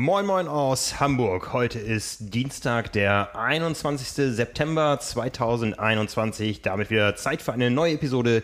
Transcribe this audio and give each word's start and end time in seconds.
Moin 0.00 0.24
Moin 0.24 0.48
aus 0.48 0.98
Hamburg. 0.98 1.52
Heute 1.52 1.78
ist 1.78 2.32
Dienstag, 2.32 2.90
der 2.92 3.36
21. 3.36 4.34
September 4.34 4.98
2021. 4.98 6.62
Damit 6.62 6.88
wieder 6.88 7.16
Zeit 7.16 7.42
für 7.42 7.52
eine 7.52 7.70
neue 7.70 7.92
Episode 7.92 8.42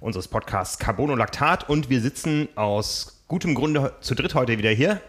unseres 0.00 0.26
Podcasts 0.26 0.80
Carbonolactat 0.80 1.68
und 1.68 1.90
wir 1.90 2.00
sitzen 2.00 2.48
aus 2.56 3.22
gutem 3.28 3.54
Grunde 3.54 3.92
zu 4.00 4.16
dritt 4.16 4.34
heute 4.34 4.58
wieder 4.58 4.70
hier. 4.70 5.00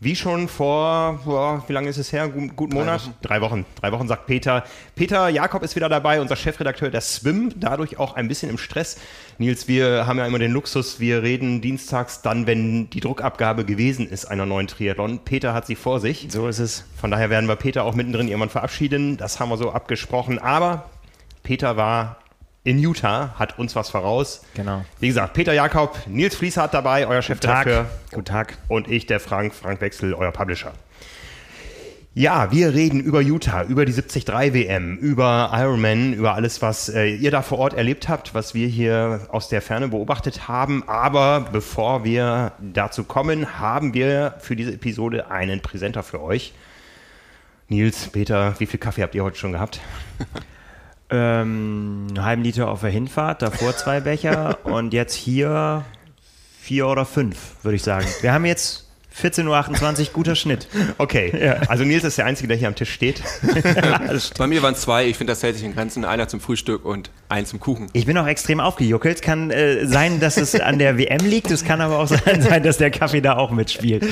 Wie 0.00 0.14
schon 0.14 0.46
vor, 0.46 1.18
boah, 1.24 1.64
wie 1.66 1.72
lange 1.72 1.88
ist 1.88 1.96
es 1.96 2.12
her? 2.12 2.28
Gut, 2.28 2.54
guten 2.54 2.74
Monat? 2.74 3.00
Drei 3.00 3.08
Wochen. 3.08 3.14
Drei 3.20 3.40
Wochen. 3.40 3.66
Drei 3.80 3.90
Wochen, 3.90 4.06
sagt 4.06 4.26
Peter. 4.26 4.62
Peter 4.94 5.28
Jakob 5.28 5.64
ist 5.64 5.74
wieder 5.74 5.88
dabei, 5.88 6.20
unser 6.20 6.36
Chefredakteur 6.36 6.90
der 6.90 7.00
Swim, 7.00 7.52
dadurch 7.56 7.98
auch 7.98 8.14
ein 8.14 8.28
bisschen 8.28 8.48
im 8.48 8.58
Stress. 8.58 9.00
Nils, 9.38 9.66
wir 9.66 10.06
haben 10.06 10.18
ja 10.18 10.26
immer 10.26 10.38
den 10.38 10.52
Luxus, 10.52 11.00
wir 11.00 11.24
reden 11.24 11.62
dienstags 11.62 12.22
dann, 12.22 12.46
wenn 12.46 12.88
die 12.90 13.00
Druckabgabe 13.00 13.64
gewesen 13.64 14.08
ist 14.08 14.26
einer 14.26 14.46
neuen 14.46 14.68
Triathlon. 14.68 15.18
Peter 15.24 15.52
hat 15.52 15.66
sie 15.66 15.74
vor 15.74 15.98
sich. 15.98 16.28
So 16.30 16.46
ist 16.46 16.60
es. 16.60 16.84
Von 16.96 17.10
daher 17.10 17.28
werden 17.28 17.48
wir 17.48 17.56
Peter 17.56 17.82
auch 17.82 17.96
mittendrin 17.96 18.28
irgendwann 18.28 18.50
verabschieden. 18.50 19.16
Das 19.16 19.40
haben 19.40 19.48
wir 19.48 19.56
so 19.56 19.72
abgesprochen. 19.72 20.38
Aber 20.38 20.88
Peter 21.42 21.76
war 21.76 22.18
in 22.68 22.78
Utah, 22.78 23.34
hat 23.38 23.58
uns 23.58 23.74
was 23.74 23.88
voraus. 23.88 24.42
Genau. 24.52 24.84
Wie 25.00 25.08
gesagt, 25.08 25.32
Peter 25.32 25.54
Jakob, 25.54 25.98
Nils 26.06 26.34
Fließhardt 26.34 26.74
dabei, 26.74 27.06
euer 27.06 27.22
Chefredakteur. 27.22 27.86
Guten 28.10 28.26
Tag. 28.26 28.58
Und 28.68 28.88
ich, 28.88 29.06
der 29.06 29.20
Frank, 29.20 29.54
Frank 29.54 29.80
Wechsel, 29.80 30.12
euer 30.12 30.32
Publisher. 30.32 30.72
Ja, 32.12 32.52
wir 32.52 32.74
reden 32.74 33.00
über 33.00 33.22
Utah, 33.22 33.62
über 33.62 33.86
die 33.86 33.92
73 33.92 34.28
WM, 34.52 34.98
über 34.98 35.50
Ironman, 35.54 36.12
über 36.12 36.34
alles, 36.34 36.60
was 36.60 36.90
äh, 36.90 37.06
ihr 37.06 37.30
da 37.30 37.40
vor 37.40 37.58
Ort 37.58 37.72
erlebt 37.72 38.10
habt, 38.10 38.34
was 38.34 38.52
wir 38.52 38.66
hier 38.68 39.28
aus 39.30 39.48
der 39.48 39.62
Ferne 39.62 39.88
beobachtet 39.88 40.46
haben. 40.46 40.86
Aber 40.86 41.48
bevor 41.50 42.04
wir 42.04 42.52
dazu 42.60 43.04
kommen, 43.04 43.58
haben 43.58 43.94
wir 43.94 44.34
für 44.40 44.56
diese 44.56 44.74
Episode 44.74 45.30
einen 45.30 45.62
Präsenter 45.62 46.02
für 46.02 46.20
euch. 46.20 46.52
Nils, 47.68 48.08
Peter, 48.08 48.54
wie 48.58 48.66
viel 48.66 48.80
Kaffee 48.80 49.02
habt 49.02 49.14
ihr 49.14 49.24
heute 49.24 49.38
schon 49.38 49.52
gehabt? 49.52 49.80
Ähm, 51.10 52.08
halben 52.18 52.42
Liter 52.42 52.68
auf 52.68 52.82
der 52.82 52.90
Hinfahrt, 52.90 53.42
davor 53.42 53.76
zwei 53.76 54.00
Becher 54.00 54.58
und 54.64 54.92
jetzt 54.92 55.14
hier 55.14 55.84
vier 56.60 56.86
oder 56.86 57.06
fünf, 57.06 57.56
würde 57.62 57.76
ich 57.76 57.82
sagen. 57.82 58.06
Wir 58.20 58.32
haben 58.32 58.44
jetzt 58.44 58.87
14.28 59.22 60.00
Uhr, 60.00 60.06
guter 60.12 60.34
Schnitt. 60.34 60.68
Okay, 60.98 61.32
ja. 61.38 61.54
also 61.68 61.84
Nils 61.84 62.04
ist 62.04 62.18
der 62.18 62.26
Einzige, 62.26 62.48
der 62.48 62.56
hier 62.56 62.68
am 62.68 62.74
Tisch 62.74 62.92
steht. 62.92 63.22
Bei 64.38 64.46
mir 64.46 64.62
waren 64.62 64.74
es 64.74 64.82
zwei, 64.82 65.06
ich 65.06 65.16
finde, 65.16 65.32
das 65.32 65.42
hält 65.42 65.56
sich 65.56 65.64
in 65.64 65.74
Grenzen. 65.74 66.04
Einer 66.04 66.28
zum 66.28 66.40
Frühstück 66.40 66.84
und 66.84 67.10
ein 67.28 67.46
zum 67.46 67.60
Kuchen. 67.60 67.88
Ich 67.92 68.06
bin 68.06 68.16
auch 68.16 68.26
extrem 68.26 68.60
aufgejuckelt. 68.60 69.22
Kann 69.22 69.50
äh, 69.50 69.86
sein, 69.86 70.20
dass 70.20 70.36
es 70.36 70.58
an 70.58 70.78
der 70.78 70.98
WM 70.98 71.24
liegt, 71.24 71.50
es 71.50 71.64
kann 71.64 71.80
aber 71.80 71.98
auch 71.98 72.06
sein, 72.08 72.62
dass 72.62 72.78
der 72.78 72.90
Kaffee 72.90 73.20
da 73.20 73.36
auch 73.36 73.50
mitspielt. 73.50 74.06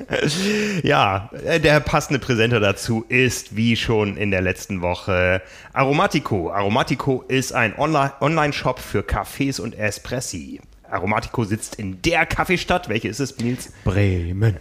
ja, 0.82 1.30
äh, 1.44 1.60
der 1.60 1.80
passende 1.80 2.18
Präsenter 2.18 2.60
dazu 2.60 3.04
ist, 3.08 3.56
wie 3.56 3.76
schon 3.76 4.16
in 4.16 4.30
der 4.30 4.42
letzten 4.42 4.82
Woche, 4.82 5.42
Aromatico. 5.72 6.50
Aromatico 6.50 7.24
ist 7.28 7.52
ein 7.52 7.74
Online-Shop 7.78 8.80
für 8.80 9.02
Kaffees 9.02 9.60
und 9.60 9.78
Espressi. 9.78 10.60
Aromatico 10.90 11.44
sitzt 11.44 11.76
in 11.76 12.02
der 12.02 12.26
Kaffeestadt. 12.26 12.88
Welche 12.88 13.08
ist 13.08 13.20
es, 13.20 13.38
Nils? 13.38 13.72
Bremen. 13.84 14.56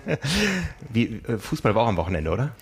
Wie, 0.92 1.20
äh, 1.26 1.38
Fußball 1.38 1.74
war 1.74 1.84
auch 1.84 1.88
am 1.88 1.96
Wochenende, 1.96 2.30
oder? 2.30 2.54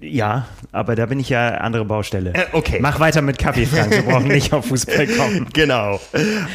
Ja, 0.00 0.46
aber 0.72 0.94
da 0.96 1.06
bin 1.06 1.20
ich 1.20 1.28
ja 1.28 1.48
andere 1.58 1.84
Baustelle. 1.84 2.32
Äh, 2.34 2.46
okay. 2.52 2.78
Mach 2.80 3.00
weiter 3.00 3.22
mit 3.22 3.38
Kaffee, 3.38 3.66
Frank. 3.66 3.90
Wir 3.90 4.02
brauchen 4.02 4.28
nicht 4.28 4.52
auf 4.52 4.66
Fußball 4.66 5.06
kommen. 5.18 5.46
Genau. 5.52 6.00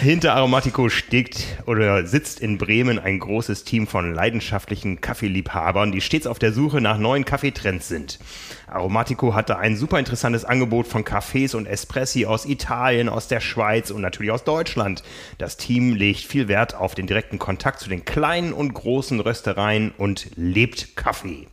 Hinter 0.01 0.33
Aromatico 0.35 0.89
steckt 0.89 1.45
oder 1.65 2.05
sitzt 2.05 2.39
in 2.39 2.57
Bremen 2.57 2.99
ein 2.99 3.19
großes 3.19 3.63
Team 3.63 3.87
von 3.87 4.13
leidenschaftlichen 4.13 5.01
Kaffeeliebhabern, 5.01 5.91
die 5.91 6.01
stets 6.01 6.27
auf 6.27 6.39
der 6.39 6.53
Suche 6.53 6.81
nach 6.81 6.97
neuen 6.97 7.25
Kaffeetrends 7.25 7.87
sind. 7.87 8.19
Aromatico 8.67 9.35
hatte 9.35 9.57
ein 9.57 9.77
super 9.77 9.99
interessantes 9.99 10.45
Angebot 10.45 10.87
von 10.87 11.03
Cafés 11.03 11.55
und 11.55 11.67
Espressi 11.67 12.25
aus 12.25 12.45
Italien, 12.45 13.07
aus 13.07 13.27
der 13.27 13.39
Schweiz 13.39 13.91
und 13.91 14.01
natürlich 14.01 14.31
aus 14.31 14.43
Deutschland. 14.43 15.03
Das 15.37 15.57
Team 15.57 15.93
legt 15.93 16.21
viel 16.21 16.47
Wert 16.47 16.73
auf 16.73 16.95
den 16.95 17.05
direkten 17.05 17.37
Kontakt 17.37 17.79
zu 17.79 17.89
den 17.89 18.05
kleinen 18.05 18.51
und 18.51 18.73
großen 18.73 19.19
Röstereien 19.19 19.93
und 19.97 20.31
lebt 20.35 20.95
Kaffee. 20.95 21.47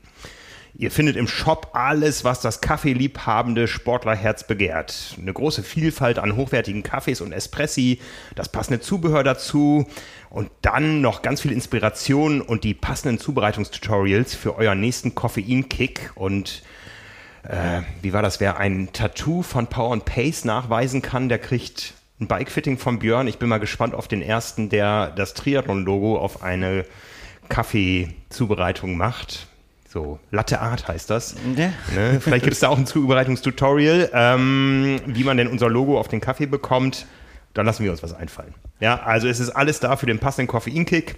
Ihr 0.80 0.90
findet 0.90 1.16
im 1.16 1.28
Shop 1.28 1.72
alles, 1.74 2.24
was 2.24 2.40
das 2.40 2.62
kaffeeliebhabende 2.62 3.68
Sportlerherz 3.68 4.46
begehrt. 4.46 5.14
Eine 5.20 5.34
große 5.34 5.62
Vielfalt 5.62 6.18
an 6.18 6.36
hochwertigen 6.36 6.82
Kaffees 6.82 7.20
und 7.20 7.32
Espressi, 7.32 8.00
das 8.34 8.48
passende 8.48 8.80
Zubehör 8.80 9.22
dazu 9.22 9.86
und 10.30 10.50
dann 10.62 11.02
noch 11.02 11.20
ganz 11.20 11.42
viel 11.42 11.52
Inspiration 11.52 12.40
und 12.40 12.64
die 12.64 12.72
passenden 12.72 13.18
Zubereitungstutorials 13.18 14.34
für 14.34 14.56
euren 14.56 14.80
nächsten 14.80 15.14
Koffeinkick 15.14 16.12
und 16.14 16.62
äh, 17.42 17.82
wie 18.00 18.14
war 18.14 18.22
das? 18.22 18.40
Wer 18.40 18.56
ein 18.56 18.88
Tattoo 18.94 19.42
von 19.42 19.66
Power 19.66 19.92
and 19.92 20.06
Pace 20.06 20.46
nachweisen 20.46 21.02
kann, 21.02 21.28
der 21.28 21.40
kriegt 21.40 21.92
ein 22.20 22.26
Bikefitting 22.26 22.78
von 22.78 23.00
Björn. 23.00 23.28
Ich 23.28 23.38
bin 23.38 23.50
mal 23.50 23.60
gespannt 23.60 23.92
auf 23.92 24.08
den 24.08 24.22
ersten, 24.22 24.70
der 24.70 25.10
das 25.10 25.34
Triathlon-Logo 25.34 26.16
auf 26.16 26.42
eine 26.42 26.86
Kaffeezubereitung 27.50 28.96
macht. 28.96 29.46
So, 29.92 30.20
Latte 30.30 30.60
Art 30.60 30.86
heißt 30.86 31.10
das. 31.10 31.34
Ja. 31.56 31.72
Ne? 31.92 32.20
Vielleicht 32.20 32.44
gibt 32.44 32.54
es 32.54 32.60
da 32.60 32.68
auch 32.68 32.78
ein 32.78 32.86
Zubereitungstutorial, 32.86 34.08
ähm, 34.14 35.00
wie 35.04 35.24
man 35.24 35.36
denn 35.36 35.48
unser 35.48 35.68
Logo 35.68 35.98
auf 35.98 36.06
den 36.06 36.20
Kaffee 36.20 36.46
bekommt. 36.46 37.06
Dann 37.54 37.66
lassen 37.66 37.82
wir 37.82 37.90
uns 37.90 38.00
was 38.00 38.14
einfallen. 38.14 38.54
Ja, 38.78 39.00
also 39.00 39.26
es 39.26 39.40
ist 39.40 39.50
alles 39.50 39.80
da 39.80 39.96
für 39.96 40.06
den 40.06 40.20
passenden 40.20 40.46
Koffeinkick. 40.46 41.16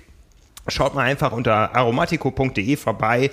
Schaut 0.69 0.95
mal 0.95 1.03
einfach 1.03 1.33
unter 1.33 1.77
aromatico.de 1.77 2.77
vorbei 2.77 3.31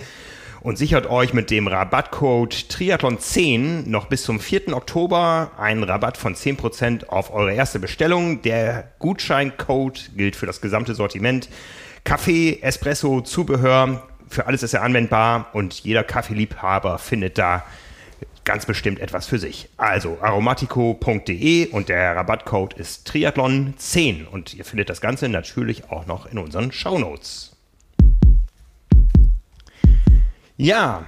und 0.59 0.77
sichert 0.77 1.09
euch 1.09 1.33
mit 1.33 1.51
dem 1.51 1.67
Rabattcode 1.67 2.53
Triathlon10 2.53 3.87
noch 3.87 4.07
bis 4.07 4.23
zum 4.23 4.41
4. 4.41 4.73
Oktober 4.73 5.51
einen 5.57 5.83
Rabatt 5.83 6.17
von 6.17 6.35
10% 6.35 7.07
auf 7.07 7.33
eure 7.33 7.53
erste 7.53 7.79
Bestellung. 7.79 8.41
Der 8.41 8.91
Gutscheincode 8.99 10.11
gilt 10.17 10.35
für 10.35 10.47
das 10.47 10.59
gesamte 10.59 10.95
Sortiment. 10.95 11.47
Kaffee, 12.03 12.59
Espresso, 12.61 13.21
Zubehör, 13.21 14.08
für 14.29 14.47
alles 14.47 14.63
ist 14.63 14.73
er 14.73 14.83
anwendbar 14.83 15.49
und 15.53 15.79
jeder 15.81 16.03
Kaffeeliebhaber 16.03 16.97
findet 16.99 17.37
da 17.37 17.63
ganz 18.45 18.65
bestimmt 18.65 18.99
etwas 18.99 19.27
für 19.27 19.37
sich. 19.37 19.69
Also 19.77 20.17
aromatico.de 20.21 21.67
und 21.67 21.89
der 21.89 22.15
Rabattcode 22.15 22.73
ist 22.73 23.09
Triathlon10 23.09 24.25
und 24.25 24.53
ihr 24.53 24.65
findet 24.65 24.89
das 24.89 25.01
Ganze 25.01 25.29
natürlich 25.29 25.91
auch 25.91 26.05
noch 26.05 26.25
in 26.25 26.37
unseren 26.37 26.71
Shownotes. 26.71 27.55
Ja, 30.57 31.05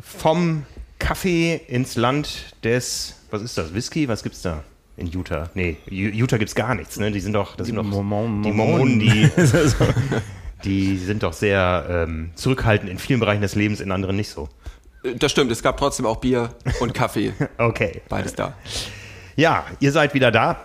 vom 0.00 0.66
Kaffee 0.98 1.60
ins 1.68 1.96
Land 1.96 2.56
des, 2.64 3.20
was 3.30 3.42
ist 3.42 3.56
das, 3.56 3.72
Whisky? 3.74 4.08
Was 4.08 4.22
gibt's 4.22 4.42
da? 4.42 4.64
In 4.96 5.06
Utah. 5.08 5.50
Nee, 5.54 5.76
Utah 5.88 6.38
gibt's 6.38 6.54
gar 6.54 6.74
nichts, 6.74 6.98
ne? 6.98 7.10
Die 7.10 7.20
sind 7.20 7.32
doch, 7.32 7.56
das 7.56 7.66
die 7.66 7.72
sind 7.72 7.76
doch 7.76 7.84
Mormon, 7.84 8.42
die 8.42 8.52
Mormonen, 8.52 9.00
die, 9.00 9.28
die 10.64 10.96
sind 10.96 11.22
doch 11.22 11.32
sehr 11.32 11.86
ähm, 11.88 12.30
zurückhaltend 12.34 12.90
in 12.90 12.98
vielen 12.98 13.20
Bereichen 13.20 13.42
des 13.42 13.54
Lebens, 13.54 13.80
in 13.80 13.92
anderen 13.92 14.16
nicht 14.16 14.30
so. 14.30 14.48
Das 15.18 15.32
stimmt, 15.32 15.50
es 15.50 15.62
gab 15.62 15.76
trotzdem 15.76 16.06
auch 16.06 16.16
Bier 16.16 16.50
und 16.80 16.94
Kaffee. 16.94 17.34
okay. 17.58 18.02
Beides 18.08 18.34
da. 18.34 18.54
Ja, 19.36 19.64
ihr 19.80 19.92
seid 19.92 20.14
wieder 20.14 20.30
da. 20.30 20.64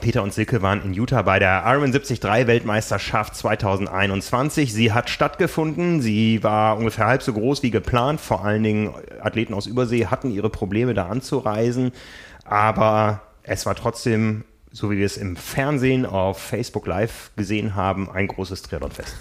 Peter 0.00 0.22
und 0.22 0.32
Silke 0.32 0.62
waren 0.62 0.82
in 0.82 0.94
Utah 0.94 1.22
bei 1.22 1.38
der 1.38 1.64
Ironman 1.66 1.92
73 1.92 2.22
Weltmeisterschaft 2.22 3.36
2021. 3.36 4.72
Sie 4.72 4.92
hat 4.92 5.10
stattgefunden. 5.10 6.00
Sie 6.00 6.42
war 6.42 6.78
ungefähr 6.78 7.06
halb 7.06 7.22
so 7.22 7.32
groß 7.34 7.62
wie 7.62 7.70
geplant. 7.70 8.20
Vor 8.20 8.44
allen 8.44 8.62
Dingen 8.62 8.94
Athleten 9.20 9.52
aus 9.52 9.66
Übersee 9.66 10.06
hatten 10.06 10.30
ihre 10.30 10.48
Probleme 10.48 10.94
da 10.94 11.08
anzureisen. 11.08 11.92
Aber 12.44 13.20
es 13.42 13.66
war 13.66 13.74
trotzdem, 13.74 14.44
so 14.72 14.90
wie 14.90 14.98
wir 14.98 15.06
es 15.06 15.16
im 15.16 15.36
Fernsehen 15.36 16.06
auf 16.06 16.38
Facebook 16.38 16.86
Live 16.86 17.30
gesehen 17.36 17.74
haben, 17.74 18.10
ein 18.10 18.26
großes 18.26 18.62
Triathlonfest. 18.62 19.14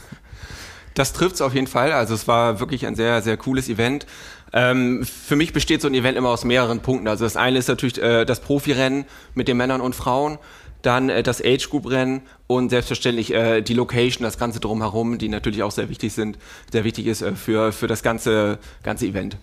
Das 0.94 1.14
trifft 1.14 1.36
es 1.36 1.42
auf 1.42 1.54
jeden 1.54 1.68
Fall. 1.68 1.94
Also 1.94 2.14
es 2.14 2.28
war 2.28 2.60
wirklich 2.60 2.86
ein 2.86 2.96
sehr, 2.96 3.22
sehr 3.22 3.38
cooles 3.38 3.70
Event. 3.70 4.06
Ähm, 4.52 5.06
für 5.06 5.38
mich 5.38 5.54
besteht 5.54 5.82
so 5.82 5.88
ein 5.88 5.94
Event 5.94 6.18
immer 6.18 6.30
aus 6.30 6.44
mehreren 6.44 6.82
Punkten. 6.82 7.08
Also 7.08 7.24
das 7.24 7.38
eine 7.38 7.58
ist 7.60 7.70
natürlich 7.70 8.02
äh, 8.02 8.26
das 8.26 8.42
Profirennen 8.42 9.06
mit 9.34 9.48
den 9.48 9.56
Männern 9.56 9.80
und 9.80 9.96
Frauen 9.96 10.38
dann 10.82 11.10
äh, 11.10 11.24
das 11.24 11.42
Age 11.44 11.70
Group 11.70 11.90
Rennen 11.90 12.22
und 12.48 12.70
selbstverständlich 12.70 13.34
äh, 13.34 13.62
die 13.62 13.74
Location, 13.74 14.24
das 14.24 14.38
ganze 14.38 14.60
drumherum, 14.60 15.18
die 15.18 15.30
natürlich 15.30 15.64
auch 15.64 15.72
sehr 15.72 15.90
wichtig 15.90 16.14
sind, 16.14 16.38
sehr 16.72 16.84
wichtig 16.84 17.08
ist 17.08 17.22
äh, 17.22 17.34
für, 17.34 17.72
für 17.72 17.88
das 17.88 18.04
ganze, 18.04 18.60
ganze 18.84 19.06
Event. 19.06 19.38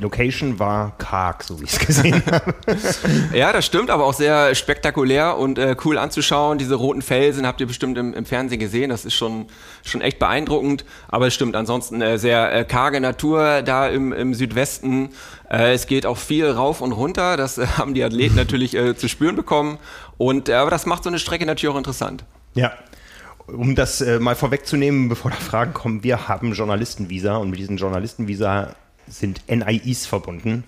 Die 0.00 0.04
Location 0.04 0.58
war 0.58 0.96
karg, 0.96 1.44
so 1.44 1.60
wie 1.60 1.64
ich 1.64 1.74
es 1.74 1.78
gesehen 1.78 2.22
habe. 2.32 2.54
ja, 3.34 3.52
das 3.52 3.66
stimmt, 3.66 3.90
aber 3.90 4.06
auch 4.06 4.14
sehr 4.14 4.54
spektakulär 4.54 5.36
und 5.36 5.58
äh, 5.58 5.76
cool 5.84 5.98
anzuschauen. 5.98 6.56
Diese 6.56 6.74
roten 6.74 7.02
Felsen 7.02 7.46
habt 7.46 7.60
ihr 7.60 7.66
bestimmt 7.66 7.98
im, 7.98 8.14
im, 8.14 8.24
Fernsehen 8.24 8.58
gesehen. 8.58 8.88
Das 8.88 9.04
ist 9.04 9.12
schon, 9.12 9.48
schon 9.84 10.00
echt 10.00 10.18
beeindruckend. 10.18 10.86
Aber 11.08 11.26
es 11.26 11.34
stimmt, 11.34 11.54
ansonsten 11.54 12.00
äh, 12.00 12.16
sehr 12.16 12.50
äh, 12.50 12.64
karge 12.64 12.98
Natur 12.98 13.60
da 13.60 13.88
im, 13.88 14.14
im 14.14 14.32
Südwesten. 14.32 15.10
Äh, 15.50 15.74
es 15.74 15.86
geht 15.86 16.06
auch 16.06 16.16
viel 16.16 16.50
rauf 16.50 16.80
und 16.80 16.92
runter. 16.92 17.36
Das 17.36 17.58
äh, 17.58 17.66
haben 17.66 17.92
die 17.92 18.02
Athleten 18.02 18.36
natürlich 18.36 18.74
äh, 18.74 18.96
zu 18.96 19.06
spüren 19.06 19.36
bekommen. 19.36 19.76
Und 20.16 20.48
aber 20.48 20.70
das 20.70 20.86
macht 20.86 21.04
so 21.04 21.10
eine 21.10 21.18
Strecke 21.18 21.44
natürlich 21.44 21.74
auch 21.74 21.78
interessant. 21.78 22.24
Ja, 22.54 22.72
um 23.46 23.74
das 23.74 24.00
äh, 24.00 24.18
mal 24.18 24.34
vorwegzunehmen, 24.34 25.10
bevor 25.10 25.30
da 25.30 25.36
Fragen 25.36 25.74
kommen, 25.74 26.02
wir 26.02 26.26
haben 26.26 26.54
Journalistenvisa 26.54 27.36
und 27.36 27.50
mit 27.50 27.58
diesen 27.58 27.76
Journalistenvisa 27.76 28.74
sind 29.10 29.42
NIEs 29.48 30.06
verbunden. 30.06 30.64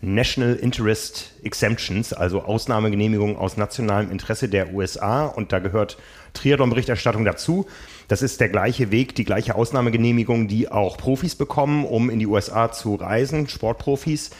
National 0.00 0.54
Interest 0.54 1.32
Exemptions, 1.42 2.12
also 2.12 2.42
Ausnahmegenehmigungen 2.42 3.36
aus 3.36 3.56
nationalem 3.56 4.10
Interesse 4.10 4.48
der 4.48 4.74
USA. 4.74 5.26
Und 5.26 5.52
da 5.52 5.58
gehört 5.58 5.96
Triathlon-Berichterstattung 6.34 7.24
dazu. 7.24 7.66
Das 8.08 8.22
ist 8.22 8.40
der 8.40 8.48
gleiche 8.48 8.90
Weg, 8.90 9.14
die 9.14 9.24
gleiche 9.24 9.54
Ausnahmegenehmigung, 9.54 10.48
die 10.48 10.70
auch 10.70 10.96
Profis 10.96 11.34
bekommen, 11.34 11.84
um 11.84 12.10
in 12.10 12.18
die 12.18 12.26
USA 12.26 12.70
zu 12.70 12.94
reisen, 12.94 13.48
Sportprofis. 13.48 14.30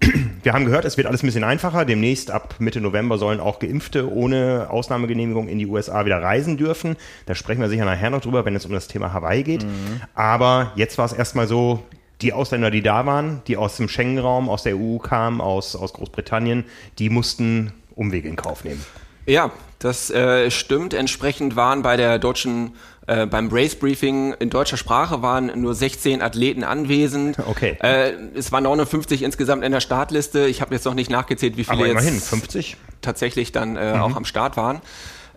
Wir 0.42 0.52
haben 0.52 0.64
gehört, 0.64 0.84
es 0.84 0.96
wird 0.96 1.08
alles 1.08 1.22
ein 1.22 1.26
bisschen 1.26 1.44
einfacher. 1.44 1.84
Demnächst 1.84 2.30
ab 2.30 2.54
Mitte 2.60 2.80
November 2.80 3.18
sollen 3.18 3.40
auch 3.40 3.58
Geimpfte 3.58 4.10
ohne 4.10 4.68
Ausnahmegenehmigung 4.70 5.48
in 5.48 5.58
die 5.58 5.66
USA 5.66 6.06
wieder 6.06 6.22
reisen 6.22 6.56
dürfen. 6.56 6.96
Da 7.26 7.34
sprechen 7.34 7.60
wir 7.60 7.68
sicher 7.68 7.84
nachher 7.84 8.10
noch 8.10 8.20
drüber, 8.20 8.44
wenn 8.44 8.54
es 8.54 8.64
um 8.64 8.72
das 8.72 8.86
Thema 8.86 9.12
Hawaii 9.12 9.42
geht. 9.42 9.64
Mhm. 9.64 10.00
Aber 10.14 10.72
jetzt 10.76 10.96
war 10.96 11.04
es 11.04 11.12
erstmal 11.12 11.48
so, 11.48 11.82
die 12.22 12.32
Ausländer, 12.32 12.70
die 12.70 12.82
da 12.82 13.06
waren, 13.06 13.42
die 13.46 13.56
aus 13.56 13.76
dem 13.76 13.88
Schengen-Raum, 13.88 14.48
aus 14.48 14.62
der 14.62 14.76
EU 14.76 14.98
kamen, 14.98 15.40
aus, 15.40 15.76
aus 15.76 15.92
Großbritannien, 15.92 16.64
die 16.98 17.10
mussten 17.10 17.72
Umwege 17.94 18.28
in 18.28 18.36
Kauf 18.36 18.64
nehmen. 18.64 18.84
Ja, 19.26 19.50
das 19.78 20.10
äh, 20.10 20.50
stimmt. 20.50 20.94
Entsprechend 20.94 21.56
waren 21.56 21.82
bei 21.82 21.96
der 21.96 22.18
deutschen 22.18 22.74
äh, 23.06 23.26
beim 23.26 23.48
Race 23.50 23.74
Briefing 23.74 24.34
in 24.34 24.50
deutscher 24.50 24.76
Sprache 24.76 25.22
waren 25.22 25.50
nur 25.60 25.74
16 25.74 26.22
Athleten 26.22 26.64
anwesend. 26.64 27.36
Okay. 27.50 27.76
Äh, 27.80 28.12
es 28.34 28.52
waren 28.52 28.62
59 28.62 29.22
insgesamt 29.22 29.64
in 29.64 29.72
der 29.72 29.80
Startliste. 29.80 30.46
Ich 30.46 30.60
habe 30.60 30.74
jetzt 30.74 30.84
noch 30.84 30.94
nicht 30.94 31.10
nachgezählt, 31.10 31.56
wie 31.56 31.64
viele 31.64 31.78
Aber 31.78 31.88
immerhin, 31.88 32.14
jetzt 32.14 32.28
50? 32.28 32.76
tatsächlich 33.00 33.50
dann 33.50 33.76
äh, 33.76 33.94
mhm. 33.94 34.02
auch 34.02 34.16
am 34.16 34.24
Start 34.24 34.56
waren. 34.56 34.80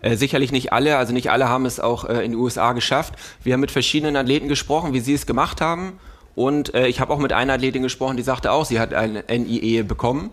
Äh, 0.00 0.16
sicherlich 0.16 0.52
nicht 0.52 0.72
alle, 0.72 0.96
also 0.96 1.12
nicht 1.12 1.30
alle 1.30 1.48
haben 1.48 1.66
es 1.66 1.80
auch 1.80 2.04
äh, 2.04 2.24
in 2.24 2.32
den 2.32 2.34
USA 2.34 2.72
geschafft. 2.72 3.14
Wir 3.42 3.54
haben 3.54 3.60
mit 3.60 3.72
verschiedenen 3.72 4.16
Athleten 4.16 4.48
gesprochen, 4.48 4.92
wie 4.92 5.00
sie 5.00 5.14
es 5.14 5.26
gemacht 5.26 5.60
haben. 5.60 5.98
Und 6.34 6.74
äh, 6.74 6.86
ich 6.88 7.00
habe 7.00 7.12
auch 7.12 7.18
mit 7.18 7.32
einer 7.32 7.54
Athletin 7.54 7.82
gesprochen, 7.82 8.16
die 8.16 8.22
sagte 8.22 8.52
auch, 8.52 8.64
sie 8.64 8.80
hat 8.80 8.92
ein 8.94 9.22
NIE 9.28 9.82
bekommen, 9.82 10.30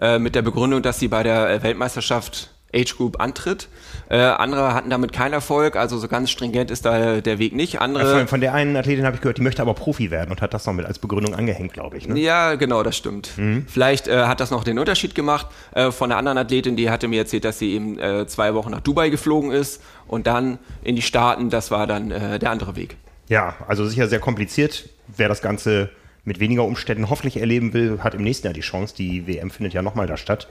äh, 0.00 0.18
mit 0.18 0.34
der 0.34 0.42
Begründung, 0.42 0.82
dass 0.82 0.98
sie 0.98 1.08
bei 1.08 1.22
der 1.22 1.50
äh, 1.50 1.62
Weltmeisterschaft 1.62 2.50
Age 2.74 2.96
Group 2.96 3.20
antritt. 3.20 3.68
Äh, 4.08 4.18
andere 4.18 4.74
hatten 4.74 4.90
damit 4.90 5.12
keinen 5.12 5.32
Erfolg, 5.32 5.76
also 5.76 5.98
so 5.98 6.08
ganz 6.08 6.30
stringent 6.30 6.70
ist 6.70 6.84
da 6.84 7.20
der 7.20 7.38
Weg 7.38 7.54
nicht. 7.54 7.80
Andere 7.80 8.18
von, 8.18 8.28
von 8.28 8.40
der 8.40 8.54
einen 8.54 8.76
Athletin 8.76 9.04
habe 9.04 9.16
ich 9.16 9.22
gehört, 9.22 9.38
die 9.38 9.42
möchte 9.42 9.62
aber 9.62 9.74
Profi 9.74 10.10
werden 10.10 10.30
und 10.30 10.42
hat 10.42 10.52
das 10.52 10.66
noch 10.66 10.74
mit 10.74 10.84
als 10.84 10.98
Begründung 10.98 11.34
angehängt, 11.34 11.72
glaube 11.72 11.96
ich. 11.96 12.08
Ne? 12.08 12.18
Ja, 12.18 12.54
genau, 12.56 12.82
das 12.82 12.96
stimmt. 12.96 13.30
Mhm. 13.36 13.64
Vielleicht 13.68 14.08
äh, 14.08 14.24
hat 14.24 14.40
das 14.40 14.50
noch 14.50 14.64
den 14.64 14.78
Unterschied 14.78 15.14
gemacht. 15.14 15.46
Äh, 15.74 15.90
von 15.90 16.10
der 16.10 16.18
anderen 16.18 16.38
Athletin, 16.38 16.76
die 16.76 16.90
hatte 16.90 17.08
mir 17.08 17.20
erzählt, 17.20 17.44
dass 17.44 17.58
sie 17.58 17.72
eben 17.72 17.98
äh, 17.98 18.26
zwei 18.26 18.54
Wochen 18.54 18.70
nach 18.70 18.80
Dubai 18.80 19.08
geflogen 19.08 19.52
ist 19.52 19.82
und 20.06 20.26
dann 20.26 20.58
in 20.82 20.96
die 20.96 21.02
Staaten. 21.02 21.50
Das 21.50 21.70
war 21.70 21.86
dann 21.86 22.10
äh, 22.10 22.38
der 22.38 22.50
andere 22.50 22.76
Weg. 22.76 22.96
Ja, 23.28 23.56
also 23.66 23.86
sicher 23.86 24.08
sehr 24.08 24.20
kompliziert. 24.20 24.88
Wer 25.08 25.28
das 25.28 25.42
Ganze 25.42 25.90
mit 26.24 26.40
weniger 26.40 26.64
Umständen 26.64 27.08
hoffentlich 27.08 27.38
erleben 27.38 27.72
will, 27.72 28.00
hat 28.02 28.14
im 28.14 28.22
nächsten 28.22 28.46
Jahr 28.46 28.54
die 28.54 28.60
Chance. 28.60 28.94
Die 28.96 29.26
WM 29.26 29.50
findet 29.50 29.74
ja 29.74 29.82
nochmal 29.82 30.06
da 30.06 30.16
statt. 30.16 30.48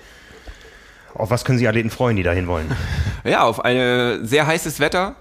Auf 1.14 1.30
was 1.30 1.46
können 1.46 1.58
sich 1.58 1.68
Athleten 1.68 1.90
freuen, 1.90 2.18
die 2.18 2.24
dahin 2.24 2.48
wollen? 2.48 2.72
Ja, 3.24 3.42
auf 3.42 3.66
ein 3.66 4.24
sehr 4.24 4.46
heißes 4.46 4.80
Wetter. 4.80 5.16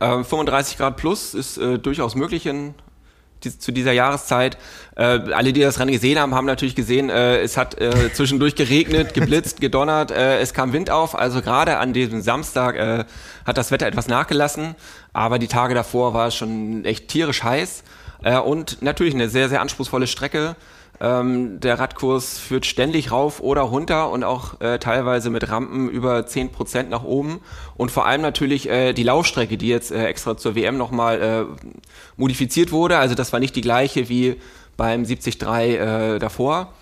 Äh, 0.00 0.24
35 0.24 0.78
Grad 0.78 0.96
plus 0.96 1.32
ist 1.32 1.58
äh, 1.58 1.78
durchaus 1.78 2.16
möglich 2.16 2.44
in, 2.44 2.74
zu 3.40 3.72
dieser 3.72 3.92
Jahreszeit. 3.92 4.58
Äh, 4.96 5.02
alle, 5.02 5.52
die 5.52 5.60
das 5.60 5.78
Rennen 5.78 5.92
gesehen 5.92 6.18
haben, 6.18 6.34
haben 6.34 6.46
natürlich 6.46 6.74
gesehen, 6.74 7.10
äh, 7.10 7.40
es 7.40 7.56
hat 7.56 7.80
äh, 7.80 8.12
zwischendurch 8.12 8.54
geregnet, 8.54 9.14
geblitzt, 9.14 9.60
gedonnert, 9.60 10.10
äh, 10.10 10.38
es 10.40 10.54
kam 10.54 10.72
Wind 10.72 10.90
auf. 10.90 11.18
Also 11.18 11.42
gerade 11.42 11.78
an 11.78 11.92
diesem 11.92 12.20
Samstag 12.20 12.76
äh, 12.76 13.04
hat 13.44 13.58
das 13.58 13.70
Wetter 13.70 13.86
etwas 13.86 14.08
nachgelassen, 14.08 14.74
aber 15.12 15.38
die 15.38 15.48
Tage 15.48 15.74
davor 15.74 16.14
war 16.14 16.28
es 16.28 16.34
schon 16.34 16.84
echt 16.84 17.08
tierisch 17.08 17.42
heiß. 17.42 17.82
Äh, 18.22 18.38
und 18.38 18.82
natürlich 18.82 19.14
eine 19.14 19.28
sehr, 19.28 19.48
sehr 19.48 19.60
anspruchsvolle 19.60 20.06
Strecke. 20.06 20.56
Ähm, 21.02 21.60
der 21.60 21.78
Radkurs 21.78 22.38
führt 22.38 22.66
ständig 22.66 23.10
rauf 23.10 23.40
oder 23.40 23.62
runter 23.62 24.10
und 24.10 24.22
auch 24.22 24.60
äh, 24.60 24.78
teilweise 24.78 25.30
mit 25.30 25.48
Rampen 25.50 25.88
über 25.88 26.18
10% 26.20 26.84
nach 26.84 27.04
oben. 27.04 27.40
Und 27.76 27.90
vor 27.90 28.06
allem 28.06 28.20
natürlich 28.20 28.68
äh, 28.68 28.92
die 28.92 29.02
Laufstrecke, 29.02 29.56
die 29.56 29.68
jetzt 29.68 29.92
äh, 29.92 30.04
extra 30.04 30.36
zur 30.36 30.54
WM 30.54 30.76
nochmal 30.76 31.22
äh, 31.22 31.64
modifiziert 32.18 32.70
wurde. 32.70 32.98
Also 32.98 33.14
das 33.14 33.32
war 33.32 33.40
nicht 33.40 33.56
die 33.56 33.62
gleiche 33.62 34.10
wie 34.10 34.36
beim 34.76 35.04
73 35.04 35.40
äh, 35.42 36.18
davor 36.18 36.72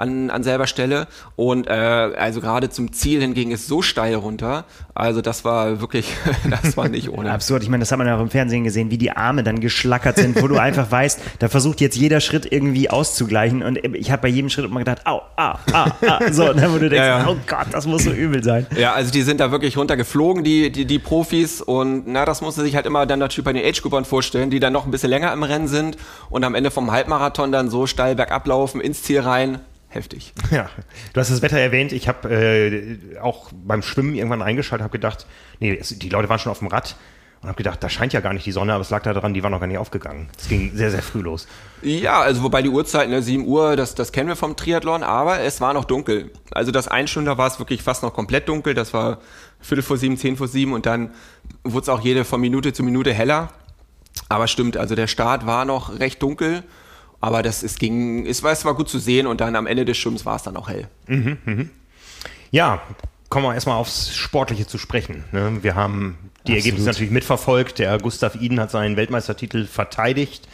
an, 0.00 0.30
an 0.30 0.42
selber 0.42 0.66
Stelle. 0.66 1.06
Und 1.36 1.66
äh, 1.66 1.70
also 1.70 2.40
gerade 2.40 2.70
zum 2.70 2.92
Ziel 2.92 3.20
hingegen 3.20 3.50
ist 3.50 3.66
so 3.66 3.82
steil 3.82 4.14
runter. 4.14 4.64
Also 4.94 5.20
das 5.20 5.44
war 5.44 5.80
wirklich, 5.80 6.12
das 6.50 6.76
war 6.76 6.88
nicht 6.88 7.10
ohne. 7.10 7.30
Absurd. 7.30 7.62
Ich 7.62 7.68
meine, 7.68 7.82
das 7.82 7.92
hat 7.92 7.98
man 7.98 8.06
ja 8.06 8.16
auch 8.16 8.20
im 8.20 8.30
Fernsehen 8.30 8.64
gesehen, 8.64 8.90
wie 8.90 8.98
die 8.98 9.12
Arme 9.12 9.42
dann 9.42 9.60
geschlackert 9.60 10.16
sind, 10.16 10.40
wo 10.42 10.48
du 10.48 10.56
einfach 10.58 10.90
weißt, 10.90 11.20
da 11.38 11.48
versucht 11.48 11.80
jetzt 11.80 11.96
jeder 11.96 12.20
Schritt 12.20 12.50
irgendwie 12.50 12.90
auszugleichen. 12.90 13.62
Und 13.62 13.84
ich 13.84 14.10
habe 14.10 14.22
bei 14.22 14.28
jedem 14.28 14.50
Schritt 14.50 14.64
immer 14.64 14.80
gedacht, 14.80 15.06
au, 15.06 15.22
au, 15.36 15.54
au, 15.72 15.84
au. 16.06 16.32
So, 16.32 16.52
ne, 16.52 16.68
wo 16.72 16.78
du 16.78 16.88
denkst, 16.88 16.96
ja, 16.96 17.20
ja. 17.20 17.28
oh 17.28 17.36
Gott, 17.46 17.66
das 17.72 17.86
muss 17.86 18.04
so 18.04 18.10
übel 18.10 18.42
sein. 18.42 18.66
Ja, 18.76 18.92
also 18.94 19.10
die 19.10 19.22
sind 19.22 19.40
da 19.40 19.50
wirklich 19.52 19.76
runtergeflogen, 19.76 20.44
die, 20.44 20.72
die, 20.72 20.86
die 20.86 20.98
Profis. 20.98 21.60
Und 21.60 22.06
na, 22.06 22.24
das 22.24 22.40
musste 22.40 22.62
sich 22.62 22.74
halt 22.74 22.86
immer 22.86 23.06
dann 23.06 23.18
natürlich 23.18 23.44
bei 23.44 23.52
den 23.52 23.64
Age-Groupern 23.64 24.04
vorstellen, 24.04 24.50
die 24.50 24.60
dann 24.60 24.72
noch 24.72 24.86
ein 24.86 24.90
bisschen 24.90 25.10
länger 25.10 25.32
im 25.32 25.42
Rennen 25.42 25.68
sind 25.68 25.96
und 26.30 26.44
am 26.44 26.54
Ende 26.54 26.70
vom 26.70 26.90
Halbmarathon 26.90 27.52
dann 27.52 27.68
so 27.68 27.86
steil 27.86 28.14
bergab 28.14 28.46
laufen, 28.46 28.80
ins 28.80 29.02
Ziel 29.02 29.20
rein 29.20 29.60
heftig. 29.90 30.32
Ja, 30.50 30.68
du 31.12 31.20
hast 31.20 31.30
das 31.30 31.42
Wetter 31.42 31.58
erwähnt. 31.58 31.92
Ich 31.92 32.08
habe 32.08 32.28
äh, 32.28 33.18
auch 33.20 33.50
beim 33.52 33.82
Schwimmen 33.82 34.14
irgendwann 34.14 34.42
eingeschaltet, 34.42 34.82
habe 34.82 34.92
gedacht, 34.92 35.26
nee, 35.60 35.76
es, 35.78 35.96
die 35.96 36.08
Leute 36.08 36.28
waren 36.28 36.38
schon 36.38 36.50
auf 36.50 36.58
dem 36.58 36.68
Rad 36.68 36.96
und 37.42 37.48
habe 37.48 37.56
gedacht, 37.56 37.82
da 37.82 37.88
scheint 37.88 38.12
ja 38.12 38.20
gar 38.20 38.32
nicht 38.32 38.44
die 38.44 38.52
Sonne, 38.52 38.74
aber 38.74 38.82
es 38.82 38.90
lag 38.90 39.02
daran, 39.02 39.32
die 39.32 39.42
waren 39.42 39.52
noch 39.52 39.60
gar 39.60 39.66
nicht 39.66 39.78
aufgegangen. 39.78 40.28
Es 40.38 40.48
ging 40.48 40.72
sehr, 40.74 40.90
sehr 40.90 41.02
früh 41.02 41.20
los. 41.20 41.46
Ja, 41.82 42.20
also 42.20 42.42
wobei 42.42 42.62
die 42.62 42.68
Uhrzeit, 42.68 43.08
ne, 43.08 43.22
7 43.22 43.46
Uhr, 43.46 43.76
das, 43.76 43.94
das 43.94 44.12
kennen 44.12 44.28
wir 44.28 44.36
vom 44.36 44.56
Triathlon, 44.56 45.02
aber 45.02 45.40
es 45.40 45.60
war 45.60 45.72
noch 45.72 45.84
dunkel. 45.84 46.30
Also 46.50 46.70
das 46.72 46.88
Einstunder 46.88 47.38
war 47.38 47.46
es 47.46 47.58
wirklich 47.58 47.82
fast 47.82 48.02
noch 48.02 48.12
komplett 48.12 48.48
dunkel. 48.48 48.74
Das 48.74 48.92
war 48.92 49.20
Viertel 49.60 49.82
vor 49.82 49.96
sieben, 49.96 50.16
zehn 50.16 50.36
vor 50.36 50.48
sieben 50.48 50.72
und 50.72 50.86
dann 50.86 51.12
wurde 51.64 51.84
es 51.84 51.88
auch 51.88 52.00
jede 52.00 52.24
von 52.24 52.40
Minute 52.40 52.72
zu 52.72 52.82
Minute 52.82 53.12
heller. 53.12 53.48
Aber 54.28 54.46
stimmt, 54.46 54.76
also 54.76 54.94
der 54.94 55.06
Start 55.06 55.46
war 55.46 55.64
noch 55.64 55.98
recht 55.98 56.22
dunkel 56.22 56.64
aber 57.20 57.42
das 57.42 57.62
es 57.62 57.78
ging, 57.78 58.26
es 58.26 58.42
war, 58.42 58.52
es 58.52 58.64
war 58.64 58.74
gut 58.74 58.88
zu 58.88 58.98
sehen 58.98 59.26
und 59.26 59.40
dann 59.40 59.56
am 59.56 59.66
Ende 59.66 59.84
des 59.84 59.98
Schwimmens 59.98 60.24
war 60.24 60.36
es 60.36 60.42
dann 60.42 60.56
auch 60.56 60.68
hell. 60.68 60.88
Mhm, 61.06 61.38
mh. 61.44 61.64
Ja, 62.50 62.82
kommen 63.28 63.46
wir 63.46 63.54
erstmal 63.54 63.76
aufs 63.76 64.14
Sportliche 64.14 64.66
zu 64.66 64.78
sprechen. 64.78 65.24
Ne? 65.32 65.58
Wir 65.62 65.74
haben 65.74 66.18
die 66.20 66.52
Absolut. 66.52 66.56
Ergebnisse 66.56 66.86
natürlich 66.86 67.10
mitverfolgt. 67.12 67.78
Der 67.78 67.98
Gustav 67.98 68.34
Iden 68.34 68.58
hat 68.58 68.70
seinen 68.70 68.96
Weltmeistertitel 68.96 69.66
verteidigt 69.66 70.48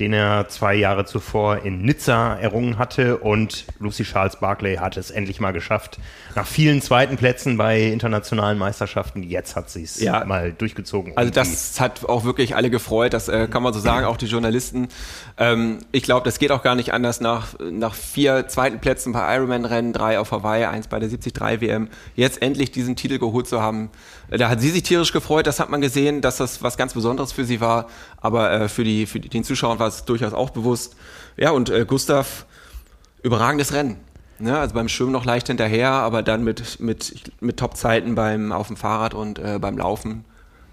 den 0.00 0.12
er 0.12 0.48
zwei 0.48 0.74
Jahre 0.74 1.04
zuvor 1.04 1.64
in 1.64 1.82
Nizza 1.82 2.34
errungen 2.34 2.78
hatte. 2.78 3.18
Und 3.18 3.64
Lucy 3.80 4.04
Charles 4.04 4.36
Barclay 4.36 4.76
hat 4.76 4.96
es 4.96 5.10
endlich 5.10 5.40
mal 5.40 5.52
geschafft. 5.52 5.98
Nach 6.36 6.46
vielen 6.46 6.80
zweiten 6.80 7.16
Plätzen 7.16 7.56
bei 7.56 7.82
internationalen 7.82 8.58
Meisterschaften, 8.58 9.22
jetzt 9.22 9.56
hat 9.56 9.70
sie 9.70 9.82
es 9.82 10.00
ja. 10.00 10.24
mal 10.24 10.52
durchgezogen. 10.52 11.16
Also 11.16 11.32
das 11.32 11.80
hat 11.80 12.04
auch 12.04 12.24
wirklich 12.24 12.54
alle 12.54 12.70
gefreut, 12.70 13.12
das 13.12 13.28
äh, 13.28 13.48
kann 13.48 13.62
man 13.62 13.72
so 13.72 13.80
sagen, 13.80 14.06
auch 14.06 14.16
die 14.16 14.26
Journalisten. 14.26 14.88
Ähm, 15.36 15.78
ich 15.90 16.04
glaube, 16.04 16.24
das 16.24 16.38
geht 16.38 16.52
auch 16.52 16.62
gar 16.62 16.76
nicht 16.76 16.92
anders 16.92 17.20
nach, 17.20 17.54
nach 17.58 17.94
vier 17.94 18.46
zweiten 18.46 18.78
Plätzen 18.78 19.12
bei 19.12 19.36
Ironman-Rennen, 19.36 19.92
drei 19.92 20.18
auf 20.20 20.30
Hawaii, 20.30 20.64
eins 20.64 20.86
bei 20.86 21.00
der 21.00 21.08
73 21.08 21.60
WM, 21.60 21.88
jetzt 22.14 22.40
endlich 22.40 22.70
diesen 22.70 22.94
Titel 22.94 23.18
geholt 23.18 23.48
zu 23.48 23.60
haben. 23.60 23.90
Da 24.30 24.48
hat 24.48 24.60
sie 24.60 24.70
sich 24.70 24.82
tierisch 24.82 25.12
gefreut, 25.12 25.46
das 25.46 25.58
hat 25.58 25.70
man 25.70 25.80
gesehen, 25.80 26.20
dass 26.20 26.36
das 26.36 26.62
was 26.62 26.76
ganz 26.76 26.94
Besonderes 26.94 27.32
für 27.32 27.44
sie 27.44 27.60
war. 27.60 27.86
Aber 28.20 28.52
äh, 28.52 28.68
für, 28.68 28.84
die, 28.84 29.06
für 29.06 29.20
den 29.20 29.44
Zuschauern 29.44 29.78
war 29.78 29.88
es 29.88 30.04
durchaus 30.04 30.32
auch 30.32 30.50
bewusst. 30.50 30.96
Ja, 31.36 31.50
und 31.50 31.70
äh, 31.70 31.84
Gustav, 31.86 32.46
überragendes 33.22 33.72
Rennen. 33.72 33.96
Ne? 34.38 34.58
Also 34.58 34.74
beim 34.74 34.88
Schwimmen 34.88 35.12
noch 35.12 35.24
leicht 35.24 35.48
hinterher, 35.48 35.90
aber 35.90 36.22
dann 36.22 36.44
mit, 36.44 36.80
mit, 36.80 37.32
mit 37.40 37.56
Top-Zeiten 37.56 38.14
beim, 38.14 38.52
auf 38.52 38.68
dem 38.68 38.76
Fahrrad 38.76 39.14
und 39.14 39.38
äh, 39.38 39.58
beim 39.60 39.78
Laufen 39.78 40.24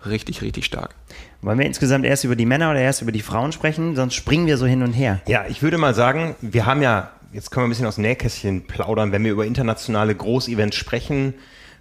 richtig, 0.06 0.42
richtig 0.42 0.66
stark. 0.66 0.96
Wollen 1.42 1.58
wir 1.58 1.66
insgesamt 1.66 2.06
erst 2.06 2.24
über 2.24 2.36
die 2.36 2.46
Männer 2.46 2.72
oder 2.72 2.80
erst 2.80 3.02
über 3.02 3.12
die 3.12 3.22
Frauen 3.22 3.52
sprechen? 3.52 3.96
Sonst 3.96 4.14
springen 4.14 4.46
wir 4.46 4.58
so 4.58 4.66
hin 4.66 4.84
und 4.84 4.94
her. 4.94 5.22
Ja, 5.28 5.46
ich 5.48 5.62
würde 5.64 5.78
mal 5.78 5.94
sagen, 5.94 6.36
wir 6.42 6.66
haben 6.66 6.82
ja, 6.82 7.12
jetzt 7.34 7.52
können 7.52 7.64
wir 7.64 7.68
ein 7.68 7.70
bisschen 7.70 7.88
aus 7.88 7.96
dem 7.96 8.04
Nähkästchen 8.04 8.68
plaudern, 8.68 9.12
wenn 9.12 9.24
wir 9.24 9.32
über 9.32 9.46
internationale 9.46 10.14
Großevents 10.16 10.76
sprechen, 10.76 11.34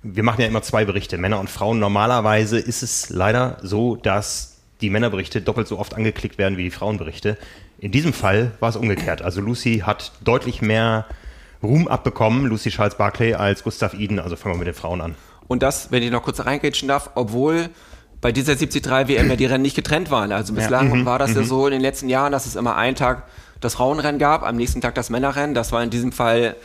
wir 0.04 0.22
machen 0.22 0.42
ja 0.42 0.46
immer 0.46 0.60
zwei 0.62 0.84
Berichte, 0.84 1.16
Männer 1.16 1.40
und 1.40 1.48
Frauen. 1.48 1.78
Normalerweise 1.78 2.58
ist 2.58 2.82
es 2.82 3.08
leider 3.08 3.56
so, 3.62 3.96
dass 3.96 4.53
die 4.84 4.90
Männerberichte 4.90 5.40
doppelt 5.40 5.66
so 5.66 5.78
oft 5.78 5.94
angeklickt 5.94 6.38
werden 6.38 6.58
wie 6.58 6.64
die 6.64 6.70
Frauenberichte. 6.70 7.38
In 7.78 7.90
diesem 7.90 8.12
Fall 8.12 8.52
war 8.60 8.68
es 8.68 8.76
umgekehrt. 8.76 9.22
Also 9.22 9.40
Lucy 9.40 9.82
hat 9.84 10.12
deutlich 10.22 10.60
mehr 10.60 11.06
Ruhm 11.62 11.88
abbekommen, 11.88 12.46
Lucy 12.46 12.70
Charles 12.70 12.96
Barclay, 12.96 13.34
als 13.34 13.64
Gustav 13.64 13.94
Eden. 13.94 14.18
Also 14.18 14.36
fangen 14.36 14.54
wir 14.54 14.58
mit 14.58 14.68
den 14.68 14.74
Frauen 14.74 15.00
an. 15.00 15.14
Und 15.48 15.62
das, 15.62 15.90
wenn 15.90 16.02
ich 16.02 16.10
noch 16.10 16.22
kurz 16.22 16.44
reingrätschen 16.44 16.88
darf, 16.88 17.10
obwohl 17.14 17.70
bei 18.20 18.30
dieser 18.32 18.56
73 18.56 19.08
WM 19.08 19.28
ja 19.28 19.36
die 19.36 19.46
Rennen 19.46 19.62
nicht 19.62 19.76
getrennt 19.76 20.10
waren. 20.10 20.32
Also 20.32 20.52
bislang 20.52 20.90
ja. 20.90 20.94
mhm, 20.94 21.06
war 21.06 21.18
das 21.18 21.34
ja 21.34 21.40
mhm. 21.40 21.46
so 21.46 21.66
in 21.66 21.72
den 21.72 21.80
letzten 21.80 22.08
Jahren, 22.08 22.32
dass 22.32 22.46
es 22.46 22.56
immer 22.56 22.76
einen 22.76 22.96
Tag 22.96 23.24
das 23.60 23.74
Frauenrennen 23.74 24.18
gab, 24.18 24.42
am 24.42 24.56
nächsten 24.56 24.80
Tag 24.80 24.94
das 24.94 25.08
Männerrennen. 25.08 25.54
Das 25.54 25.72
war 25.72 25.82
in 25.82 25.90
diesem 25.90 26.12
Fall 26.12 26.56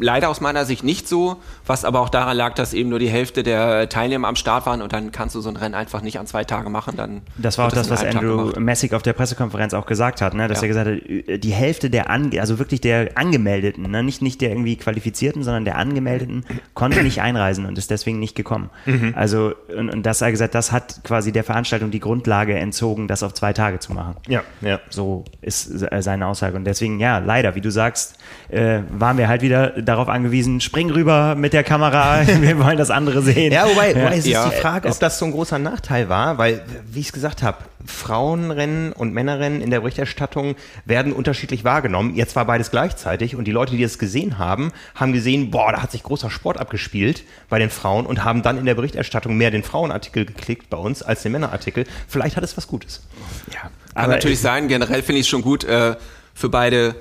leider 0.00 0.28
aus 0.28 0.40
meiner 0.40 0.64
Sicht 0.64 0.84
nicht 0.84 1.08
so, 1.08 1.36
was 1.66 1.84
aber 1.84 2.00
auch 2.00 2.08
daran 2.08 2.36
lag, 2.36 2.54
dass 2.54 2.74
eben 2.74 2.88
nur 2.88 2.98
die 2.98 3.08
Hälfte 3.08 3.42
der 3.42 3.88
Teilnehmer 3.88 4.28
am 4.28 4.36
Start 4.36 4.66
waren 4.66 4.82
und 4.82 4.92
dann 4.92 5.12
kannst 5.12 5.34
du 5.34 5.40
so 5.40 5.48
ein 5.48 5.56
Rennen 5.56 5.74
einfach 5.74 6.02
nicht 6.02 6.18
an 6.18 6.26
zwei 6.26 6.44
Tage 6.44 6.70
machen. 6.70 6.96
Dann 6.96 7.22
das 7.36 7.58
war 7.58 7.68
auch 7.68 7.72
das, 7.72 7.90
was 7.90 8.04
Andrew 8.04 8.52
Messick 8.58 8.94
auf 8.94 9.02
der 9.02 9.12
Pressekonferenz 9.12 9.74
auch 9.74 9.86
gesagt 9.86 10.20
hat, 10.20 10.34
ne? 10.34 10.48
dass 10.48 10.58
ja. 10.58 10.62
er 10.64 10.68
gesagt 10.68 10.90
hat, 10.90 11.44
die 11.44 11.52
Hälfte 11.52 11.90
der, 11.90 12.10
Ange 12.10 12.40
also 12.40 12.58
wirklich 12.58 12.80
der 12.80 13.10
Angemeldeten, 13.16 13.90
ne? 13.90 14.02
nicht, 14.02 14.22
nicht 14.22 14.40
der 14.40 14.50
irgendwie 14.50 14.76
Qualifizierten, 14.76 15.42
sondern 15.42 15.64
der 15.64 15.76
Angemeldeten, 15.76 16.44
konnte 16.74 17.02
nicht 17.02 17.20
einreisen 17.20 17.66
und 17.66 17.78
ist 17.78 17.90
deswegen 17.90 18.18
nicht 18.18 18.34
gekommen. 18.34 18.70
Mhm. 18.86 19.14
Also, 19.16 19.54
und, 19.76 19.90
und 19.90 20.04
das 20.04 20.20
hat 20.20 20.28
er 20.28 20.32
gesagt, 20.32 20.54
das 20.54 20.72
hat 20.72 21.00
quasi 21.04 21.32
der 21.32 21.44
Veranstaltung 21.44 21.90
die 21.90 22.00
Grundlage 22.00 22.54
entzogen, 22.58 23.08
das 23.08 23.22
auf 23.22 23.34
zwei 23.34 23.52
Tage 23.52 23.78
zu 23.78 23.92
machen. 23.92 24.16
Ja, 24.26 24.42
ja. 24.60 24.80
So 24.90 25.24
ist 25.40 25.84
seine 26.00 26.26
Aussage. 26.26 26.56
Und 26.56 26.64
deswegen, 26.64 27.00
ja, 27.00 27.18
leider, 27.18 27.54
wie 27.54 27.60
du 27.60 27.70
sagst, 27.70 28.17
äh, 28.48 28.80
waren 28.90 29.18
wir 29.18 29.28
halt 29.28 29.42
wieder 29.42 29.70
darauf 29.80 30.08
angewiesen, 30.08 30.60
spring 30.60 30.90
rüber 30.90 31.34
mit 31.34 31.52
der 31.52 31.64
Kamera, 31.64 32.26
wir 32.40 32.58
wollen 32.58 32.78
das 32.78 32.90
andere 32.90 33.22
sehen. 33.22 33.52
Ja, 33.52 33.66
wobei, 33.68 33.94
wobei 33.94 34.16
es 34.16 34.26
ist 34.26 34.28
ja. 34.28 34.48
die 34.48 34.56
Frage, 34.56 34.88
ob 34.88 34.98
das 34.98 35.18
so 35.18 35.26
ein 35.26 35.32
großer 35.32 35.58
Nachteil 35.58 36.08
war, 36.08 36.38
weil, 36.38 36.62
wie 36.90 37.00
ich 37.00 37.06
es 37.06 37.12
gesagt 37.12 37.42
habe, 37.42 37.58
Frauenrennen 37.86 38.92
und 38.92 39.14
Männerrennen 39.14 39.60
in 39.60 39.70
der 39.70 39.80
Berichterstattung 39.80 40.56
werden 40.84 41.12
unterschiedlich 41.12 41.64
wahrgenommen. 41.64 42.14
Jetzt 42.14 42.36
war 42.36 42.44
beides 42.44 42.70
gleichzeitig 42.70 43.34
und 43.34 43.44
die 43.44 43.52
Leute, 43.52 43.76
die 43.76 43.82
es 43.82 43.98
gesehen 43.98 44.38
haben, 44.38 44.72
haben 44.94 45.12
gesehen, 45.12 45.50
boah, 45.50 45.72
da 45.72 45.82
hat 45.82 45.90
sich 45.90 46.02
großer 46.02 46.30
Sport 46.30 46.58
abgespielt 46.58 47.24
bei 47.48 47.58
den 47.58 47.70
Frauen 47.70 48.06
und 48.06 48.24
haben 48.24 48.42
dann 48.42 48.58
in 48.58 48.66
der 48.66 48.74
Berichterstattung 48.74 49.36
mehr 49.36 49.50
den 49.50 49.62
Frauenartikel 49.62 50.26
geklickt 50.26 50.68
bei 50.70 50.76
uns 50.76 51.02
als 51.02 51.22
den 51.22 51.32
Männerartikel. 51.32 51.86
Vielleicht 52.08 52.36
hat 52.36 52.44
es 52.44 52.56
was 52.56 52.66
Gutes. 52.66 53.06
Ja, 53.52 53.60
kann 53.62 53.70
aber 53.94 54.12
natürlich 54.14 54.40
sein. 54.40 54.68
Generell 54.68 55.02
finde 55.02 55.20
ich 55.20 55.26
es 55.26 55.28
schon 55.28 55.42
gut 55.42 55.64
äh, 55.64 55.96
für 56.34 56.48
beide 56.48 56.94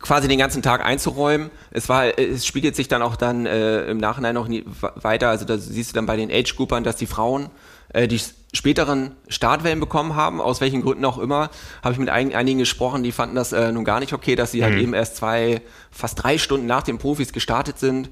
quasi 0.00 0.28
den 0.28 0.38
ganzen 0.38 0.62
Tag 0.62 0.84
einzuräumen. 0.84 1.50
Es 1.70 1.88
war, 1.88 2.18
es 2.18 2.46
spiegelt 2.46 2.76
sich 2.76 2.88
dann 2.88 3.02
auch 3.02 3.16
dann 3.16 3.46
äh, 3.46 3.86
im 3.86 3.98
Nachhinein 3.98 4.34
noch 4.34 4.48
nie 4.48 4.64
weiter. 4.96 5.28
Also 5.28 5.44
da 5.44 5.58
siehst 5.58 5.90
du 5.90 5.94
dann 5.94 6.06
bei 6.06 6.16
den 6.16 6.30
Age-Groupern, 6.30 6.84
dass 6.84 6.96
die 6.96 7.06
Frauen 7.06 7.50
äh, 7.94 8.08
die 8.08 8.20
späteren 8.52 9.12
Startwellen 9.28 9.80
bekommen 9.80 10.14
haben, 10.14 10.40
aus 10.40 10.60
welchen 10.60 10.82
Gründen 10.82 11.04
auch 11.04 11.18
immer, 11.18 11.50
habe 11.82 11.92
ich 11.92 11.98
mit 11.98 12.08
ein, 12.08 12.34
einigen 12.34 12.58
gesprochen, 12.58 13.02
die 13.02 13.12
fanden 13.12 13.34
das 13.34 13.52
äh, 13.52 13.72
nun 13.72 13.84
gar 13.84 14.00
nicht 14.00 14.12
okay, 14.12 14.36
dass 14.36 14.52
sie 14.52 14.62
halt 14.62 14.72
mhm. 14.72 14.76
halt 14.76 14.82
eben 14.84 14.94
erst 14.94 15.16
zwei, 15.16 15.60
fast 15.90 16.22
drei 16.22 16.38
Stunden 16.38 16.66
nach 16.66 16.82
den 16.82 16.98
Profis 16.98 17.32
gestartet 17.32 17.78
sind 17.78 18.10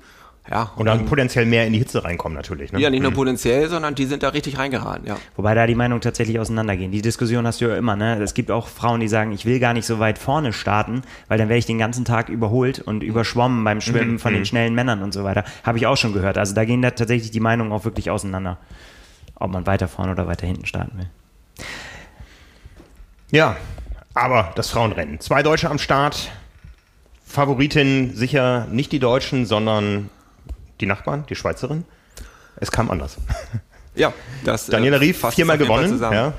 ja, 0.50 0.72
und 0.74 0.86
dann, 0.86 0.98
dann 0.98 1.06
potenziell 1.06 1.46
mehr 1.46 1.66
in 1.66 1.72
die 1.72 1.78
Hitze 1.78 2.02
reinkommen 2.04 2.36
natürlich. 2.36 2.72
Ne? 2.72 2.80
Ja, 2.80 2.90
nicht 2.90 3.02
nur 3.02 3.12
mhm. 3.12 3.16
potenziell, 3.16 3.68
sondern 3.68 3.94
die 3.94 4.06
sind 4.06 4.24
da 4.24 4.30
richtig 4.30 4.58
reingeraten, 4.58 5.06
ja. 5.06 5.16
Wobei 5.36 5.54
da 5.54 5.68
die 5.68 5.76
Meinungen 5.76 6.00
tatsächlich 6.00 6.40
auseinandergehen. 6.40 6.90
Die 6.90 7.00
Diskussion 7.00 7.46
hast 7.46 7.60
du 7.60 7.66
ja 7.66 7.76
immer, 7.76 7.94
ne? 7.94 8.20
Es 8.20 8.34
gibt 8.34 8.50
auch 8.50 8.66
Frauen, 8.66 8.98
die 8.98 9.06
sagen, 9.06 9.30
ich 9.30 9.46
will 9.46 9.60
gar 9.60 9.72
nicht 9.72 9.86
so 9.86 10.00
weit 10.00 10.18
vorne 10.18 10.52
starten, 10.52 11.02
weil 11.28 11.38
dann 11.38 11.48
werde 11.48 11.58
ich 11.58 11.66
den 11.66 11.78
ganzen 11.78 12.04
Tag 12.04 12.28
überholt 12.28 12.80
und 12.80 13.04
überschwommen 13.04 13.62
beim 13.62 13.80
Schwimmen 13.80 14.12
mhm. 14.12 14.18
von 14.18 14.32
den 14.32 14.42
mhm. 14.42 14.46
schnellen 14.46 14.74
Männern 14.74 15.02
und 15.02 15.14
so 15.14 15.22
weiter. 15.22 15.44
Habe 15.62 15.78
ich 15.78 15.86
auch 15.86 15.96
schon 15.96 16.12
gehört. 16.12 16.36
Also 16.36 16.54
da 16.54 16.64
gehen 16.64 16.82
da 16.82 16.90
tatsächlich 16.90 17.30
die 17.30 17.40
Meinungen 17.40 17.70
auch 17.70 17.84
wirklich 17.84 18.10
auseinander. 18.10 18.58
Ob 19.36 19.52
man 19.52 19.66
weiter 19.66 19.86
vorne 19.86 20.12
oder 20.12 20.26
weiter 20.26 20.46
hinten 20.46 20.66
starten 20.66 20.98
will. 20.98 21.08
Ja, 23.30 23.56
aber 24.12 24.52
das 24.56 24.70
Frauenrennen. 24.70 25.20
Zwei 25.20 25.42
Deutsche 25.44 25.70
am 25.70 25.78
Start. 25.78 26.30
Favoritin 27.24 28.14
sicher 28.14 28.66
nicht 28.70 28.92
die 28.92 28.98
Deutschen, 28.98 29.46
sondern 29.46 30.10
die 30.82 30.86
Nachbarn, 30.86 31.24
die 31.28 31.34
Schweizerin. 31.34 31.84
Es 32.56 32.70
kam 32.70 32.90
anders. 32.90 33.16
Ja, 33.94 34.12
das. 34.44 34.66
Daniela 34.66 34.96
äh, 34.96 35.00
Rief 35.00 35.24
viermal 35.30 35.58
gewonnen. 35.58 36.00
Ja. 36.00 36.32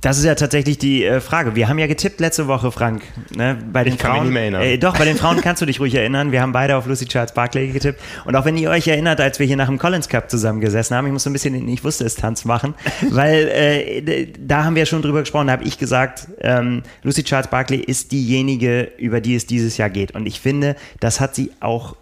Das 0.00 0.16
ist 0.16 0.24
ja 0.24 0.36
tatsächlich 0.36 0.78
die 0.78 1.04
äh, 1.04 1.20
Frage. 1.20 1.56
Wir 1.56 1.68
haben 1.68 1.78
ja 1.78 1.88
getippt 1.88 2.20
letzte 2.20 2.46
Woche, 2.46 2.70
Frank. 2.70 3.02
Ne, 3.34 3.58
bei 3.72 3.82
den 3.82 3.94
ich 3.94 4.00
Frauen, 4.00 4.10
kann 4.10 4.20
mich 4.20 4.24
nicht 4.26 4.32
mehr 4.32 4.42
erinnern. 4.42 4.62
Äh, 4.62 4.78
doch, 4.78 4.96
bei 4.96 5.04
den 5.04 5.16
Frauen 5.16 5.40
kannst 5.40 5.60
du 5.60 5.66
dich 5.66 5.80
ruhig 5.80 5.94
erinnern. 5.94 6.30
Wir 6.30 6.40
haben 6.40 6.52
beide 6.52 6.76
auf 6.76 6.86
Lucy 6.86 7.06
Charles 7.06 7.32
Barclay 7.32 7.68
getippt. 7.68 8.00
Und 8.24 8.36
auch 8.36 8.44
wenn 8.44 8.56
ihr 8.56 8.70
euch 8.70 8.86
erinnert, 8.86 9.20
als 9.20 9.40
wir 9.40 9.46
hier 9.46 9.56
nach 9.56 9.66
dem 9.66 9.78
Collins 9.78 10.08
Cup 10.08 10.30
zusammengesessen 10.30 10.96
haben, 10.96 11.06
ich 11.06 11.12
muss 11.12 11.24
so 11.24 11.30
ein 11.30 11.32
bisschen 11.32 11.54
den 11.54 11.68
Ich 11.68 11.82
wusste 11.82 12.04
es 12.04 12.14
Tanz 12.14 12.44
machen, 12.44 12.74
weil 13.10 13.48
äh, 13.48 14.32
da 14.38 14.64
haben 14.64 14.76
wir 14.76 14.86
schon 14.86 15.02
drüber 15.02 15.20
gesprochen, 15.20 15.48
da 15.48 15.54
habe 15.54 15.64
ich 15.64 15.78
gesagt, 15.78 16.28
ähm, 16.40 16.84
Lucy 17.02 17.24
Charles 17.24 17.48
Barclay 17.48 17.78
ist 17.78 18.12
diejenige, 18.12 18.92
über 18.98 19.20
die 19.20 19.34
es 19.34 19.46
dieses 19.46 19.78
Jahr 19.78 19.90
geht. 19.90 20.12
Und 20.12 20.26
ich 20.26 20.40
finde, 20.40 20.76
das 21.00 21.18
hat 21.18 21.34
sie 21.34 21.50
auch 21.58 21.96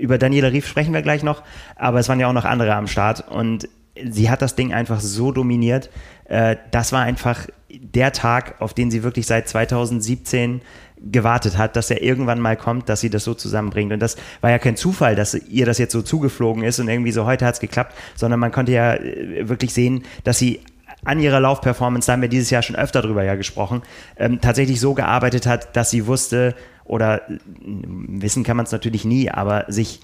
über 0.00 0.18
Daniela 0.18 0.48
Rief 0.48 0.66
sprechen 0.66 0.94
wir 0.94 1.02
gleich 1.02 1.22
noch, 1.22 1.42
aber 1.76 1.98
es 1.98 2.08
waren 2.08 2.20
ja 2.20 2.28
auch 2.28 2.32
noch 2.32 2.44
andere 2.44 2.74
am 2.74 2.86
Start 2.86 3.28
und 3.28 3.68
sie 4.10 4.30
hat 4.30 4.42
das 4.42 4.54
Ding 4.54 4.72
einfach 4.72 5.00
so 5.00 5.32
dominiert. 5.32 5.90
Äh, 6.24 6.56
das 6.70 6.92
war 6.92 7.02
einfach 7.02 7.46
der 7.68 8.12
Tag, 8.12 8.56
auf 8.60 8.74
den 8.74 8.90
sie 8.90 9.02
wirklich 9.02 9.26
seit 9.26 9.48
2017 9.48 10.62
gewartet 11.00 11.56
hat, 11.58 11.76
dass 11.76 11.90
er 11.90 12.02
irgendwann 12.02 12.40
mal 12.40 12.56
kommt, 12.56 12.88
dass 12.88 13.00
sie 13.00 13.10
das 13.10 13.24
so 13.24 13.34
zusammenbringt. 13.34 13.92
Und 13.92 14.00
das 14.00 14.16
war 14.40 14.50
ja 14.50 14.58
kein 14.58 14.76
Zufall, 14.76 15.14
dass 15.14 15.34
ihr 15.34 15.66
das 15.66 15.78
jetzt 15.78 15.92
so 15.92 16.02
zugeflogen 16.02 16.64
ist 16.64 16.80
und 16.80 16.88
irgendwie 16.88 17.12
so 17.12 17.24
heute 17.24 17.46
hat 17.46 17.54
es 17.54 17.60
geklappt, 17.60 17.94
sondern 18.16 18.40
man 18.40 18.52
konnte 18.52 18.72
ja 18.72 18.94
äh, 18.94 19.48
wirklich 19.48 19.72
sehen, 19.72 20.04
dass 20.24 20.38
sie 20.38 20.60
an 21.04 21.20
ihrer 21.20 21.38
Laufperformance, 21.38 22.06
da 22.06 22.14
haben 22.14 22.22
wir 22.22 22.28
dieses 22.28 22.50
Jahr 22.50 22.62
schon 22.62 22.74
öfter 22.74 23.02
drüber 23.02 23.22
ja 23.22 23.36
gesprochen, 23.36 23.82
ähm, 24.16 24.40
tatsächlich 24.40 24.80
so 24.80 24.94
gearbeitet 24.94 25.46
hat, 25.46 25.76
dass 25.76 25.90
sie 25.90 26.06
wusste, 26.06 26.56
oder 26.88 27.22
wissen 27.60 28.42
kann 28.42 28.56
man 28.56 28.66
es 28.66 28.72
natürlich 28.72 29.04
nie, 29.04 29.30
aber 29.30 29.66
sich 29.68 30.00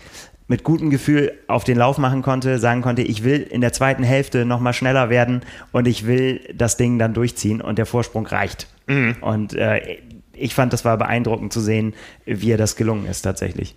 mit 0.46 0.62
gutem 0.62 0.90
Gefühl 0.90 1.32
auf 1.46 1.64
den 1.64 1.78
Lauf 1.78 1.98
machen 1.98 2.22
konnte, 2.22 2.58
sagen 2.58 2.82
konnte, 2.82 3.02
ich 3.02 3.24
will 3.24 3.40
in 3.40 3.60
der 3.60 3.72
zweiten 3.72 4.02
Hälfte 4.02 4.44
nochmal 4.44 4.74
schneller 4.74 5.08
werden 5.08 5.40
und 5.72 5.88
ich 5.88 6.06
will 6.06 6.40
das 6.54 6.76
Ding 6.76 6.98
dann 6.98 7.14
durchziehen 7.14 7.60
und 7.60 7.78
der 7.78 7.86
Vorsprung 7.86 8.26
reicht. 8.26 8.68
Mhm. 8.86 9.16
Und 9.22 9.54
äh, 9.54 9.98
ich 10.34 10.54
fand, 10.54 10.72
das 10.72 10.84
war 10.84 10.98
beeindruckend 10.98 11.52
zu 11.52 11.60
sehen, 11.60 11.94
wie 12.26 12.50
er 12.50 12.58
das 12.58 12.76
gelungen 12.76 13.06
ist 13.06 13.22
tatsächlich. 13.22 13.74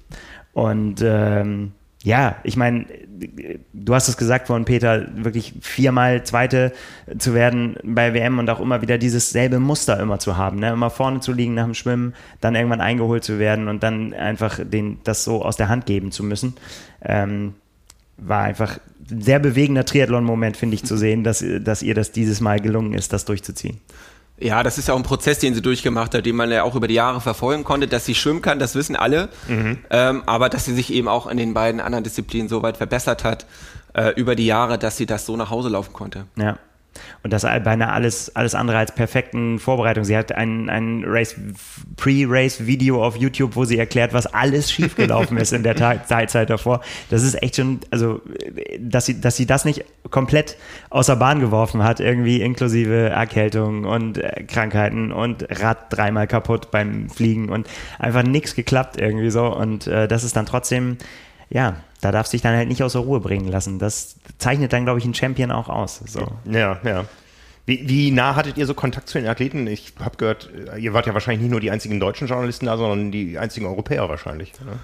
Und 0.53 1.01
ähm, 1.03 1.71
ja, 2.07 2.37
ich 2.43 2.55
meine, 2.55 2.85
du 3.73 3.93
hast 3.93 4.07
es 4.07 4.15
gesagt 4.15 4.47
vorhin, 4.47 4.63
Peter, 4.63 5.07
wirklich 5.13 5.55
viermal 5.59 6.23
Zweite 6.23 6.71
zu 7.17 7.33
werden 7.33 7.75
bei 7.83 8.13
WM 8.13 8.39
und 8.39 8.49
auch 8.49 8.61
immer 8.61 8.81
wieder 8.81 8.97
dieses 8.97 9.31
selbe 9.31 9.59
Muster 9.59 9.99
immer 9.99 10.17
zu 10.17 10.37
haben, 10.37 10.59
ne? 10.59 10.71
immer 10.71 10.89
vorne 10.89 11.19
zu 11.19 11.33
liegen 11.33 11.53
nach 11.53 11.65
dem 11.65 11.73
Schwimmen, 11.73 12.13
dann 12.39 12.55
irgendwann 12.55 12.79
eingeholt 12.79 13.25
zu 13.25 13.39
werden 13.39 13.67
und 13.67 13.83
dann 13.83 14.13
einfach 14.13 14.61
den, 14.63 14.99
das 15.03 15.25
so 15.25 15.43
aus 15.43 15.57
der 15.57 15.67
Hand 15.67 15.85
geben 15.85 16.13
zu 16.13 16.23
müssen. 16.23 16.53
Ähm, 17.03 17.55
war 18.15 18.43
einfach 18.43 18.79
ein 19.11 19.21
sehr 19.21 19.39
bewegender 19.39 19.83
Triathlon-Moment, 19.83 20.55
finde 20.55 20.75
ich, 20.75 20.85
zu 20.85 20.95
sehen, 20.95 21.25
dass, 21.25 21.43
dass 21.59 21.83
ihr 21.83 21.93
das 21.93 22.13
dieses 22.13 22.39
Mal 22.39 22.61
gelungen 22.61 22.93
ist, 22.93 23.11
das 23.11 23.25
durchzuziehen. 23.25 23.79
Ja, 24.39 24.62
das 24.62 24.77
ist 24.77 24.88
ja 24.88 24.94
auch 24.94 24.98
ein 24.98 25.03
Prozess, 25.03 25.39
den 25.39 25.56
sie 25.56 25.62
durchgemacht 25.62 26.13
hat, 26.13 26.25
den 26.25 26.36
man 26.36 26.51
ja 26.51 26.63
auch 26.63 26.75
über 26.75 26.88
die 26.88 26.94
Jahre 26.94 27.22
verfolgen 27.22 27.63
konnte. 27.63 27.88
Dass 27.88 28.06
sie 28.06 28.13
schwimmen 28.13 28.41
kann, 28.41 28.60
das 28.60 28.75
wissen 28.75 28.96
alle. 28.96 29.29
Mhm. 29.48 29.79
Ähm, 29.89 30.24
aber 30.25 30.50
dass 30.50 30.65
sie 30.65 30.75
sich 30.75 30.94
eben 30.94 31.08
auch 31.08 31.25
in 31.27 31.38
den 31.38 31.53
beiden 31.53 31.82
anderen 31.82 32.03
Disziplinen 32.03 32.48
so 32.48 32.62
weit 32.62 32.77
verbessert 32.77 33.24
hat 33.24 33.48
äh, 33.94 34.12
über 34.12 34.36
die 34.36 34.46
Jahre, 34.46 34.77
dass 34.77 34.98
sie 34.98 35.08
das 35.08 35.25
so 35.25 35.36
nach 35.38 35.50
Hause 35.50 35.70
laufen 35.70 35.94
konnte. 35.94 36.25
Ja. 36.36 36.58
Und 37.24 37.34
das 37.34 37.44
beinahe 37.44 37.92
alles, 37.92 38.36
alles 38.36 38.56
andere 38.56 38.77
als 38.77 38.94
perfekten 38.94 39.60
Vorbereitung. 39.60 40.04
Sie 40.04 40.18
hat 40.18 40.32
ein, 40.32 40.70
ein 40.70 41.04
Race, 41.06 41.36
Pre-Race-Video 41.98 43.04
auf 43.04 43.16
YouTube, 43.16 43.56
wo 43.56 43.66
sie 43.66 43.77
erklärt, 43.77 44.13
was 44.13 44.27
alles 44.27 44.72
schiefgelaufen 44.72 45.38
ist 45.38 45.54
in 45.54 45.63
der 45.63 45.75
Zeit 45.75 46.34
davor. 46.50 46.82
Das 47.10 47.24
ist 47.24 47.42
echt 47.42 47.58
schon, 47.58 47.80
also, 47.92 48.22
dass 48.80 49.06
sie, 49.06 49.20
dass 49.20 49.36
sie 49.36 49.46
das 49.46 49.66
nicht 49.66 49.86
komplett 50.10 50.58
außer 50.89 51.16
Bahn 51.16 51.39
geworfen 51.39 51.84
hat, 51.84 52.00
irgendwie 52.00 52.42
inklusive 52.42 53.10
Erkältung 53.10 53.86
und 53.86 54.18
äh, 54.18 54.44
Krankheiten 54.44 55.12
und 55.12 55.48
Rad 55.62 55.92
dreimal 55.92 56.27
kaputt 56.27 56.72
beim 56.72 57.10
Fliegen 57.10 57.50
und 57.50 57.68
einfach 58.00 58.24
nichts 58.24 58.56
geklappt 58.56 59.00
irgendwie 59.00 59.30
so. 59.30 59.46
Und 59.46 59.88
äh, 59.88 60.08
das 60.08 60.24
ist 60.24 60.36
dann 60.36 60.46
trotzdem, 60.46 60.98
ja, 61.50 61.77
da 62.01 62.12
darf 62.12 62.27
sich 62.27 62.42
dann 62.42 62.56
halt 62.56 62.68
nicht 62.70 62.84
außer 62.84 63.00
Ruhe 63.00 63.20
bringen 63.20 63.48
lassen. 63.48 63.80
Das 63.80 64.18
zeichnet 64.38 64.74
dann, 64.74 64.84
glaube 64.84 65.00
ich, 65.00 65.06
einen 65.06 65.13
Champion 65.13 65.51
auch 65.51 65.70
aus. 65.70 66.01
So. 66.06 66.27
Ja, 66.46 66.80
ja. 66.84 67.06
Wie, 67.66 67.89
wie, 67.89 68.12
nah 68.12 68.36
hattet 68.36 68.58
ihr 68.58 68.66
so 68.66 68.74
Kontakt 68.74 69.10
zu 69.10 69.18
den 69.18 69.27
Athleten? 69.27 69.68
Ich 69.68 69.94
habe 70.00 70.16
gehört, 70.16 70.50
ihr 70.77 70.94
wart 70.94 71.06
ja 71.06 71.13
wahrscheinlich 71.13 71.42
nicht 71.42 71.51
nur 71.51 71.60
die 71.60 71.70
einzigen 71.70 72.00
deutschen 72.00 72.27
Journalisten 72.27 72.66
da, 72.66 72.77
sondern 72.77 73.12
die 73.12 73.38
einzigen 73.38 73.66
Europäer 73.66 74.08
wahrscheinlich. 74.08 74.54
Ne? 74.62 74.80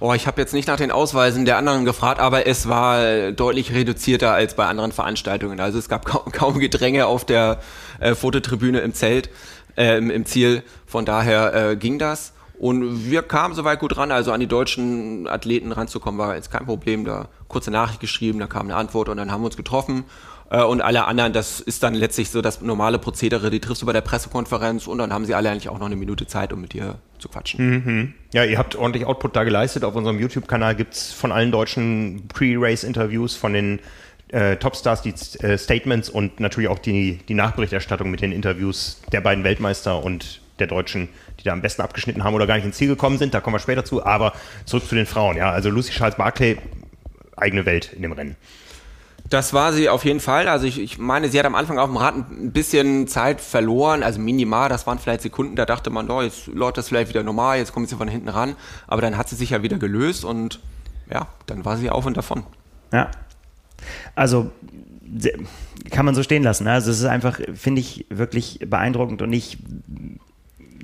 Oh, 0.00 0.12
ich 0.12 0.28
habe 0.28 0.40
jetzt 0.40 0.54
nicht 0.54 0.68
nach 0.68 0.76
den 0.76 0.92
Ausweisen 0.92 1.44
der 1.44 1.56
anderen 1.56 1.84
gefragt, 1.84 2.20
aber 2.20 2.46
es 2.46 2.68
war 2.68 3.32
deutlich 3.32 3.74
reduzierter 3.74 4.32
als 4.32 4.54
bei 4.54 4.66
anderen 4.66 4.92
Veranstaltungen. 4.92 5.58
Also 5.58 5.78
es 5.80 5.88
gab 5.88 6.04
kaum, 6.04 6.30
kaum 6.30 6.60
Gedränge 6.60 7.06
auf 7.06 7.24
der 7.24 7.58
äh, 7.98 8.14
Fototribüne 8.14 8.78
im 8.78 8.94
Zelt, 8.94 9.30
äh, 9.76 9.98
im, 9.98 10.10
im, 10.10 10.24
Ziel. 10.24 10.62
Von 10.86 11.04
daher 11.04 11.70
äh, 11.70 11.76
ging 11.76 11.98
das. 11.98 12.32
Und 12.58 13.08
wir 13.08 13.22
kamen 13.22 13.54
soweit 13.54 13.78
gut 13.78 13.96
ran, 13.96 14.10
also 14.10 14.32
an 14.32 14.40
die 14.40 14.48
deutschen 14.48 15.28
Athleten 15.28 15.70
ranzukommen, 15.70 16.18
war 16.18 16.34
jetzt 16.34 16.50
kein 16.50 16.66
Problem. 16.66 17.04
Da 17.04 17.28
kurze 17.46 17.70
Nachricht 17.70 18.00
geschrieben, 18.00 18.40
da 18.40 18.46
kam 18.46 18.62
eine 18.62 18.74
Antwort 18.74 19.08
und 19.08 19.16
dann 19.16 19.30
haben 19.30 19.42
wir 19.42 19.46
uns 19.46 19.56
getroffen. 19.56 20.04
Äh, 20.50 20.62
und 20.62 20.80
alle 20.80 21.06
anderen, 21.06 21.32
das 21.32 21.60
ist 21.60 21.82
dann 21.82 21.94
letztlich 21.94 22.30
so 22.30 22.42
das 22.42 22.60
normale 22.60 22.98
Prozedere, 22.98 23.50
die 23.50 23.60
triffst 23.60 23.82
du 23.82 23.86
bei 23.86 23.92
der 23.92 24.00
Pressekonferenz 24.00 24.86
und 24.86 24.98
dann 24.98 25.12
haben 25.12 25.24
sie 25.24 25.34
alle 25.34 25.50
eigentlich 25.50 25.68
auch 25.68 25.78
noch 25.78 25.86
eine 25.86 25.96
Minute 25.96 26.26
Zeit, 26.26 26.52
um 26.52 26.60
mit 26.60 26.72
dir 26.72 26.96
zu 27.18 27.28
quatschen. 27.28 27.70
Mhm. 27.70 28.14
Ja, 28.32 28.44
ihr 28.44 28.58
habt 28.58 28.74
ordentlich 28.74 29.06
Output 29.06 29.36
da 29.36 29.44
geleistet. 29.44 29.84
Auf 29.84 29.94
unserem 29.94 30.18
YouTube-Kanal 30.18 30.74
gibt's 30.74 31.12
von 31.12 31.32
allen 31.32 31.52
deutschen 31.52 32.26
Pre-Race-Interviews 32.28 33.36
von 33.36 33.52
den 33.52 33.80
äh, 34.28 34.56
Topstars 34.56 35.02
die 35.02 35.14
äh, 35.44 35.56
Statements 35.56 36.08
und 36.08 36.40
natürlich 36.40 36.68
auch 36.68 36.78
die, 36.78 37.20
die 37.28 37.34
Nachberichterstattung 37.34 38.10
mit 38.10 38.20
den 38.20 38.32
Interviews 38.32 39.00
der 39.12 39.20
beiden 39.20 39.44
Weltmeister 39.44 40.02
und 40.02 40.40
der 40.60 40.66
Deutschen, 40.66 41.08
die 41.40 41.44
da 41.44 41.52
am 41.52 41.62
besten 41.62 41.82
abgeschnitten 41.82 42.24
haben 42.24 42.34
oder 42.34 42.46
gar 42.46 42.56
nicht 42.56 42.64
ins 42.64 42.76
Ziel 42.76 42.88
gekommen 42.88 43.18
sind. 43.18 43.34
Da 43.34 43.40
kommen 43.40 43.54
wir 43.54 43.60
später 43.60 43.84
zu. 43.84 44.04
Aber 44.04 44.32
zurück 44.64 44.86
zu 44.86 44.94
den 44.94 45.06
Frauen. 45.06 45.36
Ja, 45.36 45.50
also 45.50 45.70
Lucy 45.70 45.92
Charles 45.92 46.16
Barclay, 46.16 46.58
eigene 47.36 47.66
Welt 47.66 47.92
in 47.92 48.02
dem 48.02 48.12
Rennen. 48.12 48.36
Das 49.30 49.52
war 49.52 49.72
sie 49.72 49.88
auf 49.88 50.04
jeden 50.04 50.20
Fall. 50.20 50.48
Also 50.48 50.66
ich, 50.66 50.80
ich 50.80 50.98
meine, 50.98 51.28
sie 51.28 51.38
hat 51.38 51.44
am 51.44 51.54
Anfang 51.54 51.78
auf 51.78 51.88
dem 51.88 51.98
Rad 51.98 52.14
ein 52.14 52.52
bisschen 52.52 53.08
Zeit 53.08 53.40
verloren, 53.40 54.02
also 54.02 54.18
minimal, 54.20 54.70
das 54.70 54.86
waren 54.86 54.98
vielleicht 54.98 55.20
Sekunden, 55.20 55.54
da 55.54 55.66
dachte 55.66 55.90
man, 55.90 56.10
oh, 56.10 56.22
jetzt 56.22 56.46
läuft 56.46 56.78
das 56.78 56.88
vielleicht 56.88 57.10
wieder 57.10 57.22
normal, 57.22 57.58
jetzt 57.58 57.72
kommt 57.72 57.90
sie 57.90 57.96
von 57.96 58.08
hinten 58.08 58.30
ran. 58.30 58.56
Aber 58.86 59.02
dann 59.02 59.18
hat 59.18 59.28
sie 59.28 59.36
sich 59.36 59.50
ja 59.50 59.62
wieder 59.62 59.76
gelöst 59.76 60.24
und 60.24 60.60
ja, 61.10 61.26
dann 61.46 61.64
war 61.64 61.76
sie 61.76 61.90
auf 61.90 62.06
und 62.06 62.16
davon. 62.16 62.44
Ja. 62.92 63.10
Also 64.14 64.50
kann 65.90 66.04
man 66.04 66.14
so 66.14 66.22
stehen 66.22 66.42
lassen. 66.42 66.64
Ne? 66.64 66.72
Also 66.72 66.90
es 66.90 67.00
ist 67.00 67.06
einfach, 67.06 67.40
finde 67.54 67.80
ich, 67.80 68.06
wirklich 68.10 68.60
beeindruckend 68.66 69.22
und 69.22 69.32
ich 69.32 69.58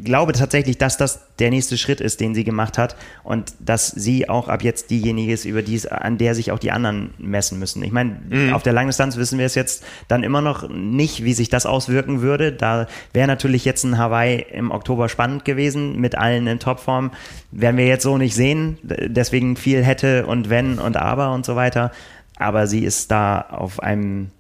glaube 0.02 0.32
tatsächlich, 0.32 0.78
dass 0.78 0.96
das 0.96 1.20
der 1.38 1.50
nächste 1.50 1.78
Schritt 1.78 2.00
ist, 2.00 2.20
den 2.20 2.34
sie 2.34 2.44
gemacht 2.44 2.78
hat 2.78 2.96
und 3.22 3.54
dass 3.60 3.88
sie 3.88 4.28
auch 4.28 4.48
ab 4.48 4.62
jetzt 4.62 4.90
diejenige 4.90 5.32
ist, 5.32 5.44
über 5.44 5.62
die 5.62 5.74
es, 5.74 5.86
an 5.86 6.18
der 6.18 6.34
sich 6.34 6.52
auch 6.52 6.58
die 6.58 6.70
anderen 6.70 7.14
messen 7.18 7.58
müssen. 7.58 7.82
Ich 7.82 7.92
meine, 7.92 8.20
mhm. 8.28 8.52
auf 8.52 8.62
der 8.62 8.72
Langdistanz 8.72 9.16
wissen 9.16 9.38
wir 9.38 9.46
es 9.46 9.54
jetzt 9.54 9.84
dann 10.08 10.22
immer 10.22 10.40
noch 10.40 10.68
nicht, 10.68 11.24
wie 11.24 11.32
sich 11.32 11.48
das 11.48 11.66
auswirken 11.66 12.20
würde. 12.22 12.52
Da 12.52 12.86
wäre 13.12 13.26
natürlich 13.26 13.64
jetzt 13.64 13.84
ein 13.84 13.98
Hawaii 13.98 14.44
im 14.52 14.70
Oktober 14.70 15.08
spannend 15.08 15.44
gewesen, 15.44 16.00
mit 16.00 16.16
allen 16.16 16.46
in 16.46 16.58
Topform. 16.58 17.12
Werden 17.50 17.76
wir 17.76 17.86
jetzt 17.86 18.02
so 18.02 18.18
nicht 18.18 18.34
sehen. 18.34 18.78
Deswegen 18.82 19.56
viel 19.56 19.84
hätte 19.84 20.26
und 20.26 20.50
wenn 20.50 20.78
und 20.78 20.96
aber 20.96 21.32
und 21.32 21.44
so 21.44 21.56
weiter. 21.56 21.90
Aber 22.36 22.66
sie 22.66 22.84
ist 22.84 23.10
da 23.10 23.40
auf 23.40 23.80
einem 23.80 24.30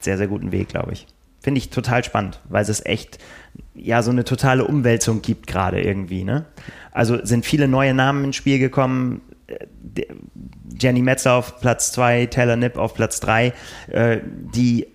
sehr, 0.00 0.18
sehr 0.18 0.26
guten 0.26 0.52
Weg, 0.52 0.68
glaube 0.68 0.92
ich. 0.92 1.06
Finde 1.44 1.58
ich 1.58 1.68
total 1.68 2.02
spannend, 2.02 2.40
weil 2.48 2.62
es 2.62 2.86
echt 2.86 3.18
ja 3.74 4.00
so 4.02 4.10
eine 4.10 4.24
totale 4.24 4.64
Umwälzung 4.64 5.20
gibt 5.20 5.46
gerade 5.46 5.82
irgendwie. 5.82 6.24
Ne? 6.24 6.46
Also 6.90 7.22
sind 7.22 7.44
viele 7.44 7.68
neue 7.68 7.92
Namen 7.92 8.24
ins 8.24 8.36
Spiel 8.36 8.58
gekommen. 8.58 9.20
Äh, 9.46 10.06
Jenny 10.80 11.02
Metzer 11.02 11.34
auf 11.34 11.60
Platz 11.60 11.92
2, 11.92 12.26
Taylor 12.26 12.56
Nipp 12.56 12.78
auf 12.78 12.94
Platz 12.94 13.20
3, 13.20 13.52
äh, 13.88 14.20
die 14.24 14.86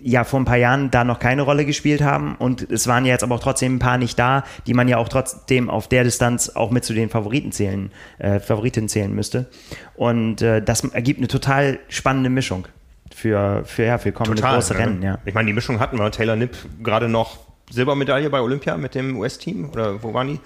ja 0.00 0.24
vor 0.24 0.40
ein 0.40 0.46
paar 0.46 0.56
Jahren 0.56 0.90
da 0.90 1.04
noch 1.04 1.18
keine 1.18 1.42
Rolle 1.42 1.66
gespielt 1.66 2.00
haben 2.00 2.34
und 2.36 2.62
es 2.72 2.86
waren 2.86 3.04
ja 3.04 3.12
jetzt 3.12 3.22
aber 3.22 3.34
auch 3.34 3.40
trotzdem 3.40 3.76
ein 3.76 3.78
paar 3.78 3.98
nicht 3.98 4.18
da, 4.18 4.44
die 4.66 4.72
man 4.72 4.88
ja 4.88 4.96
auch 4.96 5.10
trotzdem 5.10 5.68
auf 5.68 5.86
der 5.86 6.04
Distanz 6.04 6.48
auch 6.48 6.70
mit 6.70 6.82
zu 6.82 6.94
den 6.94 7.10
Favoriten 7.10 7.52
zählen, 7.52 7.92
äh, 8.16 8.40
Favoritinnen 8.40 8.88
zählen 8.88 9.14
müsste. 9.14 9.50
Und 9.96 10.40
äh, 10.40 10.62
das 10.62 10.82
ergibt 10.82 11.18
eine 11.20 11.28
total 11.28 11.78
spannende 11.90 12.30
Mischung 12.30 12.66
für, 13.14 13.62
für, 13.64 13.84
ja, 13.84 13.98
für 13.98 14.12
kommende 14.12 14.36
Total, 14.36 14.54
große 14.54 14.74
ne? 14.74 14.80
Rennen. 14.80 15.02
Ja. 15.02 15.18
Ich 15.24 15.34
meine, 15.34 15.46
die 15.46 15.52
Mischung 15.52 15.80
hatten 15.80 15.98
wir. 15.98 16.10
Taylor 16.10 16.36
Nipp 16.36 16.56
gerade 16.82 17.08
noch 17.08 17.38
Silbermedaille 17.70 18.30
bei 18.30 18.40
Olympia 18.40 18.76
mit 18.76 18.94
dem 18.94 19.16
US-Team 19.18 19.70
oder 19.70 20.02
wo 20.02 20.12
waren 20.12 20.28
die? 20.28 20.40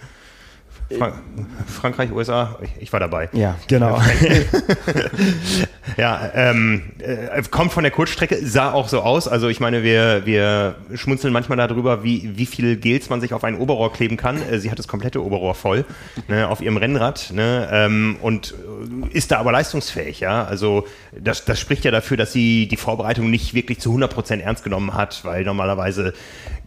Frank 0.99 1.15
Frankreich, 1.67 2.13
USA, 2.13 2.59
ich, 2.63 2.71
ich, 2.83 2.93
war 2.93 3.01
dabei. 3.01 3.29
Ja, 3.33 3.57
genau. 3.69 4.01
ja, 5.97 6.31
ähm, 6.35 6.83
äh, 6.99 7.43
kommt 7.51 7.73
von 7.73 7.85
der 7.85 7.91
Kurzstrecke, 7.91 8.39
sah 8.45 8.73
auch 8.73 8.89
so 8.89 9.01
aus. 9.01 9.29
Also 9.29 9.49
ich 9.49 9.61
meine, 9.61 9.83
wir, 9.83 10.23
wir 10.25 10.77
schmunzeln 10.95 11.33
manchmal 11.33 11.59
darüber, 11.59 12.05
wie, 12.05 12.37
wie 12.37 12.47
viel 12.47 12.77
Gels 12.77 13.11
man 13.11 13.21
sich 13.21 13.35
auf 13.35 13.45
ein 13.45 13.59
Oberrohr 13.59 13.93
kleben 13.93 14.17
kann. 14.17 14.41
Äh, 14.51 14.59
sie 14.59 14.71
hat 14.71 14.79
das 14.79 14.89
komplette 14.89 15.23
Oberrohr 15.23 15.55
voll 15.55 15.85
ne, 16.29 16.49
auf 16.49 16.61
ihrem 16.61 16.77
Rennrad 16.77 17.31
ne, 17.33 17.69
ähm, 17.71 18.17
und 18.21 18.55
ist 19.11 19.31
da 19.31 19.39
aber 19.39 19.53
leistungsfähig. 19.53 20.21
Ja? 20.21 20.45
Also 20.45 20.87
das, 21.13 21.45
das 21.45 21.61
spricht 21.61 21.85
ja 21.85 21.91
dafür, 21.91 22.17
dass 22.17 22.33
sie 22.33 22.67
die 22.69 22.77
Vorbereitung 22.77 23.31
nicht 23.31 23.55
wirklich 23.55 23.81
zu 23.81 23.95
100% 23.95 24.41
ernst 24.41 24.65
genommen 24.65 24.95
hat, 24.95 25.25
weil 25.25 25.45
normalerweise 25.45 26.15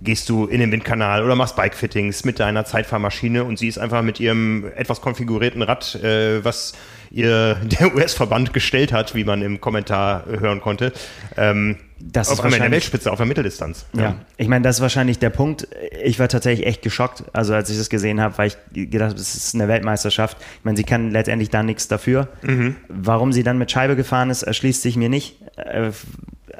gehst 0.04 0.30
du 0.30 0.46
in 0.46 0.60
den 0.60 0.72
Windkanal 0.72 1.24
oder 1.24 1.36
machst 1.36 1.56
Bikefittings 1.56 2.24
mit 2.24 2.40
deiner 2.40 2.66
Zeitfahrmaschine 2.66 3.44
und 3.44 3.58
sie 3.58 3.68
ist 3.68 3.78
einfach 3.78 4.02
mit 4.02 4.20
ihrem 4.20 4.66
etwas 4.76 5.02
konfigurierten 5.02 5.62
Rad, 5.62 5.96
äh, 5.96 6.44
was 6.44 6.74
ihr 7.10 7.56
der 7.64 7.96
US-Verband 7.96 8.54
gestellt 8.54 8.94
hat, 8.94 9.16
wie 9.16 9.24
man 9.24 9.42
im 9.42 9.62
Kommentar 9.62 10.26
hören 10.26 10.62
konnte. 10.62 10.94
Ähm, 11.36 11.78
das 12.00 12.28
auf 12.28 12.40
ist 12.40 12.46
einmal 12.46 12.58
in 12.58 12.64
der 12.64 12.72
Weltspitze, 12.72 13.12
auf 13.12 13.18
der 13.18 13.26
Mitteldistanz. 13.26 13.86
Ja, 13.94 14.02
ja. 14.02 14.16
ich 14.38 14.48
meine, 14.48 14.62
das 14.62 14.78
ist 14.78 14.82
wahrscheinlich 14.82 15.18
der 15.18 15.32
Punkt. 15.32 15.68
Ich 16.04 16.20
war 16.20 16.28
tatsächlich 16.28 16.68
echt 16.68 16.84
geschockt, 16.84 17.24
also 17.34 17.56
als 17.56 17.72
ich 17.72 17.78
das 17.78 17.90
gesehen 17.90 18.22
habe, 18.22 18.38
weil 18.38 18.50
ich 18.50 18.58
gedacht 18.92 19.12
habe, 19.12 19.20
es 19.20 19.36
ist 19.36 19.56
eine 19.56 19.68
Weltmeisterschaft. 19.68 20.38
Ich 20.60 20.66
meine, 20.66 20.78
sie 20.78 20.84
kann 20.84 21.10
letztendlich 21.10 21.50
da 21.50 21.64
nichts 21.64 21.88
dafür. 21.88 22.28
Mhm. 22.44 22.76
Warum 22.88 23.34
sie 23.34 23.42
dann 23.42 23.58
mit 23.58 23.72
Scheibe 23.72 23.96
gefahren 23.96 24.30
ist, 24.30 24.44
erschließt 24.44 24.84
sich 24.84 24.96
mir 24.96 25.10
nicht. 25.10 25.38
Äh, 25.56 25.92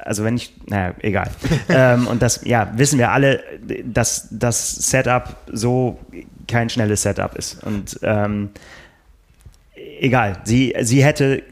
also 0.04 0.24
wenn 0.24 0.36
ich, 0.36 0.54
naja, 0.66 0.94
egal. 1.00 1.30
ähm, 1.68 2.06
und 2.06 2.22
das, 2.22 2.44
ja, 2.44 2.70
wissen 2.76 2.98
wir 2.98 3.10
alle, 3.10 3.42
dass 3.84 4.28
das 4.30 4.74
Setup 4.90 5.36
so 5.52 5.98
kein 6.46 6.70
schnelles 6.70 7.02
Setup 7.02 7.34
ist. 7.36 7.62
Und 7.64 7.98
ähm, 8.02 8.50
egal, 10.00 10.40
sie, 10.44 10.74
sie 10.80 11.04
hätte, 11.04 11.42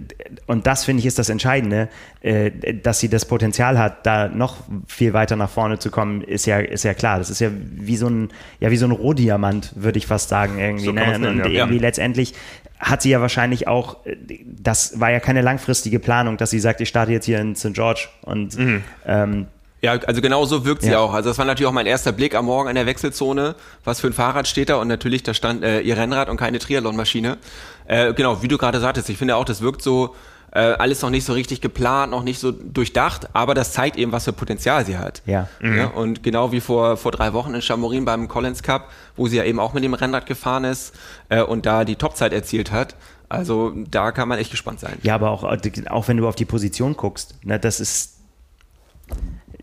und 0.47 0.67
das 0.67 0.85
finde 0.85 1.01
ich 1.01 1.07
ist 1.07 1.19
das 1.19 1.29
Entscheidende, 1.29 1.89
äh, 2.21 2.51
dass 2.75 3.01
sie 3.01 3.09
das 3.09 3.25
Potenzial 3.25 3.79
hat, 3.79 4.07
da 4.07 4.29
noch 4.29 4.57
viel 4.87 5.13
weiter 5.13 5.37
nach 5.37 5.51
vorne 5.51 5.79
zu 5.79 5.91
kommen, 5.91 6.23
ist 6.23 6.47
ja, 6.47 6.59
ist 6.59 6.85
ja 6.85 6.95
klar. 6.95 7.19
Das 7.19 7.31
ist 7.31 7.41
ja 7.41 7.51
wie 7.53 7.97
so 7.97 8.09
ein, 8.09 8.31
ja, 8.61 8.71
wie 8.71 8.77
so 8.77 8.87
ein 8.87 8.93
Rohdiamant, 8.93 9.73
würde 9.77 9.99
ich 9.99 10.07
fast 10.07 10.29
sagen, 10.29 10.59
irgendwie. 10.59 10.87
So 10.87 10.93
ne? 10.93 11.17
Und 11.17 11.39
ja. 11.39 11.47
irgendwie 11.47 11.79
letztendlich 11.79 12.35
hat 12.79 13.03
sie 13.03 13.11
ja 13.11 13.21
wahrscheinlich 13.21 13.69
auch, 13.69 13.99
das 14.45 15.01
war 15.01 15.11
ja 15.11 15.21
keine 15.21 15.41
langfristige 15.41 15.99
Planung, 15.99 16.37
dass 16.37 16.51
sie 16.51 16.61
sagt, 16.61 16.81
ich 16.81 16.89
starte 16.89 17.13
jetzt 17.13 17.25
hier 17.25 17.41
in 17.41 17.57
St. 17.57 17.73
George 17.73 18.09
und 18.23 18.59
mhm. 18.59 18.85
ähm, 19.07 19.47
ja, 19.87 20.01
also 20.05 20.21
genau 20.21 20.45
so 20.47 20.65
wirkt 20.65 20.83
sie 20.83 20.91
ja. 20.91 20.99
auch. 20.99 21.15
Also 21.15 21.31
das 21.31 21.39
war 21.39 21.45
natürlich 21.45 21.69
auch 21.69 21.73
mein 21.73 21.87
erster 21.87 22.11
Blick 22.11 22.35
am 22.35 22.47
Morgen 22.47 22.69
an 22.69 22.75
der 22.75 22.87
Wechselzone. 22.87 23.55
Was 23.85 24.01
für 24.01 24.09
ein 24.09 24.13
Fahrrad 24.13 24.49
steht 24.49 24.69
da? 24.69 24.77
Und 24.77 24.89
natürlich, 24.89 25.23
da 25.23 25.33
stand 25.33 25.63
äh, 25.63 25.81
ihr 25.81 25.97
Rennrad 25.97 26.29
und 26.29 26.37
keine 26.37 26.59
Triathlon-Maschine. 26.59 27.39
Äh, 27.87 28.13
genau, 28.13 28.43
wie 28.43 28.49
du 28.49 28.59
gerade 28.59 28.81
sagtest, 28.81 29.09
ich 29.11 29.17
finde 29.17 29.37
auch, 29.37 29.45
das 29.45 29.61
wirkt 29.61 29.83
so 29.83 30.17
äh, 30.51 30.59
alles 30.59 31.03
noch 31.03 31.11
nicht 31.11 31.25
so 31.25 31.35
richtig 31.35 31.61
geplant, 31.61 32.11
noch 32.11 32.25
nicht 32.25 32.41
so 32.41 32.51
durchdacht, 32.51 33.29
aber 33.33 33.55
das 33.55 33.73
zeigt 33.73 33.97
eben, 33.97 34.11
was 34.11 34.25
für 34.25 34.33
Potenzial 34.33 34.85
sie 34.85 34.99
hat. 34.99 35.23
Ja. 35.25 35.49
Mhm. 35.61 35.77
ja 35.77 35.87
und 35.87 36.25
genau 36.25 36.51
wie 36.51 36.61
vor, 36.61 36.97
vor 36.97 37.13
drei 37.13 37.33
Wochen 37.33 37.55
in 37.55 37.63
Chamorin 37.63 38.05
beim 38.05 38.27
Collins 38.27 38.65
Cup, 38.65 38.91
wo 39.15 39.29
sie 39.29 39.37
ja 39.37 39.45
eben 39.45 39.61
auch 39.61 39.73
mit 39.73 39.85
dem 39.85 39.95
Rennrad 39.95 40.27
gefahren 40.27 40.65
ist 40.65 40.97
äh, 41.29 41.43
und 41.43 41.65
da 41.65 41.85
die 41.85 41.95
Topzeit 41.95 42.33
erzielt 42.33 42.73
hat. 42.73 42.97
Also 43.29 43.73
da 43.89 44.11
kann 44.11 44.29
man 44.29 44.41
echt 44.41 44.51
gespannt 44.51 44.81
sein. 44.81 44.99
Ja, 45.03 45.15
aber 45.15 45.31
auch, 45.31 45.45
auch 45.45 46.09
wenn 46.09 46.17
du 46.17 46.27
auf 46.27 46.35
die 46.35 46.45
Position 46.45 46.97
guckst, 46.97 47.37
ne, 47.45 47.61
das 47.61 47.79
ist 47.79 48.17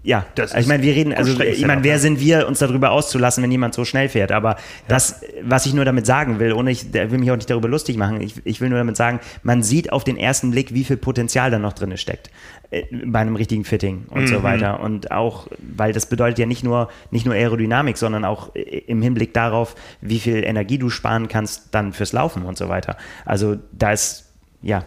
ja, 0.06 0.26
das 0.36 0.54
ich 0.54 0.68
meine, 0.68 0.84
wir 0.84 0.94
reden, 0.94 1.14
also 1.14 1.40
ich 1.42 1.66
meine, 1.66 1.86
wer 1.86 1.98
sind 1.98 2.20
wir, 2.20 2.46
uns 2.46 2.60
darüber 2.60 2.92
auszulassen, 2.92 3.42
wenn 3.42 3.52
jemand 3.52 3.74
so 3.74 3.86
schnell 3.86 4.10
fährt? 4.10 4.34
Aber 4.34 4.52
ja. 4.52 4.58
das, 4.90 5.22
was 5.42 5.66
ich 5.66 5.74
nur 5.74 5.86
damit 5.86 6.06
sagen 6.06 6.40
will, 6.40 6.52
ohne 6.52 6.72
ich 6.72 6.94
will 6.94 7.18
mich 7.20 7.32
auch 7.32 7.38
nicht 7.38 7.50
darüber 7.50 7.70
lustig 7.70 7.96
machen, 7.96 8.20
ich, 8.20 8.46
ich 8.46 8.60
will 8.60 8.68
nur 8.68 8.78
damit 8.78 8.98
sagen, 8.98 9.22
man 9.44 9.64
sieht 9.64 9.94
auf 9.94 10.04
den 10.04 10.18
ersten 10.18 10.52
Blick, 10.52 10.74
wie 10.74 10.84
viel 10.84 10.98
Potenzial 10.98 11.52
da 11.52 11.58
noch 11.58 11.72
drin 11.72 11.96
steckt 11.96 12.32
äh, 12.70 12.84
bei 13.06 13.20
einem 13.20 13.38
richtigen 13.38 13.64
Fitting 13.64 14.04
und 14.10 14.24
mhm. 14.24 14.28
so 14.28 14.44
weiter. 14.44 14.82
Und 14.82 15.12
auch, 15.12 15.48
weil 15.58 15.94
das 15.94 16.08
bedeutet 16.08 16.38
ja 16.38 16.48
nicht 16.48 16.66
nur, 16.66 16.90
nicht 17.10 17.26
nur 17.26 17.36
Aerodynamik, 17.36 17.98
sondern 17.98 18.26
auch 18.26 18.54
im 18.56 19.02
Hinblick 19.02 19.34
darauf, 19.34 19.74
wie 20.02 20.20
viel 20.20 20.44
Energie 20.44 20.78
du 20.78 20.90
sparen 20.90 21.30
kannst 21.30 21.74
dann 21.74 21.94
fürs 21.94 22.12
Laufen 22.12 22.44
und 22.44 22.58
so 22.58 22.68
weiter. 22.68 22.98
Also 23.24 23.56
da 23.72 23.94
ist, 23.94 24.34
ja, 24.62 24.84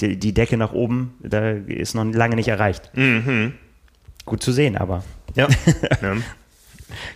die, 0.00 0.16
die 0.16 0.32
Decke 0.32 0.56
nach 0.56 0.72
oben, 0.72 1.14
da 1.20 1.50
ist 1.50 1.96
noch 1.96 2.04
lange 2.04 2.36
nicht 2.36 2.48
erreicht. 2.48 2.92
Mhm 2.94 3.54
gut 4.30 4.42
zu 4.42 4.52
sehen, 4.52 4.76
aber. 4.76 5.04
Ja. 5.34 5.48
ja. 6.02 6.16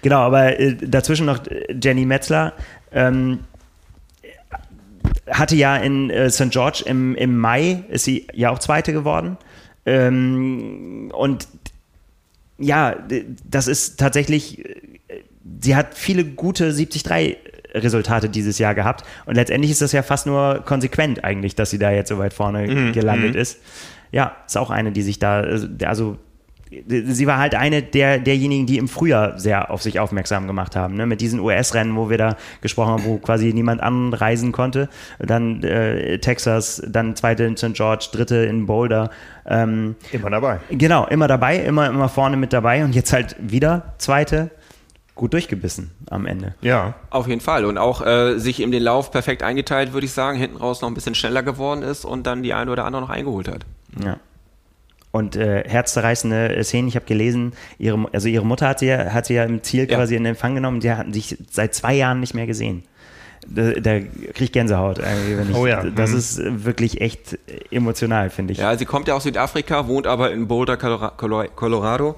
genau, 0.02 0.18
aber 0.18 0.58
äh, 0.60 0.76
dazwischen 0.76 1.26
noch 1.26 1.46
äh, 1.46 1.74
Jenny 1.82 2.04
Metzler. 2.04 2.52
Ähm, 2.92 3.40
hatte 5.30 5.56
ja 5.56 5.76
in 5.76 6.10
äh, 6.10 6.28
St. 6.28 6.50
George 6.50 6.82
im, 6.86 7.14
im 7.14 7.38
Mai, 7.38 7.84
ist 7.88 8.04
sie 8.04 8.26
ja 8.34 8.50
auch 8.50 8.58
Zweite 8.58 8.92
geworden. 8.92 9.38
Ähm, 9.86 11.10
und 11.14 11.48
ja, 12.58 12.96
das 13.44 13.66
ist 13.66 13.98
tatsächlich, 13.98 14.62
sie 15.60 15.74
hat 15.74 15.94
viele 15.94 16.24
gute 16.24 16.72
73 16.72 17.04
Resultate 17.74 18.28
dieses 18.28 18.58
Jahr 18.58 18.74
gehabt. 18.74 19.04
Und 19.26 19.34
letztendlich 19.34 19.70
ist 19.70 19.82
das 19.82 19.92
ja 19.92 20.02
fast 20.02 20.26
nur 20.26 20.62
konsequent 20.64 21.24
eigentlich, 21.24 21.56
dass 21.56 21.70
sie 21.70 21.78
da 21.78 21.90
jetzt 21.90 22.08
so 22.08 22.18
weit 22.18 22.32
vorne 22.32 22.66
mhm. 22.66 22.92
gelandet 22.92 23.34
mhm. 23.34 23.40
ist. 23.40 23.60
Ja, 24.12 24.36
ist 24.46 24.56
auch 24.56 24.70
eine, 24.70 24.92
die 24.92 25.02
sich 25.02 25.18
da, 25.18 25.40
also 25.84 26.18
sie 26.86 27.26
war 27.26 27.38
halt 27.38 27.54
eine 27.54 27.82
der, 27.82 28.18
derjenigen, 28.18 28.66
die 28.66 28.78
im 28.78 28.88
Frühjahr 28.88 29.38
sehr 29.38 29.70
auf 29.70 29.82
sich 29.82 30.00
aufmerksam 30.00 30.46
gemacht 30.46 30.76
haben. 30.76 30.96
Ne? 30.96 31.06
Mit 31.06 31.20
diesen 31.20 31.40
US-Rennen, 31.40 31.96
wo 31.96 32.10
wir 32.10 32.18
da 32.18 32.36
gesprochen 32.60 32.92
haben, 32.92 33.04
wo 33.04 33.18
quasi 33.18 33.52
niemand 33.52 33.82
anreisen 33.82 34.52
konnte. 34.52 34.88
Dann 35.18 35.62
äh, 35.62 36.18
Texas, 36.18 36.82
dann 36.86 37.16
zweite 37.16 37.44
in 37.44 37.56
St. 37.56 37.74
George, 37.74 38.08
dritte 38.12 38.36
in 38.36 38.66
Boulder. 38.66 39.10
Ähm, 39.46 39.96
immer 40.12 40.30
dabei. 40.30 40.60
Genau, 40.70 41.06
immer 41.06 41.28
dabei, 41.28 41.58
immer, 41.58 41.88
immer 41.88 42.08
vorne 42.08 42.36
mit 42.36 42.52
dabei 42.52 42.84
und 42.84 42.94
jetzt 42.94 43.12
halt 43.12 43.36
wieder 43.38 43.94
zweite 43.98 44.50
gut 45.14 45.32
durchgebissen 45.32 45.92
am 46.10 46.26
Ende. 46.26 46.54
Ja. 46.60 46.94
Auf 47.10 47.28
jeden 47.28 47.40
Fall. 47.40 47.64
Und 47.64 47.78
auch 47.78 48.04
äh, 48.04 48.38
sich 48.38 48.60
in 48.60 48.72
den 48.72 48.82
Lauf 48.82 49.10
perfekt 49.10 49.42
eingeteilt, 49.42 49.92
würde 49.92 50.06
ich 50.06 50.12
sagen, 50.12 50.38
hinten 50.38 50.56
raus 50.56 50.80
noch 50.80 50.88
ein 50.88 50.94
bisschen 50.94 51.14
schneller 51.14 51.42
geworden 51.42 51.82
ist 51.82 52.04
und 52.04 52.26
dann 52.26 52.42
die 52.42 52.52
eine 52.52 52.70
oder 52.70 52.84
andere 52.84 53.02
noch 53.02 53.10
eingeholt 53.10 53.48
hat. 53.48 53.64
Ja. 54.02 54.16
Und 55.14 55.36
äh, 55.36 55.62
herzzerreißende 55.64 56.64
Szenen, 56.64 56.88
ich 56.88 56.96
habe 56.96 57.06
gelesen, 57.06 57.52
ihre, 57.78 58.04
also 58.12 58.26
ihre 58.26 58.44
Mutter 58.44 58.66
hat 58.66 58.80
sie, 58.80 58.86
ja, 58.86 59.12
hat 59.12 59.26
sie 59.26 59.34
ja 59.34 59.44
im 59.44 59.62
Ziel 59.62 59.88
ja. 59.88 59.96
quasi 59.96 60.16
in 60.16 60.26
Empfang 60.26 60.56
genommen, 60.56 60.80
die 60.80 60.90
hatten 60.90 61.12
sich 61.12 61.38
seit 61.52 61.72
zwei 61.72 61.94
Jahren 61.94 62.18
nicht 62.18 62.34
mehr 62.34 62.48
gesehen. 62.48 62.82
Da, 63.46 63.70
da 63.74 64.00
kriege 64.00 64.34
ich 64.40 64.50
Gänsehaut. 64.50 64.98
Ich, 64.98 65.54
oh 65.54 65.68
ja. 65.68 65.84
Das 65.84 66.10
mhm. 66.10 66.18
ist 66.18 66.64
wirklich 66.64 67.00
echt 67.00 67.38
emotional, 67.70 68.28
finde 68.28 68.54
ich. 68.54 68.58
Ja, 68.58 68.76
sie 68.76 68.86
kommt 68.86 69.06
ja 69.06 69.14
aus 69.14 69.22
Südafrika, 69.22 69.86
wohnt 69.86 70.08
aber 70.08 70.32
in 70.32 70.48
Boulder, 70.48 70.76
Colorado 70.76 72.16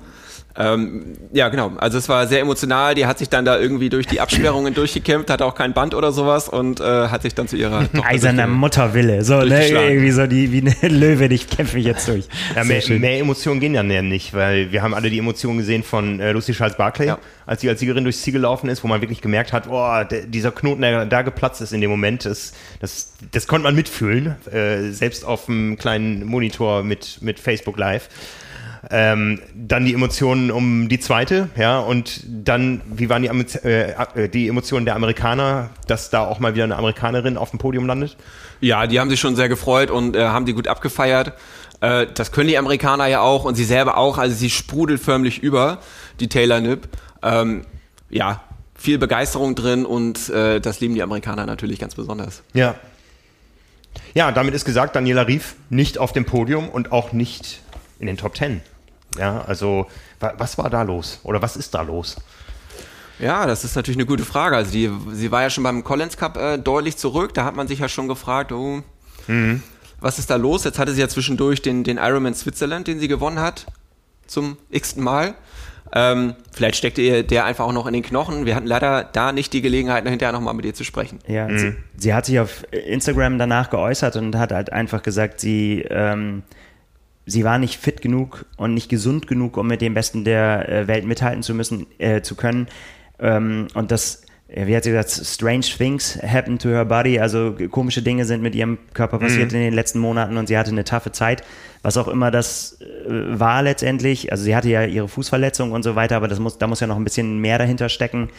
ähm, 0.58 1.16
ja, 1.32 1.48
genau. 1.48 1.72
Also 1.76 1.98
es 1.98 2.08
war 2.08 2.26
sehr 2.26 2.40
emotional. 2.40 2.94
Die 2.94 3.06
hat 3.06 3.18
sich 3.18 3.28
dann 3.28 3.44
da 3.44 3.58
irgendwie 3.58 3.90
durch 3.90 4.06
die 4.06 4.20
Absperrungen 4.20 4.72
durchgekämpft, 4.74 5.28
hatte 5.30 5.44
auch 5.44 5.54
kein 5.54 5.74
Band 5.74 5.94
oder 5.94 6.12
sowas 6.12 6.48
und 6.48 6.80
äh, 6.80 7.08
hat 7.08 7.22
sich 7.22 7.34
dann 7.34 7.46
zu 7.46 7.56
ihrer 7.56 7.80
Tochter 7.92 8.06
Eiserner 8.06 8.46
Mutterwille. 8.46 9.22
So, 9.24 9.42
ne, 9.42 9.68
irgendwie 9.68 10.10
so 10.10 10.26
die, 10.26 10.52
wie 10.52 10.60
eine 10.60 10.94
Löwe, 10.94 11.26
ich 11.26 11.48
kämpfe 11.48 11.78
jetzt 11.78 12.08
durch. 12.08 12.26
Ja, 12.54 12.64
mehr, 12.64 12.82
mehr, 12.88 13.18
Emotionen 13.18 13.60
gehen 13.60 13.74
dann 13.74 13.90
ja 13.90 14.02
nicht, 14.02 14.32
weil 14.32 14.72
wir 14.72 14.82
haben 14.82 14.94
alle 14.94 15.10
die 15.10 15.18
Emotionen 15.18 15.58
gesehen 15.58 15.82
von 15.82 16.20
äh, 16.20 16.32
Lucy 16.32 16.52
Charles 16.52 16.76
Barclay, 16.76 17.06
ja. 17.06 17.18
als 17.44 17.60
sie 17.60 17.68
als 17.68 17.80
Siegerin 17.80 18.04
durchs 18.04 18.22
Ziel 18.22 18.32
gelaufen 18.32 18.70
ist, 18.70 18.82
wo 18.82 18.88
man 18.88 19.00
wirklich 19.02 19.20
gemerkt 19.20 19.52
hat, 19.52 19.68
oh, 19.68 20.04
der, 20.10 20.22
dieser 20.22 20.52
Knoten, 20.52 20.82
der 20.82 21.04
da 21.04 21.22
geplatzt 21.22 21.60
ist 21.60 21.72
in 21.72 21.80
dem 21.80 21.90
Moment, 21.90 22.24
das, 22.24 22.52
das, 22.80 23.12
das 23.32 23.46
konnte 23.46 23.64
man 23.64 23.74
mitfühlen, 23.74 24.36
äh, 24.50 24.90
selbst 24.90 25.24
auf 25.24 25.48
einem 25.48 25.76
kleinen 25.76 26.24
Monitor 26.24 26.82
mit, 26.82 27.18
mit 27.20 27.38
Facebook 27.38 27.76
Live. 27.76 28.08
Ähm, 28.88 29.40
dann 29.54 29.84
die 29.84 29.94
Emotionen 29.94 30.52
um 30.52 30.88
die 30.88 31.00
zweite, 31.00 31.48
ja, 31.56 31.80
und 31.80 32.20
dann, 32.26 32.82
wie 32.86 33.08
waren 33.08 33.22
die, 33.22 33.28
äh, 33.28 33.94
äh, 34.14 34.28
die 34.28 34.46
Emotionen 34.46 34.84
der 34.86 34.94
Amerikaner, 34.94 35.70
dass 35.88 36.10
da 36.10 36.24
auch 36.24 36.38
mal 36.38 36.54
wieder 36.54 36.64
eine 36.64 36.76
Amerikanerin 36.76 37.36
auf 37.36 37.50
dem 37.50 37.58
Podium 37.58 37.86
landet? 37.86 38.16
Ja, 38.60 38.86
die 38.86 39.00
haben 39.00 39.10
sich 39.10 39.18
schon 39.18 39.34
sehr 39.34 39.48
gefreut 39.48 39.90
und 39.90 40.14
äh, 40.14 40.26
haben 40.26 40.46
die 40.46 40.52
gut 40.52 40.68
abgefeiert. 40.68 41.32
Äh, 41.80 42.06
das 42.14 42.30
können 42.30 42.48
die 42.48 42.58
Amerikaner 42.58 43.06
ja 43.06 43.20
auch 43.20 43.44
und 43.44 43.56
sie 43.56 43.64
selber 43.64 43.96
auch, 43.96 44.18
also 44.18 44.36
sie 44.36 44.50
sprudelt 44.50 45.00
förmlich 45.00 45.42
über, 45.42 45.78
die 46.20 46.28
Taylor 46.28 46.60
Nipp. 46.60 46.88
Ähm, 47.22 47.62
ja, 48.08 48.42
viel 48.76 48.98
Begeisterung 48.98 49.56
drin 49.56 49.84
und 49.84 50.28
äh, 50.28 50.60
das 50.60 50.80
lieben 50.80 50.94
die 50.94 51.02
Amerikaner 51.02 51.44
natürlich 51.44 51.80
ganz 51.80 51.96
besonders. 51.96 52.42
Ja. 52.52 52.76
Ja, 54.14 54.30
damit 54.30 54.54
ist 54.54 54.64
gesagt, 54.64 54.94
Daniela 54.94 55.26
Rief 55.26 55.56
nicht 55.70 55.98
auf 55.98 56.12
dem 56.12 56.24
Podium 56.24 56.68
und 56.68 56.92
auch 56.92 57.12
nicht 57.12 57.62
in 57.98 58.06
den 58.06 58.16
Top 58.16 58.34
Ten. 58.34 58.60
Ja, 59.18 59.42
also 59.42 59.86
was 60.20 60.58
war 60.58 60.70
da 60.70 60.82
los 60.82 61.20
oder 61.22 61.42
was 61.42 61.56
ist 61.56 61.74
da 61.74 61.82
los? 61.82 62.16
Ja, 63.18 63.46
das 63.46 63.64
ist 63.64 63.76
natürlich 63.76 63.96
eine 63.96 64.06
gute 64.06 64.24
Frage. 64.24 64.56
Also 64.56 64.70
die, 64.70 64.90
sie 65.12 65.30
war 65.30 65.42
ja 65.42 65.50
schon 65.50 65.64
beim 65.64 65.84
Collins 65.84 66.16
Cup 66.16 66.36
äh, 66.36 66.58
deutlich 66.58 66.96
zurück. 66.96 67.32
Da 67.34 67.44
hat 67.44 67.56
man 67.56 67.66
sich 67.66 67.78
ja 67.78 67.88
schon 67.88 68.08
gefragt, 68.08 68.52
oh, 68.52 68.82
mhm. 69.26 69.62
was 70.00 70.18
ist 70.18 70.30
da 70.30 70.36
los? 70.36 70.64
Jetzt 70.64 70.78
hatte 70.78 70.92
sie 70.92 71.00
ja 71.00 71.08
zwischendurch 71.08 71.62
den, 71.62 71.82
den 71.82 71.96
Ironman 71.96 72.34
Switzerland, 72.34 72.86
den 72.86 72.98
sie 72.98 73.08
gewonnen 73.08 73.40
hat, 73.40 73.66
zum 74.26 74.58
x-ten 74.70 75.02
Mal. 75.02 75.34
Ähm, 75.92 76.34
vielleicht 76.50 76.76
steckte 76.76 77.00
ihr 77.00 77.22
der 77.22 77.44
einfach 77.44 77.64
auch 77.64 77.72
noch 77.72 77.86
in 77.86 77.92
den 77.92 78.02
Knochen. 78.02 78.44
Wir 78.44 78.56
hatten 78.56 78.66
leider 78.66 79.04
da 79.04 79.32
nicht 79.32 79.52
die 79.52 79.62
Gelegenheit, 79.62 80.06
hinterher 80.06 80.32
nochmal 80.32 80.54
mit 80.54 80.64
ihr 80.64 80.74
zu 80.74 80.84
sprechen. 80.84 81.20
Ja, 81.26 81.46
mhm. 81.48 81.58
sie, 81.58 81.76
sie, 81.96 82.14
hat 82.14 82.26
sich 82.26 82.40
auf 82.40 82.64
Instagram 82.72 83.38
danach 83.38 83.70
geäußert 83.70 84.16
und 84.16 84.36
hat 84.36 84.52
halt 84.52 84.72
einfach 84.72 85.02
gesagt, 85.02 85.40
sie 85.40 85.86
ähm, 85.88 86.42
sie 87.26 87.44
war 87.44 87.58
nicht 87.58 87.78
fit 87.80 88.00
genug 88.00 88.46
und 88.56 88.72
nicht 88.72 88.88
gesund 88.88 89.26
genug, 89.26 89.56
um 89.56 89.66
mit 89.66 89.80
dem 89.80 89.94
Besten 89.94 90.24
der 90.24 90.68
äh, 90.68 90.86
Welt 90.86 91.04
mithalten 91.04 91.42
zu 91.42 91.54
müssen, 91.54 91.86
äh, 91.98 92.22
zu 92.22 92.36
können. 92.36 92.68
Ähm, 93.18 93.66
und 93.74 93.90
das, 93.90 94.22
äh, 94.48 94.66
wie 94.66 94.76
hat 94.76 94.84
sie 94.84 94.90
gesagt, 94.90 95.10
strange 95.10 95.66
things 95.76 96.18
happen 96.22 96.58
to 96.58 96.68
her 96.68 96.84
body, 96.84 97.18
also 97.18 97.54
komische 97.70 98.00
Dinge 98.00 98.24
sind 98.24 98.42
mit 98.42 98.54
ihrem 98.54 98.78
Körper 98.94 99.18
passiert 99.18 99.50
mhm. 99.50 99.58
in 99.58 99.64
den 99.64 99.74
letzten 99.74 99.98
Monaten 99.98 100.36
und 100.36 100.46
sie 100.46 100.56
hatte 100.56 100.70
eine 100.70 100.84
taffe 100.84 101.10
Zeit, 101.10 101.42
was 101.82 101.96
auch 101.96 102.08
immer 102.08 102.30
das 102.30 102.80
äh, 102.80 102.86
war 103.08 103.62
letztendlich. 103.62 104.30
Also 104.30 104.44
sie 104.44 104.54
hatte 104.54 104.68
ja 104.68 104.84
ihre 104.84 105.08
Fußverletzung 105.08 105.72
und 105.72 105.82
so 105.82 105.96
weiter, 105.96 106.16
aber 106.16 106.28
das 106.28 106.38
muss, 106.38 106.58
da 106.58 106.68
muss 106.68 106.80
ja 106.80 106.86
noch 106.86 106.96
ein 106.96 107.04
bisschen 107.04 107.40
mehr 107.40 107.58
dahinter 107.58 107.88
stecken. 107.88 108.30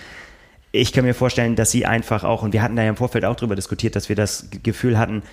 Ich 0.71 0.93
kann 0.93 1.06
mir 1.06 1.13
vorstellen, 1.13 1.56
dass 1.56 1.71
sie 1.71 1.86
einfach 1.86 2.23
auch, 2.23 2.43
und 2.43 2.54
wir 2.54 2.62
hatten 2.62 2.76
da 2.76 2.84
ja 2.84 2.89
im 2.89 2.97
Vorfeld 2.97 3.26
auch 3.26 3.36
drüber 3.36 3.56
diskutiert, 3.56 3.95
dass 3.95 4.10
wir 4.10 4.15
das 4.15 4.50
Gefühl 4.63 4.97
hatten, 4.97 5.23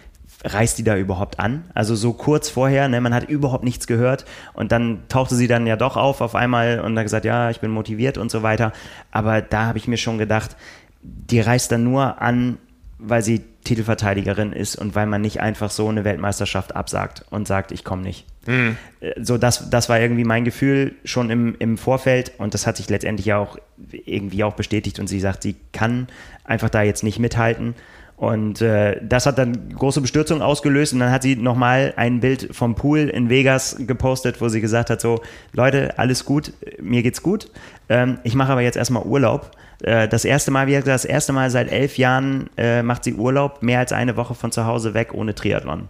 reißt 0.44 0.78
die 0.78 0.84
da 0.84 0.96
überhaupt 0.96 1.40
an? 1.40 1.64
Also 1.74 1.94
so 1.94 2.12
kurz 2.12 2.50
vorher, 2.50 2.88
ne, 2.88 3.00
man 3.00 3.14
hat 3.14 3.28
überhaupt 3.28 3.64
nichts 3.64 3.86
gehört 3.86 4.24
und 4.52 4.72
dann 4.72 5.02
tauchte 5.08 5.34
sie 5.34 5.48
dann 5.48 5.66
ja 5.66 5.76
doch 5.76 5.96
auf 5.96 6.20
auf 6.20 6.34
einmal 6.34 6.80
und 6.80 6.96
hat 6.96 7.04
gesagt, 7.04 7.24
ja, 7.24 7.50
ich 7.50 7.60
bin 7.60 7.70
motiviert 7.70 8.18
und 8.18 8.30
so 8.30 8.42
weiter. 8.42 8.72
Aber 9.10 9.40
da 9.40 9.66
habe 9.66 9.78
ich 9.78 9.88
mir 9.88 9.96
schon 9.96 10.18
gedacht, 10.18 10.56
die 11.02 11.40
reißt 11.40 11.72
dann 11.72 11.84
nur 11.84 12.20
an, 12.20 12.58
weil 12.98 13.22
sie 13.22 13.42
Titelverteidigerin 13.64 14.52
ist 14.52 14.76
und 14.76 14.94
weil 14.94 15.06
man 15.06 15.22
nicht 15.22 15.40
einfach 15.40 15.70
so 15.70 15.88
eine 15.88 16.04
Weltmeisterschaft 16.04 16.76
absagt 16.76 17.24
und 17.30 17.48
sagt, 17.48 17.72
ich 17.72 17.82
komme 17.82 18.02
nicht. 18.02 18.26
Mhm. 18.46 18.76
So, 19.20 19.38
das, 19.38 19.70
das 19.70 19.88
war 19.88 19.98
irgendwie 19.98 20.24
mein 20.24 20.44
Gefühl 20.44 20.94
schon 21.04 21.30
im, 21.30 21.56
im 21.58 21.78
Vorfeld 21.78 22.32
und 22.38 22.54
das 22.54 22.66
hat 22.66 22.76
sich 22.76 22.90
letztendlich 22.90 23.26
ja 23.26 23.38
auch 23.38 23.58
irgendwie 23.90 24.44
auch 24.44 24.54
bestätigt 24.54 24.98
und 24.98 25.06
sie 25.06 25.20
sagt, 25.20 25.42
sie 25.42 25.56
kann 25.72 26.08
einfach 26.44 26.68
da 26.68 26.82
jetzt 26.82 27.02
nicht 27.02 27.18
mithalten. 27.18 27.74
Und 28.16 28.62
äh, 28.62 29.00
das 29.02 29.26
hat 29.26 29.38
dann 29.38 29.70
große 29.70 30.00
Bestürzung 30.00 30.40
ausgelöst 30.40 30.92
und 30.92 31.00
dann 31.00 31.10
hat 31.10 31.22
sie 31.22 31.34
nochmal 31.34 31.94
ein 31.96 32.20
Bild 32.20 32.54
vom 32.54 32.76
Pool 32.76 33.00
in 33.08 33.28
Vegas 33.28 33.76
gepostet, 33.80 34.40
wo 34.40 34.48
sie 34.48 34.60
gesagt 34.60 34.88
hat, 34.88 35.00
so 35.00 35.20
Leute, 35.52 35.98
alles 35.98 36.24
gut, 36.24 36.52
mir 36.80 37.02
geht's 37.02 37.22
gut, 37.22 37.50
ähm, 37.88 38.18
ich 38.22 38.36
mache 38.36 38.52
aber 38.52 38.60
jetzt 38.60 38.76
erstmal 38.76 39.02
Urlaub. 39.02 39.50
Äh, 39.82 40.06
das 40.06 40.24
erste 40.24 40.52
Mal, 40.52 40.68
wie 40.68 40.72
gesagt, 40.72 40.86
das 40.86 41.04
erste 41.04 41.32
Mal 41.32 41.50
seit 41.50 41.72
elf 41.72 41.98
Jahren 41.98 42.48
äh, 42.56 42.82
macht 42.82 43.02
sie 43.02 43.14
Urlaub, 43.14 43.62
mehr 43.62 43.80
als 43.80 43.92
eine 43.92 44.16
Woche 44.16 44.36
von 44.36 44.52
zu 44.52 44.64
Hause 44.64 44.94
weg 44.94 45.12
ohne 45.12 45.34
Triathlon. 45.34 45.88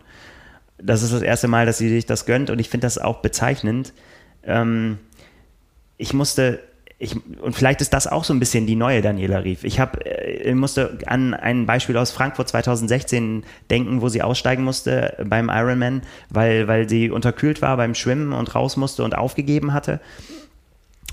Das 0.78 1.02
ist 1.02 1.12
das 1.12 1.22
erste 1.22 1.46
Mal, 1.46 1.66
dass 1.66 1.76
sie 1.76 1.90
sich 1.90 2.06
das 2.06 2.24
gönnt 2.24 2.48
und 2.48 2.58
ich 2.58 2.70
finde 2.70 2.86
das 2.86 2.96
auch 2.96 3.20
bezeichnend. 3.20 3.92
Ähm, 4.44 4.98
ich 5.98 6.14
musste 6.14 6.60
ich, 7.04 7.16
und 7.40 7.54
vielleicht 7.54 7.82
ist 7.82 7.92
das 7.92 8.06
auch 8.06 8.24
so 8.24 8.32
ein 8.32 8.40
bisschen 8.40 8.66
die 8.66 8.76
neue 8.76 9.02
Daniela 9.02 9.44
Rief. 9.44 9.62
Ich 9.62 9.78
hab, 9.78 10.04
äh, 10.06 10.50
ich 10.50 10.54
musste 10.54 10.98
an 11.06 11.34
ein 11.34 11.66
Beispiel 11.66 11.96
aus 11.96 12.10
Frankfurt 12.10 12.48
2016 12.48 13.44
denken, 13.70 14.00
wo 14.00 14.08
sie 14.08 14.22
aussteigen 14.22 14.64
musste 14.64 15.14
beim 15.24 15.50
Ironman, 15.50 16.02
weil, 16.30 16.66
weil 16.66 16.88
sie 16.88 17.10
unterkühlt 17.10 17.60
war 17.62 17.76
beim 17.76 17.94
Schwimmen 17.94 18.32
und 18.32 18.54
raus 18.54 18.76
musste 18.76 19.04
und 19.04 19.16
aufgegeben 19.16 19.72
hatte. 19.72 20.00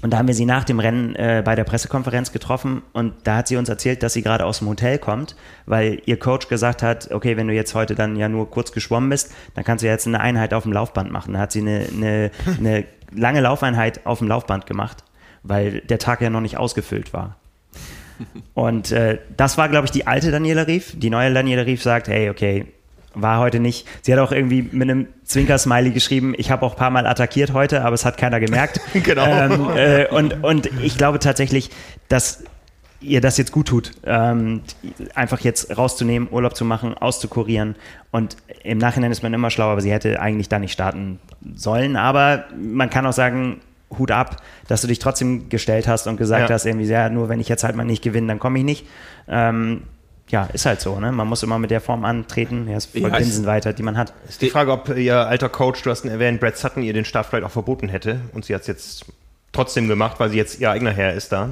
Und 0.02 0.12
da 0.14 0.18
haben 0.18 0.28
wir 0.28 0.34
sie 0.34 0.46
nach 0.46 0.64
dem 0.64 0.80
Rennen 0.80 1.16
äh, 1.16 1.44
bei 1.46 1.56
der 1.56 1.64
Pressekonferenz 1.64 2.32
getroffen 2.32 2.82
und 2.94 3.14
da 3.26 3.38
hat 3.38 3.48
sie 3.48 3.58
uns 3.58 3.70
erzählt, 3.70 4.02
dass 4.02 4.14
sie 4.14 4.24
gerade 4.24 4.46
aus 4.46 4.60
dem 4.60 4.70
Hotel 4.70 4.98
kommt, 4.98 5.36
weil 5.68 6.02
ihr 6.06 6.18
Coach 6.18 6.48
gesagt 6.48 6.82
hat, 6.82 7.12
okay, 7.12 7.38
wenn 7.38 7.48
du 7.48 7.54
jetzt 7.54 7.76
heute 7.76 7.94
dann 7.94 8.16
ja 8.16 8.28
nur 8.28 8.50
kurz 8.50 8.72
geschwommen 8.72 9.10
bist, 9.10 9.32
dann 9.54 9.64
kannst 9.64 9.84
du 9.84 9.88
jetzt 9.88 10.08
eine 10.08 10.20
Einheit 10.20 10.56
auf 10.56 10.64
dem 10.64 10.74
Laufband 10.74 11.12
machen. 11.12 11.34
Da 11.34 11.40
hat 11.42 11.52
sie 11.52 11.60
eine, 11.60 11.86
eine, 11.94 12.32
eine 12.58 12.86
lange 13.12 13.42
Laufeinheit 13.42 14.06
auf 14.06 14.20
dem 14.20 14.30
Laufband 14.30 14.66
gemacht 14.66 15.04
weil 15.44 15.82
der 15.82 16.00
Tag 16.00 16.22
ja 16.22 16.30
noch 16.30 16.42
nicht 16.42 16.58
ausgefüllt 16.58 17.14
war. 17.14 17.36
Und 18.54 18.92
äh, 18.92 19.20
das 19.36 19.58
war, 19.58 19.70
glaube 19.70 19.86
ich, 19.86 19.92
die 19.92 20.06
alte 20.08 20.32
Daniela 20.32 20.68
Rief. 20.68 20.94
Die 20.96 21.10
neue 21.10 21.34
Daniela 21.34 21.66
Rief 21.66 21.82
sagt, 21.82 22.08
hey, 22.08 22.30
okay, 22.30 22.68
war 23.14 23.40
heute 23.40 23.60
nicht. 23.60 23.88
Sie 24.02 24.14
hat 24.14 24.20
auch 24.20 24.32
irgendwie 24.32 24.62
mit 24.62 24.90
einem 24.90 25.08
Zwinker-Smiley 25.26 25.92
geschrieben, 25.92 26.34
ich 26.38 26.52
habe 26.52 26.66
auch 26.66 26.74
ein 26.74 26.78
paar 26.78 26.92
Mal 26.92 27.06
attackiert 27.06 27.54
heute, 27.54 27.84
aber 27.84 27.94
es 27.94 28.06
hat 28.06 28.18
keiner 28.18 28.40
gemerkt. 28.40 28.80
genau. 28.94 29.26
Ähm, 29.26 29.70
äh, 29.76 30.08
und, 30.08 30.44
und 30.44 30.70
ich 30.82 30.98
glaube 30.98 31.20
tatsächlich, 31.20 31.70
dass 32.08 32.44
ihr 33.02 33.20
das 33.20 33.38
jetzt 33.38 33.52
gut 33.52 33.68
tut, 33.68 33.92
ähm, 34.06 34.62
einfach 35.16 35.40
jetzt 35.40 35.76
rauszunehmen, 35.76 36.30
Urlaub 36.32 36.56
zu 36.56 36.64
machen, 36.64 36.96
auszukurieren. 36.96 37.76
Und 38.12 38.38
im 38.64 38.78
Nachhinein 38.78 39.12
ist 39.12 39.24
man 39.24 39.34
immer 39.34 39.50
schlauer, 39.50 39.72
aber 39.72 39.82
sie 39.82 39.92
hätte 39.92 40.22
eigentlich 40.22 40.50
da 40.50 40.60
nicht 40.60 40.72
starten 40.72 41.20
sollen. 41.56 41.96
Aber 41.96 42.46
man 42.56 42.90
kann 42.92 43.06
auch 43.08 43.14
sagen, 43.14 43.60
Hut 43.98 44.12
ab, 44.12 44.38
dass 44.68 44.82
du 44.82 44.88
dich 44.88 45.00
trotzdem 45.00 45.50
gestellt 45.50 45.88
hast 45.88 46.08
und 46.08 46.18
gesagt 46.18 46.50
ja. 46.50 46.54
hast, 46.54 46.66
irgendwie, 46.66 46.86
ja, 46.86 47.10
nur 47.10 47.30
wenn 47.30 47.40
ich 47.40 47.50
jetzt 47.50 47.64
halt 47.64 47.76
mal 47.76 47.84
nicht 47.84 48.04
gewinne, 48.04 48.28
dann 48.28 48.40
komme 48.40 48.60
ich 48.60 48.66
nicht. 48.66 48.88
Ähm, 49.28 49.84
ja, 50.30 50.48
ist 50.54 50.66
halt 50.66 50.80
so, 50.80 51.00
ne? 51.00 51.12
Man 51.12 51.28
muss 51.28 51.44
immer 51.44 51.60
mit 51.60 51.72
der 51.72 51.82
Form 51.82 52.06
antreten, 52.06 52.68
ja, 52.70 52.78
ist 52.78 52.92
voll 52.92 53.10
ja, 53.10 53.18
Binsenweiter, 53.18 53.74
die 53.74 53.84
man 53.84 53.98
hat. 53.98 54.14
Ist 54.28 54.42
die 54.42 54.50
Frage, 54.50 54.72
ob 54.72 54.96
ihr 54.96 55.18
alter 55.18 55.50
Coach, 55.50 55.82
du 55.84 55.90
hast 55.90 56.06
ihn 56.06 56.12
erwähnt, 56.12 56.40
Brad 56.40 56.58
Sutton, 56.58 56.84
ihr 56.84 56.94
den 56.94 57.06
Start 57.06 57.26
vielleicht 57.26 57.46
auch 57.46 57.52
verboten 57.52 57.90
hätte 57.90 58.22
und 58.34 58.46
sie 58.46 58.56
hat 58.56 58.62
es 58.62 58.68
jetzt 58.68 59.06
trotzdem 59.52 59.88
gemacht, 59.90 60.20
weil 60.20 60.30
sie 60.30 60.38
jetzt 60.38 60.60
ihr 60.60 60.72
eigener 60.72 60.92
Herr 60.92 61.14
ist 61.14 61.34
da. 61.34 61.50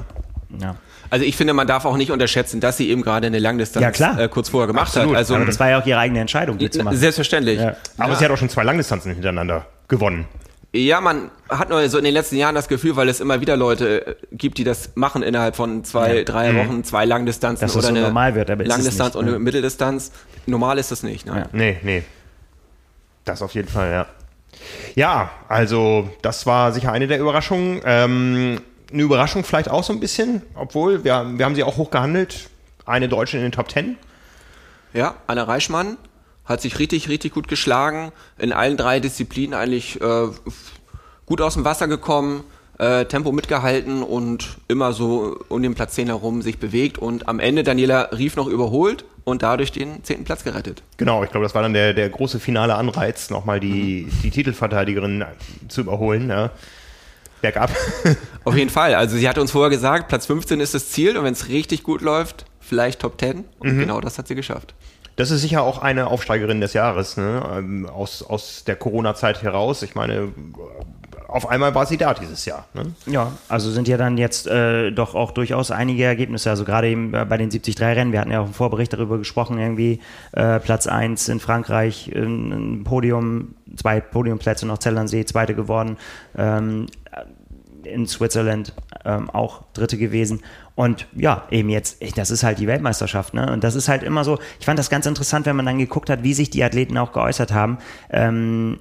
Ja. 0.58 0.76
Also 1.10 1.24
ich 1.24 1.36
finde, 1.36 1.52
man 1.52 1.66
darf 1.66 1.84
auch 1.84 1.96
nicht 1.96 2.10
unterschätzen, 2.10 2.60
dass 2.60 2.76
sie 2.76 2.88
eben 2.88 3.02
gerade 3.02 3.26
eine 3.26 3.38
Langdistanz 3.38 3.98
ja, 3.98 4.18
äh, 4.18 4.28
kurz 4.28 4.48
vorher 4.48 4.66
gemacht 4.66 4.88
Absolut. 4.88 5.10
hat. 5.10 5.16
Also, 5.16 5.34
Aber 5.34 5.44
das 5.44 5.58
war 5.58 5.70
ja 5.70 5.80
auch 5.80 5.86
ihre 5.86 5.98
eigene 5.98 6.20
Entscheidung, 6.20 6.56
die 6.56 6.70
zu 6.70 6.82
machen. 6.82 6.96
Selbstverständlich. 6.96 7.60
Ja. 7.60 7.76
Aber 7.98 8.16
sie 8.16 8.24
hat 8.24 8.30
auch 8.30 8.36
schon 8.36 8.48
zwei 8.48 8.62
Langdistanzen 8.62 9.12
hintereinander 9.12 9.66
gewonnen. 9.88 10.26
Ja, 10.72 11.00
man 11.00 11.32
hat 11.48 11.68
nur 11.68 11.88
so 11.88 11.98
in 11.98 12.04
den 12.04 12.14
letzten 12.14 12.36
Jahren 12.36 12.54
das 12.54 12.68
Gefühl, 12.68 12.94
weil 12.94 13.08
es 13.08 13.18
immer 13.18 13.40
wieder 13.40 13.56
Leute 13.56 14.06
äh, 14.06 14.14
gibt, 14.30 14.56
die 14.58 14.64
das 14.64 14.92
machen 14.94 15.22
innerhalb 15.22 15.56
von 15.56 15.82
zwei, 15.82 16.18
ja. 16.18 16.24
drei 16.24 16.52
mhm. 16.52 16.58
Wochen, 16.58 16.84
zwei 16.84 17.04
Langdistanzen 17.04 17.66
Dass 17.66 17.74
oder 17.74 17.82
so 17.82 17.88
eine 17.88 18.02
normal 18.02 18.36
wird, 18.36 18.50
aber 18.50 18.64
Langdistanz 18.64 19.16
und 19.16 19.26
eine 19.26 19.38
Mitteldistanz. 19.40 20.12
Normal 20.46 20.78
ist 20.78 20.92
das 20.92 21.02
nicht. 21.02 21.26
Ne? 21.26 21.38
Ja. 21.38 21.46
Nee, 21.52 21.78
nee. 21.82 22.04
Das 23.24 23.42
auf 23.42 23.52
jeden 23.54 23.68
Fall, 23.68 23.90
ja. 23.90 24.06
Ja, 24.94 25.30
also 25.48 26.08
das 26.22 26.46
war 26.46 26.72
sicher 26.72 26.92
eine 26.92 27.08
der 27.08 27.18
Überraschungen. 27.18 27.80
Ähm, 27.84 28.60
eine 28.92 29.02
Überraschung 29.02 29.42
vielleicht 29.42 29.70
auch 29.70 29.82
so 29.82 29.92
ein 29.92 30.00
bisschen, 30.00 30.42
obwohl 30.54 31.02
wir, 31.02 31.26
wir 31.36 31.44
haben 31.44 31.54
sie 31.54 31.64
auch 31.64 31.78
hoch 31.78 31.90
gehandelt. 31.90 32.48
Eine 32.86 33.08
Deutsche 33.08 33.36
in 33.36 33.42
den 33.42 33.52
Top 33.52 33.68
Ten. 33.68 33.96
Ja, 34.92 35.16
Anna 35.26 35.44
Reichmann 35.44 35.96
hat 36.44 36.60
sich 36.60 36.78
richtig, 36.78 37.08
richtig 37.08 37.32
gut 37.32 37.48
geschlagen, 37.48 38.12
in 38.38 38.52
allen 38.52 38.76
drei 38.76 39.00
Disziplinen 39.00 39.54
eigentlich 39.54 40.00
äh, 40.00 40.28
gut 41.26 41.40
aus 41.40 41.54
dem 41.54 41.64
Wasser 41.64 41.86
gekommen, 41.86 42.44
äh, 42.78 43.04
Tempo 43.04 43.30
mitgehalten 43.30 44.02
und 44.02 44.56
immer 44.66 44.92
so 44.92 45.38
um 45.48 45.62
den 45.62 45.74
Platz 45.74 45.94
10 45.94 46.06
herum 46.06 46.42
sich 46.42 46.58
bewegt 46.58 46.98
und 46.98 47.28
am 47.28 47.38
Ende 47.38 47.62
Daniela 47.62 48.08
Rief 48.16 48.36
noch 48.36 48.46
überholt 48.46 49.04
und 49.24 49.42
dadurch 49.42 49.70
den 49.70 50.02
zehnten 50.02 50.24
Platz 50.24 50.44
gerettet. 50.44 50.82
Genau, 50.96 51.22
ich 51.22 51.30
glaube, 51.30 51.44
das 51.44 51.54
war 51.54 51.62
dann 51.62 51.74
der, 51.74 51.92
der 51.92 52.08
große 52.08 52.40
finale 52.40 52.74
Anreiz, 52.74 53.30
nochmal 53.30 53.60
die, 53.60 54.06
mhm. 54.06 54.22
die 54.22 54.30
Titelverteidigerin 54.30 55.24
zu 55.68 55.82
überholen. 55.82 56.30
Ja. 56.30 56.50
Bergab. 57.40 57.70
Auf 58.44 58.56
jeden 58.56 58.70
Fall. 58.70 58.94
Also 58.94 59.16
sie 59.16 59.28
hat 59.28 59.38
uns 59.38 59.50
vorher 59.50 59.70
gesagt, 59.70 60.08
Platz 60.08 60.26
15 60.26 60.60
ist 60.60 60.74
das 60.74 60.90
Ziel 60.90 61.16
und 61.16 61.24
wenn 61.24 61.32
es 61.32 61.48
richtig 61.48 61.82
gut 61.82 62.02
läuft, 62.02 62.44
vielleicht 62.60 63.00
Top 63.00 63.20
10. 63.20 63.44
Und 63.58 63.76
mhm. 63.76 63.80
genau 63.80 64.00
das 64.00 64.18
hat 64.18 64.28
sie 64.28 64.34
geschafft. 64.34 64.74
Das 65.20 65.30
ist 65.30 65.42
sicher 65.42 65.64
auch 65.64 65.82
eine 65.82 66.06
Aufsteigerin 66.06 66.62
des 66.62 66.72
Jahres, 66.72 67.18
ne? 67.18 67.42
Ähm, 67.54 67.86
aus, 67.86 68.22
aus 68.22 68.64
der 68.64 68.74
Corona-Zeit 68.74 69.42
heraus. 69.42 69.82
Ich 69.82 69.94
meine, 69.94 70.28
auf 71.28 71.46
einmal 71.46 71.74
war 71.74 71.84
sie 71.84 71.98
da 71.98 72.14
dieses 72.14 72.46
Jahr. 72.46 72.64
Ne? 72.72 72.94
Ja, 73.04 73.32
also 73.46 73.70
sind 73.70 73.86
ja 73.86 73.98
dann 73.98 74.16
jetzt 74.16 74.46
äh, 74.46 74.90
doch 74.90 75.14
auch 75.14 75.32
durchaus 75.32 75.70
einige 75.72 76.04
Ergebnisse. 76.04 76.48
Also 76.48 76.64
gerade 76.64 76.88
eben 76.88 77.10
bei 77.10 77.36
den 77.36 77.50
73-Rennen, 77.50 78.12
wir 78.12 78.20
hatten 78.20 78.30
ja 78.30 78.40
auch 78.40 78.46
im 78.46 78.54
Vorbericht 78.54 78.94
darüber 78.94 79.18
gesprochen, 79.18 79.58
irgendwie 79.58 80.00
äh, 80.32 80.58
Platz 80.58 80.86
1 80.86 81.28
in 81.28 81.38
Frankreich, 81.38 82.10
ein 82.14 82.82
Podium, 82.84 83.56
zwei 83.76 84.00
Podiumplätze 84.00 84.66
noch 84.66 84.78
Zellernsee, 84.78 85.26
zweite 85.26 85.54
geworden. 85.54 85.98
Ähm, 86.34 86.86
in 87.84 88.06
Switzerland 88.06 88.74
ähm, 89.04 89.30
auch 89.30 89.64
Dritte 89.74 89.98
gewesen. 89.98 90.42
Und 90.80 91.06
ja, 91.14 91.44
eben 91.50 91.68
jetzt, 91.68 91.98
das 92.16 92.30
ist 92.30 92.42
halt 92.42 92.58
die 92.58 92.66
Weltmeisterschaft. 92.66 93.34
Ne? 93.34 93.52
Und 93.52 93.64
das 93.64 93.74
ist 93.74 93.90
halt 93.90 94.02
immer 94.02 94.24
so, 94.24 94.38
ich 94.58 94.64
fand 94.64 94.78
das 94.78 94.88
ganz 94.88 95.04
interessant, 95.04 95.44
wenn 95.44 95.54
man 95.54 95.66
dann 95.66 95.76
geguckt 95.76 96.08
hat, 96.08 96.22
wie 96.22 96.32
sich 96.32 96.48
die 96.48 96.64
Athleten 96.64 96.96
auch 96.96 97.12
geäußert 97.12 97.52
haben. 97.52 97.76
Ähm, 98.08 98.78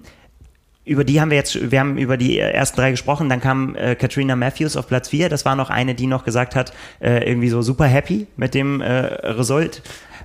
über 0.86 1.04
die 1.04 1.20
haben 1.20 1.30
wir 1.30 1.36
jetzt, 1.36 1.72
wir 1.72 1.78
haben 1.78 1.98
über 1.98 2.16
die 2.16 2.40
ersten 2.40 2.78
drei 2.78 2.92
gesprochen, 2.92 3.28
dann 3.28 3.42
kam 3.42 3.76
äh, 3.76 3.96
Katrina 3.96 4.38
Matthews 4.38 4.78
auf 4.78 4.88
Platz 4.88 5.10
vier. 5.10 5.28
Das 5.28 5.44
war 5.44 5.58
noch 5.58 5.70
eine, 5.70 5.94
die 5.94 6.08
noch 6.08 6.24
gesagt 6.24 6.56
hat, 6.56 6.72
äh, 7.02 7.30
irgendwie 7.30 7.50
so 7.50 7.62
super 7.62 7.86
happy 7.86 8.28
mit 8.38 8.54
dem 8.54 8.80
äh, 8.80 8.88
Result. 8.90 9.82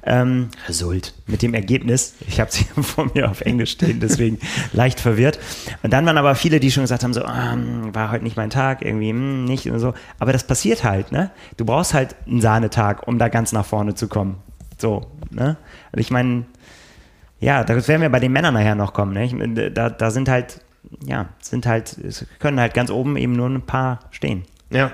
Ähm, 0.06 0.48
Result, 0.68 1.14
mit 1.26 1.40
dem 1.40 1.54
Ergebnis. 1.54 2.14
Ich 2.28 2.38
habe 2.38 2.50
sie 2.50 2.64
vor 2.82 3.10
mir 3.14 3.30
auf 3.30 3.40
Englisch 3.40 3.72
stehen, 3.72 4.00
deswegen 4.00 4.38
leicht 4.72 5.00
verwirrt. 5.00 5.38
Und 5.82 5.92
dann 5.92 6.04
waren 6.04 6.18
aber 6.18 6.34
viele, 6.34 6.60
die 6.60 6.70
schon 6.70 6.82
gesagt 6.82 7.04
haben, 7.04 7.14
so, 7.14 7.24
ähm, 7.24 7.94
war 7.94 8.10
heute 8.10 8.24
nicht 8.24 8.36
mein 8.36 8.50
Tag, 8.50 8.82
irgendwie 8.82 9.12
mh, 9.12 9.18
hm, 9.20 9.44
nicht 9.44 9.70
und 9.70 9.78
so. 9.78 9.94
Aber 10.18 10.32
das 10.32 10.46
passiert 10.46 10.84
halt, 10.84 11.10
ne? 11.10 11.30
Du 11.56 11.64
brauchst 11.64 11.94
halt 11.94 12.16
einen 12.26 12.42
Sahnetag, 12.42 13.08
um 13.08 13.18
da 13.18 13.28
ganz 13.28 13.52
nach 13.52 13.64
vorne 13.64 13.94
zu 13.94 14.08
kommen. 14.08 14.36
So, 14.76 15.06
ne? 15.30 15.56
Und 15.92 16.00
ich 16.00 16.10
meine, 16.10 16.44
ja, 17.40 17.64
das 17.64 17.88
werden 17.88 18.02
wir 18.02 18.10
bei 18.10 18.20
den 18.20 18.32
Männern 18.32 18.54
nachher 18.54 18.74
noch 18.74 18.92
kommen. 18.92 19.12
Ne? 19.12 19.70
Da, 19.70 19.90
da 19.90 20.10
sind 20.10 20.28
halt, 20.28 20.60
ja, 21.06 21.28
sind 21.40 21.66
halt, 21.66 21.96
es 21.98 22.26
können 22.38 22.60
halt 22.60 22.74
ganz 22.74 22.90
oben 22.90 23.16
eben 23.16 23.32
nur 23.32 23.48
ein 23.48 23.62
paar 23.62 24.00
stehen. 24.10 24.44
Ja. 24.70 24.92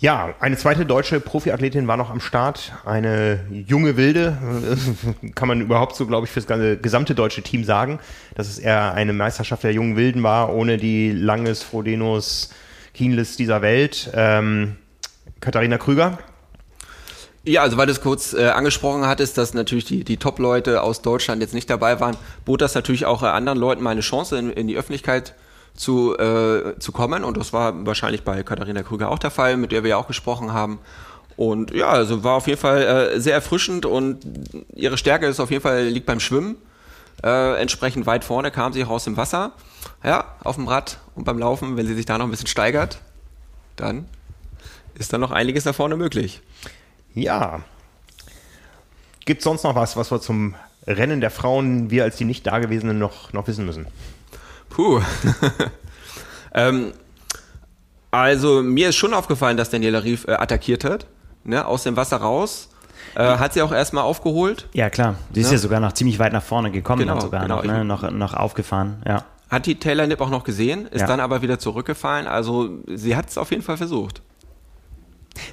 Ja, 0.00 0.34
eine 0.40 0.56
zweite 0.56 0.86
deutsche 0.86 1.20
Profiathletin 1.20 1.86
war 1.86 1.98
noch 1.98 2.08
am 2.08 2.20
Start. 2.20 2.72
Eine 2.86 3.44
junge 3.50 3.98
Wilde, 3.98 4.38
kann 5.34 5.46
man 5.46 5.60
überhaupt 5.60 5.94
so, 5.94 6.06
glaube 6.06 6.26
ich, 6.26 6.32
für 6.32 6.40
das 6.40 6.80
gesamte 6.80 7.14
deutsche 7.14 7.42
Team 7.42 7.64
sagen, 7.64 7.98
dass 8.34 8.48
es 8.48 8.58
eher 8.58 8.94
eine 8.94 9.12
Meisterschaft 9.12 9.62
der 9.62 9.74
jungen 9.74 9.96
Wilden 9.96 10.22
war, 10.22 10.54
ohne 10.54 10.78
die 10.78 11.12
Langes, 11.12 11.62
Frodenos, 11.62 12.48
Kienlis 12.94 13.36
dieser 13.36 13.60
Welt. 13.60 14.10
Ähm, 14.14 14.76
Katharina 15.40 15.76
Krüger, 15.76 16.18
ja, 17.42 17.62
also 17.62 17.78
weil 17.78 17.86
du 17.86 17.92
es 17.92 18.02
kurz 18.02 18.34
äh, 18.34 18.48
angesprochen 18.48 19.06
hattest, 19.06 19.38
dass 19.38 19.54
natürlich 19.54 19.86
die, 19.86 20.04
die 20.04 20.18
Top-Leute 20.18 20.82
aus 20.82 21.00
Deutschland 21.00 21.40
jetzt 21.40 21.54
nicht 21.54 21.70
dabei 21.70 21.98
waren, 21.98 22.16
bot 22.44 22.60
das 22.60 22.74
natürlich 22.74 23.06
auch 23.06 23.22
äh, 23.22 23.26
anderen 23.26 23.58
Leuten 23.58 23.82
mal 23.82 23.90
eine 23.90 24.02
Chance, 24.02 24.36
in, 24.36 24.50
in 24.50 24.68
die 24.68 24.76
Öffentlichkeit 24.76 25.34
zu, 25.80 26.16
äh, 26.18 26.78
zu 26.78 26.92
kommen. 26.92 27.24
Und 27.24 27.38
das 27.38 27.54
war 27.54 27.86
wahrscheinlich 27.86 28.22
bei 28.22 28.42
Katharina 28.42 28.82
Krüger 28.82 29.10
auch 29.10 29.18
der 29.18 29.30
Fall, 29.30 29.56
mit 29.56 29.72
der 29.72 29.82
wir 29.82 29.90
ja 29.90 29.96
auch 29.96 30.06
gesprochen 30.06 30.52
haben. 30.52 30.78
Und 31.36 31.70
ja, 31.70 31.88
also 31.88 32.22
war 32.22 32.34
auf 32.34 32.46
jeden 32.46 32.60
Fall 32.60 32.82
äh, 33.14 33.20
sehr 33.20 33.32
erfrischend 33.32 33.86
und 33.86 34.18
ihre 34.74 34.98
Stärke 34.98 35.26
ist 35.26 35.40
auf 35.40 35.50
jeden 35.50 35.62
Fall 35.62 35.84
liegt 35.84 36.04
beim 36.04 36.20
Schwimmen. 36.20 36.56
Äh, 37.24 37.58
entsprechend 37.58 38.04
weit 38.04 38.24
vorne 38.24 38.50
kam 38.50 38.74
sie 38.74 38.84
auch 38.84 38.90
aus 38.90 39.04
dem 39.04 39.16
Wasser. 39.16 39.52
Ja, 40.04 40.36
auf 40.44 40.56
dem 40.56 40.68
Rad 40.68 40.98
und 41.14 41.24
beim 41.24 41.38
Laufen, 41.38 41.78
wenn 41.78 41.86
sie 41.86 41.94
sich 41.94 42.04
da 42.04 42.18
noch 42.18 42.26
ein 42.26 42.30
bisschen 42.30 42.46
steigert, 42.46 42.98
dann 43.76 44.06
ist 44.96 45.14
da 45.14 45.18
noch 45.18 45.30
einiges 45.30 45.64
da 45.64 45.72
vorne 45.72 45.96
möglich. 45.96 46.42
Ja. 47.14 47.62
Gibt 49.24 49.38
es 49.38 49.44
sonst 49.44 49.64
noch 49.64 49.74
was, 49.74 49.96
was 49.96 50.10
wir 50.10 50.20
zum 50.20 50.56
Rennen 50.86 51.22
der 51.22 51.30
Frauen, 51.30 51.90
wir 51.90 52.04
als 52.04 52.16
die 52.16 52.26
nicht 52.26 52.46
Dagewesenen, 52.46 52.98
noch, 52.98 53.32
noch 53.32 53.46
wissen 53.46 53.64
müssen? 53.64 53.86
Puh. 54.70 55.00
ähm, 56.54 56.92
also 58.10 58.62
mir 58.62 58.88
ist 58.88 58.96
schon 58.96 59.14
aufgefallen, 59.14 59.56
dass 59.56 59.70
Daniela 59.70 60.02
Rief 60.02 60.26
äh, 60.26 60.32
attackiert 60.32 60.84
hat, 60.84 61.06
ne, 61.44 61.64
aus 61.64 61.84
dem 61.84 61.96
Wasser 61.96 62.16
raus. 62.16 62.68
Äh, 63.14 63.22
hat 63.22 63.54
sie 63.54 63.62
auch 63.62 63.72
erstmal 63.72 64.04
aufgeholt? 64.04 64.68
Ja, 64.72 64.88
klar. 64.88 65.16
Sie 65.32 65.40
ist 65.40 65.48
ja, 65.48 65.52
ja 65.54 65.58
sogar 65.58 65.80
noch 65.80 65.92
ziemlich 65.92 66.18
weit 66.18 66.32
nach 66.32 66.42
vorne 66.42 66.70
gekommen 66.70 67.00
genau, 67.00 67.20
sogar 67.20 67.42
genau. 67.42 67.56
noch, 67.56 67.64
ne? 67.64 67.84
noch, 67.84 68.10
noch 68.10 68.34
aufgefahren, 68.34 69.02
ja. 69.06 69.24
Hat 69.50 69.66
die 69.66 69.74
Taylor 69.74 70.06
Nipp 70.06 70.20
auch 70.20 70.30
noch 70.30 70.44
gesehen, 70.44 70.86
ist 70.86 71.00
ja. 71.00 71.06
dann 71.08 71.18
aber 71.18 71.42
wieder 71.42 71.58
zurückgefallen. 71.58 72.28
Also 72.28 72.78
sie 72.86 73.16
hat 73.16 73.30
es 73.30 73.36
auf 73.36 73.50
jeden 73.50 73.62
Fall 73.62 73.76
versucht. 73.76 74.22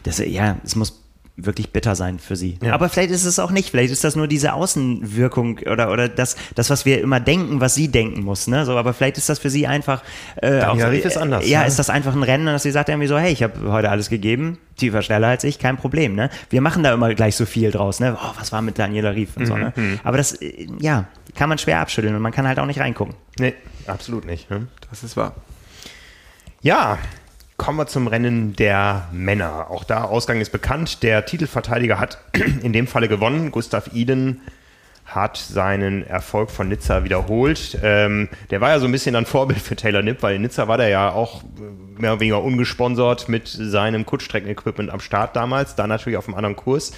Das, 0.03 0.19
ja, 0.19 0.57
es 0.63 0.75
muss 0.75 1.01
wirklich 1.37 1.71
bitter 1.71 1.95
sein 1.95 2.17
für 2.17 2.35
sie. 2.35 2.57
Ja. 2.63 2.73
Aber 2.73 2.89
vielleicht 2.89 3.11
ist 3.11 3.23
es 3.23 3.37
auch 3.37 3.51
nicht. 3.51 3.69
Vielleicht 3.69 3.93
ist 3.93 4.03
das 4.03 4.15
nur 4.15 4.27
diese 4.27 4.53
Außenwirkung 4.53 5.59
oder, 5.59 5.91
oder 5.91 6.09
das, 6.09 6.35
das, 6.55 6.71
was 6.71 6.85
wir 6.85 6.99
immer 6.99 7.19
denken, 7.19 7.61
was 7.61 7.75
sie 7.75 7.89
denken 7.89 8.23
muss. 8.23 8.47
Ne? 8.47 8.65
So, 8.65 8.75
aber 8.75 8.93
vielleicht 8.93 9.17
ist 9.19 9.29
das 9.29 9.37
für 9.37 9.51
sie 9.51 9.67
einfach. 9.67 10.03
Äh, 10.41 10.63
auch, 10.63 10.75
ja, 10.75 10.89
ist 10.89 11.17
anders. 11.17 11.47
Ja, 11.47 11.61
ne? 11.61 11.67
ist 11.67 11.77
das 11.77 11.91
einfach 11.91 12.15
ein 12.15 12.23
Rennen, 12.23 12.47
dass 12.47 12.63
sie 12.63 12.71
sagt 12.71 12.89
irgendwie 12.89 13.07
so: 13.07 13.17
Hey, 13.19 13.31
ich 13.31 13.43
habe 13.43 13.71
heute 13.71 13.91
alles 13.91 14.09
gegeben, 14.09 14.57
tiefer, 14.77 15.03
schneller 15.03 15.27
als 15.27 15.43
ich, 15.43 15.59
kein 15.59 15.77
Problem. 15.77 16.15
Ne? 16.15 16.31
Wir 16.49 16.61
machen 16.61 16.81
da 16.81 16.91
immer 16.91 17.13
gleich 17.13 17.35
so 17.35 17.45
viel 17.45 17.69
draus. 17.69 17.99
Ne? 17.99 18.17
Oh, 18.19 18.31
was 18.37 18.51
war 18.51 18.63
mit 18.63 18.79
Daniela 18.79 19.11
Rief 19.11 19.37
und 19.37 19.43
mhm, 19.43 19.47
so. 19.47 19.55
Ne? 19.55 19.73
Mhm. 19.75 19.99
Aber 20.03 20.17
das, 20.17 20.33
äh, 20.41 20.67
ja, 20.79 21.05
kann 21.35 21.49
man 21.49 21.59
schwer 21.59 21.79
abschütteln 21.79 22.15
und 22.15 22.21
man 22.21 22.31
kann 22.31 22.47
halt 22.47 22.57
auch 22.57 22.65
nicht 22.65 22.79
reingucken. 22.79 23.13
Nee, 23.39 23.53
absolut 23.85 24.25
nicht. 24.25 24.49
Ne? 24.49 24.67
Das 24.89 25.03
ist 25.03 25.15
wahr. 25.15 25.35
Ja, 26.61 26.97
Kommen 27.57 27.79
wir 27.79 27.87
zum 27.87 28.05
Rennen 28.05 28.55
der 28.55 29.07
Männer. 29.11 29.71
Auch 29.71 29.83
da 29.83 30.03
Ausgang 30.03 30.39
ist 30.39 30.51
bekannt. 30.51 31.01
Der 31.01 31.25
Titelverteidiger 31.25 31.99
hat 31.99 32.19
in 32.61 32.71
dem 32.71 32.85
Falle 32.85 33.07
gewonnen. 33.07 33.51
Gustav 33.51 33.93
Iden 33.93 34.41
hat 35.07 35.37
seinen 35.37 36.05
Erfolg 36.05 36.51
von 36.51 36.67
Nizza 36.67 37.03
wiederholt. 37.03 37.79
Ähm, 37.81 38.29
der 38.51 38.61
war 38.61 38.69
ja 38.69 38.79
so 38.79 38.85
ein 38.85 38.91
bisschen 38.91 39.15
ein 39.15 39.25
Vorbild 39.25 39.59
für 39.59 39.75
Taylor 39.75 40.03
Nipp, 40.03 40.21
weil 40.21 40.35
in 40.35 40.43
Nizza 40.43 40.67
war 40.67 40.77
der 40.77 40.89
ja 40.89 41.11
auch 41.11 41.43
äh, 41.43 41.99
mehr 41.99 42.11
oder 42.11 42.19
weniger 42.19 42.43
ungesponsert 42.43 43.27
mit 43.27 43.47
seinem 43.47 44.05
Kurzstreckenequipment 44.05 44.91
am 44.91 44.99
Start 44.99 45.35
damals, 45.35 45.75
da 45.75 45.87
natürlich 45.87 46.17
auf 46.17 46.27
einem 46.27 46.35
anderen 46.35 46.57
Kurs. 46.57 46.91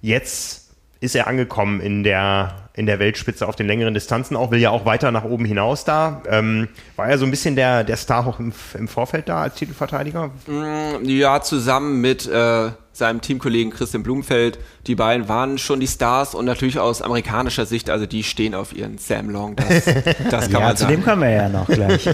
Jetzt 0.00 0.63
ist 1.04 1.14
er 1.14 1.26
angekommen 1.26 1.80
in 1.80 2.02
der, 2.02 2.54
in 2.72 2.86
der 2.86 2.98
Weltspitze 2.98 3.46
auf 3.46 3.56
den 3.56 3.66
längeren 3.66 3.92
Distanzen 3.92 4.36
auch, 4.36 4.50
will 4.50 4.58
ja 4.58 4.70
auch 4.70 4.86
weiter 4.86 5.12
nach 5.12 5.24
oben 5.24 5.44
hinaus 5.44 5.84
da. 5.84 6.22
Ähm, 6.28 6.68
war 6.96 7.08
er 7.08 7.18
so 7.18 7.26
ein 7.26 7.30
bisschen 7.30 7.56
der, 7.56 7.84
der 7.84 7.96
Star 7.96 8.26
auch 8.26 8.40
im, 8.40 8.52
im 8.72 8.88
Vorfeld 8.88 9.28
da 9.28 9.42
als 9.42 9.56
Titelverteidiger? 9.56 10.30
Mm, 10.46 11.04
ja, 11.04 11.42
zusammen 11.42 12.00
mit 12.00 12.26
äh, 12.26 12.70
seinem 12.92 13.20
Teamkollegen 13.20 13.70
Christian 13.70 14.02
Blumfeld. 14.02 14.58
Die 14.86 14.94
beiden 14.94 15.28
waren 15.28 15.58
schon 15.58 15.78
die 15.78 15.86
Stars 15.86 16.34
und 16.34 16.46
natürlich 16.46 16.78
aus 16.78 17.02
amerikanischer 17.02 17.66
Sicht, 17.66 17.90
also 17.90 18.06
die 18.06 18.22
stehen 18.24 18.54
auf 18.54 18.74
ihren 18.74 18.96
Sam 18.96 19.28
Long. 19.28 19.56
Das, 19.56 19.84
das 19.84 19.84
kann 20.50 20.52
ja, 20.52 20.60
man 20.60 20.76
sagen. 20.76 20.76
zu 20.76 20.86
dem 20.86 21.04
kommen 21.04 21.22
wir 21.22 21.30
ja 21.30 21.48
noch 21.50 21.66
gleich. 21.66 22.06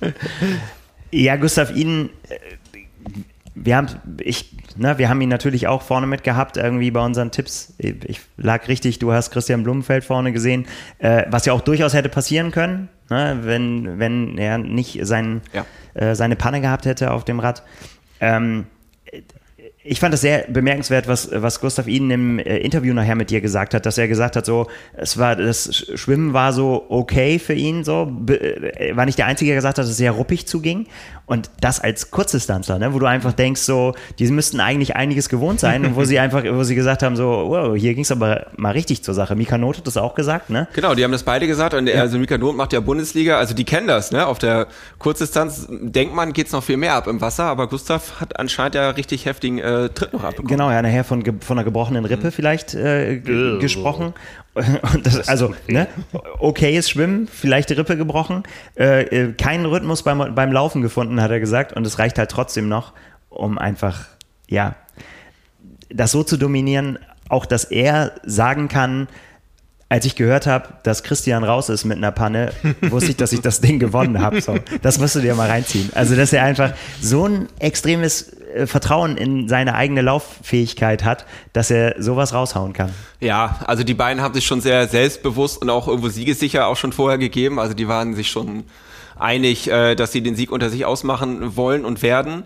ja, 1.12 1.36
Gustav 1.36 1.70
Ihnen 1.74 2.10
äh, 2.28 2.38
wir 3.58 3.76
haben, 3.76 3.88
ich, 4.20 4.54
ne, 4.76 4.98
wir 4.98 5.08
haben 5.08 5.20
ihn 5.22 5.30
natürlich 5.30 5.66
auch 5.66 5.80
vorne 5.80 6.06
mit 6.06 6.22
gehabt, 6.22 6.58
irgendwie 6.58 6.90
bei 6.90 7.04
unseren 7.04 7.30
Tipps. 7.30 7.72
Ich 7.78 8.20
lag 8.36 8.68
richtig, 8.68 8.98
du 8.98 9.12
hast 9.12 9.30
Christian 9.30 9.62
Blumenfeld 9.62 10.04
vorne 10.04 10.32
gesehen, 10.32 10.66
äh, 10.98 11.24
was 11.30 11.46
ja 11.46 11.54
auch 11.54 11.62
durchaus 11.62 11.94
hätte 11.94 12.10
passieren 12.10 12.50
können, 12.50 12.90
ne, 13.08 13.38
wenn, 13.42 13.98
wenn 13.98 14.36
er 14.36 14.58
nicht 14.58 15.00
sein, 15.06 15.40
ja. 15.54 15.64
äh, 15.94 16.14
seine 16.14 16.36
Panne 16.36 16.60
gehabt 16.60 16.84
hätte 16.84 17.10
auf 17.12 17.24
dem 17.24 17.40
Rad. 17.40 17.62
Ähm, 18.20 18.66
ich 19.88 20.00
fand 20.00 20.12
es 20.14 20.20
sehr 20.20 20.44
bemerkenswert, 20.48 21.06
was, 21.06 21.30
was 21.32 21.60
Gustav 21.60 21.86
Ihnen 21.86 22.10
im 22.10 22.38
äh, 22.38 22.58
Interview 22.58 22.92
nachher 22.92 23.14
mit 23.14 23.30
dir 23.30 23.40
gesagt 23.40 23.72
hat, 23.72 23.86
dass 23.86 23.98
er 23.98 24.08
gesagt 24.08 24.36
hat, 24.36 24.44
so, 24.44 24.68
es 24.96 25.16
war, 25.16 25.36
das 25.36 25.86
Schwimmen 25.94 26.32
war 26.32 26.52
so 26.52 26.86
okay 26.88 27.38
für 27.38 27.54
ihn, 27.54 27.84
so, 27.84 28.24
äh, 28.28 28.96
war 28.96 29.06
nicht 29.06 29.18
der 29.18 29.26
Einzige, 29.26 29.50
der 29.50 29.56
gesagt 29.56 29.78
hat, 29.78 29.84
dass 29.84 29.90
es 29.90 29.96
sehr 29.96 30.12
ruppig 30.12 30.46
zuging. 30.46 30.86
Und 31.26 31.50
das 31.60 31.80
als 31.80 32.10
Kurzdistanzler, 32.10 32.78
ne, 32.78 32.92
wo 32.92 32.98
du 32.98 33.06
einfach 33.06 33.32
denkst, 33.32 33.60
so, 33.60 33.94
die 34.18 34.28
müssten 34.30 34.60
eigentlich 34.60 34.96
einiges 34.96 35.28
gewohnt 35.28 35.60
sein 35.60 35.84
und 35.84 35.96
wo 35.96 36.04
sie 36.04 36.18
einfach, 36.20 36.44
wo 36.44 36.62
sie 36.62 36.74
gesagt 36.74 37.02
haben, 37.02 37.16
so, 37.16 37.24
wow, 37.26 37.76
hier 37.76 37.94
ging 37.94 38.02
es 38.02 38.12
aber 38.12 38.46
mal 38.56 38.72
richtig 38.72 39.02
zur 39.02 39.14
Sache. 39.14 39.34
Mika 39.36 39.58
Not 39.58 39.78
hat 39.78 39.86
das 39.86 39.96
auch 39.96 40.14
gesagt, 40.14 40.50
ne? 40.50 40.68
Genau, 40.74 40.94
die 40.94 41.04
haben 41.04 41.12
das 41.12 41.22
beide 41.22 41.46
gesagt. 41.46 41.74
Und 41.74 41.88
ja. 41.88 42.00
also 42.00 42.18
Mika 42.18 42.38
Not 42.38 42.56
macht 42.56 42.72
ja 42.72 42.80
Bundesliga, 42.80 43.38
also 43.38 43.54
die 43.54 43.64
kennen 43.64 43.86
das, 43.86 44.12
ne? 44.12 44.26
Auf 44.26 44.38
der 44.38 44.66
Kurzdistanz 44.98 45.66
denkt 45.68 46.14
man, 46.14 46.32
geht's 46.32 46.52
noch 46.52 46.62
viel 46.62 46.76
mehr 46.76 46.94
ab 46.94 47.06
im 47.06 47.20
Wasser, 47.20 47.44
aber 47.44 47.68
Gustav 47.68 48.20
hat 48.20 48.38
anscheinend 48.38 48.74
ja 48.74 48.90
richtig 48.90 49.26
heftigen 49.26 49.58
äh, 49.58 49.76
äh, 49.76 49.88
Tritt 49.90 50.12
noch 50.12 50.24
abbekommen. 50.24 50.48
Genau, 50.48 50.70
ja, 50.70 50.82
nachher 50.82 51.04
von, 51.04 51.22
von 51.40 51.58
einer 51.58 51.64
gebrochenen 51.64 52.04
Rippe 52.04 52.26
mhm. 52.26 52.32
vielleicht 52.32 52.74
äh, 52.74 53.18
gesprochen. 53.60 54.14
Das, 55.02 55.16
das 55.16 55.28
also, 55.28 55.54
ne? 55.68 55.86
okayes 56.38 56.88
Schwimmen, 56.88 57.28
vielleicht 57.28 57.70
die 57.70 57.74
Rippe 57.74 57.96
gebrochen, 57.96 58.42
äh, 58.78 59.02
äh, 59.02 59.32
keinen 59.32 59.66
Rhythmus 59.66 60.02
beim, 60.02 60.34
beim 60.34 60.52
Laufen 60.52 60.82
gefunden, 60.82 61.20
hat 61.20 61.30
er 61.30 61.40
gesagt. 61.40 61.74
Und 61.74 61.86
es 61.86 61.98
reicht 61.98 62.18
halt 62.18 62.30
trotzdem 62.30 62.68
noch, 62.68 62.92
um 63.28 63.58
einfach, 63.58 64.06
ja, 64.48 64.74
das 65.90 66.12
so 66.12 66.22
zu 66.22 66.36
dominieren, 66.36 66.98
auch 67.28 67.46
dass 67.46 67.64
er 67.64 68.12
sagen 68.24 68.68
kann, 68.68 69.08
als 69.88 70.04
ich 70.04 70.16
gehört 70.16 70.46
habe, 70.46 70.68
dass 70.82 71.02
Christian 71.02 71.44
raus 71.44 71.68
ist 71.68 71.84
mit 71.84 71.96
einer 71.96 72.10
Panne, 72.10 72.52
wusste 72.82 73.10
ich, 73.10 73.16
dass 73.16 73.32
ich 73.32 73.40
das 73.40 73.60
Ding 73.60 73.78
gewonnen 73.78 74.20
habe. 74.20 74.40
So, 74.40 74.56
das 74.82 74.98
musst 74.98 75.14
du 75.14 75.20
dir 75.20 75.34
mal 75.34 75.48
reinziehen. 75.48 75.90
Also, 75.94 76.16
dass 76.16 76.32
er 76.32 76.42
einfach 76.42 76.72
so 77.00 77.26
ein 77.26 77.48
extremes 77.60 78.32
äh, 78.54 78.66
Vertrauen 78.66 79.16
in 79.16 79.48
seine 79.48 79.74
eigene 79.74 80.02
Lauffähigkeit 80.02 81.04
hat, 81.04 81.24
dass 81.52 81.70
er 81.70 82.02
sowas 82.02 82.34
raushauen 82.34 82.72
kann. 82.72 82.92
Ja, 83.20 83.60
also 83.66 83.84
die 83.84 83.94
beiden 83.94 84.22
haben 84.22 84.34
sich 84.34 84.46
schon 84.46 84.60
sehr 84.60 84.88
selbstbewusst 84.88 85.62
und 85.62 85.70
auch 85.70 85.86
irgendwo 85.86 86.08
siegessicher 86.08 86.66
auch 86.66 86.76
schon 86.76 86.92
vorher 86.92 87.18
gegeben. 87.18 87.60
Also 87.60 87.74
die 87.74 87.86
waren 87.86 88.14
sich 88.14 88.30
schon 88.30 88.64
einig, 89.18 89.70
äh, 89.70 89.94
dass 89.94 90.10
sie 90.10 90.22
den 90.22 90.34
Sieg 90.34 90.50
unter 90.50 90.68
sich 90.68 90.84
ausmachen 90.84 91.56
wollen 91.56 91.84
und 91.84 92.02
werden. 92.02 92.42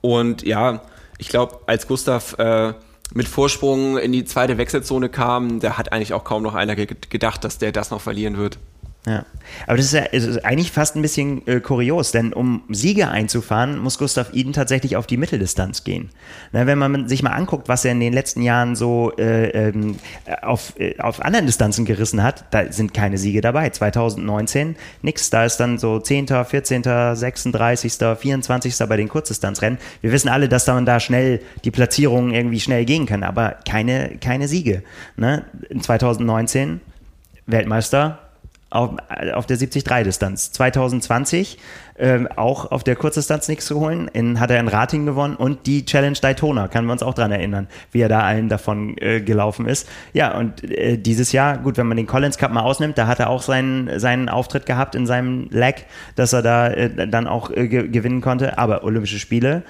Und 0.00 0.42
ja, 0.42 0.80
ich 1.18 1.28
glaube, 1.28 1.60
als 1.66 1.86
Gustav 1.86 2.38
äh, 2.38 2.72
mit 3.14 3.28
Vorsprung 3.28 3.98
in 3.98 4.12
die 4.12 4.24
zweite 4.24 4.58
Wechselzone 4.58 5.08
kam, 5.08 5.60
da 5.60 5.76
hat 5.78 5.92
eigentlich 5.92 6.14
auch 6.14 6.24
kaum 6.24 6.42
noch 6.42 6.54
einer 6.54 6.76
gedacht, 6.76 7.44
dass 7.44 7.58
der 7.58 7.72
das 7.72 7.90
noch 7.90 8.00
verlieren 8.00 8.36
wird. 8.36 8.58
Ja, 9.06 9.24
aber 9.66 9.78
das 9.78 9.86
ist 9.86 9.92
ja 9.94 10.02
ist 10.02 10.44
eigentlich 10.44 10.72
fast 10.72 10.94
ein 10.94 11.00
bisschen 11.00 11.46
äh, 11.46 11.60
kurios, 11.60 12.12
denn 12.12 12.34
um 12.34 12.64
Siege 12.68 13.08
einzufahren, 13.08 13.78
muss 13.78 13.96
Gustav 13.96 14.34
Iden 14.34 14.52
tatsächlich 14.52 14.94
auf 14.96 15.06
die 15.06 15.16
Mitteldistanz 15.16 15.84
gehen. 15.84 16.10
Na, 16.52 16.66
wenn 16.66 16.76
man 16.76 17.08
sich 17.08 17.22
mal 17.22 17.30
anguckt, 17.30 17.66
was 17.66 17.82
er 17.86 17.92
in 17.92 18.00
den 18.00 18.12
letzten 18.12 18.42
Jahren 18.42 18.76
so 18.76 19.10
äh, 19.16 19.68
ähm, 19.68 19.96
auf, 20.42 20.78
äh, 20.78 20.98
auf 20.98 21.24
anderen 21.24 21.46
Distanzen 21.46 21.86
gerissen 21.86 22.22
hat, 22.22 22.44
da 22.50 22.70
sind 22.70 22.92
keine 22.92 23.16
Siege 23.16 23.40
dabei. 23.40 23.70
2019 23.70 24.76
nix, 25.00 25.30
da 25.30 25.46
ist 25.46 25.56
dann 25.56 25.78
so 25.78 25.98
10., 25.98 26.26
14., 26.44 26.82
36., 26.82 27.94
24. 28.18 28.78
bei 28.86 28.96
den 28.98 29.08
Kurzdistanzrennen. 29.08 29.78
Wir 30.02 30.12
wissen 30.12 30.28
alle, 30.28 30.50
dass 30.50 30.66
man 30.66 30.84
da 30.84 31.00
schnell 31.00 31.40
die 31.64 31.70
Platzierungen 31.70 32.34
irgendwie 32.34 32.60
schnell 32.60 32.84
gehen 32.84 33.06
kann, 33.06 33.22
aber 33.22 33.56
keine, 33.66 34.18
keine 34.18 34.46
Siege. 34.46 34.82
Ne? 35.16 35.46
In 35.70 35.80
2019 35.80 36.82
Weltmeister 37.46 38.29
auf, 38.70 38.90
auf 39.34 39.46
der 39.46 39.58
73-Distanz. 39.58 40.52
2020 40.52 41.58
ähm, 41.98 42.28
auch 42.36 42.70
auf 42.70 42.82
der 42.82 42.96
Kurzdistanz 42.96 43.48
nichts 43.48 43.66
zu 43.66 43.78
holen. 43.78 44.08
In, 44.12 44.40
hat 44.40 44.50
er 44.50 44.58
in 44.58 44.68
Rating 44.68 45.04
gewonnen 45.04 45.36
und 45.36 45.66
die 45.66 45.84
Challenge 45.84 46.16
Daytona, 46.20 46.68
kann 46.68 46.86
man 46.86 46.94
uns 46.94 47.02
auch 47.02 47.14
dran 47.14 47.32
erinnern, 47.32 47.68
wie 47.92 48.00
er 48.00 48.08
da 48.08 48.20
allen 48.20 48.48
davon 48.48 48.96
äh, 48.98 49.20
gelaufen 49.20 49.66
ist. 49.66 49.88
Ja, 50.12 50.36
und 50.36 50.64
äh, 50.64 50.96
dieses 50.96 51.32
Jahr, 51.32 51.58
gut, 51.58 51.76
wenn 51.76 51.86
man 51.86 51.96
den 51.96 52.06
Collins 52.06 52.38
Cup 52.38 52.52
mal 52.52 52.62
ausnimmt, 52.62 52.96
da 52.96 53.06
hat 53.06 53.20
er 53.20 53.28
auch 53.28 53.42
seinen, 53.42 53.98
seinen 53.98 54.28
Auftritt 54.28 54.66
gehabt 54.66 54.94
in 54.94 55.06
seinem 55.06 55.48
Leg, 55.50 55.86
dass 56.14 56.32
er 56.32 56.42
da 56.42 56.68
äh, 56.68 57.08
dann 57.08 57.26
auch 57.26 57.50
äh, 57.50 57.68
gewinnen 57.68 58.20
konnte. 58.20 58.56
Aber 58.56 58.84
Olympische 58.84 59.18
Spiele, 59.18 59.62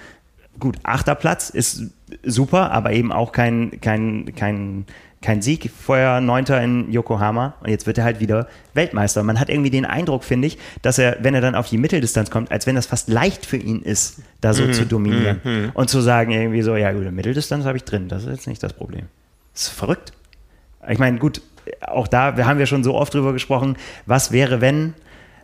gut, 0.60 0.76
achter 0.84 1.14
Platz 1.14 1.50
ist 1.50 1.84
super, 2.22 2.70
aber 2.70 2.92
eben 2.92 3.12
auch 3.12 3.32
kein, 3.32 3.80
kein, 3.80 4.32
kein 4.36 4.84
kein 5.22 5.42
Sieg, 5.42 5.70
vorher 5.70 6.20
Neunter 6.20 6.62
in 6.62 6.90
Yokohama 6.90 7.54
und 7.60 7.68
jetzt 7.68 7.86
wird 7.86 7.98
er 7.98 8.04
halt 8.04 8.20
wieder 8.20 8.48
Weltmeister. 8.72 9.22
Man 9.22 9.38
hat 9.38 9.50
irgendwie 9.50 9.68
den 9.70 9.84
Eindruck, 9.84 10.24
finde 10.24 10.48
ich, 10.48 10.58
dass 10.80 10.98
er, 10.98 11.18
wenn 11.20 11.34
er 11.34 11.42
dann 11.42 11.54
auf 11.54 11.68
die 11.68 11.76
Mitteldistanz 11.76 12.30
kommt, 12.30 12.50
als 12.50 12.66
wenn 12.66 12.74
das 12.74 12.86
fast 12.86 13.08
leicht 13.08 13.44
für 13.44 13.58
ihn 13.58 13.82
ist, 13.82 14.22
da 14.40 14.54
so 14.54 14.64
mhm, 14.64 14.72
zu 14.72 14.86
dominieren 14.86 15.40
mhm, 15.44 15.50
mhm. 15.50 15.70
und 15.74 15.90
zu 15.90 16.00
sagen 16.00 16.32
irgendwie 16.32 16.62
so, 16.62 16.74
ja 16.74 16.92
gut, 16.92 17.10
Mitteldistanz 17.12 17.66
habe 17.66 17.76
ich 17.76 17.84
drin, 17.84 18.08
das 18.08 18.22
ist 18.24 18.30
jetzt 18.30 18.46
nicht 18.46 18.62
das 18.62 18.72
Problem. 18.72 19.06
Das 19.52 19.64
ist 19.64 19.68
verrückt. 19.68 20.12
Ich 20.88 20.98
meine, 20.98 21.18
gut, 21.18 21.42
auch 21.82 22.08
da, 22.08 22.38
wir 22.38 22.46
haben 22.46 22.58
ja 22.58 22.66
schon 22.66 22.82
so 22.82 22.94
oft 22.94 23.12
drüber 23.12 23.34
gesprochen, 23.34 23.76
was 24.06 24.32
wäre, 24.32 24.62
wenn 24.62 24.94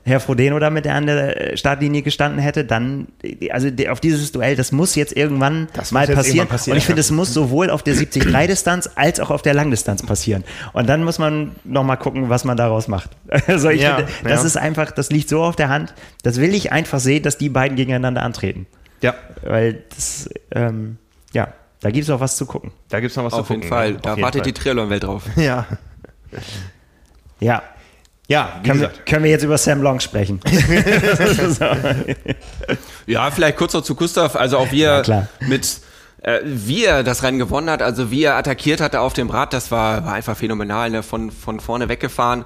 Herr 0.07 0.21
Frodeno 0.21 0.57
da 0.61 0.71
mit 0.71 0.85
der 0.85 0.95
an 0.95 1.07
der 1.07 1.57
Startlinie 1.57 2.03
gestanden 2.03 2.38
hätte, 2.38 2.64
dann, 2.64 3.09
also 3.51 3.69
auf 3.90 3.99
dieses 3.99 4.31
Duell, 4.31 4.55
das 4.55 4.71
muss 4.71 4.95
jetzt 4.95 5.16
irgendwann 5.16 5.66
das 5.73 5.90
mal 5.90 6.07
passieren. 6.07 6.47
passieren. 6.47 6.77
Und 6.77 6.79
ich 6.79 6.87
finde, 6.87 7.01
es 7.01 7.11
muss 7.11 7.35
sowohl 7.35 7.71
auf 7.71 7.83
der 7.83 7.97
73-Distanz 7.97 8.90
als 8.95 9.19
auch 9.19 9.31
auf 9.31 9.42
der 9.42 9.53
Langdistanz 9.53 10.07
passieren. 10.07 10.45
Und 10.73 10.88
dann 10.88 11.03
muss 11.03 11.19
man 11.19 11.57
nochmal 11.64 11.97
gucken, 11.97 12.29
was 12.29 12.45
man 12.45 12.57
daraus 12.57 12.87
macht. 12.87 13.11
Also 13.49 13.69
ich 13.71 13.83
ja, 13.83 13.97
finde, 13.97 14.12
das 14.23 14.42
ja. 14.42 14.47
ist 14.47 14.57
einfach, 14.57 14.92
das 14.92 15.11
liegt 15.11 15.29
so 15.29 15.42
auf 15.42 15.57
der 15.57 15.69
Hand. 15.69 15.95
Das 16.23 16.40
will 16.40 16.55
ich 16.55 16.73
einfach 16.73 17.01
sehen, 17.01 17.23
dass 17.25 17.37
die 17.37 17.49
beiden 17.49 17.77
gegeneinander 17.77 18.23
antreten. 18.23 18.66
Ja. 19.03 19.14
Weil 19.42 19.85
das, 19.90 20.29
ähm, 20.53 20.99
ja, 21.33 21.49
da 21.81 21.90
gibt 21.90 22.05
es 22.05 22.09
noch 22.09 22.21
was 22.21 22.37
zu 22.37 22.47
gucken. 22.47 22.71
Da 22.90 23.01
gibt 23.01 23.11
es 23.11 23.16
noch 23.16 23.25
was 23.25 23.33
auf 23.33 23.47
zu 23.47 23.55
gucken. 23.55 23.73
Auf 23.73 23.85
jeden 23.85 24.01
Fall. 24.03 24.14
Da 24.16 24.21
wartet 24.23 24.42
Fall. 24.42 24.53
die 24.53 24.53
Triathlon-Welt 24.53 25.03
drauf. 25.03 25.25
Ja. 25.37 25.66
Ja, 27.40 27.62
ja, 28.28 28.58
wie 28.60 28.68
können, 28.68 28.80
gesagt. 28.80 28.98
Wir, 28.98 29.04
können 29.04 29.24
wir 29.24 29.30
jetzt 29.30 29.44
über 29.44 29.58
Sam 29.58 29.82
Long 29.82 30.00
sprechen? 30.00 30.40
ja, 33.06 33.30
vielleicht 33.30 33.56
kurz 33.56 33.72
noch 33.72 33.82
zu 33.82 33.94
Gustav. 33.94 34.34
Also 34.34 34.58
auch 34.58 34.72
wir 34.72 35.02
ja, 35.06 35.28
mit 35.40 35.80
äh, 36.22 36.40
wie 36.44 36.84
er 36.84 37.04
das 37.04 37.22
Rennen 37.22 37.38
gewonnen 37.38 37.70
hat, 37.70 37.82
also 37.82 38.10
wie 38.10 38.24
er 38.24 38.34
attackiert 38.34 38.80
hatte 38.80 39.00
auf 39.00 39.12
dem 39.12 39.30
Rad, 39.30 39.52
das 39.52 39.70
war, 39.70 40.04
war 40.04 40.14
einfach 40.14 40.36
phänomenal, 40.36 40.90
ne? 40.90 41.02
von, 41.04 41.30
von 41.30 41.60
vorne 41.60 41.88
weggefahren. 41.88 42.44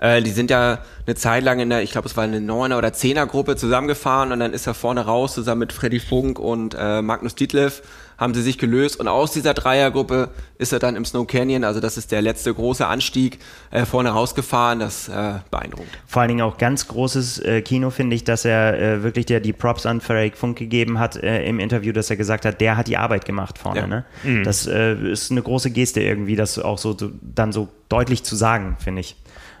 Äh, 0.00 0.22
die 0.22 0.30
sind 0.30 0.50
ja 0.50 0.78
eine 1.06 1.14
Zeit 1.14 1.44
lang 1.44 1.60
in 1.60 1.68
der, 1.68 1.82
ich 1.82 1.90
glaube, 1.90 2.08
es 2.08 2.16
war 2.16 2.24
eine 2.24 2.40
Neuner- 2.40 2.78
oder 2.78 2.92
Zehner-Gruppe 2.92 3.56
zusammengefahren 3.56 4.32
und 4.32 4.40
dann 4.40 4.54
ist 4.54 4.66
er 4.66 4.74
vorne 4.74 5.04
raus 5.04 5.34
zusammen 5.34 5.60
mit 5.60 5.72
Freddy 5.72 6.00
Funk 6.00 6.38
und 6.38 6.74
äh, 6.78 7.02
Magnus 7.02 7.34
Dietleff 7.34 7.82
haben 8.18 8.34
sie 8.34 8.42
sich 8.42 8.58
gelöst 8.58 8.98
und 8.98 9.08
aus 9.08 9.32
dieser 9.32 9.54
Dreiergruppe 9.54 10.30
ist 10.58 10.72
er 10.72 10.80
dann 10.80 10.96
im 10.96 11.04
Snow 11.04 11.26
Canyon, 11.26 11.64
also 11.64 11.78
das 11.78 11.96
ist 11.96 12.10
der 12.10 12.20
letzte 12.20 12.52
große 12.52 12.86
Anstieg, 12.86 13.38
äh, 13.70 13.86
vorne 13.86 14.10
rausgefahren, 14.10 14.80
das 14.80 15.08
äh, 15.08 15.34
beeindruckt. 15.50 15.88
Vor 16.06 16.22
allen 16.22 16.28
Dingen 16.28 16.42
auch 16.42 16.58
ganz 16.58 16.88
großes 16.88 17.38
äh, 17.38 17.62
Kino 17.62 17.90
finde 17.90 18.16
ich, 18.16 18.24
dass 18.24 18.44
er 18.44 18.78
äh, 18.78 19.02
wirklich 19.04 19.26
der 19.26 19.38
die 19.40 19.52
Props 19.52 19.86
an 19.86 20.00
Ferric 20.00 20.36
Funk 20.36 20.58
gegeben 20.58 20.98
hat 20.98 21.16
äh, 21.16 21.44
im 21.46 21.60
Interview, 21.60 21.92
dass 21.92 22.10
er 22.10 22.16
gesagt 22.16 22.44
hat, 22.44 22.60
der 22.60 22.76
hat 22.76 22.88
die 22.88 22.96
Arbeit 22.96 23.24
gemacht 23.24 23.56
vorne. 23.58 23.80
Ja. 23.80 23.86
Ne? 23.86 24.04
Mhm. 24.24 24.44
Das 24.44 24.66
äh, 24.66 24.94
ist 24.94 25.30
eine 25.30 25.42
große 25.42 25.70
Geste 25.70 26.00
irgendwie, 26.00 26.34
das 26.34 26.58
auch 26.58 26.78
so, 26.78 26.98
so 26.98 27.12
dann 27.22 27.52
so 27.52 27.68
deutlich 27.88 28.24
zu 28.24 28.34
sagen, 28.34 28.76
finde 28.80 29.00
ich. 29.00 29.16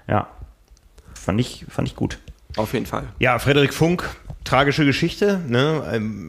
Ja, 0.08 0.28
fand 1.14 1.40
ich, 1.40 1.64
fand 1.68 1.86
ich 1.86 1.94
gut. 1.94 2.18
Auf 2.56 2.72
jeden 2.72 2.86
Fall. 2.86 3.04
Ja, 3.20 3.38
Frederik 3.38 3.72
Funk, 3.72 4.08
tragische 4.42 4.84
Geschichte. 4.84 5.40
Ne? 5.46 6.20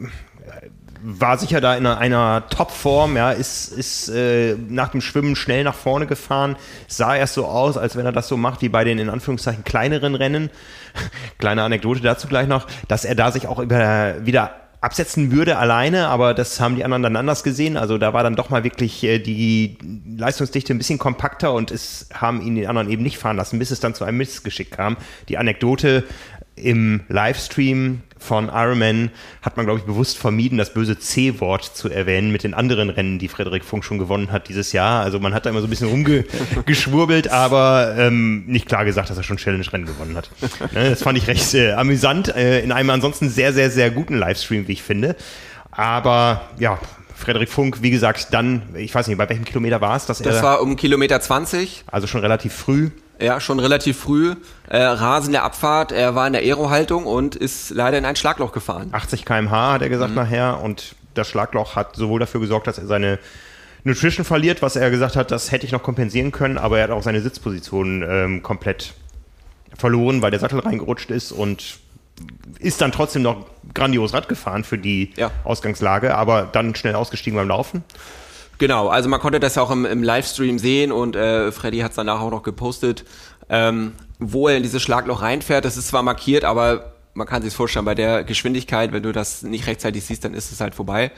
War 1.02 1.38
sicher 1.38 1.62
da 1.62 1.76
in 1.76 1.86
einer, 1.86 2.48
Topform, 2.50 3.16
ja, 3.16 3.32
ist, 3.32 3.72
ist 3.72 4.10
äh, 4.10 4.56
nach 4.68 4.90
dem 4.90 5.02
Schwimmen 5.02 5.36
schnell 5.36 5.64
nach 5.64 5.76
vorne 5.76 6.08
gefahren, 6.08 6.56
sah 6.88 7.16
erst 7.16 7.36
so 7.36 7.46
aus, 7.46 7.78
als 7.78 7.96
wenn 7.96 8.06
er 8.06 8.12
das 8.12 8.28
so 8.28 8.38
macht 8.38 8.62
wie 8.62 8.70
bei 8.70 8.84
den 8.84 9.00
in 9.00 9.10
Anführungszeichen 9.10 9.64
kleineren 9.64 10.16
Rennen. 10.16 10.50
Kleine 11.38 11.64
Anekdote 11.64 12.02
dazu 12.02 12.28
gleich 12.28 12.48
noch, 12.48 12.68
dass 12.88 13.06
er 13.06 13.16
da 13.16 13.32
sich 13.32 13.48
auch 13.48 13.60
über, 13.60 14.26
wieder 14.26 14.52
absetzen 14.82 15.32
würde 15.32 15.58
alleine, 15.58 16.08
aber 16.08 16.34
das 16.34 16.60
haben 16.60 16.76
die 16.76 16.86
anderen 16.86 17.04
dann 17.04 17.16
anders 17.16 17.44
gesehen. 17.44 17.76
Also 17.76 17.98
da 17.98 18.14
war 18.14 18.24
dann 18.24 18.36
doch 18.36 18.50
mal 18.50 18.64
wirklich 18.64 19.04
äh, 19.04 19.20
die 19.20 19.78
Leistungsdichte 20.18 20.74
ein 20.74 20.78
bisschen 20.78 21.00
kompakter 21.00 21.54
und 21.54 21.72
es 21.72 22.08
haben 22.14 22.42
ihn 22.42 22.56
die 22.56 22.68
anderen 22.68 22.90
eben 22.90 23.04
nicht 23.04 23.18
fahren 23.18 23.38
lassen, 23.38 23.60
bis 23.60 23.72
es 23.72 23.80
dann 23.80 23.94
zu 23.94 24.06
einem 24.06 24.18
Missgeschick 24.18 24.72
kam. 24.72 24.98
Die 25.28 25.38
Anekdote 25.38 26.06
im 26.56 27.02
Livestream 27.08 28.02
von 28.20 28.50
Ironman 28.50 29.12
hat 29.42 29.58
man, 29.58 29.66
glaube 29.66 29.80
ich, 29.80 29.86
bewusst 29.86 30.18
vermieden, 30.18 30.58
das 30.58 30.74
böse 30.74 31.00
C-Wort 31.00 31.64
zu 31.64 31.90
erwähnen 31.90 32.32
mit 32.32 32.44
den 32.44 32.54
anderen 32.54 32.90
Rennen, 32.90 33.18
die 33.18 33.28
Frederik 33.28 33.64
Funk 33.64 33.84
schon 33.84 33.98
gewonnen 33.98 34.32
hat 34.32 34.50
dieses 34.50 34.72
Jahr. 34.74 35.02
Also 35.02 35.20
man 35.20 35.34
hat 35.34 35.46
da 35.46 35.50
immer 35.50 35.62
so 35.62 35.68
ein 35.68 35.70
bisschen 35.70 35.90
rumgeschwurbelt, 35.90 37.28
aber 37.32 37.96
ähm, 37.98 38.46
nicht 38.46 38.68
klar 38.68 38.86
gesagt, 38.86 39.10
dass 39.10 39.18
er 39.18 39.24
schon 39.24 39.38
Challenge-Rennen 39.38 39.86
gewonnen 39.86 40.16
hat. 40.16 40.30
Ne, 40.74 40.90
das 40.90 41.02
fand 41.02 41.18
ich 41.18 41.28
recht 41.28 41.54
äh, 41.54 41.72
amüsant, 41.72 42.36
äh, 42.36 42.62
in 42.62 42.72
einem 42.72 42.90
ansonsten 42.90 43.30
sehr, 43.30 43.54
sehr, 43.54 43.72
sehr 43.72 43.90
guten 43.90 44.18
Livestream, 44.18 44.68
wie 44.68 44.74
ich 44.74 44.84
finde. 44.84 45.16
Aber 45.72 46.50
ja, 46.60 46.78
Frederik 47.16 47.50
Funk, 47.50 47.82
wie 47.82 47.90
gesagt, 47.90 48.34
dann, 48.34 48.64
ich 48.76 48.94
weiß 48.94 49.08
nicht, 49.08 49.18
bei 49.18 49.28
welchem 49.30 49.46
Kilometer 49.46 49.82
war 49.82 49.96
es? 49.96 50.06
Dass 50.06 50.20
das 50.20 50.42
war 50.42 50.62
um 50.62 50.76
Kilometer 50.76 51.20
20. 51.20 51.84
Also 51.88 52.08
schon 52.08 52.22
relativ 52.22 52.54
früh. 52.54 52.92
Ja, 53.22 53.40
schon 53.40 53.60
relativ 53.60 54.00
früh. 54.00 54.36
Äh, 54.68 54.78
rasende 54.82 55.42
Abfahrt, 55.42 55.92
er 55.92 56.16
war 56.16 56.26
in 56.28 56.34
der 56.34 56.42
Aero-Haltung 56.42 57.06
und 57.06 57.36
ist 57.36 57.72
leider 57.72 57.98
in 57.98 58.06
ein 58.06 58.16
Schlagloch 58.16 58.52
gefahren. 58.54 58.90
80 58.92 59.26
km/h 59.26 59.74
hat 59.74 59.82
er 59.82 59.90
gesagt 59.90 60.12
mhm. 60.12 60.16
nachher 60.16 60.62
und 60.62 60.96
das 61.16 61.28
Schlagloch 61.28 61.76
hat 61.76 61.96
sowohl 61.96 62.20
dafür 62.20 62.40
gesorgt, 62.40 62.68
dass 62.68 62.78
er 62.78 62.88
seine 62.88 63.20
Nutrition 63.84 64.26
verliert, 64.26 64.62
was 64.62 64.76
er 64.76 64.90
gesagt 64.90 65.16
hat, 65.16 65.32
das 65.32 65.52
hätte 65.52 65.66
ich 65.66 65.72
noch 65.72 65.84
kompensieren 65.84 66.32
können, 66.32 66.58
aber 66.58 66.78
er 66.78 66.86
hat 66.86 66.92
auch 66.92 67.04
seine 67.04 67.22
Sitzposition 67.22 68.06
ähm, 68.08 68.44
komplett 68.44 68.94
verloren, 69.78 70.22
weil 70.22 70.32
der 70.32 70.40
Sattel 70.40 70.60
reingerutscht 70.60 71.12
ist 71.12 71.32
und 71.32 71.80
ist 72.60 72.82
dann 72.82 72.92
trotzdem 72.92 73.22
noch 73.22 73.46
grandios 73.74 74.14
Rad 74.14 74.28
gefahren 74.28 74.64
für 74.64 74.78
die 74.78 75.14
ja. 75.16 75.32
Ausgangslage, 75.44 76.16
aber 76.16 76.48
dann 76.52 76.76
schnell 76.76 76.96
ausgestiegen 76.96 77.38
beim 77.38 77.48
Laufen. 77.48 77.84
Genau, 78.60 78.90
also 78.90 79.08
man 79.08 79.22
konnte 79.22 79.40
das 79.40 79.58
auch 79.58 79.72
im, 79.72 79.86
im 79.86 80.04
Livestream 80.04 80.60
sehen 80.60 80.92
und 80.92 81.16
äh, 81.16 81.52
Freddy 81.52 81.80
hat 81.80 81.92
es 81.92 81.96
danach 81.96 82.20
auch 82.20 82.30
noch 82.30 82.44
gepostet, 82.44 83.06
ähm, 83.50 83.94
wo 84.20 84.50
er 84.50 84.58
in 84.58 84.64
dieses 84.64 84.82
Schlagloch 84.82 85.22
reinfährt. 85.22 85.64
Das 85.64 85.78
ist 85.78 85.88
zwar 85.88 86.04
markiert, 86.04 86.44
aber 86.44 86.94
man 87.14 87.26
kann 87.26 87.42
sich 87.42 87.54
vorstellen, 87.54 87.86
bei 87.86 87.96
der 87.96 88.26
Geschwindigkeit, 88.26 88.92
wenn 88.92 89.02
du 89.02 89.14
das 89.14 89.44
nicht 89.44 89.66
rechtzeitig 89.66 90.04
siehst, 90.04 90.26
dann 90.26 90.34
ist 90.34 90.52
es 90.52 90.60
halt 90.60 90.76
vorbei. 90.76 91.12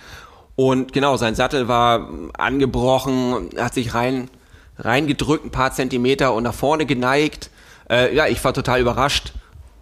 Und 0.55 0.93
genau, 0.93 1.17
sein 1.17 1.33
Sattel 1.33 1.67
war 1.67 2.09
angebrochen, 2.37 3.49
hat 3.57 3.73
sich 3.73 3.95
rein 3.95 4.29
reingedrückt, 4.77 5.45
ein 5.45 5.51
paar 5.51 5.73
Zentimeter 5.73 6.33
und 6.33 6.43
nach 6.43 6.53
vorne 6.53 6.85
geneigt. 6.85 7.49
Äh, 7.89 8.15
ja, 8.15 8.27
ich 8.27 8.43
war 8.43 8.53
total 8.53 8.81
überrascht, 8.81 9.33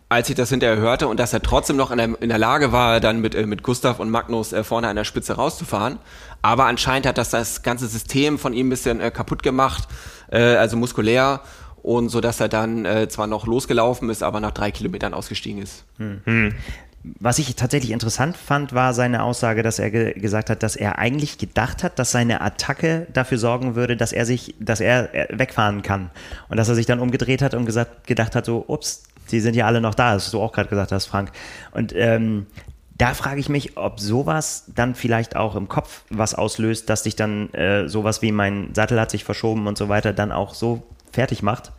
als 0.10 0.28
ich 0.28 0.36
das 0.36 0.49
hinterher 0.49 0.78
hörte 0.78 1.07
und 1.07 1.20
dass 1.20 1.34
er 1.34 1.41
trotzdem 1.41 1.78
noch 1.78 1.91
in 1.91 1.99
der, 1.99 2.22
in 2.22 2.30
der 2.30 2.39
Lage 2.39 2.72
war, 2.72 2.99
dann 2.99 3.22
mit, 3.22 3.36
äh, 3.36 3.45
mit 3.45 3.62
Gustav 3.62 3.99
und 3.99 4.10
Magnus 4.10 4.51
äh, 4.51 4.64
vorne 4.64 4.88
an 4.88 4.95
der 4.95 5.03
Spitze 5.03 5.34
rauszufahren. 5.34 5.99
Aber 6.41 6.66
anscheinend 6.66 7.05
hat 7.05 7.20
das 7.20 7.30
das 7.30 7.62
ganze 7.62 7.88
System 7.88 8.39
von 8.39 8.53
ihm 8.53 8.68
ein 8.68 8.70
bisschen 8.72 8.99
äh, 8.99 9.12
kaputt 9.12 9.43
gemacht, 9.43 9.88
äh, 10.32 10.39
also 10.55 10.78
muskulär 10.78 11.41
und 11.84 12.10
so 12.10 12.22
dass 12.22 12.39
er 12.39 12.49
dann 12.49 12.86
äh, 12.86 13.07
zwar 13.07 13.28
noch 13.28 13.45
losgelaufen 13.45 14.10
ist, 14.10 14.24
aber 14.24 14.39
nach 14.39 14.51
drei 14.51 14.72
Kilometern 14.72 15.14
ausgestiegen 15.14 15.62
ist. 15.62 15.86
Hm. 15.97 16.53
Was 17.01 17.39
ich 17.39 17.55
tatsächlich 17.55 17.91
interessant 17.91 18.36
fand, 18.36 18.74
war 18.74 18.93
seine 18.93 19.24
Aussage, 19.24 19.64
dass 19.64 19.80
er 19.80 19.89
ge 19.89 20.20
gesagt 20.20 20.49
hat, 20.49 20.64
dass 20.64 20.76
er 20.76 20.99
eigentlich 20.99 21.38
gedacht 21.38 21.82
hat, 21.82 21.97
dass 21.97 22.12
seine 22.12 22.41
Attacke 22.41 23.07
dafür 23.14 23.38
sorgen 23.38 23.76
würde, 23.76 23.95
dass 23.95 24.12
er 24.12 24.26
sich, 24.26 24.55
dass 24.60 24.82
er 24.82 25.10
wegfahren 25.30 25.82
kann. 25.82 26.12
Und 26.49 26.57
dass 26.57 26.68
er 26.68 26.76
sich 26.76 26.86
dann 26.86 26.99
umgedreht 26.99 27.41
hat 27.41 27.53
und 27.53 27.66
gesagt, 27.66 28.05
gedacht 28.05 28.36
hat, 28.36 28.45
so, 28.45 28.66
ups, 28.68 29.03
die 29.32 29.39
sind 29.39 29.55
ja 29.55 29.65
alle 29.65 29.82
noch 29.82 29.95
da, 29.95 30.13
das 30.13 30.32
du 30.32 30.41
auch 30.41 30.51
gerade 30.51 30.69
gesagt 30.69 30.91
hast, 30.91 31.05
Frank. 31.05 31.32
Und 31.71 31.93
ähm, 31.95 32.47
da 32.97 33.13
frage 33.13 33.39
ich 33.39 33.47
mich, 33.47 33.77
ob 33.77 33.99
sowas 33.99 34.65
dann 34.75 34.93
vielleicht 34.93 35.36
auch 35.36 35.55
im 35.55 35.69
Kopf 35.69 36.03
was 36.09 36.36
auslöst, 36.36 36.89
dass 36.89 37.03
dich 37.03 37.15
dann 37.15 37.51
äh, 37.53 37.88
sowas 37.88 38.21
wie 38.21 38.32
mein 38.32 38.73
Sattel 38.75 38.99
hat 38.99 39.09
sich 39.09 39.23
verschoben 39.23 39.67
und 39.67 39.77
so 39.77 39.88
weiter 39.88 40.11
dann 40.11 40.32
auch 40.32 40.53
so 40.53 40.84
fertig 41.11 41.41
macht, 41.41 41.71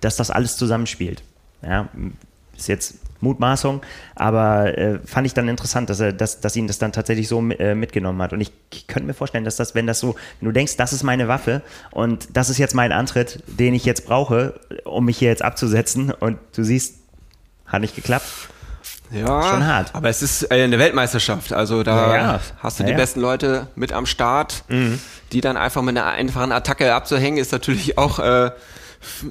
dass 0.00 0.16
das 0.16 0.30
alles 0.30 0.56
zusammenspielt. 0.56 1.22
Ja, 1.62 1.88
ist 2.60 2.68
jetzt 2.68 2.94
Mutmaßung, 3.20 3.82
aber 4.14 4.78
äh, 4.78 4.98
fand 5.04 5.26
ich 5.26 5.34
dann 5.34 5.48
interessant, 5.48 5.90
dass 5.90 6.00
er, 6.00 6.12
dass, 6.12 6.40
dass 6.40 6.56
ihn 6.56 6.66
das 6.66 6.78
dann 6.78 6.92
tatsächlich 6.92 7.28
so 7.28 7.40
äh, 7.50 7.74
mitgenommen 7.74 8.20
hat. 8.22 8.32
Und 8.32 8.40
ich, 8.40 8.52
ich 8.72 8.86
könnte 8.86 9.06
mir 9.06 9.14
vorstellen, 9.14 9.44
dass 9.44 9.56
das, 9.56 9.74
wenn 9.74 9.86
das 9.86 10.00
so, 10.00 10.16
wenn 10.40 10.46
du 10.46 10.52
denkst, 10.52 10.76
das 10.76 10.92
ist 10.92 11.02
meine 11.02 11.28
Waffe 11.28 11.62
und 11.90 12.28
das 12.36 12.48
ist 12.50 12.58
jetzt 12.58 12.74
mein 12.74 12.92
Antritt, 12.92 13.42
den 13.46 13.74
ich 13.74 13.84
jetzt 13.84 14.06
brauche, 14.06 14.58
um 14.84 15.04
mich 15.04 15.18
hier 15.18 15.28
jetzt 15.28 15.42
abzusetzen 15.42 16.10
und 16.10 16.38
du 16.54 16.64
siehst, 16.64 16.96
hat 17.66 17.82
nicht 17.82 17.94
geklappt. 17.94 18.26
Ja, 19.12 19.42
schon 19.42 19.66
hart. 19.66 19.94
Aber 19.94 20.08
es 20.08 20.22
ist 20.22 20.50
äh, 20.50 20.62
eine 20.62 20.78
Weltmeisterschaft. 20.78 21.52
Also 21.52 21.82
da 21.82 22.16
ja, 22.16 22.40
hast 22.58 22.78
du 22.78 22.84
die 22.84 22.92
ja, 22.92 22.96
besten 22.96 23.20
Leute 23.20 23.66
mit 23.74 23.92
am 23.92 24.06
Start, 24.06 24.62
mhm. 24.68 25.00
die 25.32 25.40
dann 25.40 25.56
einfach 25.56 25.82
mit 25.82 25.96
einer 25.96 26.06
einfachen 26.06 26.52
Attacke 26.52 26.94
abzuhängen, 26.94 27.38
ist 27.38 27.50
natürlich 27.50 27.98
auch 27.98 28.20
äh, 28.20 28.52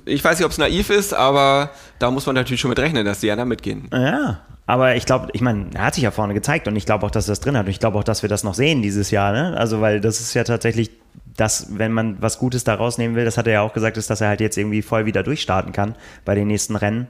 ich 0.05 0.23
weiß 0.23 0.39
nicht, 0.39 0.45
ob 0.45 0.51
es 0.51 0.57
naiv 0.57 0.89
ist, 0.89 1.13
aber 1.13 1.71
da 1.99 2.11
muss 2.11 2.25
man 2.25 2.35
natürlich 2.35 2.61
schon 2.61 2.69
mit 2.69 2.79
rechnen, 2.79 3.05
dass 3.05 3.19
die 3.19 3.31
anderen 3.31 3.49
mitgehen. 3.49 3.89
Ja, 3.93 4.41
aber 4.69 4.95
ich 4.95 5.07
glaube, 5.07 5.29
ich 5.33 5.41
meine, 5.41 5.67
er 5.73 5.85
hat 5.85 5.95
sich 5.95 6.03
ja 6.03 6.11
vorne 6.11 6.35
gezeigt 6.35 6.67
und 6.67 6.75
ich 6.75 6.85
glaube 6.85 7.03
auch, 7.03 7.09
dass 7.09 7.27
er 7.27 7.31
das 7.31 7.39
drin 7.39 7.57
hat. 7.57 7.65
Und 7.65 7.71
ich 7.71 7.79
glaube 7.79 7.97
auch, 7.97 8.03
dass 8.03 8.21
wir 8.21 8.29
das 8.29 8.43
noch 8.43 8.53
sehen 8.53 8.83
dieses 8.83 9.09
Jahr. 9.09 9.31
Ne? 9.31 9.57
Also, 9.57 9.81
weil 9.81 9.99
das 9.99 10.19
ist 10.19 10.35
ja 10.35 10.43
tatsächlich 10.43 10.91
das, 11.35 11.67
wenn 11.77 11.91
man 11.91 12.21
was 12.21 12.37
Gutes 12.37 12.65
da 12.65 12.75
rausnehmen 12.75 13.15
will, 13.15 13.25
das 13.25 13.37
hat 13.37 13.47
er 13.47 13.53
ja 13.53 13.61
auch 13.61 13.73
gesagt, 13.73 13.97
ist, 13.97 14.11
dass 14.11 14.21
er 14.21 14.27
halt 14.27 14.41
jetzt 14.41 14.59
irgendwie 14.59 14.83
voll 14.83 15.07
wieder 15.07 15.23
durchstarten 15.23 15.71
kann 15.71 15.95
bei 16.23 16.35
den 16.35 16.47
nächsten 16.47 16.75
Rennen. 16.75 17.07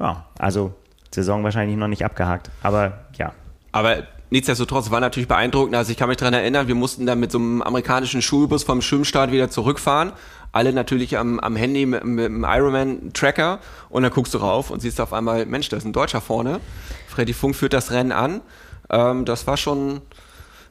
Ja, 0.00 0.26
also 0.40 0.74
Saison 1.14 1.44
wahrscheinlich 1.44 1.76
noch 1.76 1.86
nicht 1.86 2.04
abgehakt. 2.04 2.50
Aber 2.64 3.04
ja. 3.16 3.32
Aber 3.70 4.02
nichtsdestotrotz 4.30 4.90
war 4.90 4.98
natürlich 4.98 5.28
beeindruckend. 5.28 5.76
Also 5.76 5.92
ich 5.92 5.98
kann 5.98 6.08
mich 6.08 6.16
daran 6.16 6.34
erinnern, 6.34 6.66
wir 6.66 6.74
mussten 6.74 7.06
dann 7.06 7.20
mit 7.20 7.30
so 7.30 7.38
einem 7.38 7.62
amerikanischen 7.62 8.22
Schulbus 8.22 8.64
vom 8.64 8.82
Schwimmstart 8.82 9.30
wieder 9.30 9.50
zurückfahren 9.50 10.12
alle 10.58 10.72
natürlich 10.72 11.16
am, 11.16 11.38
am 11.38 11.54
Handy 11.54 11.86
mit, 11.86 12.04
mit 12.04 12.24
dem 12.24 12.44
Ironman-Tracker 12.44 13.60
und 13.88 14.02
dann 14.02 14.12
guckst 14.12 14.34
du 14.34 14.38
rauf 14.38 14.70
und 14.70 14.80
siehst 14.80 15.00
auf 15.00 15.12
einmal, 15.12 15.46
Mensch, 15.46 15.68
da 15.68 15.76
ist 15.76 15.84
ein 15.84 15.92
Deutscher 15.92 16.20
vorne. 16.20 16.60
Freddy 17.06 17.32
Funk 17.32 17.54
führt 17.54 17.72
das 17.72 17.92
Rennen 17.92 18.10
an. 18.10 18.40
Ähm, 18.90 19.24
das 19.24 19.46
war 19.46 19.56
schon, 19.56 20.02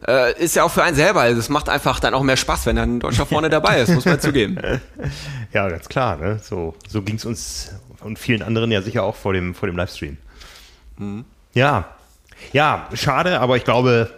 äh, 0.06 0.38
ist 0.44 0.58
ja 0.58 0.64
auch 0.64 0.72
für 0.72 0.84
einen 0.84 0.98
selber, 0.98 1.22
also 1.22 1.40
es 1.40 1.48
macht 1.48 1.70
einfach 1.70 2.02
dann 2.02 2.14
auch 2.14 2.24
mehr 2.24 2.36
Spaß, 2.36 2.66
wenn 2.66 2.76
dann 2.76 2.98
ein 2.98 3.00
Deutscher 3.00 3.26
vorne 3.26 3.50
dabei 3.50 3.80
ist, 3.80 3.94
muss 3.94 4.06
man 4.06 4.20
zugeben. 4.20 4.58
Ja, 5.54 5.70
ganz 5.70 5.88
klar, 5.88 6.18
ne? 6.18 6.40
so, 6.44 6.76
so 6.90 7.02
ging 7.02 7.16
es 7.16 7.24
uns 7.24 7.72
und 8.02 8.20
vielen 8.20 8.44
anderen 8.44 8.70
ja 8.70 8.82
sicher 8.82 9.04
auch 9.04 9.16
vor 9.16 9.32
dem, 9.32 9.56
vor 9.56 9.68
dem 9.68 9.78
Livestream. 9.78 10.18
Mhm. 10.98 11.24
Ja, 11.54 11.96
ja, 12.52 12.90
schade, 12.94 13.40
aber 13.40 13.56
ich 13.56 13.64
glaube, 13.64 14.12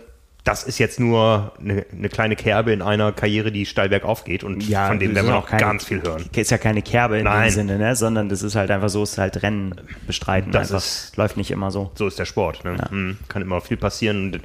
das 0.49 0.63
ist 0.63 0.79
jetzt 0.79 0.99
nur 0.99 1.53
eine, 1.59 1.85
eine, 1.95 2.09
kleine 2.09 2.35
Kerbe 2.35 2.73
in 2.73 2.81
einer 2.81 3.11
Karriere, 3.11 3.51
die 3.51 3.67
steil 3.67 3.89
bergauf 3.89 4.23
geht 4.23 4.43
und 4.43 4.67
ja, 4.67 4.87
von 4.87 4.97
dem 4.97 5.13
werden 5.13 5.27
wir 5.27 5.33
noch 5.33 5.45
keine, 5.45 5.61
ganz 5.61 5.85
viel 5.85 6.01
hören. 6.01 6.25
Ist 6.35 6.49
ja 6.49 6.57
keine 6.57 6.81
Kerbe 6.81 7.19
in 7.19 7.25
Nein. 7.25 7.49
dem 7.49 7.53
Sinne, 7.53 7.77
ne? 7.77 7.95
sondern 7.95 8.29
das 8.29 8.41
ist 8.41 8.55
halt 8.55 8.71
einfach 8.71 8.89
so, 8.89 9.03
es 9.03 9.11
ist 9.11 9.17
halt 9.19 9.43
Rennen 9.43 9.75
bestreiten. 10.07 10.51
Das 10.51 10.71
ist, 10.71 11.15
läuft 11.17 11.37
nicht 11.37 11.51
immer 11.51 11.69
so. 11.69 11.91
So 11.93 12.07
ist 12.07 12.17
der 12.17 12.25
Sport. 12.25 12.65
Ne? 12.65 12.77
Ja. 12.79 12.87
Mhm. 12.89 13.17
Kann 13.27 13.43
immer 13.43 13.61
viel 13.61 13.77
passieren. 13.77 14.41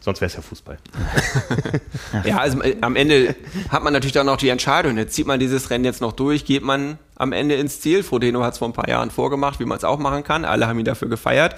Sonst 0.00 0.20
wäre 0.20 0.26
es 0.26 0.34
ja 0.34 0.42
Fußball. 0.42 0.78
ja, 2.24 2.38
also 2.38 2.60
äh, 2.62 2.76
am 2.80 2.96
Ende 2.96 3.36
hat 3.68 3.84
man 3.84 3.92
natürlich 3.92 4.14
dann 4.14 4.26
noch 4.26 4.38
die 4.38 4.48
Entscheidung. 4.48 4.96
Jetzt 4.96 5.14
zieht 5.14 5.26
man 5.28 5.38
dieses 5.38 5.70
Rennen 5.70 5.84
jetzt 5.84 6.00
noch 6.00 6.12
durch, 6.12 6.46
geht 6.46 6.64
man 6.64 6.98
am 7.14 7.32
Ende 7.32 7.54
ins 7.54 7.80
Ziel. 7.80 8.02
Frodeno 8.02 8.42
hat 8.42 8.54
es 8.54 8.58
vor 8.58 8.68
ein 8.68 8.72
paar 8.72 8.88
Jahren 8.88 9.12
vorgemacht, 9.12 9.60
wie 9.60 9.66
man 9.66 9.78
es 9.78 9.84
auch 9.84 9.98
machen 10.00 10.24
kann. 10.24 10.44
Alle 10.44 10.66
haben 10.66 10.80
ihn 10.80 10.84
dafür 10.84 11.08
gefeiert. 11.08 11.54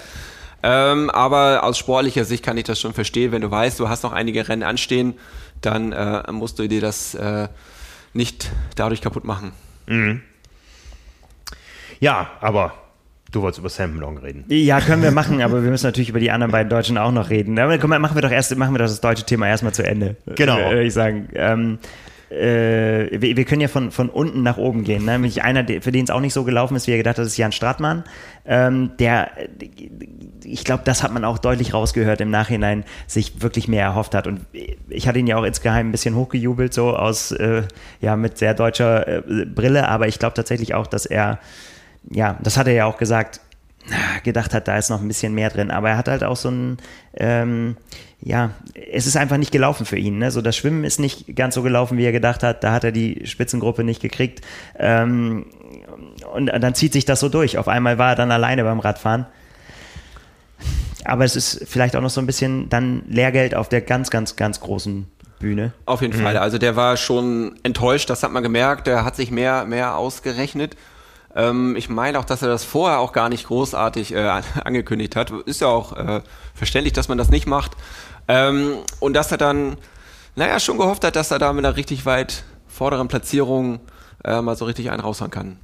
Ähm, 0.63 1.09
aber 1.09 1.63
aus 1.63 1.77
sportlicher 1.77 2.25
Sicht 2.25 2.43
kann 2.43 2.57
ich 2.57 2.65
das 2.65 2.79
schon 2.79 2.93
verstehen. 2.93 3.31
Wenn 3.31 3.41
du 3.41 3.49
weißt, 3.49 3.79
du 3.79 3.89
hast 3.89 4.03
noch 4.03 4.13
einige 4.13 4.47
Rennen 4.47 4.63
anstehen, 4.63 5.15
dann 5.61 5.91
äh, 5.91 6.31
musst 6.31 6.59
du 6.59 6.67
dir 6.67 6.81
das 6.81 7.15
äh, 7.15 7.47
nicht 8.13 8.51
dadurch 8.75 9.01
kaputt 9.01 9.23
machen. 9.23 9.51
Mhm. 9.87 10.21
Ja, 11.99 12.31
aber 12.41 12.73
Du 13.31 13.41
wolltest 13.41 13.59
über 13.59 13.69
Sam 13.69 13.97
Long 13.97 14.17
reden. 14.17 14.43
Ja, 14.49 14.81
können 14.81 15.01
wir 15.01 15.11
machen, 15.11 15.41
aber 15.41 15.63
wir 15.63 15.71
müssen 15.71 15.85
natürlich 15.85 16.09
über 16.09 16.19
die 16.19 16.31
anderen 16.31 16.51
beiden 16.51 16.69
Deutschen 16.69 16.97
auch 16.97 17.13
noch 17.13 17.29
reden. 17.29 17.57
Aber 17.59 17.77
komm, 17.77 17.91
machen 17.91 18.15
wir 18.15 18.21
doch 18.21 18.31
erst, 18.31 18.53
machen 18.57 18.73
wir 18.73 18.79
doch 18.79 18.87
das 18.87 18.99
deutsche 18.99 19.25
Thema 19.25 19.47
erstmal 19.47 19.73
zu 19.73 19.85
Ende. 19.85 20.17
Genau. 20.35 20.57
Würde 20.57 20.83
ich 20.83 20.93
sagen. 20.93 21.29
Ähm, 21.33 21.79
äh, 22.31 23.21
wir, 23.21 23.35
wir, 23.35 23.45
können 23.45 23.61
ja 23.61 23.67
von, 23.67 23.91
von 23.91 24.09
unten 24.09 24.41
nach 24.41 24.57
oben 24.57 24.83
gehen. 24.83 25.05
Ne? 25.05 25.11
Nämlich 25.11 25.43
einer, 25.43 25.65
für 25.81 25.91
den 25.91 26.05
es 26.05 26.09
auch 26.09 26.21
nicht 26.21 26.33
so 26.33 26.43
gelaufen 26.43 26.75
ist, 26.75 26.87
wie 26.87 26.91
er 26.91 26.97
gedacht 26.97 27.17
hat, 27.17 27.25
ist 27.25 27.37
Jan 27.37 27.51
Stratmann. 27.51 28.03
Ähm, 28.45 28.91
der, 28.99 29.31
ich 30.43 30.63
glaube, 30.63 30.83
das 30.85 31.03
hat 31.03 31.11
man 31.13 31.25
auch 31.25 31.37
deutlich 31.37 31.73
rausgehört 31.73 32.21
im 32.21 32.31
Nachhinein, 32.31 32.85
sich 33.05 33.41
wirklich 33.41 33.67
mehr 33.67 33.83
erhofft 33.83 34.15
hat. 34.15 34.27
Und 34.27 34.41
ich 34.89 35.07
hatte 35.07 35.19
ihn 35.19 35.27
ja 35.27 35.37
auch 35.37 35.43
insgeheim 35.43 35.89
ein 35.89 35.91
bisschen 35.91 36.15
hochgejubelt, 36.15 36.73
so 36.73 36.95
aus, 36.95 37.31
äh, 37.31 37.63
ja, 37.99 38.15
mit 38.15 38.37
sehr 38.37 38.53
deutscher 38.53 39.07
äh, 39.07 39.45
Brille. 39.45 39.89
Aber 39.89 40.07
ich 40.07 40.17
glaube 40.17 40.33
tatsächlich 40.33 40.73
auch, 40.73 40.87
dass 40.87 41.05
er, 41.05 41.39
ja, 42.09 42.37
das 42.41 42.57
hat 42.57 42.67
er 42.67 42.73
ja 42.73 42.85
auch 42.85 42.97
gesagt, 42.97 43.41
gedacht 44.23 44.53
hat, 44.53 44.67
da 44.67 44.77
ist 44.77 44.89
noch 44.89 45.01
ein 45.01 45.07
bisschen 45.07 45.33
mehr 45.33 45.49
drin. 45.49 45.71
Aber 45.71 45.89
er 45.89 45.97
hat 45.97 46.07
halt 46.07 46.23
auch 46.23 46.35
so 46.35 46.49
ein, 46.49 46.77
ähm, 47.15 47.77
ja, 48.21 48.51
es 48.91 49.07
ist 49.07 49.17
einfach 49.17 49.37
nicht 49.37 49.51
gelaufen 49.51 49.85
für 49.85 49.97
ihn. 49.97 50.19
Ne? 50.19 50.31
So 50.31 50.41
das 50.41 50.55
Schwimmen 50.55 50.83
ist 50.83 50.99
nicht 50.99 51.35
ganz 51.35 51.55
so 51.55 51.63
gelaufen, 51.63 51.97
wie 51.97 52.05
er 52.05 52.11
gedacht 52.11 52.43
hat. 52.43 52.63
Da 52.63 52.71
hat 52.71 52.83
er 52.83 52.91
die 52.91 53.25
Spitzengruppe 53.25 53.83
nicht 53.83 54.01
gekriegt. 54.01 54.41
Ähm, 54.77 55.45
und 56.33 56.47
dann 56.47 56.75
zieht 56.75 56.93
sich 56.93 57.05
das 57.05 57.19
so 57.19 57.29
durch. 57.29 57.57
Auf 57.57 57.67
einmal 57.67 57.97
war 57.97 58.11
er 58.11 58.15
dann 58.15 58.31
alleine 58.31 58.63
beim 58.63 58.79
Radfahren. 58.79 59.25
Aber 61.03 61.25
es 61.25 61.35
ist 61.35 61.63
vielleicht 61.67 61.95
auch 61.95 62.01
noch 62.01 62.09
so 62.09 62.21
ein 62.21 62.27
bisschen 62.27 62.69
dann 62.69 63.03
Lehrgeld 63.07 63.55
auf 63.55 63.69
der 63.69 63.81
ganz, 63.81 64.11
ganz, 64.11 64.35
ganz 64.35 64.59
großen 64.59 65.07
Bühne. 65.39 65.73
Auf 65.85 66.01
jeden 66.01 66.17
mhm. 66.17 66.23
Fall. 66.23 66.37
Also 66.37 66.57
der 66.57 66.75
war 66.75 66.95
schon 66.97 67.59
enttäuscht, 67.63 68.09
das 68.09 68.21
hat 68.23 68.31
man 68.31 68.43
gemerkt. 68.43 68.87
Der 68.87 69.03
hat 69.03 69.15
sich 69.15 69.31
mehr, 69.31 69.65
mehr 69.65 69.97
ausgerechnet. 69.97 70.77
Ähm, 71.35 71.75
ich 71.75 71.89
meine 71.89 72.19
auch, 72.19 72.25
dass 72.25 72.41
er 72.41 72.49
das 72.49 72.63
vorher 72.63 72.99
auch 72.99 73.13
gar 73.13 73.29
nicht 73.29 73.47
großartig 73.47 74.13
äh, 74.13 74.41
angekündigt 74.63 75.15
hat. 75.15 75.31
Ist 75.45 75.61
ja 75.61 75.67
auch 75.67 75.93
äh, 75.95 76.21
verständlich, 76.53 76.93
dass 76.93 77.07
man 77.07 77.17
das 77.17 77.29
nicht 77.29 77.47
macht. 77.47 77.71
Ähm, 78.27 78.75
und 78.99 79.13
dass 79.13 79.31
er 79.31 79.37
dann, 79.37 79.77
naja, 80.35 80.59
schon 80.59 80.77
gehofft 80.77 81.03
hat, 81.03 81.15
dass 81.15 81.31
er 81.31 81.39
da 81.39 81.53
mit 81.53 81.65
einer 81.65 81.75
richtig 81.75 82.05
weit 82.05 82.43
vorderen 82.67 83.07
Platzierung 83.07 83.79
äh, 84.23 84.41
mal 84.41 84.55
so 84.55 84.65
richtig 84.65 84.91
einen 84.91 85.01
raushauen 85.01 85.31
kann. 85.31 85.57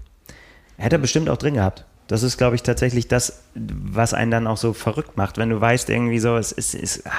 Hätte 0.78 0.98
er 0.98 1.00
bestimmt 1.00 1.30
auch 1.30 1.38
drin 1.38 1.56
gehabt. 1.56 1.86
Das 2.08 2.24
ist, 2.24 2.38
glaube 2.38 2.56
ich, 2.56 2.64
tatsächlich 2.64 3.10
das, 3.10 3.44
was 3.54 4.14
einen 4.14 4.32
dann 4.32 4.48
auch 4.48 4.58
so 4.58 4.72
verrückt 4.72 5.18
macht, 5.18 5.38
wenn 5.38 5.50
du 5.50 5.60
weißt, 5.60 5.90
irgendwie 5.90 6.20
so, 6.20 6.38
es, 6.38 6.54
ist, 6.54 6.74
es, 6.74 7.06
ah, 7.06 7.12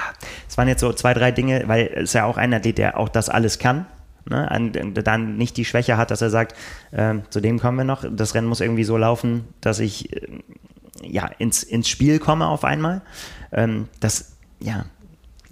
es 0.47 0.57
waren 0.57 0.67
jetzt 0.67 0.81
so 0.81 0.91
zwei, 0.93 1.13
drei 1.13 1.31
Dinge, 1.31 1.63
weil 1.67 1.91
es 1.93 2.13
ja 2.13 2.25
auch 2.25 2.37
ein 2.37 2.53
Athlet, 2.53 2.79
der 2.79 2.97
auch 2.97 3.09
das 3.09 3.29
alles 3.29 3.59
kann, 3.59 3.85
ne, 4.29 4.91
dann 5.03 5.37
nicht 5.37 5.57
die 5.57 5.65
Schwäche 5.65 5.97
hat, 5.97 6.11
dass 6.11 6.21
er 6.21 6.29
sagt, 6.29 6.55
äh, 6.91 7.15
zu 7.29 7.41
dem 7.41 7.59
kommen 7.59 7.77
wir 7.77 7.83
noch, 7.83 8.03
das 8.09 8.35
Rennen 8.35 8.47
muss 8.47 8.61
irgendwie 8.61 8.83
so 8.83 8.97
laufen, 8.97 9.45
dass 9.61 9.79
ich 9.79 10.13
äh, 10.13 10.39
ja, 11.01 11.27
ins, 11.37 11.63
ins 11.63 11.89
Spiel 11.89 12.19
komme 12.19 12.47
auf 12.47 12.63
einmal. 12.63 13.01
Ähm, 13.51 13.87
das, 13.99 14.35
ja, 14.59 14.85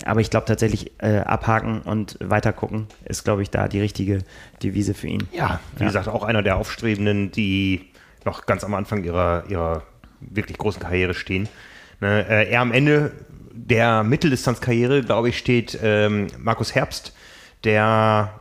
aber 0.06 0.22
ich 0.22 0.30
glaube 0.30 0.46
tatsächlich, 0.46 0.92
äh, 1.00 1.20
abhaken 1.20 1.82
und 1.82 2.18
weiter 2.22 2.54
gucken 2.54 2.88
ist, 3.06 3.24
glaube 3.24 3.42
ich, 3.42 3.50
da 3.50 3.68
die 3.68 3.80
richtige 3.80 4.20
Devise 4.62 4.94
für 4.94 5.08
ihn. 5.08 5.28
Ja, 5.32 5.60
wie 5.76 5.82
ja. 5.82 5.88
gesagt, 5.88 6.08
auch 6.08 6.24
einer 6.24 6.44
der 6.44 6.58
Aufstrebenden, 6.58 7.32
die 7.32 7.90
noch 8.26 8.46
ganz 8.46 8.64
am 8.64 8.74
Anfang 8.74 9.04
ihrer, 9.04 9.46
ihrer 9.50 9.84
wirklich 10.20 10.58
großen 10.58 10.82
Karriere 10.82 11.14
stehen. 11.14 11.48
Ne, 12.00 12.28
äh, 12.28 12.50
er 12.50 12.62
am 12.62 12.72
Ende 12.72 13.12
der 13.52 14.04
Mitteldistanzkarriere, 14.04 15.02
glaube 15.02 15.30
ich, 15.30 15.38
steht 15.38 15.80
ähm, 15.82 16.28
Markus 16.38 16.76
Herbst, 16.76 17.14
der 17.64 18.40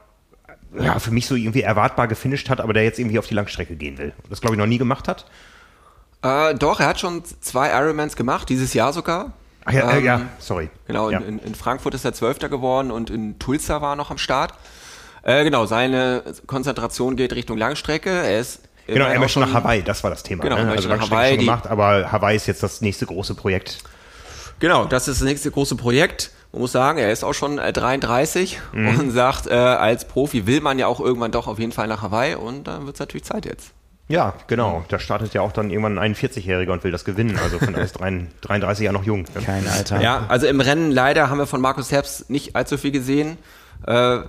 ja, 0.79 0.99
für 0.99 1.11
mich 1.11 1.27
so 1.27 1.35
irgendwie 1.35 1.63
erwartbar 1.63 2.09
gefinisht 2.09 2.51
hat, 2.51 2.61
aber 2.61 2.73
der 2.73 2.85
jetzt 2.85 2.99
irgendwie 2.99 3.19
auf 3.19 3.27
die 3.27 3.35
Langstrecke 3.35 3.77
gehen 3.77 3.99
will. 3.99 4.13
Das, 4.29 4.41
glaube 4.41 4.55
ich, 4.55 4.59
noch 4.59 4.67
nie 4.67 4.79
gemacht 4.79 5.09
hat. 5.09 5.27
Äh, 6.23 6.55
doch, 6.55 6.81
er 6.81 6.87
hat 6.87 7.01
schon 7.01 7.23
zwei 7.41 7.71
Ironmans 7.71 8.17
gemacht, 8.17 8.49
dieses 8.49 8.75
Jahr 8.75 8.93
sogar. 8.93 9.33
Ach 9.65 9.73
ja, 9.73 9.97
ähm, 9.97 10.05
ja 10.05 10.21
sorry. 10.39 10.71
Genau, 10.87 11.11
ja. 11.11 11.19
In, 11.19 11.39
in, 11.41 11.55
Frankfurt 11.55 11.95
ist 11.95 12.05
er 12.05 12.13
Zwölfter 12.13 12.49
geworden 12.49 12.91
und 12.91 13.11
in 13.11 13.39
Tulsa 13.39 13.83
war 13.83 13.95
er 13.95 13.97
noch 13.97 14.11
am 14.11 14.19
Start. 14.19 14.55
Äh, 15.23 15.45
genau, 15.45 15.67
seine 15.67 16.23
Konzentration 16.47 17.17
geht 17.17 17.33
Richtung 17.33 17.59
Langstrecke. 17.59 18.11
Er 18.11 18.41
ist 18.41 18.63
Genau, 18.87 19.07
er 19.07 19.19
möchte 19.19 19.41
nach 19.41 19.53
Hawaii, 19.53 19.83
das 19.83 20.05
war 20.05 20.11
das 20.11 20.23
Thema. 20.23 20.45
Genau, 20.45 20.63
ne? 20.63 20.71
also 20.71 20.89
nach 20.89 21.01
Hawaii 21.01 21.35
schon 21.35 21.41
gemacht, 21.41 21.67
aber 21.67 22.13
Hawaii 22.13 22.37
ist 22.37 22.47
jetzt 22.47 22.63
das 22.63 22.81
nächste 22.81 23.05
große 23.05 23.35
Projekt. 23.35 23.79
Genau, 24.61 24.85
das 24.85 25.09
ist 25.09 25.21
das 25.21 25.27
nächste 25.27 25.51
große 25.51 25.75
Projekt. 25.75 26.31
Man 26.53 26.63
muss 26.63 26.73
sagen, 26.73 26.99
er 26.99 27.13
ist 27.13 27.25
auch 27.25 27.35
schon 27.35 27.57
33 27.57 28.59
äh, 28.73 28.77
mhm. 28.77 29.01
und 29.01 29.11
sagt, 29.11 29.47
äh, 29.47 29.55
als 29.55 30.07
Profi 30.07 30.47
will 30.47 30.61
man 30.61 30.79
ja 30.79 30.87
auch 30.87 31.01
irgendwann 31.01 31.33
doch 31.33 31.47
auf 31.47 31.59
jeden 31.59 31.73
Fall 31.73 31.87
nach 31.87 32.03
Hawaii 32.03 32.35
und 32.35 32.65
dann 32.65 32.87
wird 32.87 32.97
es 32.97 33.01
natürlich 33.01 33.25
Zeit 33.25 33.45
jetzt. 33.45 33.73
Ja, 34.09 34.35
genau. 34.47 34.85
Da 34.89 34.99
startet 35.01 35.35
ja 35.35 35.41
auch 35.41 35.51
dann 35.51 35.71
irgendwann 35.71 35.99
ein 35.99 36.15
41-Jähriger 36.15 36.71
und 36.73 36.85
will 36.85 36.93
das 36.93 37.05
gewinnen. 37.05 37.39
Also 37.43 37.59
von 37.59 37.73
daher 37.73 37.85
ist 37.85 37.99
33 37.99 38.85
ja 38.85 38.93
noch 38.93 39.05
jung. 39.05 39.23
Ne? 39.35 39.43
Kein 39.45 39.67
Alter. 39.67 40.01
Ja, 40.01 40.27
also 40.29 40.47
im 40.47 40.61
Rennen 40.61 40.93
leider 40.93 41.29
haben 41.29 41.39
wir 41.39 41.47
von 41.47 41.61
Markus 41.61 41.91
Herbst 41.91 42.31
nicht 42.31 42.55
allzu 42.55 42.79
viel 42.79 42.93
gesehen. 42.93 43.37
Äh, 43.85 44.21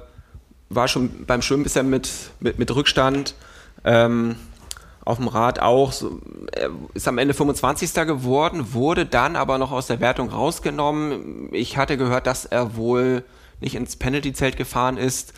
war 0.69 0.87
schon 0.87 1.25
beim 1.25 1.41
Schwimmen 1.43 1.63
bisher 1.63 1.83
mit, 1.83 2.09
mit, 2.39 2.57
mit 2.57 2.75
Rückstand. 2.75 3.35
Ähm, 3.85 4.35
auf 5.07 5.17
dem 5.17 5.29
Rad 5.29 5.59
auch. 5.59 5.93
So, 5.93 6.19
er 6.51 6.69
ist 6.93 7.07
am 7.07 7.17
Ende 7.17 7.33
25. 7.33 7.93
geworden, 7.93 8.73
wurde 8.73 9.05
dann 9.05 9.35
aber 9.35 9.57
noch 9.57 9.71
aus 9.71 9.87
der 9.87 10.01
Wertung 10.01 10.29
rausgenommen. 10.29 11.49
Ich 11.53 11.77
hatte 11.77 11.97
gehört, 11.97 12.27
dass 12.27 12.45
er 12.45 12.75
wohl 12.75 13.23
nicht 13.61 13.75
ins 13.75 13.95
Penalty-Zelt 13.95 14.57
gefahren 14.57 14.97
ist. 14.97 15.33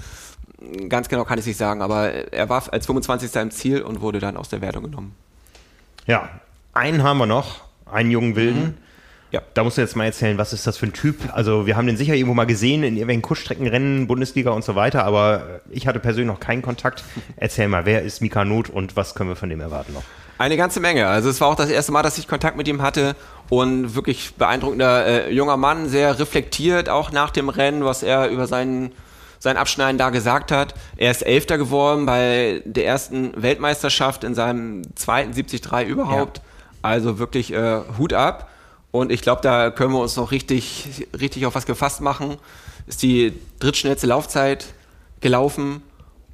Ganz 0.90 1.08
genau 1.08 1.24
kann 1.24 1.40
ich 1.40 1.46
nicht 1.46 1.58
sagen, 1.58 1.82
aber 1.82 2.10
er 2.34 2.50
war 2.50 2.64
als 2.74 2.88
25. 2.88 3.34
im 3.36 3.52
Ziel 3.52 3.82
und 3.82 4.02
wurde 4.02 4.20
dann 4.20 4.38
aus 4.38 4.50
der 4.50 4.62
Wertung 4.62 4.84
genommen. 4.84 5.16
Ja, 6.06 6.30
einen 6.74 7.04
haben 7.04 7.20
wir 7.20 7.28
noch, 7.28 7.62
einen 7.86 8.10
jungen 8.12 8.36
Wilden. 8.36 8.64
Mhm. 8.64 8.78
Ja. 9.32 9.42
Da 9.54 9.64
musst 9.64 9.78
du 9.78 9.82
jetzt 9.82 9.96
mal 9.96 10.06
erzählen, 10.06 10.38
was 10.38 10.54
ist 10.54 10.66
das 10.66 10.78
für 10.78 10.88
ein 10.88 10.94
Typ? 10.94 11.18
Also, 11.34 11.68
wir 11.68 11.78
haben 11.78 11.86
den 11.86 11.98
sicher 11.98 12.16
irgendwo 12.16 12.34
mal 12.34 12.46
gesehen 12.46 12.84
in 12.84 12.96
irgendwelchen 12.96 13.22
Kurzstreckenrennen, 13.22 14.08
Bundesliga 14.08 14.52
und 14.52 14.64
so 14.64 14.76
weiter, 14.76 15.04
aber 15.06 15.62
ich 15.70 15.86
hatte 15.88 16.00
persönlich 16.00 16.28
noch 16.28 16.40
keinen 16.40 16.62
Kontakt. 16.62 17.04
Erzähl 17.36 17.68
mal, 17.68 17.86
wer 17.86 18.02
ist 18.02 18.22
Mika 18.22 18.44
Not 18.44 18.70
und 18.70 18.96
was 18.96 19.14
können 19.14 19.30
wir 19.30 19.36
von 19.36 19.50
dem 19.50 19.62
erwarten 19.62 19.94
noch? 19.94 20.04
Eine 20.40 20.58
ganze 20.58 20.80
Menge. 20.80 21.08
Also, 21.08 21.30
es 21.30 21.40
war 21.42 21.50
auch 21.50 21.56
das 21.56 21.70
erste 21.70 21.92
Mal, 21.92 22.02
dass 22.02 22.18
ich 22.18 22.28
Kontakt 22.28 22.58
mit 22.58 22.68
ihm 22.68 22.82
hatte 22.82 23.16
und 23.50 23.94
wirklich 23.94 24.34
beeindruckender 24.36 25.06
äh, 25.06 25.34
junger 25.34 25.58
Mann, 25.58 25.90
sehr 25.90 26.18
reflektiert 26.18 26.90
auch 26.90 27.12
nach 27.12 27.30
dem 27.30 27.50
Rennen, 27.50 27.86
was 27.86 28.02
er 28.04 28.30
über 28.30 28.48
seinen 28.48 28.92
sein 29.40 29.58
Abschneiden 29.58 29.98
da 29.98 30.10
gesagt 30.10 30.52
hat. 30.52 30.74
Er 30.98 31.12
ist 31.12 31.26
Elfter 31.26 31.58
geworden 31.58 32.06
bei 32.06 32.62
der 32.66 32.86
ersten 32.86 33.32
Weltmeisterschaft 33.42 34.24
in 34.24 34.36
seinem 34.36 34.82
zweiten 34.96 35.32
73 35.32 35.88
überhaupt. 35.88 36.38
Ja. 36.38 36.44
Also 36.82 37.20
wirklich 37.20 37.54
äh, 37.54 37.82
Hut 37.98 38.14
ab. 38.14 38.50
Und 38.92 39.12
ich 39.12 39.22
glaube, 39.22 39.42
da 39.42 39.70
können 39.70 39.94
wir 39.94 40.00
uns 40.00 40.16
noch 40.16 40.32
richtig, 40.32 41.08
richtig 41.20 41.46
auf 41.46 41.56
was 41.56 41.66
gefasst 41.66 42.02
machen. 42.02 42.38
Ist 42.88 43.04
die 43.04 43.34
drittschnellste 43.60 44.08
Laufzeit 44.08 44.74
gelaufen 45.22 45.84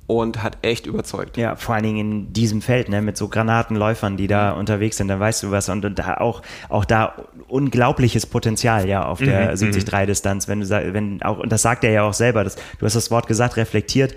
und 0.08 0.43
hat 0.43 0.60
echt 0.62 0.86
überzeugt. 0.86 1.36
Ja, 1.36 1.56
vor 1.56 1.76
allen 1.76 1.84
Dingen 1.84 1.99
in 1.99 2.34
diesem 2.34 2.62
Feld, 2.62 2.89
ne, 2.89 3.01
mit 3.01 3.18
so 3.18 3.28
Granatenläufern, 3.28 4.18
die 4.18 4.28
da 4.28 4.53
mhm. 4.53 4.60
unterwegs 4.60 4.97
sind, 4.97 5.08
dann 5.08 5.20
weißt 5.20 5.43
du 5.43 5.51
was. 5.51 5.68
Und, 5.70 5.84
und 5.84 5.97
da 5.97 6.18
auch, 6.18 6.43
auch 6.70 6.86
da 6.86 7.16
unglaubliches 7.47 8.26
Potenzial 8.28 8.88
ja 8.88 9.06
auf 9.06 9.20
der 9.20 9.51
mhm, 9.51 9.72
73-Distanz, 9.72 10.47
mhm. 10.47 10.51
wenn 10.51 10.60
du 10.62 10.93
wenn 10.93 11.22
auch, 11.24 11.39
und 11.39 11.51
das 11.51 11.64
sagt 11.64 11.84
er 11.84 11.91
ja 11.91 12.03
auch 12.03 12.14
selber, 12.14 12.43
das, 12.43 12.56
du 12.56 12.86
hast 12.86 12.95
das 12.95 13.10
Wort 13.10 13.28
gesagt, 13.28 13.58
reflektiert, 13.58 14.16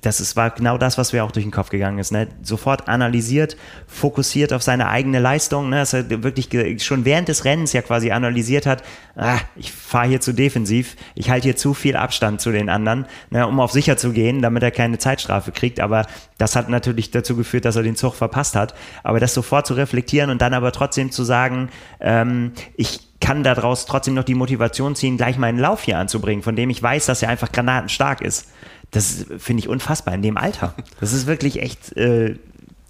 das 0.00 0.20
ist, 0.20 0.36
war 0.36 0.50
genau 0.50 0.78
das, 0.78 0.98
was 0.98 1.12
mir 1.12 1.24
auch 1.24 1.32
durch 1.32 1.44
den 1.44 1.52
Kopf 1.52 1.70
gegangen 1.70 1.98
ist. 1.98 2.12
Ne? 2.12 2.28
Sofort 2.42 2.88
analysiert, 2.88 3.56
fokussiert 3.86 4.52
auf 4.52 4.62
seine 4.62 4.88
eigene 4.88 5.18
Leistung, 5.18 5.68
ne? 5.68 5.76
dass 5.76 5.92
er 5.92 6.08
wirklich 6.22 6.48
schon 6.82 7.04
während 7.04 7.28
des 7.28 7.44
Rennens 7.44 7.72
ja 7.72 7.82
quasi 7.82 8.10
analysiert 8.10 8.66
hat, 8.66 8.82
ah, 9.16 9.38
ich 9.56 9.72
fahre 9.72 10.08
hier 10.08 10.20
zu 10.20 10.32
defensiv, 10.32 10.96
ich 11.14 11.30
halte 11.30 11.44
hier 11.44 11.56
zu 11.56 11.74
viel 11.74 11.96
Abstand 11.96 12.40
zu 12.40 12.52
den 12.52 12.68
anderen, 12.68 13.06
ne? 13.30 13.46
um 13.46 13.60
auf 13.60 13.72
sicher 13.72 13.96
zu 13.96 14.12
gehen, 14.12 14.42
damit 14.42 14.62
er 14.62 14.70
keine 14.70 14.98
Zeitstrafe 14.98 15.52
kriegt. 15.52 15.80
Aber 15.80 16.06
das 16.38 16.56
hat 16.56 16.68
natürlich 16.68 17.10
dazu 17.10 17.36
geführt, 17.36 17.64
dass 17.64 17.76
er 17.76 17.82
den 17.82 17.96
Zug 17.96 18.14
verpasst 18.14 18.56
hat. 18.56 18.74
Aber 19.02 19.20
das 19.20 19.34
sofort 19.34 19.66
zu 19.66 19.74
reflektieren 19.74 20.30
und 20.30 20.40
dann 20.40 20.54
aber 20.54 20.72
trotzdem 20.72 21.10
zu 21.10 21.24
sagen, 21.24 21.68
ähm, 22.00 22.52
ich 22.76 23.00
kann 23.20 23.42
daraus 23.42 23.84
trotzdem 23.84 24.14
noch 24.14 24.24
die 24.24 24.34
Motivation 24.34 24.96
ziehen, 24.96 25.18
gleich 25.18 25.36
meinen 25.36 25.58
Lauf 25.58 25.82
hier 25.82 25.98
anzubringen, 25.98 26.42
von 26.42 26.56
dem 26.56 26.70
ich 26.70 26.82
weiß, 26.82 27.04
dass 27.04 27.22
er 27.22 27.28
einfach 27.28 27.52
granatenstark 27.52 28.22
ist 28.22 28.46
das 28.90 29.26
finde 29.38 29.62
ich 29.62 29.68
unfassbar 29.68 30.14
in 30.14 30.22
dem 30.22 30.36
Alter. 30.36 30.74
Das 31.00 31.12
ist 31.12 31.26
wirklich 31.26 31.62
echt, 31.62 31.96
äh, 31.96 32.36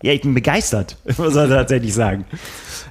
ja, 0.03 0.13
ich 0.13 0.23
bin 0.23 0.33
begeistert, 0.33 0.97
muss 1.19 1.35
man 1.35 1.49
tatsächlich 1.49 1.93
sagen. 1.93 2.25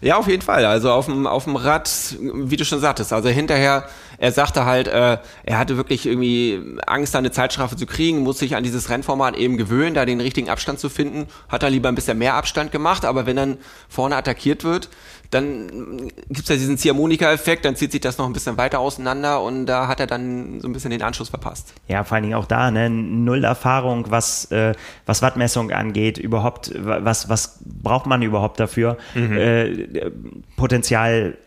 Ja, 0.02 0.18
auf 0.18 0.28
jeden 0.28 0.44
Fall. 0.44 0.66
Also 0.66 0.92
auf 0.92 1.06
dem, 1.06 1.26
auf 1.26 1.46
dem 1.46 1.56
Rad, 1.56 1.90
wie 2.20 2.56
du 2.56 2.66
schon 2.66 2.80
sagtest, 2.80 3.12
also 3.12 3.30
hinterher, 3.30 3.86
er 4.20 4.32
sagte 4.32 4.66
halt, 4.66 4.88
äh, 4.88 5.18
er 5.44 5.58
hatte 5.58 5.78
wirklich 5.78 6.06
irgendwie 6.06 6.62
Angst, 6.86 7.16
eine 7.16 7.32
Zeitstrafe 7.32 7.76
zu 7.76 7.86
kriegen, 7.86 8.20
muss 8.20 8.40
sich 8.40 8.56
an 8.56 8.64
dieses 8.64 8.90
Rennformat 8.90 9.36
eben 9.38 9.58
gewöhnen, 9.58 9.96
da 9.96 10.06
den 10.06 10.22
richtigen 10.22 10.50
Abstand 10.50 10.80
zu 10.80 10.90
finden, 10.90 11.28
hat 11.48 11.64
er 11.64 11.70
lieber 11.70 11.90
ein 11.90 11.96
bisschen 11.96 12.18
mehr 12.18 12.36
Abstand 12.36 12.72
gemacht, 12.72 13.06
aber 13.06 13.26
wenn 13.26 13.38
dann 13.38 13.58
vorne 13.88 14.16
attackiert 14.16 14.64
wird, 14.64 14.90
dann 15.32 16.12
gibt's 16.30 16.50
ja 16.50 16.56
diesen 16.56 16.78
Ziehharmonika-Effekt, 16.78 17.64
dann 17.66 17.76
zieht 17.76 17.92
sich 17.92 18.02
das 18.02 18.18
noch 18.18 18.26
ein 18.26 18.34
bisschen 18.34 18.58
weiter 18.58 18.80
auseinander 18.80 19.44
und 19.44 19.68
da 19.68 19.88
hat 19.88 20.00
er 20.00 20.08
dann 20.08 20.60
so 20.60 20.68
ein 20.68 20.74
bisschen 20.74 20.90
den 20.90 21.04
Anschluss 21.04 21.30
verpasst. 21.30 21.74
Ja, 21.88 22.04
vor 22.04 22.16
allen 22.16 22.24
Dingen 22.24 22.36
auch 22.36 22.48
da, 22.48 22.72
ne? 22.72 22.90
null 22.90 23.44
Erfahrung, 23.44 24.06
was, 24.10 24.46
äh, 24.52 24.74
was 25.06 25.22
Wattmessung 25.22 25.72
angeht, 25.72 26.18
überhaupt, 26.18 26.72
was, 26.76 27.30
was 27.30 27.60
braucht 27.64 28.08
man 28.08 28.22
überhaupt 28.24 28.60
dafür? 28.60 28.98
Mhm. 29.14 29.38
Äh, 29.38 30.12
Potenzial 30.58 31.38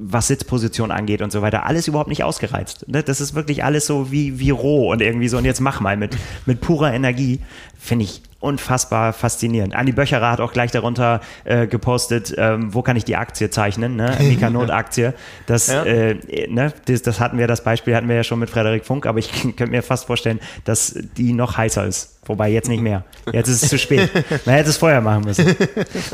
was 0.00 0.28
Sitzposition 0.28 0.90
angeht 0.90 1.22
und 1.22 1.32
so 1.32 1.42
weiter, 1.42 1.66
alles 1.66 1.88
überhaupt 1.88 2.08
nicht 2.08 2.22
ausgereizt. 2.22 2.88
Ne? 2.88 3.02
Das 3.02 3.20
ist 3.20 3.34
wirklich 3.34 3.64
alles 3.64 3.86
so 3.86 4.12
wie, 4.12 4.38
wie 4.38 4.50
roh 4.50 4.92
und 4.92 5.02
irgendwie 5.02 5.28
so, 5.28 5.38
und 5.38 5.44
jetzt 5.44 5.60
mach 5.60 5.80
mal 5.80 5.96
mit, 5.96 6.16
mit 6.46 6.60
purer 6.60 6.92
Energie. 6.92 7.40
Finde 7.78 8.04
ich 8.04 8.22
unfassbar 8.40 9.12
faszinierend. 9.12 9.74
Andi 9.74 9.92
Böcherer 9.92 10.30
hat 10.30 10.40
auch 10.40 10.52
gleich 10.52 10.70
darunter 10.70 11.20
äh, 11.44 11.66
gepostet, 11.66 12.34
ähm, 12.38 12.72
wo 12.72 12.82
kann 12.82 12.96
ich 12.96 13.04
die 13.04 13.16
Aktie 13.16 13.50
zeichnen, 13.50 13.96
ne? 13.96 14.16
Mika 14.20 14.48
Not 14.48 14.70
Aktie. 14.70 15.12
Das, 15.46 15.66
ja. 15.68 15.84
äh, 15.84 16.16
ne? 16.48 16.72
das, 16.86 17.02
das 17.02 17.18
hatten 17.18 17.38
wir, 17.38 17.48
das 17.48 17.64
Beispiel 17.64 17.96
hatten 17.96 18.08
wir 18.08 18.14
ja 18.14 18.24
schon 18.24 18.38
mit 18.38 18.50
Frederik 18.50 18.84
Funk, 18.84 19.06
aber 19.06 19.18
ich 19.18 19.32
könnte 19.56 19.66
mir 19.66 19.82
fast 19.82 20.06
vorstellen, 20.06 20.38
dass 20.64 20.96
die 21.16 21.32
noch 21.32 21.56
heißer 21.56 21.84
ist. 21.86 22.18
Wobei 22.28 22.50
jetzt 22.50 22.68
nicht 22.68 22.82
mehr. 22.82 23.04
Jetzt 23.32 23.48
ist 23.48 23.62
es 23.62 23.70
zu 23.70 23.78
spät. 23.78 24.10
Man 24.44 24.54
hätte 24.54 24.68
es 24.68 24.76
vorher 24.76 25.00
machen 25.00 25.24
müssen. 25.24 25.46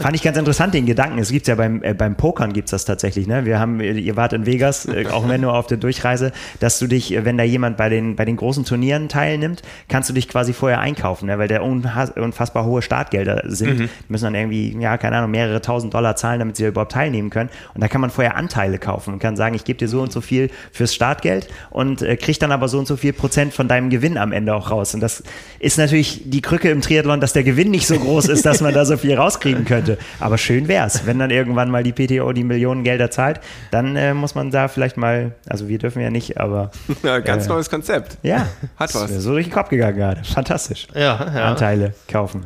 Fand 0.00 0.14
ich 0.14 0.22
ganz 0.22 0.38
interessant, 0.38 0.72
den 0.72 0.86
Gedanken. 0.86 1.18
Es 1.18 1.30
gibt 1.30 1.48
ja 1.48 1.56
beim, 1.56 1.82
äh, 1.82 1.92
beim 1.92 2.14
Pokern 2.16 2.52
gibt 2.52 2.68
es 2.68 2.70
das 2.70 2.84
tatsächlich. 2.84 3.26
Ne? 3.26 3.44
Wir 3.44 3.58
haben, 3.58 3.80
ihr 3.80 4.16
wart 4.16 4.32
in 4.32 4.46
Vegas, 4.46 4.86
äh, 4.86 5.06
auch 5.10 5.28
wenn 5.28 5.40
nur 5.40 5.54
auf 5.54 5.66
der 5.66 5.76
Durchreise, 5.76 6.30
dass 6.60 6.78
du 6.78 6.86
dich, 6.86 7.24
wenn 7.24 7.36
da 7.36 7.42
jemand 7.42 7.76
bei 7.76 7.88
den, 7.88 8.14
bei 8.14 8.24
den 8.24 8.36
großen 8.36 8.64
Turnieren 8.64 9.08
teilnimmt, 9.08 9.62
kannst 9.88 10.08
du 10.08 10.14
dich 10.14 10.28
quasi 10.28 10.52
vorher 10.52 10.78
einkaufen, 10.78 11.26
ne? 11.26 11.38
weil 11.38 11.48
der 11.54 11.64
unfassbar 11.64 12.64
hohe 12.64 12.82
Startgelder 12.82 13.42
sind. 13.46 13.78
Mhm. 13.78 13.82
Die 13.84 13.88
müssen 14.12 14.24
dann 14.24 14.34
irgendwie, 14.34 14.76
ja, 14.78 14.98
keine 14.98 15.16
Ahnung, 15.16 15.30
mehrere 15.30 15.60
tausend 15.60 15.94
Dollar 15.94 16.16
zahlen, 16.16 16.38
damit 16.38 16.56
sie 16.56 16.66
überhaupt 16.66 16.92
teilnehmen 16.92 17.30
können. 17.30 17.50
Und 17.74 17.82
da 17.82 17.88
kann 17.88 18.00
man 18.00 18.10
vorher 18.10 18.36
Anteile 18.36 18.78
kaufen 18.78 19.14
und 19.14 19.20
kann 19.20 19.36
sagen, 19.36 19.54
ich 19.54 19.64
gebe 19.64 19.78
dir 19.78 19.88
so 19.88 20.02
und 20.02 20.12
so 20.12 20.20
viel 20.20 20.50
fürs 20.72 20.94
Startgeld 20.94 21.48
und 21.70 22.02
äh, 22.02 22.16
krieg 22.16 22.38
dann 22.38 22.52
aber 22.52 22.68
so 22.68 22.78
und 22.78 22.86
so 22.86 22.96
viel 22.96 23.12
Prozent 23.12 23.54
von 23.54 23.68
deinem 23.68 23.90
Gewinn 23.90 24.18
am 24.18 24.32
Ende 24.32 24.54
auch 24.54 24.70
raus. 24.70 24.94
Und 24.94 25.00
das 25.00 25.22
ist 25.60 25.78
natürlich 25.78 25.94
natürlich 25.94 26.22
die 26.30 26.40
Krücke 26.40 26.70
im 26.70 26.80
Triathlon, 26.80 27.20
dass 27.20 27.32
der 27.32 27.44
Gewinn 27.44 27.70
nicht 27.70 27.86
so 27.86 27.98
groß 27.98 28.28
ist, 28.28 28.44
dass 28.44 28.60
man 28.60 28.74
da 28.74 28.84
so 28.84 28.96
viel 28.96 29.14
rauskriegen 29.14 29.64
könnte. 29.64 29.98
Aber 30.20 30.38
schön 30.38 30.68
wäre 30.68 30.86
es, 30.86 31.06
wenn 31.06 31.18
dann 31.18 31.30
irgendwann 31.30 31.70
mal 31.70 31.82
die 31.82 31.92
PTO 31.92 32.32
die 32.32 32.44
Millionen 32.44 32.84
Gelder 32.84 33.10
zahlt, 33.10 33.40
dann 33.70 33.96
äh, 33.96 34.14
muss 34.14 34.34
man 34.34 34.50
da 34.50 34.68
vielleicht 34.68 34.96
mal, 34.96 35.32
also 35.48 35.68
wir 35.68 35.78
dürfen 35.78 36.02
ja 36.02 36.10
nicht, 36.10 36.38
aber. 36.38 36.70
Ja, 37.02 37.18
ganz 37.18 37.46
äh, 37.46 37.48
neues 37.50 37.68
Konzept. 37.68 38.16
Ja, 38.22 38.46
hat 38.76 38.94
was. 38.94 39.10
So 39.10 39.32
durch 39.32 39.46
den 39.46 39.52
Kopf 39.52 39.68
gegangen 39.68 39.96
gerade. 39.96 40.24
Fantastisch. 40.24 40.86
Ja, 40.94 41.00
ja. 41.34 41.43
Anteile 41.44 41.94
kaufen. 42.08 42.44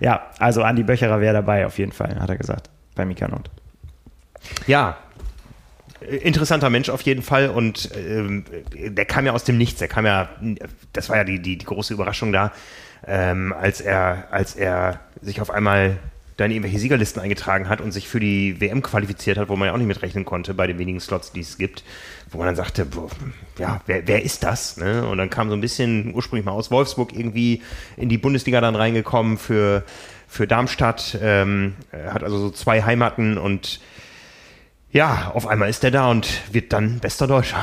Ja, 0.00 0.26
also 0.38 0.62
Andi 0.62 0.82
Böcherer 0.82 1.20
wäre 1.20 1.34
dabei 1.34 1.66
auf 1.66 1.78
jeden 1.78 1.92
Fall, 1.92 2.18
hat 2.18 2.28
er 2.28 2.36
gesagt, 2.36 2.70
bei 2.94 3.04
Mikanot. 3.04 3.50
Ja, 4.66 4.96
interessanter 6.00 6.70
Mensch 6.70 6.90
auf 6.90 7.02
jeden 7.02 7.22
Fall 7.22 7.50
und 7.50 7.90
ähm, 7.96 8.44
der 8.72 9.04
kam 9.04 9.26
ja 9.26 9.32
aus 9.32 9.44
dem 9.44 9.58
Nichts. 9.58 9.78
Der 9.78 9.88
kam 9.88 10.06
ja, 10.06 10.28
das 10.92 11.08
war 11.08 11.16
ja 11.16 11.24
die, 11.24 11.40
die, 11.40 11.58
die 11.58 11.64
große 11.64 11.92
Überraschung 11.92 12.32
da, 12.32 12.52
ähm, 13.06 13.52
als, 13.52 13.80
er, 13.80 14.28
als 14.30 14.54
er 14.54 15.00
sich 15.20 15.40
auf 15.40 15.50
einmal 15.50 15.96
da 16.36 16.44
in 16.44 16.52
irgendwelche 16.52 16.78
Siegerlisten 16.78 17.20
eingetragen 17.20 17.68
hat 17.68 17.80
und 17.80 17.90
sich 17.90 18.08
für 18.08 18.20
die 18.20 18.60
WM 18.60 18.80
qualifiziert 18.80 19.38
hat, 19.38 19.48
wo 19.48 19.56
man 19.56 19.66
ja 19.66 19.72
auch 19.72 19.76
nicht 19.76 19.88
mitrechnen 19.88 20.24
konnte 20.24 20.54
bei 20.54 20.68
den 20.68 20.78
wenigen 20.78 21.00
Slots, 21.00 21.32
die 21.32 21.40
es 21.40 21.58
gibt, 21.58 21.82
wo 22.30 22.38
man 22.38 22.46
dann 22.46 22.56
sagte, 22.56 22.84
boah, 22.84 23.08
ja, 23.58 23.80
wer, 23.86 24.06
wer 24.06 24.22
ist 24.22 24.42
das? 24.42 24.76
Ne? 24.76 25.06
Und 25.06 25.18
dann 25.18 25.30
kam 25.30 25.48
so 25.48 25.54
ein 25.54 25.60
bisschen 25.60 26.14
ursprünglich 26.14 26.44
mal 26.44 26.52
aus 26.52 26.70
Wolfsburg 26.70 27.12
irgendwie 27.12 27.62
in 27.96 28.08
die 28.08 28.18
Bundesliga 28.18 28.60
dann 28.60 28.76
reingekommen 28.76 29.38
für, 29.38 29.84
für 30.26 30.46
Darmstadt, 30.46 31.18
ähm, 31.22 31.74
hat 31.92 32.22
also 32.22 32.38
so 32.38 32.50
zwei 32.50 32.82
Heimaten 32.82 33.38
und 33.38 33.80
ja, 34.90 35.32
auf 35.34 35.46
einmal 35.46 35.68
ist 35.68 35.84
er 35.84 35.90
da 35.90 36.10
und 36.10 36.28
wird 36.52 36.72
dann 36.72 36.98
bester 37.00 37.26
Deutscher. 37.26 37.62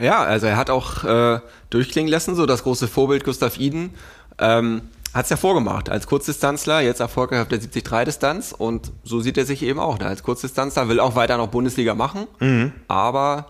Ja, 0.00 0.22
also 0.22 0.46
er 0.46 0.56
hat 0.56 0.70
auch 0.70 1.02
äh, 1.02 1.40
durchklingen 1.70 2.08
lassen, 2.08 2.36
so 2.36 2.46
das 2.46 2.62
große 2.62 2.86
Vorbild 2.86 3.24
Gustav 3.24 3.58
Iden. 3.58 3.94
Ähm, 4.38 4.82
hat 5.14 5.24
es 5.24 5.30
ja 5.30 5.36
vorgemacht 5.36 5.88
als 5.88 6.06
Kurzdistanzler, 6.06 6.80
jetzt 6.80 7.00
erfolgreich 7.00 7.40
auf 7.40 7.48
der 7.48 7.60
73-Distanz 7.60 8.52
und 8.52 8.92
so 9.02 9.20
sieht 9.20 9.38
er 9.38 9.46
sich 9.46 9.62
eben 9.62 9.80
auch. 9.80 9.98
Ne? 9.98 10.06
Als 10.06 10.22
Kurzdistanzler 10.22 10.88
will 10.88 11.00
auch 11.00 11.16
weiter 11.16 11.38
noch 11.38 11.48
Bundesliga 11.48 11.94
machen, 11.94 12.26
mhm. 12.38 12.72
aber 12.86 13.46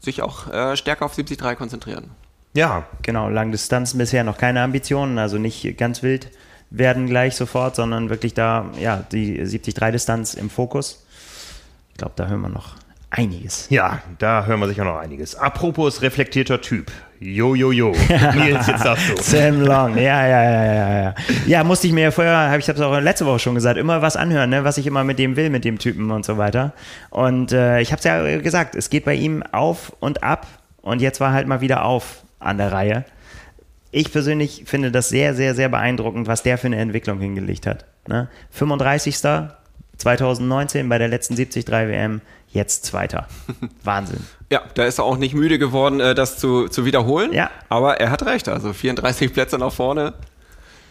sich 0.00 0.22
auch 0.22 0.52
äh, 0.52 0.76
stärker 0.76 1.04
auf 1.04 1.14
73 1.14 1.56
konzentrieren. 1.56 2.10
Ja, 2.54 2.86
genau. 3.02 3.28
Langdistanzen 3.28 3.98
bisher 3.98 4.24
noch 4.24 4.38
keine 4.38 4.62
Ambitionen, 4.62 5.18
also 5.18 5.38
nicht 5.38 5.76
ganz 5.76 6.02
wild 6.02 6.30
werden 6.70 7.06
gleich 7.06 7.36
sofort, 7.36 7.76
sondern 7.76 8.10
wirklich 8.10 8.34
da, 8.34 8.70
ja, 8.80 9.04
die 9.12 9.40
73-Distanz 9.40 10.34
im 10.34 10.50
Fokus. 10.50 11.06
Ich 11.90 11.98
glaube, 11.98 12.14
da 12.16 12.26
hören 12.26 12.40
wir 12.40 12.48
noch 12.48 12.74
einiges. 13.10 13.68
Ja, 13.70 14.02
da 14.18 14.44
hören 14.46 14.60
wir 14.60 14.68
sicher 14.68 14.84
noch 14.84 14.98
einiges. 14.98 15.36
Apropos 15.36 16.02
reflektierter 16.02 16.60
Typ. 16.60 16.90
Jo, 17.20 17.54
jo, 17.54 17.72
jo. 17.72 17.92
Nils, 18.34 18.66
jetzt 18.66 18.84
darfst 18.84 19.08
du. 19.10 19.16
Sam 19.22 19.62
Long, 19.62 19.96
ja, 19.96 20.26
ja, 20.26 20.42
ja, 20.42 20.74
ja, 20.74 21.02
ja. 21.02 21.14
Ja, 21.46 21.64
musste 21.64 21.86
ich 21.86 21.92
mir 21.92 22.12
vorher, 22.12 22.50
hab 22.50 22.58
ich 22.58 22.68
habe 22.68 22.78
es 22.78 22.84
auch 22.84 22.98
letzte 23.00 23.26
Woche 23.26 23.38
schon 23.38 23.54
gesagt, 23.54 23.78
immer 23.78 24.02
was 24.02 24.16
anhören, 24.16 24.50
ne, 24.50 24.64
was 24.64 24.78
ich 24.78 24.86
immer 24.86 25.04
mit 25.04 25.18
dem 25.18 25.36
will, 25.36 25.50
mit 25.50 25.64
dem 25.64 25.78
Typen 25.78 26.10
und 26.10 26.24
so 26.24 26.36
weiter. 26.36 26.72
Und 27.10 27.52
äh, 27.52 27.80
ich 27.80 27.92
habe 27.92 27.98
es 27.98 28.04
ja 28.04 28.38
gesagt, 28.38 28.74
es 28.74 28.90
geht 28.90 29.04
bei 29.04 29.14
ihm 29.14 29.42
auf 29.52 29.92
und 30.00 30.22
ab 30.22 30.46
und 30.82 31.00
jetzt 31.00 31.20
war 31.20 31.32
halt 31.32 31.46
mal 31.46 31.60
wieder 31.60 31.84
auf 31.84 32.22
an 32.38 32.58
der 32.58 32.72
Reihe. 32.72 33.04
Ich 33.90 34.12
persönlich 34.12 34.64
finde 34.66 34.90
das 34.90 35.08
sehr, 35.08 35.34
sehr, 35.34 35.54
sehr 35.54 35.68
beeindruckend, 35.68 36.26
was 36.26 36.42
der 36.42 36.58
für 36.58 36.66
eine 36.66 36.76
Entwicklung 36.76 37.20
hingelegt 37.20 37.66
hat. 37.66 37.86
Ne? 38.06 38.28
35. 38.50 39.16
2019 39.96 40.88
bei 40.88 40.98
der 40.98 41.08
letzten 41.08 41.36
73 41.36 41.66
WM, 41.68 42.20
jetzt 42.48 42.84
Zweiter. 42.84 43.28
Wahnsinn. 43.84 44.24
Ja, 44.50 44.62
da 44.74 44.84
ist 44.84 44.98
er 44.98 45.04
auch 45.04 45.16
nicht 45.16 45.34
müde 45.34 45.58
geworden, 45.58 46.00
äh, 46.00 46.14
das 46.14 46.38
zu, 46.38 46.68
zu 46.68 46.84
wiederholen. 46.84 47.32
Ja. 47.32 47.50
Aber 47.68 48.00
er 48.00 48.10
hat 48.10 48.24
recht, 48.24 48.48
also 48.48 48.72
34 48.72 49.32
Plätze 49.32 49.58
nach 49.58 49.72
vorne. 49.72 50.14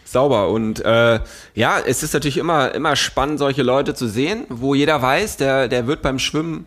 Sauber. 0.04 0.50
Und 0.50 0.84
äh, 0.84 1.20
ja, 1.54 1.78
es 1.80 2.02
ist 2.02 2.14
natürlich 2.14 2.38
immer, 2.38 2.74
immer 2.74 2.96
spannend, 2.96 3.38
solche 3.38 3.62
Leute 3.62 3.94
zu 3.94 4.06
sehen, 4.06 4.44
wo 4.48 4.74
jeder 4.74 5.02
weiß, 5.02 5.36
der, 5.36 5.68
der 5.68 5.86
wird 5.86 6.02
beim 6.02 6.18
Schwimmen 6.18 6.66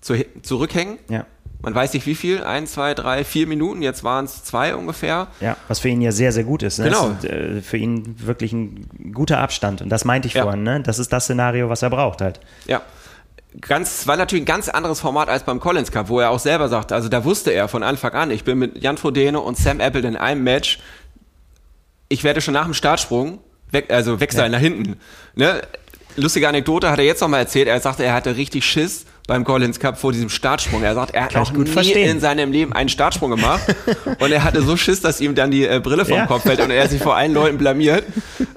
zu, 0.00 0.14
zurückhängen. 0.42 0.98
Ja. 1.08 1.26
Man 1.60 1.76
weiß 1.76 1.94
nicht 1.94 2.06
wie 2.06 2.16
viel, 2.16 2.42
ein, 2.42 2.66
zwei, 2.66 2.92
drei, 2.92 3.22
vier 3.22 3.46
Minuten, 3.46 3.82
jetzt 3.82 4.02
waren 4.02 4.24
es 4.24 4.42
zwei 4.42 4.74
ungefähr. 4.74 5.28
Ja, 5.40 5.56
was 5.68 5.78
für 5.78 5.88
ihn 5.88 6.02
ja 6.02 6.10
sehr, 6.10 6.32
sehr 6.32 6.42
gut 6.42 6.64
ist. 6.64 6.80
Ne? 6.80 6.86
Genau. 6.86 7.10
Ist, 7.10 7.24
äh, 7.24 7.62
für 7.62 7.76
ihn 7.76 8.16
wirklich 8.18 8.52
ein 8.52 9.12
guter 9.14 9.38
Abstand. 9.38 9.80
Und 9.80 9.88
das 9.88 10.04
meinte 10.04 10.26
ich 10.26 10.34
ja. 10.34 10.42
vorhin, 10.42 10.64
ne? 10.64 10.80
Das 10.80 10.98
ist 10.98 11.12
das 11.12 11.24
Szenario, 11.24 11.68
was 11.68 11.82
er 11.82 11.90
braucht 11.90 12.20
halt. 12.20 12.40
Ja. 12.66 12.82
Ganz, 13.60 14.06
war 14.06 14.16
natürlich 14.16 14.42
ein 14.42 14.46
ganz 14.46 14.68
anderes 14.68 15.00
Format 15.00 15.28
als 15.28 15.44
beim 15.44 15.60
Collins 15.60 15.92
Cup, 15.92 16.08
wo 16.08 16.20
er 16.20 16.30
auch 16.30 16.38
selber 16.38 16.68
sagte, 16.68 16.94
also 16.94 17.08
da 17.08 17.24
wusste 17.24 17.50
er 17.50 17.68
von 17.68 17.82
Anfang 17.82 18.12
an, 18.12 18.30
ich 18.30 18.44
bin 18.44 18.58
mit 18.58 18.82
Jan 18.82 18.96
Frodeno 18.96 19.40
und 19.40 19.58
Sam 19.58 19.78
Apple 19.78 20.00
in 20.00 20.16
einem 20.16 20.42
Match, 20.42 20.78
ich 22.08 22.24
werde 22.24 22.40
schon 22.40 22.54
nach 22.54 22.64
dem 22.64 22.74
Startsprung 22.74 23.40
weg, 23.70 23.90
also 23.90 24.20
weg 24.20 24.32
sein 24.32 24.52
ja. 24.52 24.58
nach 24.58 24.62
hinten. 24.62 24.98
Ne? 25.34 25.60
Lustige 26.16 26.48
Anekdote 26.48 26.90
hat 26.90 26.98
er 26.98 27.04
jetzt 27.04 27.20
nochmal 27.20 27.40
erzählt, 27.40 27.68
er 27.68 27.80
sagte, 27.80 28.04
er 28.04 28.14
hatte 28.14 28.36
richtig 28.36 28.64
Schiss, 28.64 29.04
beim 29.26 29.44
Collins 29.44 29.78
Cup 29.78 29.98
vor 29.98 30.12
diesem 30.12 30.28
Startsprung. 30.28 30.82
Er 30.82 30.94
sagt, 30.94 31.14
er 31.14 31.24
hat 31.24 31.34
noch 31.34 31.52
nie 31.52 31.66
verstehen. 31.66 32.10
in 32.10 32.20
seinem 32.20 32.50
Leben 32.50 32.72
einen 32.72 32.88
Startsprung 32.88 33.30
gemacht 33.30 33.62
und 34.18 34.32
er 34.32 34.44
hatte 34.44 34.62
so 34.62 34.76
Schiss, 34.76 35.00
dass 35.00 35.20
ihm 35.20 35.34
dann 35.34 35.50
die 35.50 35.64
äh, 35.64 35.80
Brille 35.80 36.04
vom 36.04 36.16
ja. 36.16 36.26
Kopf 36.26 36.42
fällt 36.42 36.60
und 36.60 36.70
er 36.70 36.88
sich 36.88 37.00
vor 37.00 37.16
allen 37.16 37.32
Leuten 37.32 37.58
blamiert. 37.58 38.04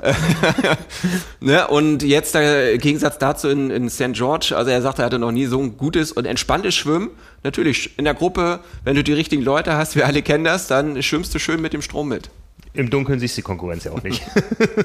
ne? 1.39 1.67
Und 1.67 2.03
jetzt 2.03 2.35
der 2.35 2.77
Gegensatz 2.77 3.17
dazu 3.17 3.49
in, 3.49 3.69
in 3.69 3.89
St. 3.89 4.13
George, 4.13 4.53
also 4.55 4.71
er 4.71 4.81
sagt, 4.81 4.99
er 4.99 5.05
hatte 5.05 5.19
noch 5.19 5.31
nie 5.31 5.45
so 5.45 5.59
ein 5.59 5.77
gutes 5.77 6.11
und 6.11 6.25
entspanntes 6.25 6.73
Schwimmen. 6.75 7.11
Natürlich, 7.43 7.97
in 7.97 8.05
der 8.05 8.15
Gruppe, 8.15 8.59
wenn 8.83 8.95
du 8.95 9.03
die 9.03 9.13
richtigen 9.13 9.43
Leute 9.43 9.73
hast, 9.73 9.95
wir 9.95 10.07
alle 10.07 10.23
kennen 10.23 10.43
das, 10.43 10.67
dann 10.67 11.01
schwimmst 11.03 11.33
du 11.35 11.39
schön 11.39 11.61
mit 11.61 11.73
dem 11.73 11.83
Strom 11.83 12.09
mit. 12.09 12.29
Im 12.75 12.89
Dunkeln 12.89 13.19
siehst 13.19 13.37
du 13.37 13.41
die 13.41 13.43
Konkurrenz 13.43 13.83
ja 13.83 13.91
auch 13.91 14.03
nicht. 14.03 14.21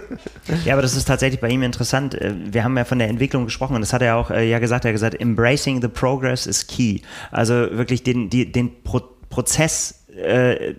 ja, 0.65 0.75
aber 0.75 0.83
das 0.83 0.95
ist 0.95 1.07
tatsächlich 1.07 1.41
bei 1.41 1.49
ihm 1.49 1.63
interessant. 1.63 2.15
Äh, 2.15 2.35
wir 2.53 2.65
haben 2.65 2.77
ja 2.77 2.85
von 2.85 2.99
der 2.99 3.09
Entwicklung 3.09 3.45
gesprochen 3.45 3.75
und 3.75 3.81
das 3.81 3.93
hat 3.93 4.03
er 4.03 4.17
auch 4.17 4.31
äh, 4.31 4.49
ja 4.49 4.59
gesagt. 4.59 4.85
Er 4.85 4.91
hat 4.91 4.95
gesagt, 4.95 5.21
embracing 5.21 5.83
the 5.83 5.89
progress 5.89 6.47
is 6.47 6.67
key. 6.67 7.01
Also 7.31 7.55
wirklich 7.55 8.03
den, 8.03 8.31
die, 8.31 8.51
den 8.51 8.83
Pro 8.83 9.01
Prozess 9.31 10.00
äh, 10.17 10.75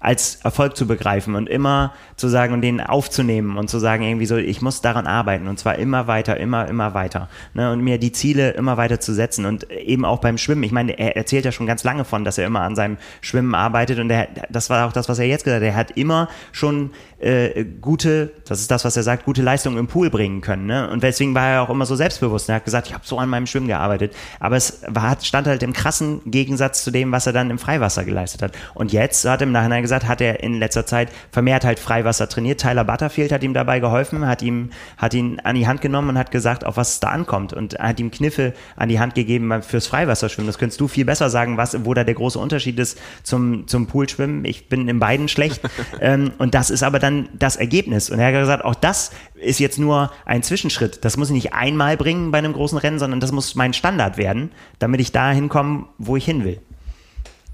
als 0.00 0.36
Erfolg 0.42 0.76
zu 0.76 0.86
begreifen 0.86 1.34
und 1.34 1.48
immer 1.48 1.92
zu 2.16 2.28
sagen 2.28 2.54
und 2.54 2.62
den 2.62 2.80
aufzunehmen 2.80 3.56
und 3.56 3.68
zu 3.68 3.78
sagen 3.78 4.04
irgendwie 4.04 4.26
so, 4.26 4.36
ich 4.36 4.62
muss 4.62 4.80
daran 4.80 5.06
arbeiten 5.06 5.48
und 5.48 5.58
zwar 5.58 5.76
immer 5.76 6.06
weiter, 6.06 6.36
immer, 6.38 6.68
immer 6.68 6.94
weiter 6.94 7.28
ne? 7.54 7.72
und 7.72 7.80
mir 7.80 7.98
die 7.98 8.12
Ziele 8.12 8.50
immer 8.50 8.76
weiter 8.76 9.00
zu 9.00 9.12
setzen 9.12 9.44
und 9.44 9.70
eben 9.70 10.04
auch 10.04 10.20
beim 10.20 10.38
Schwimmen. 10.38 10.62
Ich 10.62 10.72
meine, 10.72 10.98
er 10.98 11.16
erzählt 11.16 11.44
ja 11.44 11.52
schon 11.52 11.66
ganz 11.66 11.84
lange 11.84 12.04
von, 12.04 12.24
dass 12.24 12.38
er 12.38 12.46
immer 12.46 12.60
an 12.62 12.76
seinem 12.76 12.98
Schwimmen 13.20 13.54
arbeitet 13.54 13.98
und 13.98 14.10
er, 14.10 14.28
das 14.50 14.70
war 14.70 14.86
auch 14.86 14.92
das, 14.92 15.08
was 15.08 15.18
er 15.18 15.26
jetzt 15.26 15.44
gesagt 15.44 15.62
hat. 15.62 15.68
Er 15.68 15.76
hat 15.76 15.92
immer 15.92 16.28
schon 16.52 16.90
äh, 17.20 17.64
gute, 17.80 18.32
das 18.46 18.60
ist 18.60 18.70
das, 18.70 18.84
was 18.84 18.96
er 18.96 19.02
sagt, 19.02 19.24
gute 19.24 19.42
Leistungen 19.42 19.76
im 19.76 19.88
Pool 19.88 20.08
bringen 20.08 20.40
können. 20.40 20.66
Ne? 20.66 20.88
Und 20.88 21.02
deswegen 21.02 21.34
war 21.34 21.48
er 21.48 21.62
auch 21.62 21.70
immer 21.70 21.84
so 21.84 21.96
selbstbewusst. 21.96 22.48
Er 22.48 22.56
hat 22.56 22.64
gesagt, 22.64 22.86
ich 22.86 22.94
habe 22.94 23.04
so 23.04 23.18
an 23.18 23.28
meinem 23.28 23.46
Schwimmen 23.46 23.66
gearbeitet. 23.66 24.14
Aber 24.38 24.56
es 24.56 24.82
war, 24.86 25.18
stand 25.20 25.48
halt 25.48 25.62
im 25.62 25.72
krassen 25.72 26.20
Gegensatz 26.26 26.84
zu 26.84 26.90
dem, 26.90 27.10
was 27.10 27.26
er 27.26 27.32
dann 27.32 27.50
im 27.50 27.58
Freiwasser 27.58 28.04
geleistet 28.04 28.42
hat. 28.42 28.52
Und 28.74 28.92
jetzt 28.92 29.24
hat 29.24 29.40
er 29.40 29.46
im 29.46 29.52
Nachhinein 29.52 29.82
gesagt, 29.82 30.06
hat 30.06 30.20
er 30.20 30.42
in 30.42 30.54
letzter 30.54 30.86
Zeit 30.86 31.10
vermehrt 31.32 31.64
halt 31.64 31.80
Freiwasser 31.80 32.28
trainiert. 32.28 32.60
Tyler 32.60 32.84
Butterfield 32.84 33.32
hat 33.32 33.42
ihm 33.42 33.54
dabei 33.54 33.80
geholfen, 33.80 34.26
hat 34.26 34.42
ihm, 34.42 34.70
hat 34.96 35.12
ihn 35.12 35.40
an 35.40 35.56
die 35.56 35.66
Hand 35.66 35.80
genommen 35.80 36.10
und 36.10 36.18
hat 36.18 36.30
gesagt, 36.30 36.64
auf 36.64 36.76
was 36.76 36.94
es 36.94 37.00
da 37.00 37.08
ankommt 37.08 37.52
und 37.52 37.78
hat 37.78 37.98
ihm 37.98 38.12
Kniffe 38.12 38.54
an 38.76 38.88
die 38.88 39.00
Hand 39.00 39.16
gegeben 39.16 39.62
fürs 39.62 39.88
Freiwasserschwimmen. 39.88 40.46
Das 40.46 40.58
könntest 40.58 40.80
du 40.80 40.86
viel 40.86 41.04
besser 41.04 41.30
sagen, 41.30 41.56
was, 41.56 41.84
wo 41.84 41.94
da 41.94 42.04
der 42.04 42.14
große 42.14 42.38
Unterschied 42.38 42.78
ist 42.78 42.98
zum, 43.24 43.66
zum 43.66 43.88
Poolschwimmen. 43.88 44.44
Ich 44.44 44.68
bin 44.68 44.88
in 44.88 45.00
beiden 45.00 45.26
schlecht. 45.26 45.60
ähm, 46.00 46.30
und 46.38 46.54
das 46.54 46.70
ist 46.70 46.82
aber 46.82 46.98
dann 46.98 47.07
das 47.38 47.56
Ergebnis. 47.56 48.10
Und 48.10 48.18
er 48.18 48.26
hat 48.26 48.34
gesagt, 48.34 48.64
auch 48.64 48.74
das 48.74 49.10
ist 49.34 49.60
jetzt 49.60 49.78
nur 49.78 50.10
ein 50.24 50.42
Zwischenschritt. 50.42 51.04
Das 51.04 51.16
muss 51.16 51.28
ich 51.28 51.34
nicht 51.34 51.52
einmal 51.52 51.96
bringen 51.96 52.30
bei 52.30 52.38
einem 52.38 52.52
großen 52.52 52.78
Rennen, 52.78 52.98
sondern 52.98 53.20
das 53.20 53.32
muss 53.32 53.54
mein 53.54 53.72
Standard 53.72 54.16
werden, 54.16 54.50
damit 54.78 55.00
ich 55.00 55.12
da 55.12 55.30
hinkomme, 55.30 55.86
wo 55.98 56.16
ich 56.16 56.24
hin 56.24 56.44
will. 56.44 56.60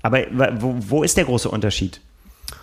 Aber 0.03 0.21
wo, 0.61 0.77
wo 0.79 1.03
ist 1.03 1.17
der 1.17 1.25
große 1.25 1.49
Unterschied? 1.49 2.01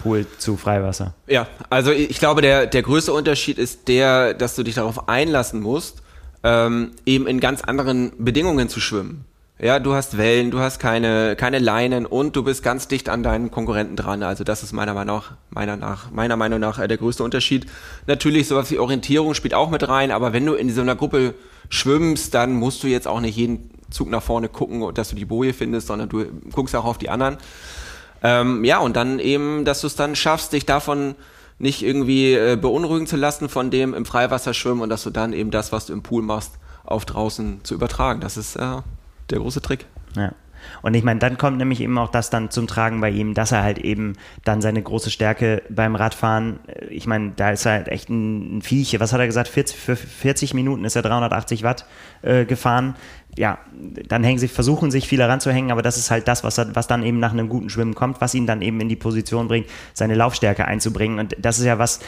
Pool 0.04 0.26
zu 0.38 0.58
Freiwasser. 0.58 1.16
Ja, 1.28 1.48
also 1.70 1.92
ich 1.92 2.20
glaube, 2.20 2.42
der, 2.42 2.68
der 2.68 2.82
größte 2.82 3.14
Unterschied 3.14 3.58
ist 3.58 3.88
der, 3.88 4.34
dass 4.34 4.56
du 4.56 4.64
dich 4.64 4.76
darauf 4.76 5.10
einlassen 5.10 5.62
musst, 5.62 6.02
ähm, 6.44 6.92
eben 7.06 7.28
in 7.28 7.40
ganz 7.40 7.62
anderen 7.62 8.12
Bedingungen 8.18 8.70
zu 8.70 8.80
schwimmen. 8.80 9.26
Ja, 9.64 9.78
du 9.78 9.94
hast 9.94 10.18
Wellen, 10.18 10.50
du 10.50 10.58
hast 10.58 10.80
keine, 10.80 11.36
keine 11.36 11.60
Leinen 11.60 12.08
und 12.08 12.36
du 12.36 12.44
bist 12.44 12.64
ganz 12.64 12.88
dicht 12.88 13.10
an 13.10 13.22
deinen 13.22 13.52
Konkurrenten 13.52 13.96
dran. 13.96 14.24
Also 14.24 14.44
das 14.44 14.64
ist 14.64 14.72
meiner 14.74 14.96
Meinung 14.96 15.18
nach, 15.18 15.34
meiner, 15.52 15.78
nach, 15.78 16.10
meiner 16.10 16.36
Meinung 16.36 16.60
nach 16.60 16.80
äh, 16.80 16.88
der 16.88 16.98
größte 16.98 17.24
Unterschied. 17.24 17.68
Natürlich, 18.08 18.48
sowas 18.48 18.72
wie 18.72 18.80
Orientierung 18.80 19.36
spielt 19.36 19.54
auch 19.54 19.70
mit 19.70 19.88
rein, 19.88 20.10
aber 20.10 20.34
wenn 20.34 20.48
du 20.48 20.56
in 20.56 20.74
so 20.74 20.82
einer 20.82 20.96
Gruppe 20.96 21.36
schwimmst, 21.70 22.34
dann 22.34 22.54
musst 22.54 22.82
du 22.82 22.88
jetzt 22.88 23.08
auch 23.08 23.20
nicht 23.20 23.38
jeden 23.38 23.70
Zug 23.92 24.10
nach 24.10 24.24
vorne 24.24 24.50
gucken, 24.50 24.96
dass 24.96 25.10
du 25.10 25.16
die 25.16 25.26
Boje 25.26 25.54
findest, 25.54 25.86
sondern 25.86 26.10
du 26.10 26.26
guckst 26.52 26.76
auch 26.76 26.86
auf 26.86 26.98
die 26.98 27.10
anderen. 27.10 27.38
Ähm, 28.24 28.66
ja, 28.66 28.80
und 28.80 28.96
dann 28.96 29.20
eben, 29.20 29.64
dass 29.64 29.82
du 29.82 29.88
es 29.88 29.96
dann 29.96 30.16
schaffst, 30.16 30.54
dich 30.54 30.66
davon 30.66 31.14
nicht 31.60 31.84
irgendwie 31.84 32.34
äh, 32.34 32.58
beunruhigen 32.60 33.06
zu 33.06 33.16
lassen 33.16 33.48
von 33.48 33.70
dem 33.70 33.94
im 33.94 34.06
Freiwasser 34.06 34.56
schwimmen 34.56 34.82
und 34.82 34.90
dass 34.90 35.04
du 35.04 35.12
dann 35.12 35.34
eben 35.34 35.52
das, 35.52 35.72
was 35.72 35.86
du 35.86 35.94
im 35.94 36.02
Pool 36.02 36.24
machst, 36.24 36.54
auf 36.84 37.06
draußen 37.06 37.60
zu 37.62 37.76
übertragen. 37.76 38.22
Das 38.22 38.38
ist 38.38 38.56
äh, 38.56 38.78
der 39.32 39.40
große 39.40 39.62
Trick. 39.62 39.86
Ja. 40.16 40.34
Und 40.82 40.94
ich 40.94 41.04
meine, 41.04 41.20
dann 41.20 41.38
kommt 41.38 41.58
nämlich 41.58 41.82
eben 41.82 41.98
auch 41.98 42.10
das 42.10 42.30
dann 42.30 42.50
zum 42.50 42.68
Tragen 42.68 43.02
bei 43.02 43.10
ihm, 43.10 43.34
dass 43.34 43.52
er 43.52 43.64
halt 43.64 43.80
eben 43.80 44.14
dann 44.44 44.62
seine 44.62 44.82
große 44.82 45.10
Stärke 45.10 45.62
beim 45.70 45.96
Radfahren, 45.96 46.60
äh, 46.68 46.86
ich 46.86 47.08
meine, 47.08 47.34
da 47.36 47.52
ist 47.52 47.66
er 47.66 47.74
halt 47.74 47.88
echt 47.88 48.10
ein 48.10 48.62
Viech. 48.62 49.00
Was 49.00 49.14
hat 49.14 49.20
er 49.20 49.28
gesagt? 49.28 49.48
40, 49.48 49.78
für 49.78 49.96
40 49.96 50.54
Minuten 50.54 50.86
ist 50.86 50.96
er 50.96 51.02
380 51.02 51.64
Watt 51.64 51.86
äh, 52.22 52.46
gefahren. 52.46 52.96
Ja, 53.38 53.60
dann 54.10 54.26
hängen 54.26 54.40
sie, 54.40 54.50
versuchen 54.50 54.92
sich 54.92 55.08
viele 55.08 55.26
ranzuhängen, 55.26 55.72
aber 55.72 55.82
das 55.82 55.98
ist 55.98 56.12
halt 56.12 56.28
das, 56.28 56.44
was, 56.44 56.60
was 56.74 56.88
dann 56.88 57.02
eben 57.02 57.20
nach 57.20 57.32
einem 57.32 57.48
guten 57.48 57.70
Schwimmen 57.70 57.96
kommt, 57.96 58.20
was 58.20 58.34
ihn 58.34 58.46
dann 58.46 58.62
eben 58.62 58.82
in 58.82 58.90
die 58.90 58.98
Position 58.98 59.48
bringt, 59.48 59.68
seine 59.94 60.16
Laufstärke 60.16 60.66
einzubringen. 60.66 61.18
Und 61.18 61.38
das 61.40 61.58
ist 61.58 61.64
ja 61.64 61.80
was, 61.80 62.02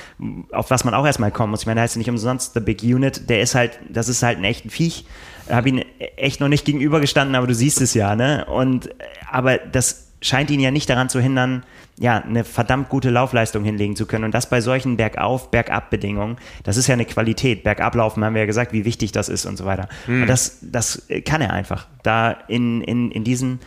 auf 0.52 0.70
was 0.70 0.84
man 0.84 0.94
auch 0.94 1.06
erstmal 1.06 1.32
kommen 1.32 1.52
muss. 1.52 1.62
Ich 1.62 1.66
meine, 1.66 1.78
da 1.78 1.84
heißt 1.84 1.96
ja 1.96 2.00
nicht 2.00 2.10
umsonst 2.10 2.56
The 2.56 2.60
Big 2.60 2.84
Unit, 2.84 3.30
der 3.30 3.42
ist 3.42 3.56
halt, 3.56 3.80
das 3.90 4.10
ist 4.10 4.22
halt 4.22 4.38
ein 4.38 4.44
echter 4.44 4.70
Viech 4.70 5.06
habe 5.50 5.70
ihn 5.70 5.86
echt 6.18 6.40
noch 6.40 6.48
nicht 6.48 6.66
gegenübergestanden, 6.66 7.36
aber 7.36 7.48
du 7.48 7.56
siehst 7.56 7.82
es 7.82 7.94
ja, 7.94 8.16
ne? 8.16 8.46
Und 8.46 8.90
aber 9.30 9.58
das 9.58 10.08
scheint 10.22 10.50
ihn 10.52 10.60
ja 10.60 10.72
nicht 10.72 10.90
daran 10.90 11.10
zu 11.10 11.20
hindern, 11.20 11.64
ja, 12.00 12.18
eine 12.18 12.44
verdammt 12.44 12.90
gute 12.90 13.10
Laufleistung 13.10 13.64
hinlegen 13.64 13.96
zu 13.96 14.06
können. 14.06 14.24
Und 14.24 14.34
das 14.34 14.50
bei 14.50 14.62
solchen 14.62 14.98
Bergauf, 14.98 15.52
Bergab-Bedingungen, 15.52 16.38
das 16.64 16.78
ist 16.78 16.88
ja 16.88 16.94
eine 16.94 17.06
Qualität. 17.06 17.64
Bergablaufen 17.64 18.24
haben 18.24 18.34
wir 18.34 18.42
ja 18.42 18.46
gesagt, 18.46 18.74
wie 18.74 18.86
wichtig 18.86 19.12
das 19.12 19.30
ist 19.30 19.46
und 19.46 19.58
so 19.58 19.66
weiter. 19.66 19.90
Mhm. 20.08 20.24
Und 20.24 20.28
das, 20.28 20.60
das 20.62 21.04
kann 21.26 21.42
er 21.42 21.54
einfach. 21.54 21.88
Da 22.02 22.32
in, 22.48 22.82
in, 22.82 23.12
in 23.12 23.24
diesen 23.24 23.60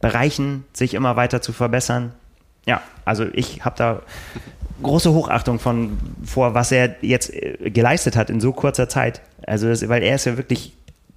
Bereichen 0.00 0.64
sich 0.72 0.94
immer 0.94 1.16
weiter 1.16 1.42
zu 1.42 1.52
verbessern. 1.52 2.12
Ja, 2.66 2.82
also 3.04 3.26
ich 3.32 3.64
habe 3.64 3.76
da 3.76 4.02
große 4.82 5.12
Hochachtung 5.12 5.58
von 5.58 5.98
vor, 6.24 6.54
was 6.54 6.72
er 6.72 6.96
jetzt 7.00 7.32
äh, 7.32 7.70
geleistet 7.70 8.16
hat 8.16 8.30
in 8.30 8.40
so 8.40 8.52
kurzer 8.52 8.88
Zeit. 8.88 9.22
Also, 9.46 9.68
das, 9.68 9.88
weil 9.88 10.02
er 10.02 10.14
ist 10.14 10.26
ja 10.26 10.36
wirklich 10.36 10.72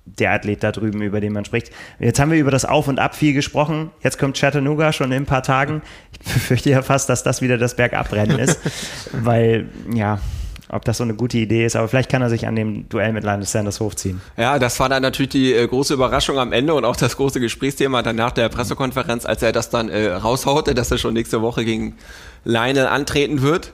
der 0.06 0.32
Athlet 0.32 0.64
da 0.64 0.72
drüben, 0.72 1.02
über 1.02 1.20
den 1.20 1.34
man 1.34 1.46
spricht. 1.46 1.72
Jetzt 2.00 2.20
haben 2.20 2.32
wir 2.32 2.38
über 2.38 2.52
das 2.52 2.66
Auf 2.66 2.88
und 2.88 3.00
Ab 3.00 3.16
viel 3.16 3.34
gesprochen. 3.34 3.90
Jetzt 4.02 4.20
kommt 4.20 4.38
Chattanooga 4.38 4.94
schon 4.94 5.12
in 5.12 5.24
ein 5.24 5.26
paar 5.26 5.44
Tagen. 5.44 5.82
Ich 6.14 6.20
befürchte 6.34 6.70
ja 6.70 6.82
fast, 6.82 7.10
dass 7.10 7.24
das 7.24 7.42
wieder 7.42 7.58
das 7.58 7.76
Bergabrennen 7.76 8.40
ist, 8.40 8.60
weil, 9.12 9.68
ja, 9.94 10.20
ob 10.70 10.84
das 10.84 10.98
so 10.98 11.04
eine 11.04 11.14
gute 11.14 11.38
Idee 11.38 11.66
ist, 11.66 11.76
aber 11.76 11.88
vielleicht 11.88 12.10
kann 12.10 12.22
er 12.22 12.30
sich 12.30 12.48
an 12.48 12.56
dem 12.56 12.90
Duell 12.90 13.14
mit 13.14 13.24
Linus 13.24 13.52
Sanders 13.52 13.80
hochziehen. 13.80 14.22
Ja, 14.36 14.58
das 14.58 14.80
war 14.80 14.90
dann 14.90 15.04
natürlich 15.04 15.30
die 15.30 15.54
äh, 15.54 15.68
große 15.68 15.94
Überraschung 15.94 16.40
am 16.40 16.52
Ende 16.52 16.74
und 16.74 16.86
auch 16.86 16.96
das 16.96 17.18
große 17.18 17.40
Gesprächsthema 17.40 18.02
dann 18.02 18.16
nach 18.16 18.32
der 18.32 18.50
Pressekonferenz, 18.50 19.26
als 19.26 19.44
er 19.44 19.52
das 19.52 19.70
dann 19.70 19.90
äh, 19.90 20.08
raushaute, 20.12 20.74
dass 20.74 20.90
er 20.92 20.98
schon 20.98 21.14
nächste 21.14 21.42
Woche 21.42 21.66
gegen 21.66 21.96
Lionel 22.44 22.88
antreten 22.88 23.42
wird. 23.42 23.74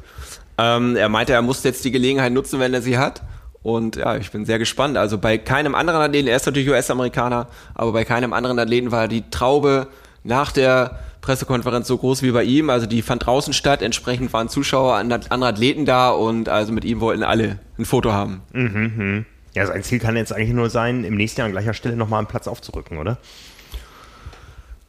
Ähm, 0.57 0.95
er 0.95 1.09
meinte, 1.09 1.33
er 1.33 1.41
muss 1.41 1.63
jetzt 1.63 1.85
die 1.85 1.91
Gelegenheit 1.91 2.33
nutzen, 2.33 2.59
wenn 2.59 2.73
er 2.73 2.81
sie 2.81 2.97
hat. 2.97 3.21
Und 3.63 3.95
ja, 3.95 4.17
ich 4.17 4.31
bin 4.31 4.45
sehr 4.45 4.59
gespannt. 4.59 4.97
Also 4.97 5.17
bei 5.17 5.37
keinem 5.37 5.75
anderen 5.75 6.01
Athleten, 6.01 6.27
er 6.27 6.35
ist 6.35 6.45
natürlich 6.45 6.69
US-Amerikaner, 6.69 7.47
aber 7.75 7.91
bei 7.91 8.05
keinem 8.05 8.33
anderen 8.33 8.57
Athleten 8.57 8.91
war 8.91 9.07
die 9.07 9.23
Traube 9.29 9.87
nach 10.23 10.51
der 10.51 10.99
Pressekonferenz 11.21 11.87
so 11.87 11.97
groß 11.97 12.23
wie 12.23 12.31
bei 12.31 12.43
ihm. 12.43 12.69
Also 12.69 12.87
die 12.87 13.01
fand 13.01 13.25
draußen 13.25 13.53
statt, 13.53 13.81
entsprechend 13.81 14.33
waren 14.33 14.49
Zuschauer, 14.49 14.95
andere 14.95 15.47
Athleten 15.47 15.85
da 15.85 16.09
und 16.09 16.49
also 16.49 16.73
mit 16.73 16.83
ihm 16.83 16.99
wollten 16.99 17.23
alle 17.23 17.59
ein 17.77 17.85
Foto 17.85 18.11
haben. 18.11 18.41
Mhm, 18.51 18.93
mh. 18.97 19.25
Ja, 19.53 19.67
sein 19.67 19.83
Ziel 19.83 19.99
kann 19.99 20.15
jetzt 20.15 20.33
eigentlich 20.33 20.53
nur 20.53 20.69
sein, 20.69 21.03
im 21.03 21.15
nächsten 21.15 21.41
Jahr 21.41 21.45
an 21.45 21.51
gleicher 21.51 21.73
Stelle 21.73 21.97
nochmal 21.97 22.19
einen 22.19 22.27
Platz 22.27 22.47
aufzurücken, 22.47 22.97
oder? 22.97 23.17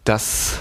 Das 0.04 0.58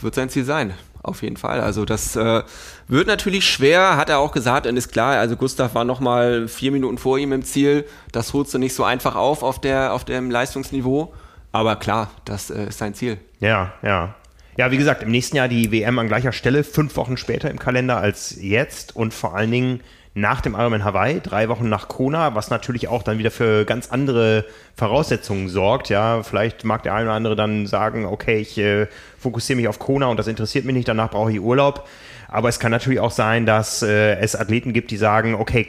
wird 0.00 0.14
sein 0.14 0.30
Ziel 0.30 0.44
sein, 0.44 0.72
auf 1.02 1.22
jeden 1.22 1.36
Fall. 1.36 1.60
Also 1.60 1.84
das 1.84 2.16
äh, 2.16 2.42
wird 2.88 3.06
natürlich 3.06 3.46
schwer, 3.46 3.96
hat 3.96 4.08
er 4.08 4.18
auch 4.18 4.32
gesagt 4.32 4.66
und 4.66 4.76
ist 4.76 4.92
klar, 4.92 5.18
also 5.18 5.36
Gustav 5.36 5.74
war 5.74 5.84
nochmal 5.84 6.48
vier 6.48 6.72
Minuten 6.72 6.98
vor 6.98 7.18
ihm 7.18 7.32
im 7.32 7.42
Ziel. 7.42 7.84
Das 8.12 8.32
holst 8.32 8.54
du 8.54 8.58
nicht 8.58 8.74
so 8.74 8.84
einfach 8.84 9.16
auf 9.16 9.42
auf, 9.42 9.60
der, 9.60 9.92
auf 9.94 10.04
dem 10.04 10.30
Leistungsniveau. 10.30 11.12
Aber 11.50 11.76
klar, 11.76 12.10
das 12.24 12.50
äh, 12.50 12.66
ist 12.66 12.78
sein 12.78 12.94
Ziel. 12.94 13.18
Ja, 13.40 13.74
ja. 13.82 14.14
Ja, 14.56 14.70
wie 14.70 14.76
gesagt, 14.76 15.02
im 15.02 15.10
nächsten 15.10 15.36
Jahr 15.36 15.48
die 15.48 15.72
WM 15.72 15.98
an 15.98 16.08
gleicher 16.08 16.32
Stelle, 16.32 16.62
fünf 16.62 16.96
Wochen 16.96 17.16
später 17.16 17.50
im 17.50 17.58
Kalender 17.58 17.96
als 17.96 18.36
jetzt 18.40 18.94
und 18.94 19.14
vor 19.14 19.34
allen 19.34 19.50
Dingen 19.50 19.80
nach 20.14 20.42
dem 20.42 20.54
Ironman 20.54 20.84
Hawaii, 20.84 21.20
drei 21.20 21.48
Wochen 21.48 21.68
nach 21.68 21.88
Kona, 21.88 22.34
was 22.34 22.50
natürlich 22.50 22.88
auch 22.88 23.02
dann 23.02 23.18
wieder 23.18 23.30
für 23.30 23.64
ganz 23.64 23.90
andere 23.90 24.44
Voraussetzungen 24.76 25.48
sorgt. 25.48 25.88
Ja, 25.88 26.22
vielleicht 26.22 26.64
mag 26.64 26.82
der 26.82 26.94
eine 26.94 27.06
oder 27.06 27.14
andere 27.14 27.36
dann 27.36 27.66
sagen, 27.66 28.04
okay, 28.04 28.38
ich 28.38 28.58
äh, 28.58 28.88
fokussiere 29.18 29.56
mich 29.56 29.68
auf 29.68 29.78
Kona 29.78 30.06
und 30.06 30.18
das 30.18 30.26
interessiert 30.26 30.66
mich 30.66 30.74
nicht, 30.74 30.88
danach 30.88 31.10
brauche 31.10 31.32
ich 31.32 31.40
Urlaub. 31.40 31.88
Aber 32.28 32.48
es 32.48 32.60
kann 32.60 32.70
natürlich 32.70 33.00
auch 33.00 33.10
sein, 33.10 33.46
dass 33.46 33.82
äh, 33.82 34.16
es 34.16 34.36
Athleten 34.36 34.72
gibt, 34.72 34.90
die 34.90 34.96
sagen, 34.96 35.34
okay, 35.34 35.68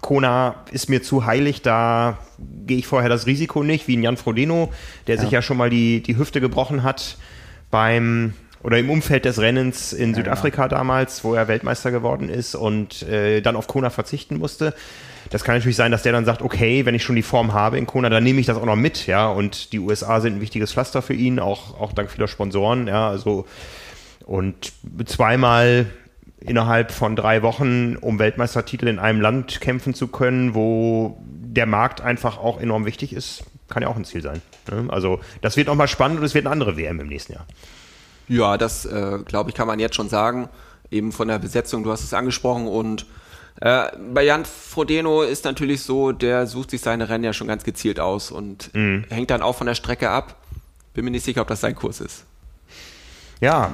Kona 0.00 0.54
ist 0.70 0.88
mir 0.88 1.02
zu 1.02 1.26
heilig, 1.26 1.62
da 1.62 2.18
gehe 2.66 2.78
ich 2.78 2.86
vorher 2.86 3.08
das 3.08 3.26
Risiko 3.26 3.62
nicht, 3.62 3.88
wie 3.88 3.96
ein 3.96 4.02
Jan 4.02 4.16
Frodeno, 4.16 4.72
der 5.06 5.16
ja. 5.16 5.20
sich 5.20 5.30
ja 5.30 5.42
schon 5.42 5.56
mal 5.56 5.68
die, 5.68 6.00
die 6.02 6.16
Hüfte 6.16 6.40
gebrochen 6.40 6.82
hat 6.84 7.18
beim 7.70 8.34
oder 8.62 8.78
im 8.78 8.90
Umfeld 8.90 9.24
des 9.24 9.38
Rennens 9.38 9.92
in 9.92 10.10
ja, 10.10 10.16
Südafrika 10.16 10.66
genau. 10.66 10.78
damals, 10.78 11.24
wo 11.24 11.34
er 11.34 11.48
Weltmeister 11.48 11.90
geworden 11.90 12.28
ist 12.28 12.54
und 12.54 13.02
äh, 13.02 13.40
dann 13.40 13.56
auf 13.56 13.66
Kona 13.66 13.90
verzichten 13.90 14.38
musste. 14.38 14.74
Das 15.30 15.44
kann 15.44 15.54
natürlich 15.54 15.76
sein, 15.76 15.92
dass 15.92 16.02
der 16.02 16.12
dann 16.12 16.24
sagt, 16.24 16.42
okay, 16.42 16.84
wenn 16.84 16.94
ich 16.94 17.04
schon 17.04 17.16
die 17.16 17.22
Form 17.22 17.52
habe 17.52 17.78
in 17.78 17.86
Kona, 17.86 18.08
dann 18.08 18.24
nehme 18.24 18.40
ich 18.40 18.46
das 18.46 18.56
auch 18.56 18.64
noch 18.64 18.76
mit, 18.76 19.06
ja. 19.06 19.28
Und 19.28 19.72
die 19.72 19.78
USA 19.78 20.20
sind 20.20 20.36
ein 20.36 20.40
wichtiges 20.40 20.72
Pflaster 20.72 21.02
für 21.02 21.14
ihn, 21.14 21.38
auch, 21.38 21.80
auch 21.80 21.92
dank 21.92 22.10
vieler 22.10 22.28
Sponsoren, 22.28 22.86
ja. 22.86 23.08
Also 23.08 23.46
und 24.26 24.72
zweimal 25.06 25.86
innerhalb 26.40 26.90
von 26.90 27.16
drei 27.16 27.42
Wochen 27.42 27.96
um 27.96 28.18
Weltmeistertitel 28.18 28.88
in 28.88 28.98
einem 28.98 29.20
Land 29.20 29.60
kämpfen 29.60 29.94
zu 29.94 30.08
können, 30.08 30.54
wo 30.54 31.18
der 31.26 31.66
Markt 31.66 32.00
einfach 32.00 32.38
auch 32.38 32.60
enorm 32.60 32.86
wichtig 32.86 33.12
ist, 33.12 33.44
kann 33.68 33.82
ja 33.82 33.88
auch 33.88 33.96
ein 33.96 34.04
Ziel 34.04 34.22
sein. 34.22 34.40
Ne? 34.70 34.86
Also 34.88 35.20
das 35.42 35.56
wird 35.56 35.68
nochmal 35.68 35.88
spannend 35.88 36.18
und 36.18 36.24
es 36.24 36.34
wird 36.34 36.46
eine 36.46 36.52
andere 36.52 36.76
WM 36.76 37.00
im 37.00 37.08
nächsten 37.08 37.34
Jahr. 37.34 37.46
Ja, 38.30 38.56
das 38.56 38.86
äh, 38.86 39.18
glaube 39.24 39.50
ich, 39.50 39.56
kann 39.56 39.66
man 39.66 39.80
jetzt 39.80 39.96
schon 39.96 40.08
sagen. 40.08 40.48
Eben 40.88 41.10
von 41.10 41.26
der 41.26 41.40
Besetzung, 41.40 41.82
du 41.82 41.90
hast 41.90 42.04
es 42.04 42.14
angesprochen. 42.14 42.68
Und 42.68 43.04
äh, 43.60 43.88
bei 44.12 44.22
Jan 44.22 44.44
Frodeno 44.44 45.22
ist 45.22 45.44
natürlich 45.44 45.82
so, 45.82 46.12
der 46.12 46.46
sucht 46.46 46.70
sich 46.70 46.80
seine 46.80 47.08
Rennen 47.08 47.24
ja 47.24 47.32
schon 47.32 47.48
ganz 47.48 47.64
gezielt 47.64 47.98
aus 47.98 48.30
und 48.30 48.72
mhm. 48.72 49.04
hängt 49.10 49.30
dann 49.30 49.42
auch 49.42 49.56
von 49.56 49.66
der 49.66 49.74
Strecke 49.74 50.10
ab. 50.10 50.36
Bin 50.94 51.04
mir 51.04 51.10
nicht 51.10 51.24
sicher, 51.24 51.42
ob 51.42 51.48
das 51.48 51.60
sein 51.60 51.74
Kurs 51.74 52.00
ist. 52.00 52.24
Ja, 53.40 53.72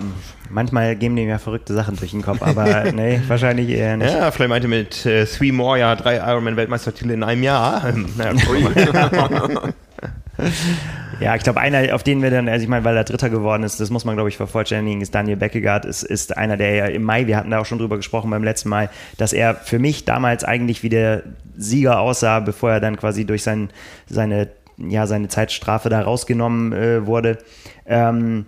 manchmal 0.48 0.96
geben 0.96 1.16
dem 1.16 1.28
ja 1.28 1.38
verrückte 1.38 1.74
Sachen 1.74 1.96
durch 1.96 2.12
den 2.12 2.22
Kopf, 2.22 2.40
aber 2.40 2.84
nee, 2.92 3.20
wahrscheinlich 3.26 3.68
eher 3.68 3.98
nicht. 3.98 4.11
Ja, 4.11 4.30
vielleicht 4.30 4.48
meinte 4.48 4.68
mit 4.68 5.04
äh, 5.04 5.26
Three 5.26 5.52
More 5.52 5.78
ja 5.78 5.96
drei 5.96 6.16
Ironman-Weltmeistertitel 6.16 7.11
in 7.11 7.22
einem 7.22 7.42
Jahr. 7.42 7.92
naja, 8.16 8.32
ja, 11.20 11.34
ich 11.34 11.42
glaube, 11.42 11.61
einer, 11.61 11.94
auf 11.94 12.03
den 12.03 12.22
wir 12.22 12.30
dann, 12.30 12.49
also 12.49 12.62
ich 12.62 12.68
meine, 12.68 12.84
weil 12.84 12.97
er 12.97 13.05
Dritter 13.05 13.30
geworden 13.30 13.62
ist, 13.62 13.80
das 13.80 13.90
muss 13.90 14.05
man, 14.05 14.16
glaube 14.16 14.28
ich, 14.28 14.36
vervollständigen, 14.36 15.01
ist 15.01 15.14
Daniel 15.14 15.36
Beckegaard, 15.36 15.84
ist, 15.84 16.03
ist 16.03 16.36
einer, 16.36 16.57
der 16.57 16.74
ja 16.74 16.86
im 16.86 17.03
Mai, 17.03 17.26
wir 17.26 17.36
hatten 17.36 17.51
da 17.51 17.61
auch 17.61 17.66
schon 17.66 17.78
drüber 17.78 17.97
gesprochen 17.97 18.30
beim 18.30 18.44
letzten 18.44 18.68
Mal, 18.68 18.90
dass 19.16 19.32
er 19.32 19.55
für 19.55 19.78
mich 19.78 20.05
damals 20.05 20.44
eigentlich 20.44 20.82
wie 20.82 20.88
der 20.88 21.22
Sieger 21.57 22.01
aussah, 22.01 22.40
bevor 22.40 22.72
er 22.72 22.80
dann 22.80 22.97
quasi 22.97 23.24
durch 23.24 23.42
sein, 23.42 23.70
seine, 24.07 24.49
ja, 24.76 25.07
seine 25.07 25.28
Zeitstrafe 25.28 25.88
da 25.88 26.03
rausgenommen 26.03 26.72
äh, 26.72 27.07
wurde. 27.07 27.38
Ähm, 27.86 28.47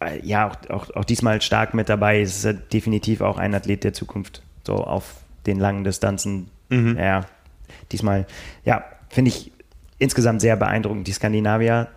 äh, 0.00 0.20
ja, 0.22 0.48
auch, 0.48 0.70
auch, 0.70 0.90
auch 0.94 1.04
diesmal 1.04 1.40
stark 1.40 1.74
mit 1.74 1.88
dabei, 1.88 2.20
ist 2.20 2.46
definitiv 2.72 3.22
auch 3.22 3.38
ein 3.38 3.54
Athlet 3.54 3.84
der 3.84 3.92
Zukunft, 3.92 4.42
so 4.66 4.74
auf 4.74 5.14
den 5.46 5.58
langen 5.58 5.84
Distanzen. 5.84 6.50
Mhm. 6.68 6.98
Ja, 6.98 7.22
diesmal, 7.92 8.26
ja, 8.64 8.84
finde 9.08 9.30
ich 9.30 9.49
insgesamt 10.00 10.40
sehr 10.40 10.56
beeindruckend. 10.56 11.06
Die 11.06 11.12
Skandinavier 11.12 11.88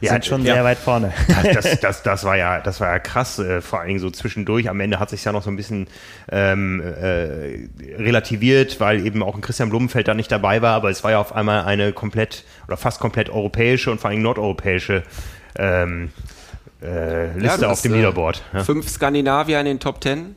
ja, 0.00 0.12
sind 0.12 0.24
schon 0.24 0.44
ja, 0.44 0.54
sehr 0.54 0.64
weit 0.64 0.78
vorne. 0.78 1.12
Das, 1.42 1.64
das, 1.64 1.80
das, 1.80 2.02
das, 2.02 2.24
war 2.24 2.36
ja, 2.36 2.60
das 2.60 2.80
war 2.80 2.88
ja 2.88 2.98
krass, 2.98 3.38
äh, 3.38 3.60
vor 3.60 3.80
allen 3.80 3.88
Dingen 3.88 4.00
so 4.00 4.10
zwischendurch. 4.10 4.68
Am 4.68 4.80
Ende 4.80 4.98
hat 4.98 5.10
sich 5.10 5.24
ja 5.24 5.32
noch 5.32 5.42
so 5.42 5.50
ein 5.50 5.56
bisschen 5.56 5.86
ähm, 6.30 6.80
äh, 6.80 7.68
relativiert, 7.96 8.80
weil 8.80 9.04
eben 9.06 9.22
auch 9.22 9.34
ein 9.34 9.40
Christian 9.40 9.70
Blumenfeld 9.70 10.08
da 10.08 10.14
nicht 10.14 10.30
dabei 10.30 10.62
war, 10.62 10.74
aber 10.74 10.90
es 10.90 11.04
war 11.04 11.12
ja 11.12 11.20
auf 11.20 11.34
einmal 11.34 11.64
eine 11.64 11.92
komplett 11.92 12.44
oder 12.66 12.76
fast 12.76 13.00
komplett 13.00 13.30
europäische 13.30 13.90
und 13.90 14.00
vor 14.00 14.10
allem 14.10 14.22
nordeuropäische 14.22 15.02
ähm, 15.58 16.10
äh, 16.82 17.32
Liste 17.38 17.62
ja, 17.62 17.70
auf 17.70 17.82
dem 17.82 17.92
äh, 17.92 17.96
Leaderboard. 17.96 18.42
Ja. 18.52 18.64
Fünf 18.64 18.88
Skandinavier 18.88 19.60
in 19.60 19.66
den 19.66 19.80
Top 19.80 20.00
Ten. 20.00 20.36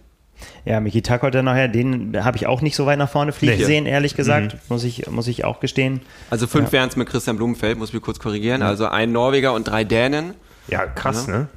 Ja, 0.65 0.79
Miki 0.79 1.01
Takot 1.01 1.33
dann 1.33 1.45
nachher, 1.45 1.67
den 1.67 2.23
habe 2.23 2.37
ich 2.37 2.47
auch 2.47 2.61
nicht 2.61 2.75
so 2.75 2.85
weit 2.85 2.97
nach 2.97 3.09
vorne 3.09 3.31
fliegen 3.31 3.57
nee. 3.57 3.65
sehen, 3.65 3.85
ehrlich 3.85 4.15
gesagt, 4.15 4.53
mhm. 4.53 4.59
muss, 4.69 4.83
ich, 4.83 5.09
muss 5.09 5.27
ich 5.27 5.45
auch 5.45 5.59
gestehen. 5.59 6.01
Also 6.29 6.47
fünf 6.47 6.67
ja. 6.67 6.73
wären 6.73 6.89
es 6.89 6.95
mit 6.95 7.09
Christian 7.09 7.37
Blumenfeld, 7.37 7.77
muss 7.77 7.93
ich 7.93 8.01
kurz 8.01 8.19
korrigieren. 8.19 8.61
Ja. 8.61 8.67
Also 8.67 8.87
ein 8.87 9.11
Norweger 9.11 9.53
und 9.53 9.67
drei 9.67 9.83
Dänen. 9.83 10.33
Ja, 10.67 10.85
krass, 10.85 11.27
ja. 11.27 11.39
ne? 11.39 11.47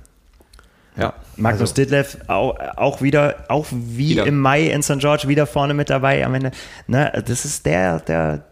Ja. 0.97 1.13
Magnus 1.37 1.71
also. 1.71 1.75
Ditlev 1.75 2.17
auch, 2.27 2.57
auch 2.77 3.03
wieder, 3.03 3.45
auch 3.49 3.67
wie 3.71 4.11
wieder. 4.11 4.27
im 4.27 4.41
Mai 4.41 4.69
in 4.69 4.83
St. 4.83 4.99
George 4.99 5.29
wieder 5.29 5.47
vorne 5.47 5.75
mit 5.75 5.91
dabei 5.91 6.25
am 6.25 6.35
Ende. 6.35 6.53
Ne, 6.87 7.23
das 7.27 7.45
ist 7.45 7.67
der, 7.67 8.01
der, 8.01 8.45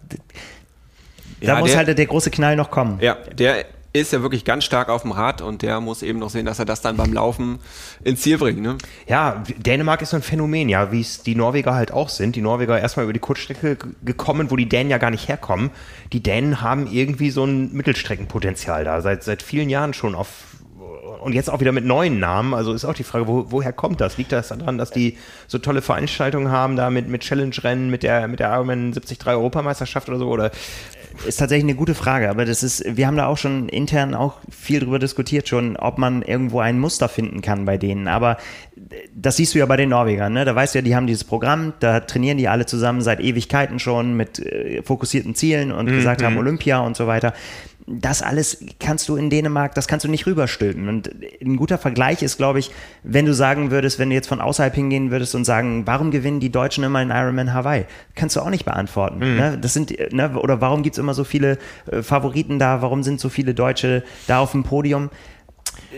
da 1.40 1.58
muss 1.58 1.70
der, 1.70 1.78
halt 1.78 1.98
der 1.98 2.06
große 2.06 2.30
Knall 2.30 2.56
noch 2.56 2.70
kommen. 2.70 2.98
Ja, 3.00 3.16
der 3.32 3.64
ist 3.94 4.12
ja 4.12 4.22
wirklich 4.22 4.44
ganz 4.44 4.64
stark 4.64 4.88
auf 4.88 5.02
dem 5.02 5.12
Rad 5.12 5.40
und 5.40 5.62
der 5.62 5.80
muss 5.80 6.02
eben 6.02 6.18
noch 6.18 6.28
sehen, 6.28 6.46
dass 6.46 6.58
er 6.58 6.64
das 6.64 6.80
dann 6.80 6.96
beim 6.96 7.12
Laufen 7.12 7.60
ins 8.02 8.22
Ziel 8.22 8.38
bringt. 8.38 8.60
Ne? 8.60 8.76
Ja, 9.06 9.44
Dänemark 9.56 10.02
ist 10.02 10.10
so 10.10 10.16
ein 10.16 10.22
Phänomen, 10.22 10.68
ja, 10.68 10.90
wie 10.90 11.00
es 11.00 11.22
die 11.22 11.36
Norweger 11.36 11.74
halt 11.74 11.92
auch 11.92 12.08
sind. 12.08 12.34
Die 12.34 12.42
Norweger 12.42 12.78
erstmal 12.78 13.04
über 13.04 13.12
die 13.12 13.20
Kurzstrecke 13.20 13.78
gekommen, 14.04 14.50
wo 14.50 14.56
die 14.56 14.68
Dänen 14.68 14.90
ja 14.90 14.98
gar 14.98 15.12
nicht 15.12 15.28
herkommen. 15.28 15.70
Die 16.12 16.20
Dänen 16.20 16.60
haben 16.60 16.88
irgendwie 16.90 17.30
so 17.30 17.44
ein 17.44 17.72
Mittelstreckenpotenzial 17.72 18.82
da, 18.82 19.00
seit, 19.00 19.22
seit 19.22 19.44
vielen 19.44 19.70
Jahren 19.70 19.94
schon 19.94 20.16
auf 20.16 20.28
und 21.20 21.32
jetzt 21.32 21.48
auch 21.48 21.60
wieder 21.60 21.72
mit 21.72 21.84
neuen 21.84 22.18
Namen. 22.18 22.52
Also 22.52 22.74
ist 22.74 22.84
auch 22.84 22.94
die 22.94 23.04
Frage, 23.04 23.26
wo, 23.26 23.46
woher 23.48 23.72
kommt 23.72 24.00
das? 24.00 24.18
Liegt 24.18 24.32
das 24.32 24.48
daran, 24.48 24.76
dass 24.76 24.90
die 24.90 25.16
so 25.46 25.58
tolle 25.58 25.82
Veranstaltungen 25.82 26.50
haben, 26.50 26.76
da 26.76 26.90
mit, 26.90 27.08
mit 27.08 27.22
Challenge-Rennen, 27.22 27.90
mit 27.90 28.02
der, 28.02 28.28
mit 28.28 28.40
der 28.40 28.52
Ironman 28.52 28.92
73 28.92 29.24
Europameisterschaft 29.26 30.08
oder 30.08 30.18
so? 30.18 30.28
Oder 30.28 30.50
ist 31.26 31.38
tatsächlich 31.38 31.64
eine 31.64 31.74
gute 31.74 31.94
Frage, 31.94 32.30
aber 32.30 32.44
das 32.44 32.62
ist, 32.62 32.84
wir 32.96 33.06
haben 33.06 33.16
da 33.16 33.26
auch 33.26 33.38
schon 33.38 33.68
intern 33.68 34.14
auch 34.14 34.38
viel 34.50 34.80
drüber 34.80 34.98
diskutiert 34.98 35.48
schon, 35.48 35.76
ob 35.76 35.98
man 35.98 36.22
irgendwo 36.22 36.60
ein 36.60 36.78
Muster 36.78 37.08
finden 37.08 37.40
kann 37.40 37.64
bei 37.64 37.78
denen. 37.78 38.08
Aber 38.08 38.36
das 39.14 39.36
siehst 39.36 39.54
du 39.54 39.58
ja 39.58 39.66
bei 39.66 39.76
den 39.76 39.90
Norwegern, 39.90 40.32
ne? 40.32 40.44
Da 40.44 40.54
weißt 40.54 40.74
du 40.74 40.78
ja, 40.78 40.82
die 40.82 40.96
haben 40.96 41.06
dieses 41.06 41.24
Programm, 41.24 41.72
da 41.80 42.00
trainieren 42.00 42.38
die 42.38 42.48
alle 42.48 42.66
zusammen 42.66 43.00
seit 43.00 43.20
Ewigkeiten 43.20 43.78
schon 43.78 44.16
mit 44.16 44.38
äh, 44.38 44.82
fokussierten 44.82 45.34
Zielen 45.34 45.72
und 45.72 45.86
mhm. 45.86 45.96
gesagt 45.96 46.22
haben 46.22 46.36
Olympia 46.36 46.80
und 46.80 46.96
so 46.96 47.06
weiter 47.06 47.32
das 47.86 48.22
alles 48.22 48.64
kannst 48.80 49.08
du 49.08 49.16
in 49.16 49.28
Dänemark, 49.28 49.74
das 49.74 49.86
kannst 49.88 50.04
du 50.04 50.10
nicht 50.10 50.26
rüberstülpen. 50.26 50.88
Und 50.88 51.10
ein 51.42 51.56
guter 51.56 51.76
Vergleich 51.76 52.22
ist, 52.22 52.38
glaube 52.38 52.58
ich, 52.58 52.70
wenn 53.02 53.26
du 53.26 53.34
sagen 53.34 53.70
würdest, 53.70 53.98
wenn 53.98 54.08
du 54.08 54.14
jetzt 54.14 54.26
von 54.26 54.40
außerhalb 54.40 54.74
hingehen 54.74 55.10
würdest 55.10 55.34
und 55.34 55.44
sagen, 55.44 55.86
warum 55.86 56.10
gewinnen 56.10 56.40
die 56.40 56.50
Deutschen 56.50 56.82
immer 56.82 57.02
in 57.02 57.10
Ironman 57.10 57.52
Hawaii? 57.52 57.84
Kannst 58.14 58.36
du 58.36 58.40
auch 58.40 58.50
nicht 58.50 58.64
beantworten. 58.64 59.18
Mhm. 59.18 59.36
Ne? 59.36 59.58
Das 59.60 59.74
sind, 59.74 59.94
ne? 60.12 60.38
Oder 60.38 60.60
warum 60.60 60.82
gibt 60.82 60.96
es 60.96 60.98
immer 60.98 61.14
so 61.14 61.24
viele 61.24 61.58
äh, 61.90 62.02
Favoriten 62.02 62.58
da? 62.58 62.80
Warum 62.80 63.02
sind 63.02 63.20
so 63.20 63.28
viele 63.28 63.52
Deutsche 63.54 64.02
da 64.26 64.38
auf 64.38 64.52
dem 64.52 64.62
Podium? 64.62 65.10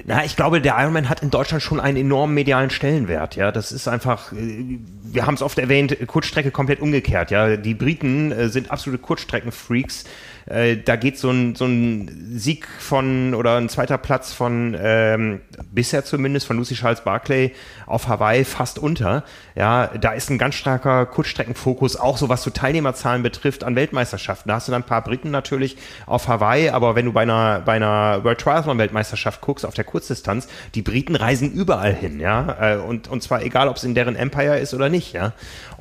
Na, 0.04 0.24
ich 0.24 0.36
glaube, 0.36 0.60
der 0.60 0.76
Ironman 0.78 1.08
hat 1.08 1.22
in 1.22 1.30
Deutschland 1.30 1.62
schon 1.62 1.80
einen 1.80 1.96
enormen 1.96 2.34
medialen 2.34 2.70
Stellenwert. 2.70 3.36
Ja, 3.36 3.52
das 3.52 3.72
ist 3.72 3.88
einfach, 3.88 4.32
äh, 4.32 4.78
wir 5.04 5.26
haben 5.26 5.34
es 5.34 5.42
oft 5.42 5.58
erwähnt, 5.58 5.96
Kurzstrecke 6.06 6.50
komplett 6.50 6.80
umgekehrt. 6.80 7.30
Ja, 7.30 7.56
die 7.56 7.74
Briten 7.74 8.32
äh, 8.32 8.48
sind 8.48 8.70
absolute 8.70 9.00
Kurzstreckenfreaks 9.00 10.04
Äh, 10.46 10.76
da 10.76 10.96
geht 10.96 11.18
so 11.18 11.30
ein, 11.30 11.54
so 11.56 11.64
ein 11.64 12.30
Sieg 12.34 12.68
von 12.78 13.34
oder 13.34 13.56
ein 13.56 13.68
zweiter 13.68 13.98
Platz 13.98 14.32
von 14.32 14.76
ähm, 14.80 15.40
bisher 15.72 16.04
zumindest 16.04 16.46
von 16.46 16.56
Lucy 16.56 16.74
Charles 16.74 17.02
Barclay 17.02 17.52
auf 17.86 18.08
Hawaii 18.08 18.44
fast 18.44 18.78
unter. 18.78 19.24
Ja, 19.56 19.88
da 19.88 20.12
ist 20.12 20.30
ein 20.30 20.38
ganz 20.38 20.54
starker 20.54 21.06
Kurzstreckenfokus, 21.06 21.96
auch 21.96 22.16
so 22.16 22.28
was 22.28 22.42
so 22.44 22.50
Teilnehmerzahlen 22.50 23.22
betrifft 23.22 23.64
an 23.64 23.74
Weltmeisterschaften. 23.74 24.48
Da 24.48 24.56
hast 24.56 24.68
du 24.68 24.72
dann 24.72 24.82
ein 24.82 24.86
paar 24.86 25.02
Briten 25.02 25.30
natürlich 25.30 25.76
auf 26.06 26.28
Hawaii, 26.28 26.68
aber 26.68 26.94
wenn 26.94 27.06
du 27.06 27.12
bei 27.12 27.22
einer, 27.22 27.60
bei 27.60 27.72
einer 27.72 28.22
World 28.22 28.40
Triathlon 28.40 28.78
Weltmeisterschaft 28.78 29.40
guckst 29.40 29.66
auf 29.66 29.74
der 29.74 29.84
Kurzdistanz, 29.84 30.46
die 30.74 30.82
Briten 30.82 31.16
reisen 31.16 31.52
überall 31.52 31.94
hin, 31.94 32.20
ja, 32.20 32.74
äh, 32.74 32.76
und, 32.76 33.08
und 33.08 33.22
zwar 33.22 33.42
egal, 33.42 33.68
ob 33.68 33.76
es 33.76 33.84
in 33.84 33.94
deren 33.94 34.14
Empire 34.14 34.58
ist 34.58 34.74
oder 34.74 34.88
nicht, 34.88 35.12
ja. 35.12 35.32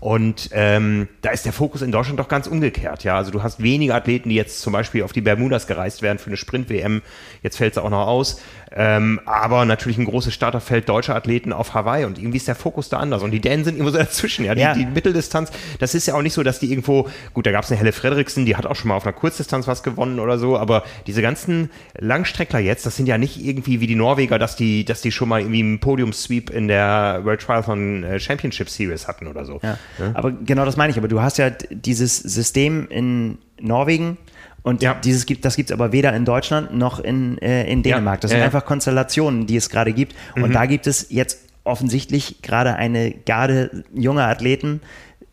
Und 0.06 0.50
ähm, 0.52 1.08
da 1.24 1.32
ist 1.32 1.46
der 1.48 1.52
Fokus 1.52 1.82
in 1.82 1.92
Deutschland 1.92 2.20
doch 2.20 2.28
ganz 2.28 2.46
umgekehrt, 2.46 3.04
ja. 3.04 3.18
Also 3.18 3.32
du 3.32 3.42
hast 3.42 3.64
wenige 3.64 3.96
Athleten, 3.96 4.30
die 4.30 4.36
jetzt 4.36 4.62
zum 4.62 4.72
Beispiel 4.72 5.02
auf 5.02 5.14
die 5.14 5.22
Bermudas 5.22 5.66
gereist 5.66 6.04
werden 6.04 6.20
für 6.20 6.28
eine 6.28 6.38
Sprint-WM. 6.38 7.02
Jetzt 7.42 7.58
fällt 7.58 7.72
es 7.72 7.80
auch 7.80 7.90
noch 7.90 8.06
aus. 8.06 8.40
Ähm, 8.78 9.22
aber 9.26 9.64
natürlich 9.64 9.98
ein 9.98 10.04
großes 10.04 10.34
Starterfeld 10.34 10.90
deutscher 10.90 11.16
Athleten 11.16 11.54
auf 11.54 11.74
Hawaii 11.74 12.04
und 12.04 12.18
irgendwie 12.18 12.36
ist 12.38 12.48
der 12.50 12.56
Fokus 12.56 12.90
da 12.90 12.98
anders. 12.98 13.24
Und 13.24 13.32
die 13.32 13.40
Dänen 13.40 13.64
sind 13.64 13.76
irgendwo 13.76 13.92
so 13.92 13.98
dazwischen, 14.04 14.44
ja. 14.44 14.54
Die, 14.54 14.62
ja. 14.62 14.74
die 14.74 14.86
Mitteldistanz, 14.86 15.50
das 15.80 15.96
ist 15.96 16.08
ja 16.08 16.14
auch 16.16 16.22
nicht 16.22 16.34
so, 16.34 16.44
dass 16.44 16.60
die 16.60 16.70
irgendwo, 16.70 17.08
gut, 17.34 17.46
da 17.46 17.52
gab 17.52 17.64
es 17.64 17.72
eine 17.72 17.80
Helle 17.80 17.94
Frederiksen, 17.94 18.46
die 18.46 18.58
hat 18.58 18.66
auch 18.66 18.76
schon 18.76 18.90
mal 18.90 18.96
auf 18.96 19.06
einer 19.06 19.14
Kurzdistanz 19.14 19.66
was 19.68 19.82
gewonnen 19.82 20.20
oder 20.20 20.38
so, 20.38 20.58
aber 20.58 20.84
diese 21.08 21.22
ganzen 21.22 21.72
Langstreckler 21.98 22.60
jetzt, 22.60 22.86
das 22.86 22.98
sind 22.98 23.08
ja 23.08 23.18
nicht 23.18 23.44
irgendwie 23.44 23.80
wie 23.80 23.88
die 23.88 23.96
Norweger, 23.96 24.40
dass 24.40 24.58
die, 24.58 24.84
dass 24.84 25.02
die 25.02 25.14
schon 25.14 25.30
mal 25.30 25.40
irgendwie 25.40 25.62
einen 25.62 25.80
Podium-Sweep 25.80 26.50
in 26.50 26.68
der 26.68 27.22
World 27.24 27.40
Triathlon 27.40 28.04
äh, 28.04 28.20
Championship 28.20 28.70
Series 28.70 29.08
hatten 29.08 29.28
oder 29.28 29.46
so. 29.46 29.62
Ja. 29.64 29.78
Ja? 30.00 30.12
Aber 30.14 30.32
genau 30.32 30.66
das 30.66 30.76
meine 30.76 30.92
ich, 30.92 30.98
aber 30.98 31.08
du 31.08 31.22
hast 31.22 31.38
ja 31.38 31.50
dieses 31.50 32.18
System 32.18 32.88
in 32.90 33.38
Norwegen, 33.60 34.18
und 34.66 34.82
ja. 34.82 34.96
dieses 34.96 35.28
gibt, 35.28 35.46
das 35.46 35.56
gibt 35.56 35.70
es 35.70 35.74
aber 35.76 35.92
weder 35.92 36.12
in 36.14 36.26
Deutschland 36.26 36.74
noch 36.74 37.00
in, 37.00 37.38
äh, 37.38 37.72
in 37.72 37.84
Dänemark. 37.84 38.22
Das 38.22 38.32
sind 38.32 38.40
ja. 38.40 38.46
einfach 38.46 38.66
Konstellationen, 38.66 39.46
die 39.46 39.58
es 39.58 39.70
gerade 39.70 39.94
gibt. 39.94 40.16
Mhm. 40.36 40.44
Und 40.44 40.54
da 40.54 40.66
gibt 40.66 40.88
es 40.88 41.12
jetzt 41.12 41.48
offensichtlich 41.64 42.42
gerade 42.42 42.76
eine 42.76 43.12
Garde 43.12 43.84
junger 43.94 44.28
Athleten, 44.28 44.82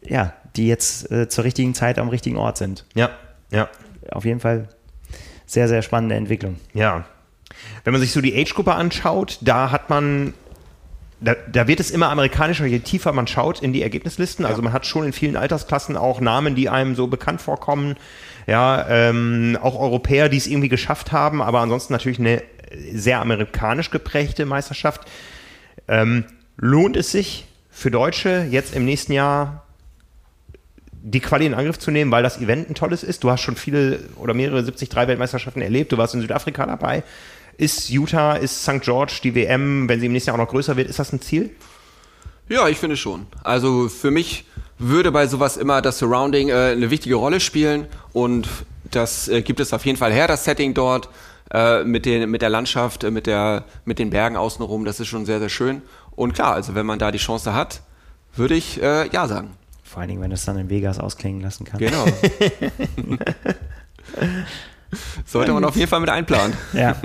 ja, 0.02 0.34
die 0.54 0.68
jetzt 0.68 1.10
äh, 1.10 1.30
zur 1.30 1.44
richtigen 1.44 1.72
Zeit 1.72 1.98
am 1.98 2.10
richtigen 2.10 2.36
Ort 2.36 2.58
sind. 2.58 2.84
Ja, 2.94 3.08
ja. 3.50 3.70
Auf 4.10 4.26
jeden 4.26 4.40
Fall 4.40 4.68
sehr, 5.46 5.66
sehr 5.66 5.80
spannende 5.80 6.14
Entwicklung. 6.14 6.56
Ja. 6.74 7.06
Wenn 7.84 7.94
man 7.94 8.02
sich 8.02 8.12
so 8.12 8.20
die 8.20 8.38
Age-Gruppe 8.38 8.74
anschaut, 8.74 9.38
da 9.40 9.70
hat 9.70 9.88
man 9.88 10.34
da, 11.22 11.36
da, 11.50 11.68
wird 11.68 11.80
es 11.80 11.90
immer 11.90 12.10
amerikanischer, 12.10 12.66
je 12.66 12.80
tiefer 12.80 13.12
man 13.12 13.26
schaut 13.26 13.62
in 13.62 13.72
die 13.72 13.82
Ergebnislisten. 13.82 14.44
Also 14.44 14.60
man 14.60 14.72
hat 14.72 14.84
schon 14.86 15.06
in 15.06 15.12
vielen 15.12 15.36
Altersklassen 15.36 15.96
auch 15.96 16.20
Namen, 16.20 16.54
die 16.54 16.68
einem 16.68 16.96
so 16.96 17.06
bekannt 17.06 17.40
vorkommen. 17.40 17.96
Ja, 18.46 18.86
ähm, 18.88 19.58
auch 19.60 19.78
Europäer, 19.78 20.28
die 20.28 20.36
es 20.36 20.46
irgendwie 20.46 20.68
geschafft 20.68 21.12
haben, 21.12 21.40
aber 21.42 21.60
ansonsten 21.60 21.92
natürlich 21.92 22.18
eine 22.18 22.42
sehr 22.92 23.20
amerikanisch 23.20 23.90
geprägte 23.90 24.46
Meisterschaft. 24.46 25.02
Ähm, 25.88 26.24
lohnt 26.56 26.96
es 26.96 27.12
sich 27.12 27.46
für 27.70 27.90
Deutsche 27.90 28.46
jetzt 28.50 28.74
im 28.74 28.84
nächsten 28.84 29.12
Jahr 29.12 29.66
die 31.04 31.20
Quali 31.20 31.46
in 31.46 31.54
Angriff 31.54 31.78
zu 31.78 31.90
nehmen, 31.90 32.10
weil 32.10 32.22
das 32.22 32.40
Event 32.40 32.70
ein 32.70 32.74
tolles 32.74 33.02
ist? 33.02 33.24
Du 33.24 33.30
hast 33.30 33.40
schon 33.40 33.56
viele 33.56 34.00
oder 34.16 34.34
mehrere 34.34 34.62
73 34.62 34.94
Weltmeisterschaften 34.94 35.62
erlebt, 35.62 35.92
du 35.92 35.98
warst 35.98 36.14
in 36.14 36.20
Südafrika 36.20 36.66
dabei. 36.66 37.02
Ist 37.58 37.90
Utah, 37.90 38.34
ist 38.34 38.62
St. 38.62 38.80
George 38.80 39.20
die 39.22 39.34
WM, 39.34 39.88
wenn 39.88 40.00
sie 40.00 40.06
im 40.06 40.12
nächsten 40.12 40.30
Jahr 40.30 40.36
auch 40.36 40.44
noch 40.44 40.50
größer 40.50 40.76
wird, 40.76 40.88
ist 40.88 40.98
das 40.98 41.12
ein 41.12 41.20
Ziel? 41.20 41.50
Ja, 42.48 42.68
ich 42.68 42.78
finde 42.78 42.96
schon. 42.96 43.26
Also 43.42 43.88
für 43.88 44.10
mich 44.10 44.44
würde 44.82 45.12
bei 45.12 45.26
sowas 45.26 45.56
immer 45.56 45.80
das 45.82 45.98
Surrounding 45.98 46.48
äh, 46.48 46.72
eine 46.72 46.90
wichtige 46.90 47.14
Rolle 47.14 47.40
spielen 47.40 47.86
und 48.12 48.48
das 48.90 49.28
äh, 49.28 49.42
gibt 49.42 49.60
es 49.60 49.72
auf 49.72 49.86
jeden 49.86 49.98
Fall 49.98 50.12
her, 50.12 50.26
das 50.26 50.44
Setting 50.44 50.74
dort 50.74 51.08
äh, 51.52 51.84
mit, 51.84 52.06
den, 52.06 52.30
mit 52.30 52.42
der 52.42 52.50
Landschaft, 52.50 53.04
äh, 53.04 53.10
mit, 53.10 53.26
der, 53.26 53.64
mit 53.84 53.98
den 53.98 54.10
Bergen 54.10 54.36
außenrum, 54.36 54.84
das 54.84 55.00
ist 55.00 55.08
schon 55.08 55.24
sehr, 55.24 55.38
sehr 55.38 55.48
schön. 55.48 55.82
Und 56.14 56.34
klar, 56.34 56.54
also 56.54 56.74
wenn 56.74 56.86
man 56.86 56.98
da 56.98 57.10
die 57.10 57.18
Chance 57.18 57.54
hat, 57.54 57.82
würde 58.34 58.54
ich 58.54 58.82
äh, 58.82 59.08
ja 59.08 59.26
sagen. 59.26 59.50
Vor 59.82 60.00
allen 60.00 60.08
Dingen, 60.08 60.22
wenn 60.22 60.32
es 60.32 60.44
dann 60.44 60.58
in 60.58 60.70
Vegas 60.70 60.98
ausklingen 60.98 61.42
lassen 61.42 61.64
kann. 61.64 61.78
Genau. 61.78 62.04
Sollte 65.24 65.52
man 65.52 65.64
auf 65.64 65.76
jeden 65.76 65.88
Fall 65.88 66.00
mit 66.00 66.10
einplanen. 66.10 66.56
Ja, 66.72 66.96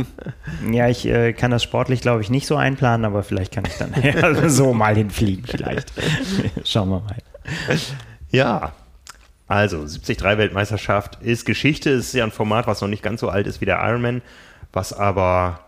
ja 0.71 0.87
ich 0.87 1.05
äh, 1.05 1.33
kann 1.33 1.51
das 1.51 1.63
sportlich, 1.63 2.01
glaube 2.01 2.21
ich, 2.21 2.29
nicht 2.29 2.47
so 2.47 2.55
einplanen, 2.55 3.05
aber 3.05 3.23
vielleicht 3.23 3.53
kann 3.53 3.65
ich 3.65 3.77
dann 3.77 3.93
ja, 4.01 4.49
so 4.49 4.73
mal 4.73 4.95
hinfliegen, 4.95 5.45
vielleicht. 5.45 5.91
Schauen 6.63 6.89
wir 6.89 6.99
mal. 7.01 7.17
Ja, 8.29 8.73
also 9.47 9.77
73 9.77 10.21
Weltmeisterschaft 10.21 11.19
ist 11.21 11.45
Geschichte, 11.45 11.89
ist 11.91 12.13
ja 12.13 12.23
ein 12.23 12.31
Format, 12.31 12.67
was 12.67 12.81
noch 12.81 12.89
nicht 12.89 13.03
ganz 13.03 13.21
so 13.21 13.29
alt 13.29 13.47
ist 13.47 13.61
wie 13.61 13.65
der 13.65 13.79
Ironman, 13.81 14.21
was 14.73 14.91
aber 14.93 15.61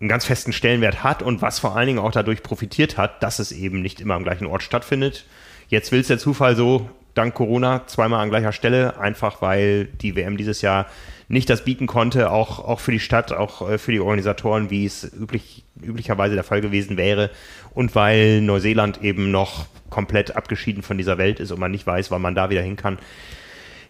einen 0.00 0.08
ganz 0.08 0.24
festen 0.24 0.52
Stellenwert 0.52 1.04
hat 1.04 1.22
und 1.22 1.42
was 1.42 1.58
vor 1.58 1.76
allen 1.76 1.86
Dingen 1.86 1.98
auch 1.98 2.12
dadurch 2.12 2.42
profitiert 2.42 2.96
hat, 2.96 3.22
dass 3.22 3.38
es 3.38 3.52
eben 3.52 3.82
nicht 3.82 4.00
immer 4.00 4.14
am 4.14 4.24
gleichen 4.24 4.46
Ort 4.46 4.62
stattfindet. 4.62 5.26
Jetzt 5.68 5.92
will 5.92 6.00
es 6.00 6.08
der 6.08 6.18
Zufall 6.18 6.56
so, 6.56 6.88
dank 7.14 7.34
Corona, 7.34 7.86
zweimal 7.86 8.20
an 8.20 8.30
gleicher 8.30 8.52
Stelle, 8.52 8.98
einfach 8.98 9.42
weil 9.42 9.86
die 9.86 10.16
WM 10.16 10.36
dieses 10.36 10.62
Jahr 10.62 10.86
nicht 11.28 11.48
das 11.48 11.64
bieten 11.64 11.86
konnte, 11.86 12.30
auch, 12.30 12.58
auch 12.58 12.80
für 12.80 12.90
die 12.90 13.00
Stadt, 13.00 13.32
auch 13.32 13.68
äh, 13.68 13.78
für 13.78 13.92
die 13.92 14.00
Organisatoren, 14.00 14.70
wie 14.70 14.84
es 14.84 15.04
üblich, 15.14 15.64
üblicherweise 15.80 16.34
der 16.34 16.44
Fall 16.44 16.60
gewesen 16.60 16.96
wäre. 16.96 17.30
Und 17.72 17.94
weil 17.94 18.40
Neuseeland 18.40 19.02
eben 19.02 19.30
noch 19.30 19.66
komplett 19.90 20.36
abgeschieden 20.36 20.82
von 20.82 20.98
dieser 20.98 21.18
Welt 21.18 21.38
ist 21.38 21.52
und 21.52 21.60
man 21.60 21.70
nicht 21.70 21.86
weiß, 21.86 22.10
wann 22.10 22.22
man 22.22 22.34
da 22.34 22.50
wieder 22.50 22.62
hin 22.62 22.76
kann. 22.76 22.98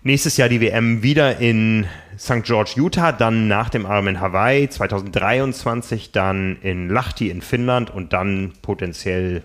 Nächstes 0.03 0.39
Jahr 0.39 0.49
die 0.49 0.63
WM 0.63 1.03
wieder 1.03 1.39
in 1.39 1.87
St. 2.19 2.43
George, 2.43 2.73
Utah, 2.77 3.13
dann 3.13 3.49
nach 3.49 3.69
dem 3.69 3.85
Arm 3.85 4.09
in 4.09 4.21
Hawaii, 4.21 4.69
2023 4.69 6.13
dann 6.13 6.57
in 6.63 6.89
Lahti 6.89 7.29
in 7.29 7.43
Finnland 7.43 7.91
und 7.91 8.15
dann 8.15 8.53
potenziell 8.63 9.43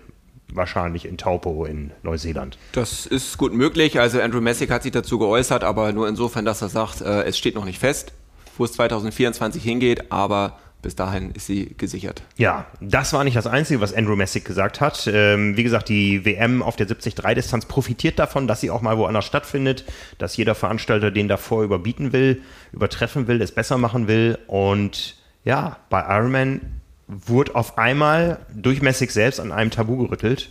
wahrscheinlich 0.52 1.06
in 1.06 1.18
Taupo 1.18 1.64
in 1.64 1.92
Neuseeland. 2.02 2.58
Das 2.72 3.06
ist 3.06 3.38
gut 3.38 3.52
möglich. 3.52 4.00
Also 4.00 4.20
Andrew 4.20 4.40
Messick 4.40 4.70
hat 4.70 4.82
sich 4.82 4.92
dazu 4.92 5.18
geäußert, 5.18 5.64
aber 5.64 5.92
nur 5.92 6.08
insofern, 6.08 6.44
dass 6.44 6.62
er 6.62 6.68
sagt, 6.68 7.00
äh, 7.00 7.24
es 7.24 7.36
steht 7.36 7.54
noch 7.54 7.64
nicht 7.64 7.78
fest, 7.78 8.12
wo 8.56 8.64
es 8.64 8.72
2024 8.72 9.62
hingeht, 9.62 10.12
aber 10.12 10.58
bis 10.82 10.94
dahin 10.94 11.32
ist 11.32 11.46
sie 11.46 11.74
gesichert. 11.76 12.22
Ja, 12.36 12.66
das 12.80 13.12
war 13.12 13.24
nicht 13.24 13.36
das 13.36 13.48
Einzige, 13.48 13.80
was 13.80 13.92
Andrew 13.92 14.14
Messick 14.14 14.44
gesagt 14.44 14.80
hat. 14.80 15.10
Ähm, 15.12 15.56
wie 15.56 15.64
gesagt, 15.64 15.88
die 15.88 16.24
WM 16.24 16.62
auf 16.62 16.76
der 16.76 16.86
73-Distanz 16.86 17.66
profitiert 17.66 18.18
davon, 18.20 18.46
dass 18.46 18.60
sie 18.60 18.70
auch 18.70 18.82
mal 18.82 18.96
woanders 18.96 19.24
stattfindet, 19.24 19.84
dass 20.18 20.36
jeder 20.36 20.54
Veranstalter 20.54 21.10
den 21.10 21.26
davor 21.26 21.64
überbieten 21.64 22.12
will, 22.12 22.42
übertreffen 22.72 23.26
will, 23.26 23.42
es 23.42 23.52
besser 23.52 23.78
machen 23.78 24.06
will. 24.06 24.38
Und 24.46 25.16
ja, 25.44 25.78
bei 25.90 26.02
Ironman 26.08 26.60
wurde 27.08 27.54
auf 27.54 27.78
einmal 27.78 28.38
durchmäßig 28.54 29.12
selbst 29.12 29.40
an 29.40 29.52
einem 29.52 29.70
Tabu 29.70 29.96
gerüttelt. 29.96 30.50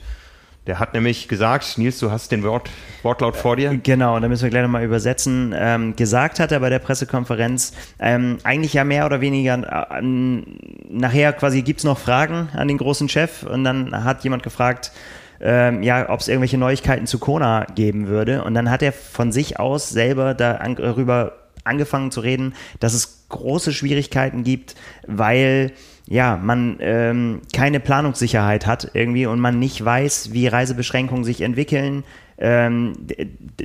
Der 0.67 0.79
hat 0.79 0.95
nämlich 0.95 1.27
gesagt, 1.27 1.77
Nils, 1.77 1.99
du 1.99 2.09
hast 2.09 2.31
den 2.31 2.41
Wort, 2.41 2.71
Wortlaut 3.03 3.35
vor 3.35 3.55
dir. 3.55 3.77
Genau, 3.77 4.19
da 4.19 4.27
müssen 4.27 4.43
wir 4.43 4.49
gleich 4.49 4.63
nochmal 4.63 4.83
übersetzen. 4.83 5.53
Ähm, 5.55 5.95
gesagt 5.95 6.39
hat 6.39 6.51
er 6.51 6.59
bei 6.59 6.71
der 6.71 6.79
Pressekonferenz, 6.79 7.73
ähm, 7.99 8.39
eigentlich 8.43 8.73
ja 8.73 8.83
mehr 8.83 9.05
oder 9.05 9.21
weniger, 9.21 9.53
äh, 9.53 10.01
nachher 10.01 11.33
quasi 11.33 11.61
gibt 11.61 11.81
es 11.81 11.83
noch 11.83 11.99
Fragen 11.99 12.49
an 12.53 12.67
den 12.67 12.79
großen 12.79 13.09
Chef 13.09 13.43
und 13.43 13.63
dann 13.63 14.03
hat 14.03 14.23
jemand 14.23 14.41
gefragt, 14.41 14.91
ähm, 15.39 15.83
ja, 15.83 16.09
ob 16.09 16.21
es 16.21 16.27
irgendwelche 16.27 16.57
Neuigkeiten 16.57 17.05
zu 17.05 17.19
Kona 17.19 17.65
geben 17.75 18.07
würde. 18.07 18.43
Und 18.43 18.55
dann 18.55 18.71
hat 18.71 18.81
er 18.81 18.93
von 18.93 19.31
sich 19.31 19.59
aus 19.59 19.89
selber 19.89 20.33
darüber 20.33 21.33
angefangen 21.63 22.09
zu 22.09 22.21
reden, 22.21 22.55
dass 22.79 22.93
es 22.93 23.27
große 23.29 23.73
Schwierigkeiten 23.73 24.43
gibt, 24.43 24.75
weil 25.05 25.73
ja, 26.07 26.37
man 26.37 26.77
ähm, 26.81 27.41
keine 27.51 27.79
Planungssicherheit 27.79 28.67
hat 28.67 28.91
irgendwie 28.93 29.25
und 29.25 29.39
man 29.39 29.57
nicht 29.57 29.83
weiß, 29.83 30.33
wie 30.33 30.47
Reisebeschränkungen 30.47 31.23
sich 31.23 31.41
entwickeln. 31.41 32.03
Ähm, 32.37 32.93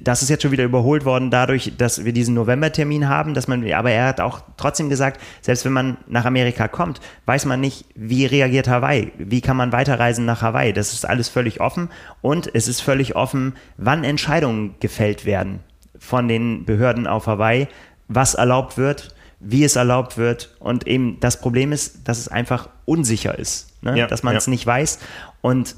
das 0.02 0.22
ist 0.22 0.30
jetzt 0.30 0.42
schon 0.42 0.52
wieder 0.52 0.64
überholt 0.64 1.04
worden 1.04 1.30
dadurch, 1.30 1.72
dass 1.76 2.04
wir 2.04 2.12
diesen 2.12 2.34
Novembertermin 2.34 3.08
haben, 3.08 3.34
dass 3.34 3.48
man, 3.48 3.70
aber 3.72 3.90
er 3.90 4.06
hat 4.06 4.20
auch 4.20 4.40
trotzdem 4.56 4.88
gesagt, 4.88 5.20
selbst 5.42 5.64
wenn 5.64 5.72
man 5.72 5.96
nach 6.06 6.24
Amerika 6.24 6.68
kommt, 6.68 7.00
weiß 7.26 7.44
man 7.44 7.60
nicht, 7.60 7.84
wie 7.94 8.24
reagiert 8.26 8.68
Hawaii, 8.68 9.12
wie 9.18 9.40
kann 9.40 9.56
man 9.56 9.72
weiterreisen 9.72 10.24
nach 10.24 10.40
Hawaii. 10.40 10.72
Das 10.72 10.94
ist 10.94 11.04
alles 11.04 11.28
völlig 11.28 11.60
offen 11.60 11.90
und 12.22 12.48
es 12.54 12.68
ist 12.68 12.80
völlig 12.80 13.16
offen, 13.16 13.54
wann 13.76 14.04
Entscheidungen 14.04 14.76
gefällt 14.80 15.26
werden 15.26 15.60
von 15.98 16.28
den 16.28 16.64
Behörden 16.64 17.06
auf 17.06 17.26
Hawaii, 17.26 17.68
was 18.08 18.34
erlaubt 18.34 18.78
wird 18.78 19.14
wie 19.40 19.64
es 19.64 19.76
erlaubt 19.76 20.18
wird. 20.18 20.54
Und 20.58 20.86
eben 20.86 21.18
das 21.20 21.40
Problem 21.40 21.72
ist, 21.72 22.06
dass 22.06 22.18
es 22.18 22.28
einfach 22.28 22.68
unsicher 22.84 23.38
ist, 23.38 23.68
ne? 23.82 23.98
ja, 23.98 24.06
dass 24.06 24.22
man 24.22 24.36
es 24.36 24.46
ja. 24.46 24.50
nicht 24.50 24.66
weiß. 24.66 24.98
Und 25.40 25.74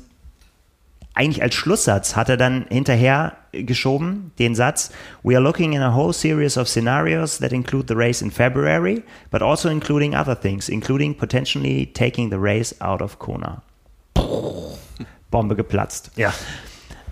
eigentlich 1.14 1.42
als 1.42 1.54
Schlusssatz 1.54 2.16
hat 2.16 2.28
er 2.28 2.36
dann 2.36 2.66
hinterher 2.68 3.36
geschoben 3.52 4.32
den 4.38 4.54
Satz, 4.54 4.90
We 5.22 5.34
are 5.34 5.42
looking 5.42 5.74
in 5.74 5.82
a 5.82 5.94
whole 5.94 6.12
series 6.12 6.56
of 6.56 6.68
scenarios 6.68 7.38
that 7.38 7.52
include 7.52 7.86
the 7.88 7.94
race 7.94 8.22
in 8.22 8.30
February, 8.30 9.02
but 9.30 9.42
also 9.42 9.68
including 9.68 10.14
other 10.14 10.38
things, 10.38 10.68
including 10.68 11.14
potentially 11.14 11.86
taking 11.86 12.30
the 12.30 12.38
race 12.38 12.74
out 12.80 13.02
of 13.02 13.18
Kona. 13.18 13.62
Bombe 15.30 15.54
geplatzt. 15.54 16.10
Ja. 16.16 16.32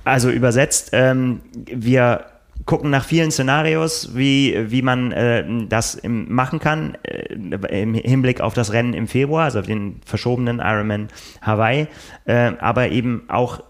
Also 0.04 0.30
übersetzt, 0.30 0.90
ähm, 0.92 1.40
wir 1.66 2.24
gucken 2.66 2.90
nach 2.90 3.04
vielen 3.04 3.30
Szenarios, 3.30 4.14
wie, 4.14 4.70
wie 4.70 4.82
man 4.82 5.12
äh, 5.12 5.44
das 5.68 5.94
im, 5.94 6.32
machen 6.32 6.58
kann, 6.58 6.96
äh, 7.02 7.34
im 7.34 7.94
Hinblick 7.94 8.40
auf 8.40 8.54
das 8.54 8.72
Rennen 8.72 8.94
im 8.94 9.08
Februar, 9.08 9.44
also 9.44 9.60
auf 9.60 9.66
den 9.66 10.00
verschobenen 10.04 10.58
Ironman 10.58 11.08
Hawaii, 11.42 11.86
äh, 12.26 12.52
aber 12.58 12.90
eben 12.90 13.28
auch 13.28 13.62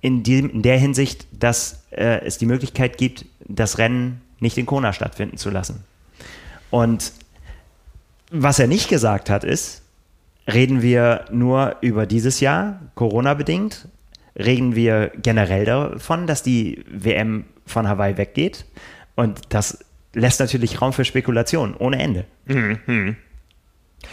in, 0.00 0.22
die, 0.22 0.38
in 0.38 0.62
der 0.62 0.78
Hinsicht, 0.78 1.26
dass 1.32 1.84
äh, 1.90 2.24
es 2.24 2.38
die 2.38 2.46
Möglichkeit 2.46 2.98
gibt, 2.98 3.24
das 3.40 3.78
Rennen 3.78 4.20
nicht 4.40 4.58
in 4.58 4.66
Kona 4.66 4.92
stattfinden 4.92 5.36
zu 5.36 5.50
lassen. 5.50 5.84
Und 6.70 7.12
was 8.30 8.58
er 8.58 8.66
nicht 8.66 8.88
gesagt 8.88 9.30
hat, 9.30 9.44
ist, 9.44 9.82
reden 10.46 10.82
wir 10.82 11.24
nur 11.30 11.76
über 11.80 12.06
dieses 12.06 12.40
Jahr, 12.40 12.80
Corona-bedingt, 12.94 13.88
reden 14.36 14.74
wir 14.74 15.10
generell 15.22 15.64
davon, 15.64 16.26
dass 16.26 16.42
die 16.42 16.84
WM 16.88 17.44
von 17.66 17.88
Hawaii 17.88 18.16
weggeht. 18.16 18.64
Und 19.14 19.40
das 19.50 19.84
lässt 20.14 20.40
natürlich 20.40 20.80
Raum 20.80 20.92
für 20.92 21.04
Spekulation 21.04 21.74
ohne 21.76 21.98
Ende. 21.98 22.24
Mhm. 22.46 23.16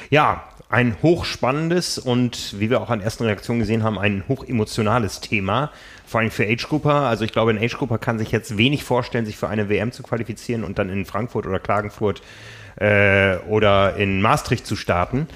Ja, 0.10 0.44
ein 0.70 0.98
hochspannendes 1.04 2.00
und 2.00 2.60
wie 2.60 2.70
wir 2.70 2.82
auch 2.82 2.90
an 2.90 3.00
ersten 3.00 3.26
Reaktionen 3.26 3.60
gesehen 3.60 3.84
haben, 3.84 4.00
ein 4.00 4.24
hochemotionales 4.28 5.22
Thema. 5.22 5.72
Vor 6.06 6.20
allem 6.20 6.32
für 6.32 6.46
Age 6.46 6.68
Grouper. 6.68 6.94
Also 6.94 7.26
ich 7.26 7.32
glaube, 7.32 7.52
ein 7.52 7.60
Age 7.60 7.78
Grouper 7.78 8.00
kann 8.00 8.18
sich 8.18 8.32
jetzt 8.32 8.58
wenig 8.58 8.84
vorstellen, 8.84 9.26
sich 9.26 9.38
für 9.38 9.50
eine 9.50 9.70
WM 9.70 9.92
zu 9.92 10.04
qualifizieren 10.04 10.64
und 10.64 10.80
dann 10.80 10.90
in 10.90 11.06
Frankfurt 11.06 11.46
oder 11.46 11.60
Klagenfurt 11.60 12.22
äh, 12.78 13.38
oder 13.50 13.96
in 13.98 14.22
Maastricht 14.22 14.66
zu 14.66 14.76
starten. 14.76 15.28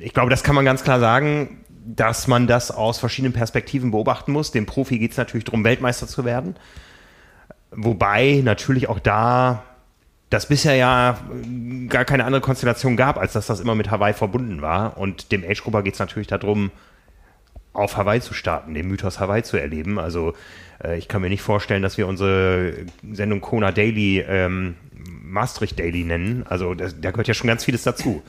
Ich 0.00 0.14
glaube, 0.14 0.30
das 0.30 0.42
kann 0.42 0.54
man 0.54 0.64
ganz 0.64 0.82
klar 0.82 0.98
sagen 0.98 1.59
dass 1.84 2.26
man 2.26 2.46
das 2.46 2.70
aus 2.70 2.98
verschiedenen 2.98 3.32
Perspektiven 3.32 3.90
beobachten 3.90 4.32
muss. 4.32 4.50
Dem 4.50 4.66
Profi 4.66 4.98
geht 4.98 5.12
es 5.12 5.16
natürlich 5.16 5.44
darum, 5.44 5.64
Weltmeister 5.64 6.06
zu 6.06 6.24
werden. 6.24 6.56
Wobei 7.70 8.40
natürlich 8.44 8.88
auch 8.88 8.98
da 8.98 9.62
das 10.28 10.46
bisher 10.46 10.76
ja 10.76 11.18
gar 11.88 12.04
keine 12.04 12.24
andere 12.24 12.40
Konstellation 12.40 12.96
gab, 12.96 13.18
als 13.18 13.32
dass 13.32 13.46
das 13.46 13.58
immer 13.60 13.74
mit 13.74 13.90
Hawaii 13.90 14.14
verbunden 14.14 14.62
war. 14.62 14.96
Und 14.96 15.32
dem 15.32 15.44
Age 15.44 15.62
Grupper 15.62 15.82
geht 15.82 15.94
es 15.94 16.00
natürlich 16.00 16.28
darum, 16.28 16.70
auf 17.72 17.96
Hawaii 17.96 18.20
zu 18.20 18.34
starten, 18.34 18.74
den 18.74 18.86
Mythos 18.88 19.18
Hawaii 19.18 19.42
zu 19.42 19.56
erleben. 19.56 19.98
Also 19.98 20.34
äh, 20.82 20.98
ich 20.98 21.08
kann 21.08 21.22
mir 21.22 21.28
nicht 21.28 21.42
vorstellen, 21.42 21.82
dass 21.82 21.98
wir 21.98 22.06
unsere 22.06 22.74
Sendung 23.12 23.40
Kona 23.40 23.72
Daily 23.72 24.20
ähm, 24.20 24.76
Maastricht 25.22 25.78
Daily 25.78 26.04
nennen. 26.04 26.44
Also 26.48 26.74
da 26.74 27.10
gehört 27.10 27.28
ja 27.28 27.34
schon 27.34 27.48
ganz 27.48 27.64
vieles 27.64 27.82
dazu. 27.82 28.22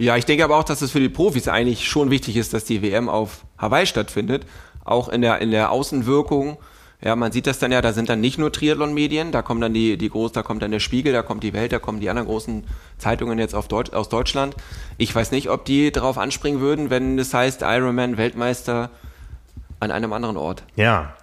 Ja, 0.00 0.16
ich 0.16 0.24
denke 0.24 0.44
aber 0.44 0.56
auch, 0.56 0.64
dass 0.64 0.80
es 0.80 0.92
für 0.92 0.98
die 0.98 1.10
Profis 1.10 1.46
eigentlich 1.46 1.86
schon 1.86 2.08
wichtig 2.08 2.36
ist, 2.36 2.54
dass 2.54 2.64
die 2.64 2.80
WM 2.80 3.10
auf 3.10 3.44
Hawaii 3.58 3.84
stattfindet. 3.84 4.46
Auch 4.82 5.10
in 5.10 5.20
der, 5.20 5.40
in 5.40 5.50
der 5.50 5.70
Außenwirkung. 5.70 6.56
Ja, 7.02 7.16
man 7.16 7.32
sieht 7.32 7.46
das 7.46 7.58
dann 7.58 7.70
ja, 7.70 7.82
da 7.82 7.92
sind 7.92 8.08
dann 8.08 8.22
nicht 8.22 8.38
nur 8.38 8.50
Triathlon-Medien, 8.50 9.30
da 9.30 9.42
kommen 9.42 9.60
dann 9.60 9.74
die, 9.74 9.98
die 9.98 10.08
groß, 10.08 10.32
da 10.32 10.42
kommt 10.42 10.62
dann 10.62 10.70
der 10.70 10.80
Spiegel, 10.80 11.12
da 11.12 11.22
kommt 11.22 11.42
die 11.42 11.52
Welt, 11.52 11.72
da 11.72 11.78
kommen 11.78 12.00
die 12.00 12.08
anderen 12.08 12.28
großen 12.28 12.64
Zeitungen 12.96 13.38
jetzt 13.38 13.54
auf 13.54 13.68
Deutsch, 13.68 13.92
aus 13.92 14.08
Deutschland. 14.08 14.54
Ich 14.96 15.14
weiß 15.14 15.32
nicht, 15.32 15.50
ob 15.50 15.66
die 15.66 15.92
darauf 15.92 16.16
anspringen 16.16 16.60
würden, 16.60 16.88
wenn 16.88 17.18
es 17.18 17.34
heißt 17.34 17.60
Ironman 17.60 18.16
Weltmeister 18.16 18.88
an 19.80 19.90
einem 19.90 20.14
anderen 20.14 20.38
Ort. 20.38 20.62
Ja, 20.76 21.14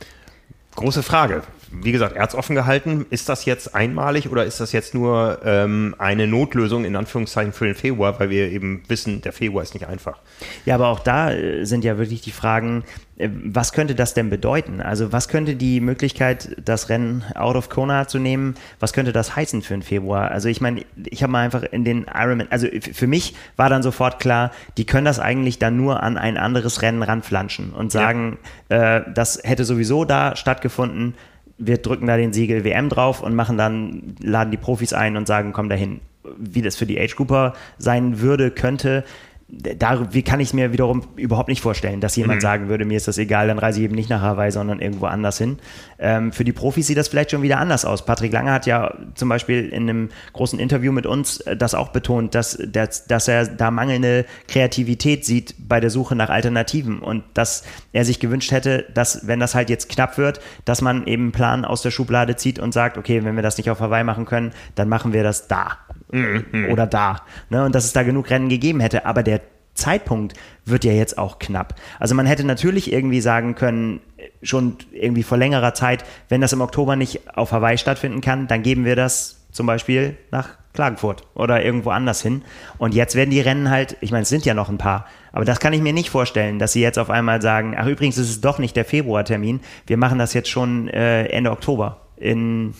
große 0.75 1.01
Frage 1.01 1.41
wie 1.71 1.91
gesagt, 1.91 2.15
erzoffen 2.15 2.55
gehalten. 2.55 3.05
Ist 3.09 3.29
das 3.29 3.45
jetzt 3.45 3.75
einmalig 3.75 4.29
oder 4.29 4.45
ist 4.45 4.59
das 4.59 4.71
jetzt 4.71 4.93
nur 4.93 5.39
ähm, 5.43 5.95
eine 5.97 6.27
Notlösung 6.27 6.85
in 6.85 6.95
Anführungszeichen 6.95 7.53
für 7.53 7.65
den 7.65 7.75
Februar, 7.75 8.19
weil 8.19 8.29
wir 8.29 8.49
eben 8.51 8.83
wissen, 8.87 9.21
der 9.21 9.33
Februar 9.33 9.63
ist 9.63 9.73
nicht 9.73 9.87
einfach? 9.87 10.19
Ja, 10.65 10.75
aber 10.75 10.87
auch 10.87 10.99
da 10.99 11.31
äh, 11.31 11.65
sind 11.65 11.83
ja 11.83 11.97
wirklich 11.97 12.21
die 12.21 12.31
Fragen, 12.31 12.83
äh, 13.17 13.29
was 13.31 13.73
könnte 13.73 13.95
das 13.95 14.13
denn 14.13 14.29
bedeuten? 14.29 14.81
Also 14.81 15.11
was 15.11 15.27
könnte 15.27 15.55
die 15.55 15.81
Möglichkeit, 15.81 16.55
das 16.63 16.89
Rennen 16.89 17.23
out 17.35 17.55
of 17.55 17.69
Kona 17.69 18.07
zu 18.07 18.19
nehmen, 18.19 18.55
was 18.79 18.93
könnte 18.93 19.11
das 19.11 19.35
heißen 19.35 19.61
für 19.61 19.73
den 19.73 19.83
Februar? 19.83 20.31
Also 20.31 20.49
ich 20.49 20.61
meine, 20.61 20.85
ich 21.05 21.23
habe 21.23 21.31
mal 21.31 21.43
einfach 21.43 21.63
in 21.63 21.83
den 21.83 22.05
Ironman, 22.13 22.47
also 22.49 22.67
für 22.93 23.07
mich 23.07 23.35
war 23.55 23.69
dann 23.69 23.83
sofort 23.83 24.19
klar, 24.19 24.51
die 24.77 24.85
können 24.85 25.05
das 25.05 25.19
eigentlich 25.19 25.59
dann 25.59 25.77
nur 25.77 26.03
an 26.03 26.17
ein 26.17 26.37
anderes 26.37 26.81
Rennen 26.81 27.03
ranflanschen 27.03 27.71
und 27.71 27.91
sagen, 27.91 28.37
ja. 28.69 28.97
äh, 28.97 29.03
das 29.13 29.39
hätte 29.43 29.65
sowieso 29.65 30.05
da 30.05 30.35
stattgefunden, 30.35 31.15
wir 31.57 31.77
drücken 31.77 32.07
da 32.07 32.17
den 32.17 32.33
Siegel 32.33 32.63
WM 32.63 32.89
drauf 32.89 33.21
und 33.21 33.35
machen 33.35 33.57
dann, 33.57 34.15
laden 34.21 34.51
die 34.51 34.57
Profis 34.57 34.93
ein 34.93 35.17
und 35.17 35.27
sagen, 35.27 35.53
komm 35.53 35.69
dahin. 35.69 36.01
Wie 36.37 36.61
das 36.61 36.75
für 36.75 36.85
die 36.85 36.99
Age 36.99 37.15
Grouper 37.15 37.53
sein 37.77 38.19
würde, 38.19 38.51
könnte, 38.51 39.05
da, 39.49 40.13
wie 40.13 40.23
kann 40.23 40.41
ich 40.41 40.53
mir 40.53 40.73
wiederum 40.73 41.03
überhaupt 41.15 41.47
nicht 41.47 41.61
vorstellen, 41.61 42.01
dass 42.01 42.17
jemand 42.17 42.39
mhm. 42.39 42.41
sagen 42.41 42.67
würde, 42.67 42.83
mir 42.83 42.97
ist 42.97 43.07
das 43.07 43.17
egal, 43.17 43.47
dann 43.47 43.59
reise 43.59 43.79
ich 43.79 43.85
eben 43.85 43.95
nicht 43.95 44.09
nach 44.09 44.21
Hawaii, 44.21 44.51
sondern 44.51 44.79
irgendwo 44.79 45.05
anders 45.05 45.37
hin. 45.37 45.59
Ähm, 45.99 46.33
für 46.33 46.43
die 46.43 46.51
Profis 46.51 46.87
sieht 46.87 46.97
das 46.97 47.07
vielleicht 47.07 47.31
schon 47.31 47.41
wieder 47.41 47.57
anders 47.57 47.85
aus. 47.85 48.03
Patrick 48.03 48.33
Lange 48.33 48.51
hat 48.51 48.65
ja 48.65 48.93
zum 49.15 49.29
Beispiel 49.29 49.69
in 49.69 49.83
einem 49.83 50.09
großen 50.33 50.59
Interview 50.59 50.91
mit 50.91 51.05
uns 51.05 51.39
äh, 51.41 51.55
das 51.55 51.75
auch 51.75 51.89
betont, 51.89 52.35
dass, 52.35 52.57
dass, 52.67 53.07
dass 53.07 53.29
er 53.29 53.47
da 53.47 53.71
mangelnde 53.71 54.25
Kreativität 54.49 55.23
sieht 55.23 55.55
bei 55.57 55.79
der 55.79 55.91
Suche 55.91 56.17
nach 56.17 56.29
Alternativen 56.29 56.99
und 56.99 57.23
dass 57.33 57.63
er 57.93 58.03
sich 58.03 58.19
gewünscht 58.19 58.51
hätte, 58.51 58.85
dass, 58.93 59.27
wenn 59.27 59.39
das 59.39 59.55
halt 59.55 59.69
jetzt 59.69 59.87
knapp 59.87 60.17
wird, 60.17 60.41
dass 60.65 60.81
man 60.81 61.07
eben 61.07 61.23
einen 61.23 61.31
Plan 61.31 61.63
aus 61.63 61.81
der 61.81 61.91
Schublade 61.91 62.35
zieht 62.35 62.59
und 62.59 62.73
sagt, 62.73 62.97
okay, 62.97 63.23
wenn 63.23 63.37
wir 63.37 63.43
das 63.43 63.57
nicht 63.57 63.69
auf 63.69 63.79
Hawaii 63.79 64.03
machen 64.03 64.25
können, 64.25 64.51
dann 64.75 64.89
machen 64.89 65.13
wir 65.13 65.23
das 65.23 65.47
da 65.47 65.77
mhm. 66.11 66.69
oder 66.71 66.87
da. 66.87 67.21
Ne? 67.49 67.65
Und 67.65 67.75
dass 67.75 67.85
es 67.85 67.93
da 67.93 68.03
genug 68.03 68.29
Rennen 68.29 68.49
gegeben 68.49 68.79
hätte. 68.79 69.05
Aber 69.05 69.23
der 69.23 69.41
Zeitpunkt 69.73 70.33
wird 70.65 70.83
ja 70.83 70.91
jetzt 70.91 71.17
auch 71.17 71.39
knapp. 71.39 71.75
Also 71.99 72.15
man 72.15 72.25
hätte 72.25 72.43
natürlich 72.43 72.91
irgendwie 72.91 73.21
sagen 73.21 73.55
können, 73.55 74.01
schon 74.41 74.77
irgendwie 74.91 75.23
vor 75.23 75.37
längerer 75.37 75.73
Zeit, 75.73 76.03
wenn 76.29 76.41
das 76.41 76.53
im 76.53 76.61
Oktober 76.61 76.95
nicht 76.95 77.37
auf 77.37 77.51
Hawaii 77.51 77.77
stattfinden 77.77 78.21
kann, 78.21 78.47
dann 78.47 78.63
geben 78.63 78.85
wir 78.85 78.95
das 78.95 79.45
zum 79.51 79.65
Beispiel 79.65 80.17
nach 80.31 80.49
Klagenfurt 80.73 81.23
oder 81.33 81.63
irgendwo 81.63 81.89
anders 81.89 82.21
hin. 82.21 82.43
Und 82.77 82.93
jetzt 82.93 83.15
werden 83.15 83.31
die 83.31 83.39
Rennen 83.39 83.69
halt, 83.69 83.97
ich 84.01 84.11
meine, 84.11 84.23
es 84.23 84.29
sind 84.29 84.45
ja 84.45 84.53
noch 84.53 84.69
ein 84.69 84.77
paar, 84.77 85.07
aber 85.31 85.45
das 85.45 85.59
kann 85.59 85.73
ich 85.73 85.81
mir 85.81 85.93
nicht 85.93 86.09
vorstellen, 86.09 86.59
dass 86.59 86.73
sie 86.73 86.81
jetzt 86.81 86.99
auf 86.99 87.09
einmal 87.09 87.41
sagen, 87.41 87.75
ach 87.77 87.87
übrigens 87.87 88.17
ist 88.17 88.29
es 88.29 88.41
doch 88.41 88.59
nicht 88.59 88.75
der 88.75 88.85
Februartermin, 88.85 89.61
wir 89.87 89.97
machen 89.97 90.19
das 90.19 90.33
jetzt 90.33 90.49
schon 90.49 90.87
äh, 90.89 91.25
Ende 91.25 91.51
Oktober 91.51 92.01
in 92.15 92.73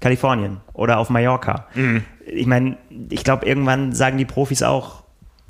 Kalifornien 0.00 0.58
oder 0.72 0.98
auf 0.98 1.10
Mallorca. 1.10 1.66
Mhm. 1.74 2.04
Ich 2.32 2.46
meine, 2.46 2.76
ich 3.10 3.24
glaube, 3.24 3.46
irgendwann 3.46 3.92
sagen 3.92 4.18
die 4.18 4.24
Profis 4.24 4.62
auch, 4.62 5.00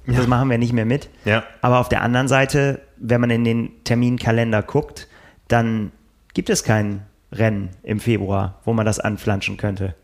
ja. 0.06 0.14
Das 0.14 0.26
machen 0.26 0.50
wir 0.50 0.58
nicht 0.58 0.72
mehr 0.72 0.86
mit. 0.86 1.08
Ja. 1.24 1.44
Aber 1.60 1.78
auf 1.78 1.88
der 1.88 2.02
anderen 2.02 2.28
Seite, 2.28 2.80
wenn 2.96 3.20
man 3.20 3.30
in 3.30 3.44
den 3.44 3.70
Terminkalender 3.84 4.62
guckt, 4.62 5.08
dann 5.48 5.92
gibt 6.34 6.50
es 6.50 6.64
kein 6.64 7.02
Rennen 7.32 7.70
im 7.82 8.00
Februar, 8.00 8.60
wo 8.64 8.72
man 8.72 8.86
das 8.86 8.98
anflanschen 8.98 9.56
könnte. 9.56 9.94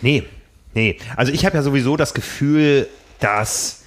Nee, 0.00 0.24
nee. 0.74 0.98
Also 1.16 1.32
ich 1.32 1.44
habe 1.44 1.56
ja 1.56 1.62
sowieso 1.62 1.96
das 1.96 2.14
Gefühl, 2.14 2.88
dass 3.20 3.84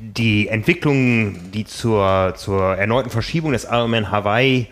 die 0.00 0.48
Entwicklung, 0.48 1.52
die 1.52 1.64
zur, 1.64 2.34
zur 2.36 2.76
erneuten 2.76 3.10
Verschiebung 3.10 3.52
des 3.52 3.64
Ironman 3.64 4.10
Hawaii 4.10 4.66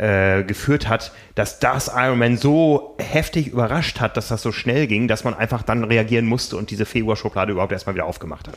äh, 0.00 0.44
geführt 0.44 0.88
hat, 0.88 1.12
dass 1.34 1.58
das 1.58 1.90
Ironman 1.94 2.38
so 2.38 2.96
heftig 2.98 3.48
überrascht 3.48 4.00
hat, 4.00 4.16
dass 4.16 4.28
das 4.28 4.40
so 4.40 4.50
schnell 4.50 4.86
ging, 4.86 5.08
dass 5.08 5.24
man 5.24 5.34
einfach 5.34 5.62
dann 5.62 5.84
reagieren 5.84 6.24
musste 6.24 6.56
und 6.56 6.70
diese 6.70 6.86
Februar-Schublade 6.86 7.52
überhaupt 7.52 7.72
erstmal 7.72 7.94
wieder 7.94 8.06
aufgemacht 8.06 8.48
hat. 8.48 8.54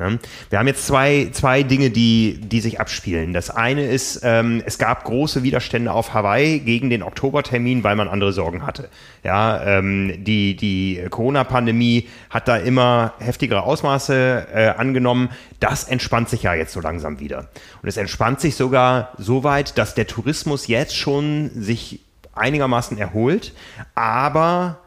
Ne? 0.00 0.18
Wir 0.48 0.58
haben 0.58 0.66
jetzt 0.66 0.86
zwei, 0.86 1.28
zwei 1.32 1.62
Dinge, 1.62 1.90
die, 1.90 2.40
die 2.42 2.60
sich 2.60 2.80
abspielen. 2.80 3.32
Das 3.32 3.50
eine 3.50 3.84
ist, 3.84 4.20
ähm, 4.24 4.62
es 4.64 4.78
gab 4.78 5.04
große 5.04 5.42
Widerstände 5.42 5.92
auf 5.92 6.14
Hawaii 6.14 6.58
gegen 6.58 6.90
den 6.90 7.02
Oktobertermin, 7.02 7.84
weil 7.84 7.94
man 7.96 8.08
andere 8.08 8.32
Sorgen 8.32 8.66
hatte. 8.66 8.88
Ja, 9.22 9.62
ähm, 9.62 10.24
die, 10.24 10.56
die 10.56 11.04
Corona-Pandemie 11.10 12.08
hat 12.30 12.48
da 12.48 12.56
immer 12.56 13.12
heftigere 13.18 13.62
Ausmaße 13.62 14.46
äh, 14.52 14.68
angenommen. 14.70 15.28
Das 15.60 15.84
entspannt 15.84 16.30
sich 16.30 16.42
ja 16.42 16.54
jetzt 16.54 16.72
so 16.72 16.80
langsam 16.80 17.20
wieder. 17.20 17.50
Und 17.82 17.88
es 17.88 17.98
entspannt 17.98 18.40
sich 18.40 18.56
sogar 18.56 19.12
so 19.18 19.44
weit, 19.44 19.76
dass 19.76 19.94
der 19.94 20.06
Tourismus 20.06 20.66
jetzt 20.66 20.96
schon 20.96 21.50
sich 21.54 22.00
einigermaßen 22.32 22.96
erholt, 22.96 23.52
aber 23.94 24.78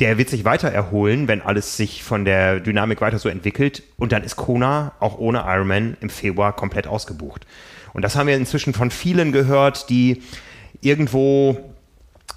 der 0.00 0.18
wird 0.18 0.30
sich 0.30 0.44
weiter 0.44 0.68
erholen, 0.68 1.28
wenn 1.28 1.42
alles 1.42 1.76
sich 1.76 2.02
von 2.02 2.24
der 2.24 2.60
Dynamik 2.60 3.00
weiter 3.00 3.18
so 3.18 3.28
entwickelt. 3.28 3.82
Und 3.96 4.12
dann 4.12 4.24
ist 4.24 4.36
Kona 4.36 4.92
auch 4.98 5.18
ohne 5.18 5.44
Ironman 5.46 5.96
im 6.00 6.10
Februar 6.10 6.56
komplett 6.56 6.86
ausgebucht. 6.86 7.46
Und 7.92 8.02
das 8.02 8.16
haben 8.16 8.26
wir 8.26 8.36
inzwischen 8.36 8.72
von 8.72 8.90
vielen 8.90 9.32
gehört, 9.32 9.90
die 9.90 10.22
irgendwo 10.80 11.58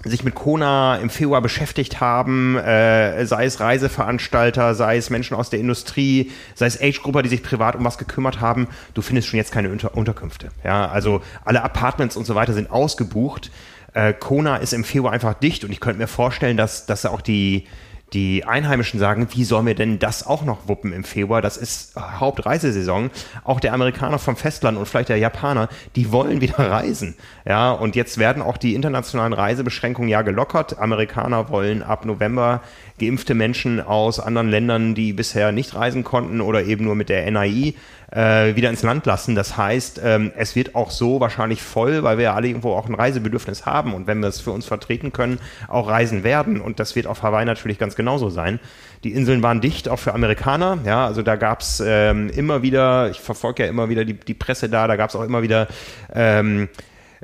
sich 0.02 0.24
mit 0.24 0.34
Kona 0.34 0.96
im 0.96 1.08
Februar 1.08 1.40
beschäftigt 1.40 2.00
haben, 2.00 2.58
äh, 2.58 3.24
sei 3.24 3.46
es 3.46 3.60
Reiseveranstalter, 3.60 4.74
sei 4.74 4.98
es 4.98 5.08
Menschen 5.08 5.34
aus 5.34 5.48
der 5.48 5.60
Industrie, 5.60 6.30
sei 6.54 6.66
es 6.66 6.80
Age-Grupper, 6.80 7.22
die 7.22 7.30
sich 7.30 7.42
privat 7.42 7.76
um 7.76 7.84
was 7.84 7.96
gekümmert 7.96 8.40
haben. 8.40 8.68
Du 8.92 9.00
findest 9.00 9.28
schon 9.28 9.38
jetzt 9.38 9.52
keine 9.52 9.70
Unter 9.70 9.96
Unterkünfte. 9.96 10.50
Ja, 10.62 10.88
also 10.88 11.22
alle 11.44 11.62
Apartments 11.62 12.16
und 12.16 12.26
so 12.26 12.34
weiter 12.34 12.52
sind 12.52 12.70
ausgebucht. 12.70 13.50
Äh, 13.94 14.12
Kona 14.12 14.56
ist 14.56 14.72
im 14.72 14.84
Februar 14.84 15.12
einfach 15.12 15.34
dicht 15.34 15.64
und 15.64 15.70
ich 15.70 15.80
könnte 15.80 15.98
mir 15.98 16.08
vorstellen, 16.08 16.56
dass, 16.56 16.84
dass 16.84 17.06
auch 17.06 17.20
die, 17.20 17.64
die 18.12 18.44
Einheimischen 18.44 18.98
sagen, 19.00 19.28
wie 19.32 19.44
sollen 19.44 19.66
wir 19.66 19.74
denn 19.74 19.98
das 19.98 20.26
auch 20.26 20.44
noch 20.44 20.68
wuppen 20.68 20.92
im 20.92 21.04
Februar? 21.04 21.40
Das 21.40 21.56
ist 21.56 21.94
Hauptreisesaison. 21.96 23.10
Auch 23.44 23.60
der 23.60 23.72
Amerikaner 23.72 24.18
vom 24.18 24.36
Festland 24.36 24.78
und 24.78 24.86
vielleicht 24.86 25.08
der 25.08 25.18
Japaner, 25.18 25.68
die 25.94 26.10
wollen 26.12 26.40
wieder 26.40 26.58
reisen. 26.70 27.16
Ja, 27.44 27.72
und 27.72 27.96
jetzt 27.96 28.18
werden 28.18 28.42
auch 28.42 28.56
die 28.56 28.74
internationalen 28.74 29.32
Reisebeschränkungen 29.32 30.08
ja 30.08 30.22
gelockert. 30.22 30.78
Amerikaner 30.78 31.48
wollen 31.48 31.82
ab 31.82 32.04
November 32.04 32.62
geimpfte 32.98 33.34
Menschen 33.34 33.80
aus 33.80 34.20
anderen 34.20 34.48
Ländern, 34.48 34.94
die 34.94 35.12
bisher 35.12 35.50
nicht 35.52 35.74
reisen 35.74 36.04
konnten 36.04 36.40
oder 36.40 36.64
eben 36.64 36.84
nur 36.84 36.94
mit 36.94 37.08
der 37.08 37.28
NAI, 37.30 37.74
äh, 38.14 38.54
wieder 38.54 38.70
ins 38.70 38.82
Land 38.82 39.06
lassen. 39.06 39.34
Das 39.34 39.56
heißt, 39.56 40.00
ähm, 40.02 40.32
es 40.36 40.54
wird 40.54 40.74
auch 40.74 40.90
so 40.90 41.20
wahrscheinlich 41.20 41.62
voll, 41.62 42.02
weil 42.02 42.16
wir 42.16 42.24
ja 42.24 42.34
alle 42.34 42.46
irgendwo 42.46 42.72
auch 42.72 42.88
ein 42.88 42.94
Reisebedürfnis 42.94 43.66
haben 43.66 43.92
und 43.92 44.06
wenn 44.06 44.20
wir 44.20 44.28
es 44.28 44.40
für 44.40 44.52
uns 44.52 44.66
vertreten 44.66 45.12
können, 45.12 45.40
auch 45.68 45.88
reisen 45.88 46.22
werden. 46.22 46.60
Und 46.60 46.78
das 46.80 46.94
wird 46.94 47.06
auf 47.06 47.22
Hawaii 47.22 47.44
natürlich 47.44 47.78
ganz 47.78 47.96
genauso 47.96 48.30
sein. 48.30 48.60
Die 49.02 49.12
Inseln 49.12 49.42
waren 49.42 49.60
dicht, 49.60 49.88
auch 49.88 49.98
für 49.98 50.14
Amerikaner. 50.14 50.78
Ja, 50.86 51.06
also 51.06 51.22
da 51.22 51.36
gab 51.36 51.60
es 51.60 51.82
ähm, 51.84 52.30
immer 52.30 52.62
wieder, 52.62 53.10
ich 53.10 53.20
verfolge 53.20 53.64
ja 53.64 53.68
immer 53.68 53.88
wieder 53.88 54.04
die, 54.04 54.14
die 54.14 54.34
Presse 54.34 54.68
da, 54.68 54.86
da 54.86 54.96
gab 54.96 55.10
es 55.10 55.16
auch 55.16 55.24
immer 55.24 55.42
wieder 55.42 55.66
ähm, 56.14 56.68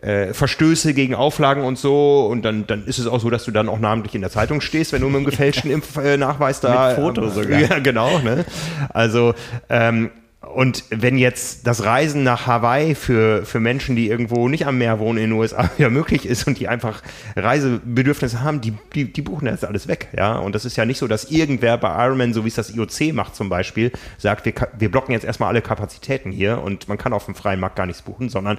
äh, 0.02 0.34
Verstöße 0.34 0.92
gegen 0.92 1.14
Auflagen 1.14 1.62
und 1.62 1.78
so. 1.78 2.26
Und 2.26 2.42
dann, 2.42 2.66
dann 2.66 2.84
ist 2.86 2.98
es 2.98 3.06
auch 3.06 3.20
so, 3.20 3.30
dass 3.30 3.44
du 3.44 3.50
dann 3.50 3.68
auch 3.68 3.78
namentlich 3.78 4.14
in 4.14 4.20
der 4.22 4.30
Zeitung 4.30 4.60
stehst, 4.60 4.92
wenn 4.92 5.02
du 5.02 5.08
mit 5.08 5.16
einem 5.16 5.24
gefälschten 5.30 5.70
Impfnachweis 5.70 6.60
da. 6.60 6.88
Mit 6.88 6.96
Foto 6.96 7.28
sogar. 7.28 7.60
Ja, 7.70 7.78
genau. 7.78 8.18
Ne? 8.20 8.44
Also 8.90 9.34
ähm, 9.68 10.10
und 10.54 10.84
wenn 10.90 11.16
jetzt 11.18 11.66
das 11.66 11.84
Reisen 11.84 12.22
nach 12.22 12.46
Hawaii 12.46 12.94
für, 12.94 13.44
für 13.44 13.60
Menschen, 13.60 13.96
die 13.96 14.08
irgendwo 14.08 14.48
nicht 14.48 14.66
am 14.66 14.78
Meer 14.78 14.98
wohnen 14.98 15.18
in 15.18 15.30
den 15.30 15.38
USA, 15.38 15.70
wieder 15.76 15.90
möglich 15.90 16.26
ist 16.26 16.46
und 16.46 16.58
die 16.58 16.68
einfach 16.68 17.02
Reisebedürfnisse 17.36 18.42
haben, 18.42 18.60
die, 18.60 18.74
die, 18.94 19.12
die 19.12 19.22
buchen 19.22 19.46
jetzt 19.46 19.64
alles 19.64 19.88
weg. 19.88 20.08
Ja? 20.16 20.36
Und 20.36 20.54
das 20.54 20.64
ist 20.64 20.76
ja 20.76 20.84
nicht 20.84 20.98
so, 20.98 21.06
dass 21.06 21.30
irgendwer 21.30 21.78
bei 21.78 22.04
Ironman, 22.04 22.34
so 22.34 22.44
wie 22.44 22.48
es 22.48 22.54
das 22.54 22.70
IOC 22.74 23.14
macht 23.14 23.36
zum 23.36 23.48
Beispiel, 23.48 23.92
sagt, 24.18 24.44
wir, 24.44 24.54
wir 24.78 24.90
blocken 24.90 25.12
jetzt 25.12 25.24
erstmal 25.24 25.48
alle 25.48 25.62
Kapazitäten 25.62 26.30
hier 26.32 26.60
und 26.60 26.88
man 26.88 26.98
kann 26.98 27.12
auf 27.12 27.24
dem 27.24 27.34
freien 27.34 27.60
Markt 27.60 27.76
gar 27.76 27.86
nichts 27.86 28.02
buchen, 28.02 28.28
sondern 28.28 28.58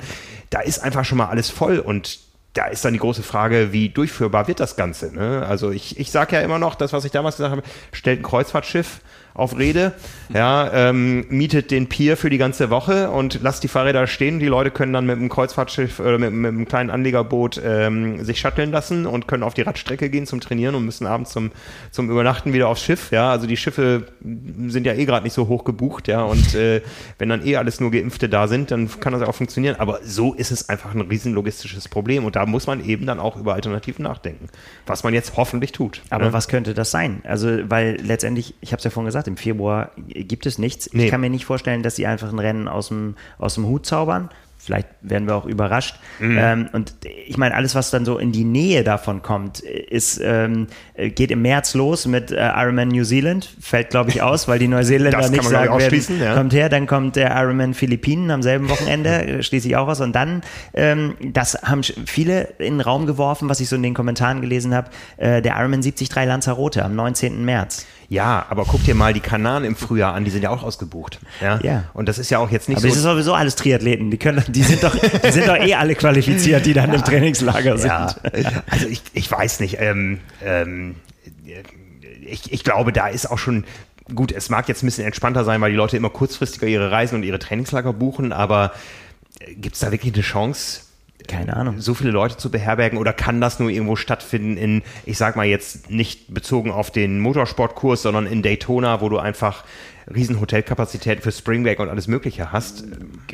da 0.50 0.62
ist 0.62 0.80
einfach 0.80 1.06
schon 1.06 1.18
mal 1.18 1.28
alles 1.28 1.50
voll 1.50 1.80
und 1.80 2.20
da 2.54 2.66
ist 2.66 2.84
dann 2.84 2.94
die 2.94 3.00
große 3.00 3.24
Frage, 3.24 3.72
wie 3.72 3.89
durchführbar 3.89 4.48
wird 4.48 4.60
das 4.60 4.76
Ganze? 4.76 5.14
Ne? 5.16 5.46
Also 5.48 5.72
ich, 5.72 5.98
ich 6.00 6.12
sage 6.12 6.36
ja 6.36 6.42
immer 6.42 6.60
noch, 6.60 6.76
das, 6.76 6.92
was 6.92 7.06
ich 7.06 7.12
damals 7.12 7.38
gesagt 7.38 7.56
habe, 7.56 7.64
stellt 7.94 8.20
ein 8.20 8.24
Kreuzfahrtschiff 8.24 9.00
auf 9.34 9.57
Rede, 9.57 9.93
ja, 10.34 10.71
ähm, 10.73 11.25
mietet 11.29 11.71
den 11.71 11.88
Pier 11.88 12.17
für 12.17 12.29
die 12.29 12.38
ganze 12.38 12.69
Woche 12.69 13.09
und 13.09 13.39
lasst 13.41 13.63
die 13.63 13.67
Fahrräder 13.67 14.07
stehen. 14.07 14.39
Die 14.39 14.47
Leute 14.47 14.71
können 14.71 14.93
dann 14.93 15.05
mit 15.05 15.17
einem 15.17 15.29
Kreuzfahrtschiff 15.29 15.99
oder 15.99 16.17
mit, 16.17 16.32
mit 16.34 16.49
einem 16.49 16.67
kleinen 16.67 16.89
Anlegerboot 16.89 17.61
ähm, 17.63 18.23
sich 18.23 18.39
shutteln 18.39 18.71
lassen 18.71 19.05
und 19.05 19.27
können 19.27 19.43
auf 19.43 19.53
die 19.53 19.61
Radstrecke 19.61 20.09
gehen 20.09 20.25
zum 20.25 20.41
Trainieren 20.41 20.75
und 20.75 20.86
müssen 20.86 21.07
abends 21.07 21.32
zum, 21.32 21.51
zum 21.91 22.09
Übernachten 22.09 22.53
wieder 22.53 22.67
aufs 22.67 22.84
Schiff. 22.84 23.11
Ja, 23.11 23.32
also 23.32 23.47
die 23.47 23.57
Schiffe 23.57 24.07
sind 24.67 24.86
ja 24.86 24.93
eh 24.93 25.05
gerade 25.05 25.23
nicht 25.23 25.34
so 25.34 25.47
hoch 25.47 25.63
gebucht, 25.63 26.07
ja, 26.07 26.23
und 26.23 26.55
äh, 26.55 26.82
wenn 27.17 27.29
dann 27.29 27.45
eh 27.45 27.55
alles 27.55 27.79
nur 27.79 27.91
Geimpfte 27.91 28.29
da 28.29 28.47
sind, 28.47 28.71
dann 28.71 28.89
kann 28.99 29.13
das 29.13 29.21
auch 29.21 29.36
funktionieren. 29.36 29.75
Aber 29.77 29.99
so 30.03 30.34
ist 30.34 30.51
es 30.51 30.69
einfach 30.69 30.93
ein 30.93 31.01
riesen 31.01 31.34
logistisches 31.34 31.88
Problem 31.88 32.25
und 32.25 32.36
da 32.36 32.45
muss 32.45 32.67
man 32.67 32.84
eben 32.84 33.05
dann 33.05 33.19
auch 33.19 33.38
über 33.38 33.53
Alternativen 33.53 34.03
nachdenken, 34.03 34.47
was 34.86 35.03
man 35.03 35.13
jetzt 35.13 35.38
hoffentlich 35.38 35.71
tut. 35.71 36.01
Aber 36.09 36.25
ne? 36.25 36.34
was 36.34 36.47
könnte 36.47 36.73
das 36.73 36.91
sein? 36.91 37.21
Also, 37.23 37.69
weil 37.69 37.97
letztendlich, 38.01 38.55
ich 38.61 38.71
habe 38.71 38.79
es 38.79 38.84
ja 38.84 38.89
vorhin 38.89 39.07
gesagt, 39.07 39.20
gesagt, 39.22 39.28
im 39.28 39.38
Februar 39.38 39.91
gibt 40.07 40.45
es 40.45 40.57
nichts. 40.57 40.89
Nee. 40.93 41.05
Ich 41.05 41.11
kann 41.11 41.22
mir 41.22 41.30
nicht 41.30 41.45
vorstellen, 41.45 41.84
dass 41.84 41.95
sie 41.95 42.07
einfach 42.07 42.32
ein 42.32 42.39
Rennen 42.39 42.67
aus 42.67 42.89
dem, 42.89 43.15
aus 43.38 43.55
dem 43.55 43.65
Hut 43.65 43.86
zaubern. 43.86 44.30
Vielleicht 44.63 44.89
werden 45.01 45.28
wir 45.28 45.36
auch 45.36 45.47
überrascht. 45.47 45.95
Mhm. 46.19 46.38
Ähm, 46.39 46.69
und 46.72 46.93
ich 47.26 47.36
meine, 47.36 47.55
alles, 47.55 47.74
was 47.74 47.89
dann 47.89 48.05
so 48.05 48.19
in 48.19 48.32
die 48.32 48.43
Nähe 48.43 48.84
davon 48.84 49.24
kommt, 49.24 49.59
ist, 49.61 50.22
ähm, 50.24 50.67
geht 50.95 51.32
im 51.32 51.41
März 51.41 51.74
los 51.74 52.05
mit 52.05 52.32
äh, 52.32 52.36
Ironman 52.36 52.89
New 52.89 53.03
Zealand. 53.03 53.49
Fällt, 53.59 53.89
glaube 53.89 54.11
ich, 54.11 54.22
aus, 54.22 54.47
weil 54.47 54.59
die 54.59 54.67
Neuseeländer 54.67 55.30
nicht 55.30 55.43
sagen 55.45 55.80
werden, 55.80 56.22
ja. 56.22 56.36
kommt 56.36 56.53
her. 56.53 56.69
Dann 56.69 56.86
kommt 56.86 57.15
der 57.15 57.36
Ironman 57.36 57.74
Philippinen 57.74 58.30
am 58.30 58.43
selben 58.43 58.69
Wochenende, 58.69 59.09
äh, 59.26 59.41
schließe 59.41 59.67
ich 59.67 59.78
auch 59.78 59.88
aus. 59.88 59.99
Und 59.99 60.13
dann, 60.13 60.43
ähm, 60.76 61.15
das 61.19 61.57
haben 61.63 61.82
viele 61.82 62.49
in 62.59 62.76
den 62.76 62.82
Raum 62.82 63.07
geworfen, 63.07 63.49
was 63.49 63.61
ich 63.61 63.67
so 63.67 63.76
in 63.76 63.82
den 63.82 63.95
Kommentaren 63.95 64.41
gelesen 64.41 64.76
habe, 64.76 64.91
äh, 65.17 65.41
der 65.41 65.55
Ironman 65.57 65.82
73 65.82 66.13
Lanzarote 66.13 66.86
am 66.86 66.95
19. 66.95 67.43
März. 67.43 67.88
Ja, 68.12 68.45
aber 68.49 68.66
guck 68.66 68.84
dir 68.84 68.93
mal 68.93 69.14
die 69.14 69.22
Kanaren 69.22 69.64
im 69.64 69.78
Frühjahr 69.78 70.14
an, 70.14 70.26
die 70.26 70.32
sind 70.32 70.43
ja 70.43 70.49
auch 70.49 70.64
ausgebucht. 70.64 71.22
Ja. 71.39 71.62
ja. 71.64 71.86
Und 71.93 72.09
das 72.09 72.20
ist 72.20 72.30
ja 72.30 72.39
auch 72.39 72.51
jetzt 72.51 72.68
nicht 72.68 72.80
aber 72.80 72.82
so. 72.82 72.88
Aber 72.88 72.89
das 72.89 72.97
ist 72.97 73.03
sowieso 73.03 73.34
alles 73.34 73.55
Triathleten. 73.55 74.12
Die 74.12 74.18
können, 74.18 74.43
die 74.49 74.64
sind 74.64 74.84
doch, 74.84 74.93
die 74.93 75.32
sind 75.32 75.47
doch 75.47 75.55
eh 75.55 75.76
alle 75.76 75.95
qualifiziert, 75.95 76.66
die 76.66 76.74
dann 76.74 76.89
ja. 76.89 76.95
im 76.97 77.05
Trainingslager 77.05 77.78
sind. 77.78 77.88
Ja. 77.88 78.14
Also 78.70 78.88
ich, 78.88 79.01
ich 79.14 79.32
weiß 79.32 79.62
nicht. 79.62 79.78
Ähm, 79.80 80.20
ähm, 80.43 80.95
ich, 82.26 82.51
ich 82.51 82.66
glaube, 82.66 82.91
da 82.91 83.07
ist 83.07 83.32
auch 83.32 83.38
schon 83.38 83.64
gut, 84.14 84.34
es 84.34 84.49
mag 84.49 84.68
jetzt 84.68 84.84
ein 84.84 84.88
bisschen 84.88 85.05
entspannter 85.05 85.45
sein, 85.45 85.62
weil 85.62 85.72
die 85.72 85.78
Leute 85.78 85.95
immer 85.95 86.09
kurzfristiger 86.09 86.68
ihre 86.68 86.91
Reisen 86.91 87.16
und 87.16 87.24
ihre 87.24 87.39
Trainingslager 87.39 87.93
buchen, 87.93 88.34
aber 88.34 88.74
äh, 89.39 89.55
gibt 89.55 89.76
es 89.76 89.80
da 89.80 89.91
wirklich 89.93 90.14
eine 90.14 90.24
Chance? 90.24 90.82
Keine 91.28 91.55
Ahnung, 91.55 91.80
so 91.80 91.93
viele 91.93 92.11
Leute 92.11 92.38
zu 92.38 92.49
beherbergen 92.49 92.97
oder 92.97 93.13
kann 93.13 93.41
das 93.41 93.59
nur 93.59 93.69
irgendwo 93.69 93.95
stattfinden 93.95 94.57
in, 94.57 94.84
ich 95.05 95.17
sag 95.17 95.36
mal 95.36 95.45
jetzt 95.45 95.89
nicht 95.89 96.34
bezogen 96.34 96.72
auf 96.72 96.91
den 96.91 97.19
Motorsportkurs, 97.19 98.01
sondern 98.01 98.26
in 98.26 98.41
Daytona, 98.41 99.01
wo 99.01 99.09
du 99.09 99.17
einfach 99.17 99.63
riesen 100.13 100.39
Hotelkapazitäten 100.39 101.22
für 101.22 101.32
Springback 101.32 101.80
und 101.80 101.89
alles 101.89 102.07
Mögliche 102.07 102.51
hast. 102.51 102.84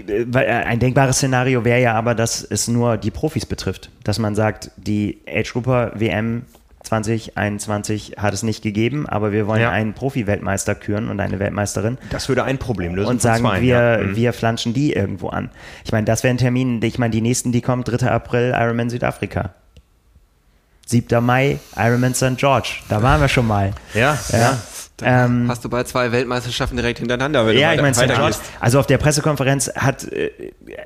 Äh, 0.08 0.26
ein 0.46 0.80
denkbares 0.80 1.18
Szenario 1.18 1.66
wäre 1.66 1.82
ja 1.82 1.94
aber, 1.94 2.16
dass 2.16 2.44
es 2.44 2.68
nur 2.68 2.98
die 2.98 3.12
Profis 3.12 3.46
betrifft. 3.46 3.90
Dass 4.04 4.20
man 4.20 4.36
sagt, 4.36 4.72
die 4.78 5.20
Age 5.28 5.54
Grouper 5.54 5.92
WM 5.96 6.44
2021 6.88 8.16
hat 8.18 8.34
es 8.34 8.44
nicht 8.44 8.62
gegeben, 8.62 9.08
aber 9.08 9.32
wir 9.32 9.48
wollen 9.48 9.62
ja. 9.62 9.72
einen 9.72 9.94
Profi-Weltmeister 9.94 10.76
küren 10.76 11.10
und 11.10 11.20
eine 11.20 11.40
Weltmeisterin. 11.40 11.98
Das 12.10 12.30
würde 12.30 12.44
ein 12.44 12.58
Problem 12.58 12.96
lösen. 12.96 13.10
Und 13.10 13.22
sagen, 13.22 13.44
zwei, 13.44 13.62
wir, 13.62 13.76
ja. 13.76 13.98
Mhm. 13.98 14.16
wir 14.16 14.34
flanschen 14.34 14.74
die 14.74 14.94
irgendwo 14.94 15.30
an. 15.30 15.50
Ich 15.86 15.92
meine, 15.92 16.06
das 16.06 16.24
wäre 16.24 16.34
ein 16.34 16.38
Termin, 16.38 16.82
ich 16.82 16.98
meine, 16.98 17.12
die 17.12 17.22
nächsten, 17.22 17.52
die 17.52 17.62
kommen, 17.62 17.84
3. 17.84 18.10
April, 18.10 18.54
Ironman 18.58 18.90
Südafrika. 18.90 19.54
7. 20.86 21.24
Mai, 21.24 21.60
Ironman 21.76 22.14
St. 22.14 22.38
George. 22.38 22.78
Da 22.88 23.04
waren 23.04 23.20
wir 23.20 23.28
schon 23.28 23.46
mal. 23.46 23.74
Ja, 23.94 24.18
ja. 24.30 24.40
ja. 24.40 24.58
Ähm, 25.04 25.46
hast 25.48 25.64
du 25.64 25.70
bald 25.70 25.88
zwei 25.88 26.12
Weltmeisterschaften 26.12 26.76
direkt 26.76 27.00
hintereinander. 27.00 27.52
Ja, 27.52 27.74
ich 27.74 27.82
meine, 27.82 27.94
St. 27.94 28.08
George, 28.08 28.38
also 28.60 28.80
auf 28.80 28.88
der 28.88 28.98
Pressekonferenz 28.98 29.72
hat 29.76 30.12
äh, 30.12 30.32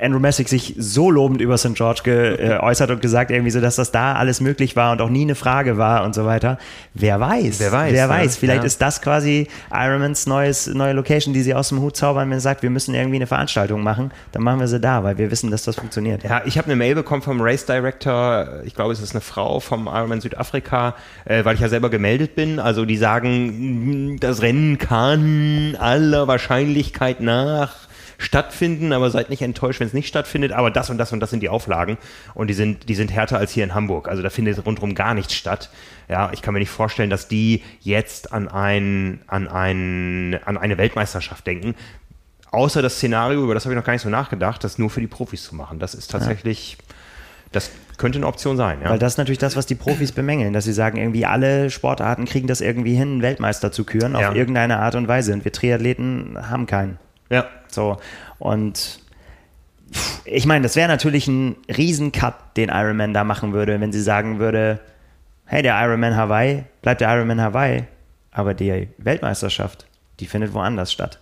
Andrew 0.01 0.19
Messick 0.19 0.49
sich 0.49 0.75
so 0.77 1.09
lobend 1.09 1.39
über 1.39 1.57
St. 1.57 1.75
George 1.75 2.01
geäußert 2.03 2.89
äh, 2.89 2.93
und 2.93 3.01
gesagt, 3.01 3.31
irgendwie 3.31 3.51
so, 3.51 3.61
dass 3.61 3.77
das 3.77 3.91
da 3.91 4.13
alles 4.13 4.41
möglich 4.41 4.75
war 4.75 4.91
und 4.91 5.01
auch 5.01 5.09
nie 5.09 5.21
eine 5.21 5.35
Frage 5.35 5.77
war 5.77 6.03
und 6.03 6.13
so 6.13 6.25
weiter. 6.25 6.57
Wer 6.93 7.21
weiß? 7.21 7.59
Wer 7.59 7.71
weiß? 7.71 7.93
Wer 7.93 8.09
weiß? 8.09 8.35
Vielleicht 8.35 8.61
ja. 8.61 8.67
ist 8.67 8.81
das 8.81 9.01
quasi 9.01 9.47
Ironmans 9.71 10.27
neues, 10.27 10.67
neue 10.67 10.91
Location, 10.91 11.33
die 11.33 11.41
sie 11.41 11.53
aus 11.53 11.69
dem 11.69 11.79
Hut 11.79 11.95
zaubern, 11.95 12.29
wenn 12.29 12.37
er 12.37 12.41
sagt, 12.41 12.63
wir 12.63 12.69
müssen 12.69 12.93
irgendwie 12.93 13.15
eine 13.15 13.27
Veranstaltung 13.27 13.81
machen, 13.81 14.11
dann 14.33 14.43
machen 14.43 14.59
wir 14.59 14.67
sie 14.67 14.81
da, 14.81 15.03
weil 15.03 15.17
wir 15.17 15.31
wissen, 15.31 15.51
dass 15.51 15.63
das 15.63 15.77
funktioniert. 15.77 16.23
Ja, 16.23 16.41
ich 16.45 16.57
habe 16.57 16.65
eine 16.65 16.75
Mail 16.75 16.95
bekommen 16.95 17.21
vom 17.21 17.39
Race 17.39 17.65
Director, 17.65 18.61
ich 18.65 18.75
glaube, 18.75 18.91
es 18.91 18.99
ist 18.99 19.11
eine 19.11 19.21
Frau 19.21 19.61
vom 19.61 19.87
Ironman 19.87 20.19
Südafrika, 20.19 20.95
äh, 21.23 21.45
weil 21.45 21.55
ich 21.55 21.61
ja 21.61 21.69
selber 21.69 21.89
gemeldet 21.89 22.35
bin. 22.35 22.59
Also 22.59 22.83
die 22.83 22.97
sagen, 22.97 24.00
das 24.19 24.41
Rennen 24.41 24.77
kann 24.77 25.75
aller 25.79 26.27
Wahrscheinlichkeit 26.27 27.21
nach 27.21 27.75
stattfinden, 28.21 28.93
aber 28.93 29.09
seid 29.09 29.29
nicht 29.29 29.41
enttäuscht, 29.41 29.79
wenn 29.79 29.87
es 29.87 29.93
nicht 29.93 30.07
stattfindet. 30.07 30.51
Aber 30.51 30.69
das 30.69 30.89
und 30.89 30.97
das 30.97 31.11
und 31.11 31.19
das 31.19 31.31
sind 31.31 31.41
die 31.41 31.49
Auflagen 31.49 31.97
und 32.33 32.47
die 32.47 32.53
sind, 32.53 32.87
die 32.87 32.95
sind 32.95 33.11
härter 33.11 33.37
als 33.37 33.51
hier 33.51 33.63
in 33.63 33.73
Hamburg. 33.73 34.07
Also 34.07 34.21
da 34.21 34.29
findet 34.29 34.63
rundherum 34.65 34.93
gar 34.95 35.13
nichts 35.13 35.33
statt. 35.33 35.69
Ja, 36.07 36.31
ich 36.31 36.41
kann 36.41 36.53
mir 36.53 36.59
nicht 36.59 36.69
vorstellen, 36.69 37.09
dass 37.09 37.27
die 37.27 37.63
jetzt 37.81 38.31
an, 38.31 38.47
ein, 38.47 39.21
an, 39.27 39.47
ein, 39.47 40.39
an 40.45 40.57
eine 40.57 40.77
Weltmeisterschaft 40.77 41.45
denken. 41.47 41.75
Außer 42.51 42.81
das 42.81 42.97
Szenario, 42.97 43.43
über 43.43 43.53
das 43.53 43.65
habe 43.65 43.73
ich 43.73 43.77
noch 43.77 43.85
gar 43.85 43.93
nicht 43.93 44.01
so 44.01 44.09
nachgedacht, 44.09 44.63
das 44.63 44.77
nur 44.77 44.89
für 44.89 45.01
die 45.01 45.07
Profis 45.07 45.43
zu 45.43 45.55
machen. 45.55 45.79
Das 45.79 45.95
ist 45.95 46.11
tatsächlich, 46.11 46.77
ja. 46.77 46.95
Das 47.51 47.71
könnte 47.97 48.17
eine 48.17 48.27
Option 48.27 48.57
sein, 48.57 48.79
ja. 48.81 48.89
Weil 48.89 48.99
das 48.99 49.13
ist 49.13 49.17
natürlich 49.17 49.37
das, 49.37 49.55
was 49.55 49.65
die 49.65 49.75
Profis 49.75 50.11
bemängeln, 50.11 50.53
dass 50.53 50.65
sie 50.65 50.73
sagen, 50.73 50.97
irgendwie 50.97 51.25
alle 51.25 51.69
Sportarten 51.69 52.25
kriegen 52.25 52.47
das 52.47 52.61
irgendwie 52.61 52.95
hin, 52.95 53.21
Weltmeister 53.21 53.71
zu 53.71 53.83
küren, 53.83 54.15
auf 54.15 54.21
ja. 54.21 54.33
irgendeine 54.33 54.79
Art 54.79 54.95
und 54.95 55.07
Weise. 55.07 55.33
Und 55.33 55.45
wir 55.45 55.51
Triathleten 55.51 56.49
haben 56.49 56.65
keinen. 56.65 56.97
Ja. 57.29 57.45
So. 57.67 57.97
Und 58.39 58.99
ich 60.25 60.45
meine, 60.45 60.63
das 60.63 60.75
wäre 60.75 60.87
natürlich 60.87 61.27
ein 61.27 61.55
Riesen-Cut, 61.67 62.57
den 62.57 62.69
Ironman 62.69 63.13
da 63.13 63.23
machen 63.23 63.53
würde, 63.53 63.79
wenn 63.79 63.91
sie 63.91 64.01
sagen 64.01 64.39
würde, 64.39 64.79
hey, 65.45 65.61
der 65.61 65.79
Ironman 65.81 66.15
Hawaii, 66.15 66.63
bleibt 66.81 67.01
der 67.01 67.13
Ironman 67.13 67.41
Hawaii, 67.41 67.83
aber 68.31 68.53
die 68.53 68.87
Weltmeisterschaft, 68.97 69.85
die 70.19 70.25
findet 70.25 70.53
woanders 70.53 70.91
statt. 70.91 71.19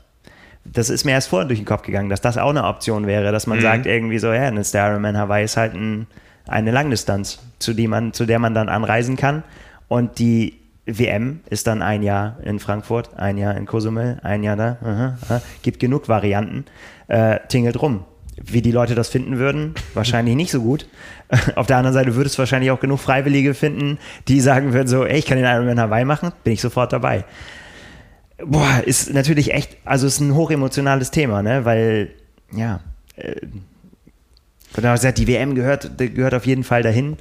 Das 0.66 0.90
ist 0.90 1.06
mir 1.06 1.12
erst 1.12 1.30
vorhin 1.30 1.48
durch 1.48 1.60
den 1.60 1.66
Kopf 1.66 1.84
gegangen, 1.84 2.10
dass 2.10 2.22
das 2.22 2.38
auch 2.38 2.50
eine 2.50 2.66
Option 2.66 3.08
wäre, 3.08 3.32
dass 3.32 3.48
man 3.48 3.58
mhm. 3.58 3.64
sagt 3.64 3.86
irgendwie 3.86 4.20
so, 4.20 4.32
ja, 4.32 4.52
der 4.52 4.88
Ironman 4.88 5.18
Hawaii 5.18 5.46
ist 5.46 5.58
halt 5.58 5.74
ein 5.74 6.08
eine 6.50 6.72
Langdistanz, 6.72 7.40
zu, 7.60 7.74
die 7.74 7.88
man, 7.88 8.14
zu 8.14 8.26
der 8.26 8.40
man 8.40 8.54
dann 8.54 8.70
anreisen 8.70 9.16
kann. 9.16 9.44
Und 9.88 10.20
die 10.20 10.60
WM 10.86 11.42
ist 11.50 11.68
dann 11.68 11.82
ein 11.82 12.04
Jahr 12.04 12.38
in 12.44 12.60
Frankfurt, 12.60 13.16
ein 13.16 13.38
Jahr 13.38 13.56
in 13.56 13.66
Cozumel, 13.66 14.20
ein 14.24 14.44
Jahr 14.44 14.56
da. 14.56 14.78
Aha, 14.82 15.18
aha. 15.28 15.42
Gibt 15.62 15.80
genug 15.80 16.10
Varianten. 16.10 16.66
Äh, 17.08 17.40
tingelt 17.48 17.82
rum. 17.82 18.06
Wie 18.42 18.62
die 18.62 18.72
Leute 18.72 18.96
das 18.96 19.10
finden 19.10 19.38
würden, 19.38 19.76
wahrscheinlich 19.94 20.36
nicht 20.36 20.52
so 20.52 20.62
gut. 20.62 20.88
Auf 21.56 21.68
der 21.68 21.78
anderen 21.78 21.94
Seite 21.94 22.16
würdest 22.16 22.38
du 22.38 22.40
wahrscheinlich 22.40 22.72
auch 22.72 22.80
genug 22.80 23.00
Freiwillige 23.00 23.54
finden, 23.54 24.00
die 24.28 24.42
sagen 24.42 24.74
würden 24.74 24.88
so, 24.88 25.06
ey, 25.06 25.20
ich 25.20 25.26
kann 25.26 25.38
den 25.38 25.46
Ironman 25.46 25.80
Hawaii 25.80 26.06
machen, 26.06 26.32
bin 26.44 26.54
ich 26.54 26.62
sofort 26.62 26.94
dabei. 26.94 27.26
Boah, 28.46 28.82
ist 28.86 29.14
natürlich 29.14 29.54
echt, 29.54 29.78
also 29.86 30.08
ist 30.08 30.20
ein 30.20 30.36
hochemotionales 30.36 31.12
Thema, 31.12 31.42
ne, 31.42 31.66
weil, 31.66 32.12
ja, 32.54 32.80
äh, 33.16 33.36
gesagt, 34.74 35.18
die 35.18 35.28
WM 35.28 35.56
gehört, 35.56 35.98
gehört 35.98 36.34
auf 36.34 36.46
jeden 36.46 36.64
Fall 36.64 36.84
dahin. 36.84 37.18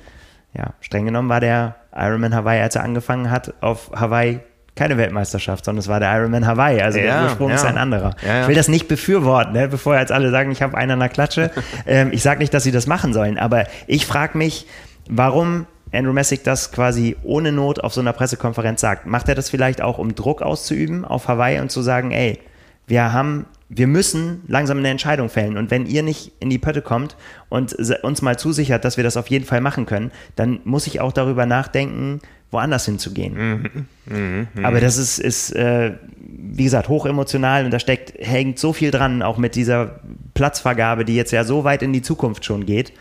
Ja, 0.54 0.74
streng 0.80 1.04
genommen 1.04 1.28
war 1.28 1.40
der 1.40 1.76
Ironman 1.94 2.34
Hawaii, 2.34 2.60
als 2.60 2.76
er 2.76 2.84
angefangen 2.84 3.30
hat, 3.30 3.54
auf 3.60 3.90
Hawaii 3.94 4.40
keine 4.78 4.96
Weltmeisterschaft, 4.96 5.64
sondern 5.64 5.80
es 5.80 5.88
war 5.88 5.98
der 5.98 6.16
Ironman 6.16 6.46
Hawaii. 6.46 6.80
Also 6.80 7.00
ja, 7.00 7.04
der 7.04 7.24
Ursprung 7.24 7.50
ja. 7.50 7.56
ist 7.56 7.64
ein 7.64 7.76
anderer. 7.76 8.14
Ja, 8.24 8.42
ich 8.42 8.48
will 8.48 8.54
das 8.54 8.68
nicht 8.68 8.86
befürworten, 8.86 9.52
ne, 9.52 9.68
bevor 9.68 9.98
jetzt 9.98 10.12
alle 10.12 10.30
sagen, 10.30 10.52
ich 10.52 10.62
habe 10.62 10.76
einen 10.76 10.92
an 10.92 11.00
der 11.00 11.08
Klatsche. 11.08 11.50
ähm, 11.86 12.10
ich 12.12 12.22
sage 12.22 12.38
nicht, 12.38 12.54
dass 12.54 12.62
sie 12.62 12.70
das 12.70 12.86
machen 12.86 13.12
sollen, 13.12 13.38
aber 13.38 13.66
ich 13.88 14.06
frage 14.06 14.38
mich, 14.38 14.66
warum 15.10 15.66
Andrew 15.92 16.12
Messick 16.12 16.44
das 16.44 16.72
quasi 16.72 17.16
ohne 17.22 17.52
Not 17.52 17.80
auf 17.80 17.94
so 17.94 18.00
einer 18.00 18.12
Pressekonferenz 18.12 18.80
sagt. 18.80 19.06
Macht 19.06 19.28
er 19.28 19.34
das 19.34 19.50
vielleicht 19.50 19.80
auch, 19.80 19.98
um 19.98 20.14
Druck 20.14 20.42
auszuüben 20.42 21.04
auf 21.04 21.28
Hawaii 21.28 21.60
und 21.60 21.70
zu 21.70 21.82
sagen, 21.82 22.10
ey, 22.10 22.38
wir 22.86 23.12
haben 23.12 23.46
wir 23.68 23.86
müssen 23.86 24.42
langsam 24.46 24.78
eine 24.78 24.88
Entscheidung 24.88 25.28
fällen. 25.28 25.56
Und 25.58 25.70
wenn 25.70 25.86
ihr 25.86 26.02
nicht 26.02 26.32
in 26.40 26.48
die 26.48 26.58
Pötte 26.58 26.80
kommt 26.80 27.16
und 27.48 27.74
uns 28.02 28.22
mal 28.22 28.38
zusichert, 28.38 28.84
dass 28.84 28.96
wir 28.96 29.04
das 29.04 29.16
auf 29.16 29.26
jeden 29.28 29.44
Fall 29.44 29.60
machen 29.60 29.84
können, 29.84 30.10
dann 30.36 30.60
muss 30.64 30.86
ich 30.86 31.00
auch 31.00 31.12
darüber 31.12 31.44
nachdenken, 31.44 32.20
woanders 32.50 32.86
hinzugehen. 32.86 33.34
Mhm. 33.34 33.86
Mhm. 34.06 34.48
Mhm. 34.54 34.64
Aber 34.64 34.80
das 34.80 34.96
ist, 34.96 35.18
ist 35.18 35.50
äh, 35.54 35.92
wie 36.16 36.64
gesagt, 36.64 36.88
hochemotional 36.88 37.66
und 37.66 37.70
da 37.70 37.78
steckt, 37.78 38.14
hängt 38.18 38.58
so 38.58 38.72
viel 38.72 38.90
dran, 38.90 39.22
auch 39.22 39.36
mit 39.36 39.54
dieser 39.54 40.00
Platzvergabe, 40.32 41.04
die 41.04 41.14
jetzt 41.14 41.32
ja 41.32 41.44
so 41.44 41.64
weit 41.64 41.82
in 41.82 41.92
die 41.92 42.02
Zukunft 42.02 42.46
schon 42.46 42.64
geht. 42.64 42.92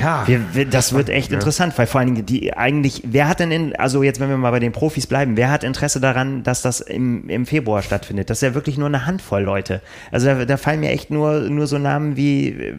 Ja. 0.00 0.26
Wir, 0.26 0.54
wir, 0.54 0.66
das 0.66 0.92
wird 0.92 1.08
echt 1.08 1.30
ja. 1.30 1.38
interessant, 1.38 1.76
weil 1.78 1.86
vor 1.86 2.00
allen 2.00 2.14
Dingen 2.14 2.26
die 2.26 2.54
eigentlich, 2.56 3.02
wer 3.04 3.28
hat 3.28 3.40
denn 3.40 3.50
in, 3.50 3.76
also 3.76 4.02
jetzt, 4.02 4.20
wenn 4.20 4.28
wir 4.28 4.36
mal 4.36 4.50
bei 4.50 4.60
den 4.60 4.72
Profis 4.72 5.06
bleiben, 5.06 5.36
wer 5.36 5.50
hat 5.50 5.64
Interesse 5.64 6.00
daran, 6.00 6.42
dass 6.42 6.62
das 6.62 6.80
im, 6.80 7.28
im 7.28 7.46
Februar 7.46 7.82
stattfindet? 7.82 8.30
Das 8.30 8.38
ist 8.38 8.42
ja 8.42 8.54
wirklich 8.54 8.78
nur 8.78 8.86
eine 8.86 9.06
Handvoll 9.06 9.42
Leute. 9.42 9.80
Also 10.10 10.26
da, 10.26 10.44
da 10.44 10.56
fallen 10.56 10.80
mir 10.80 10.90
echt 10.90 11.10
nur, 11.10 11.40
nur 11.40 11.66
so 11.66 11.78
Namen 11.78 12.16
wie 12.16 12.48
äh, 12.48 12.74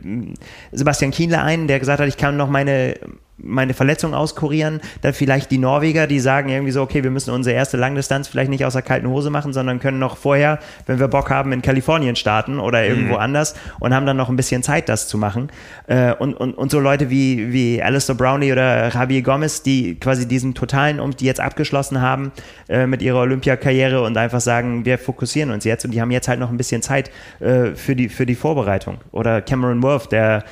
Sebastian 0.72 1.12
Kienle 1.12 1.42
ein, 1.42 1.68
der 1.68 1.80
gesagt 1.80 2.00
hat, 2.00 2.08
ich 2.08 2.18
kann 2.18 2.38
noch 2.38 2.50
meine 2.50 2.96
meine 3.42 3.74
Verletzung 3.74 4.14
auskurieren, 4.14 4.82
dann 5.02 5.14
vielleicht 5.14 5.52
die 5.52 5.58
Norweger, 5.58 6.08
die 6.08 6.20
sagen 6.20 6.50
irgendwie 6.50 6.72
so, 6.72 6.82
okay, 6.82 7.04
wir 7.04 7.12
müssen 7.12 7.32
unsere 7.32 7.56
erste 7.56 7.78
Langdistanz 7.78 8.28
vielleicht 8.28 8.50
nicht 8.50 8.66
aus 8.66 8.74
der 8.74 8.82
kalten 8.82 9.08
Hose 9.08 9.30
machen, 9.30 9.54
sondern 9.54 9.80
können 9.80 10.00
noch 10.00 10.18
vorher, 10.18 10.60
wenn 10.86 11.00
wir 11.00 11.08
Bock 11.08 11.30
haben, 11.30 11.52
in 11.52 11.62
Kalifornien 11.62 12.16
starten 12.16 12.60
oder 12.60 12.86
irgendwo 12.86 13.16
mhm. 13.16 13.20
anders 13.20 13.56
und 13.80 13.94
haben 13.94 14.06
dann 14.06 14.18
noch 14.18 14.30
ein 14.30 14.36
bisschen 14.36 14.64
Zeit, 14.64 14.90
das 14.90 15.08
zu 15.08 15.18
machen. 15.18 15.50
Äh, 15.88 16.14
und, 16.14 16.34
und, 16.34 16.54
und 16.54 16.72
so 16.72 16.80
Leute 16.80 17.10
wie, 17.10 17.52
wie 17.52 17.82
Alistair 17.82 18.16
Brownlee 18.16 18.52
oder 18.52 18.90
Javier 18.90 19.22
Gomez, 19.22 19.64
die 19.64 19.96
quasi 19.96 20.28
diesen 20.28 20.54
totalen 20.54 21.00
um 21.00 21.16
die 21.16 21.26
jetzt 21.26 21.40
abgeschlossen 21.40 22.02
haben 22.02 22.32
äh, 22.68 22.86
mit 22.86 23.02
ihrer 23.02 23.20
Olympiakarriere 23.20 24.02
und 24.02 24.18
einfach 24.18 24.42
sagen, 24.42 24.86
wir 24.86 24.98
fokussieren 24.98 25.52
uns 25.52 25.64
jetzt 25.64 25.86
und 25.86 25.92
die 25.92 26.02
haben 26.02 26.12
jetzt 26.12 26.28
halt 26.28 26.40
noch 26.40 26.50
ein 26.50 26.58
bisschen 26.58 26.82
Zeit 26.82 27.12
äh, 27.40 27.76
für, 27.76 27.96
die, 27.96 28.10
für 28.10 28.26
die 28.26 28.36
Vorbereitung. 28.36 29.00
Oder 29.12 29.42
Cameron 29.42 29.82
Worth, 29.84 30.12
der 30.12 30.44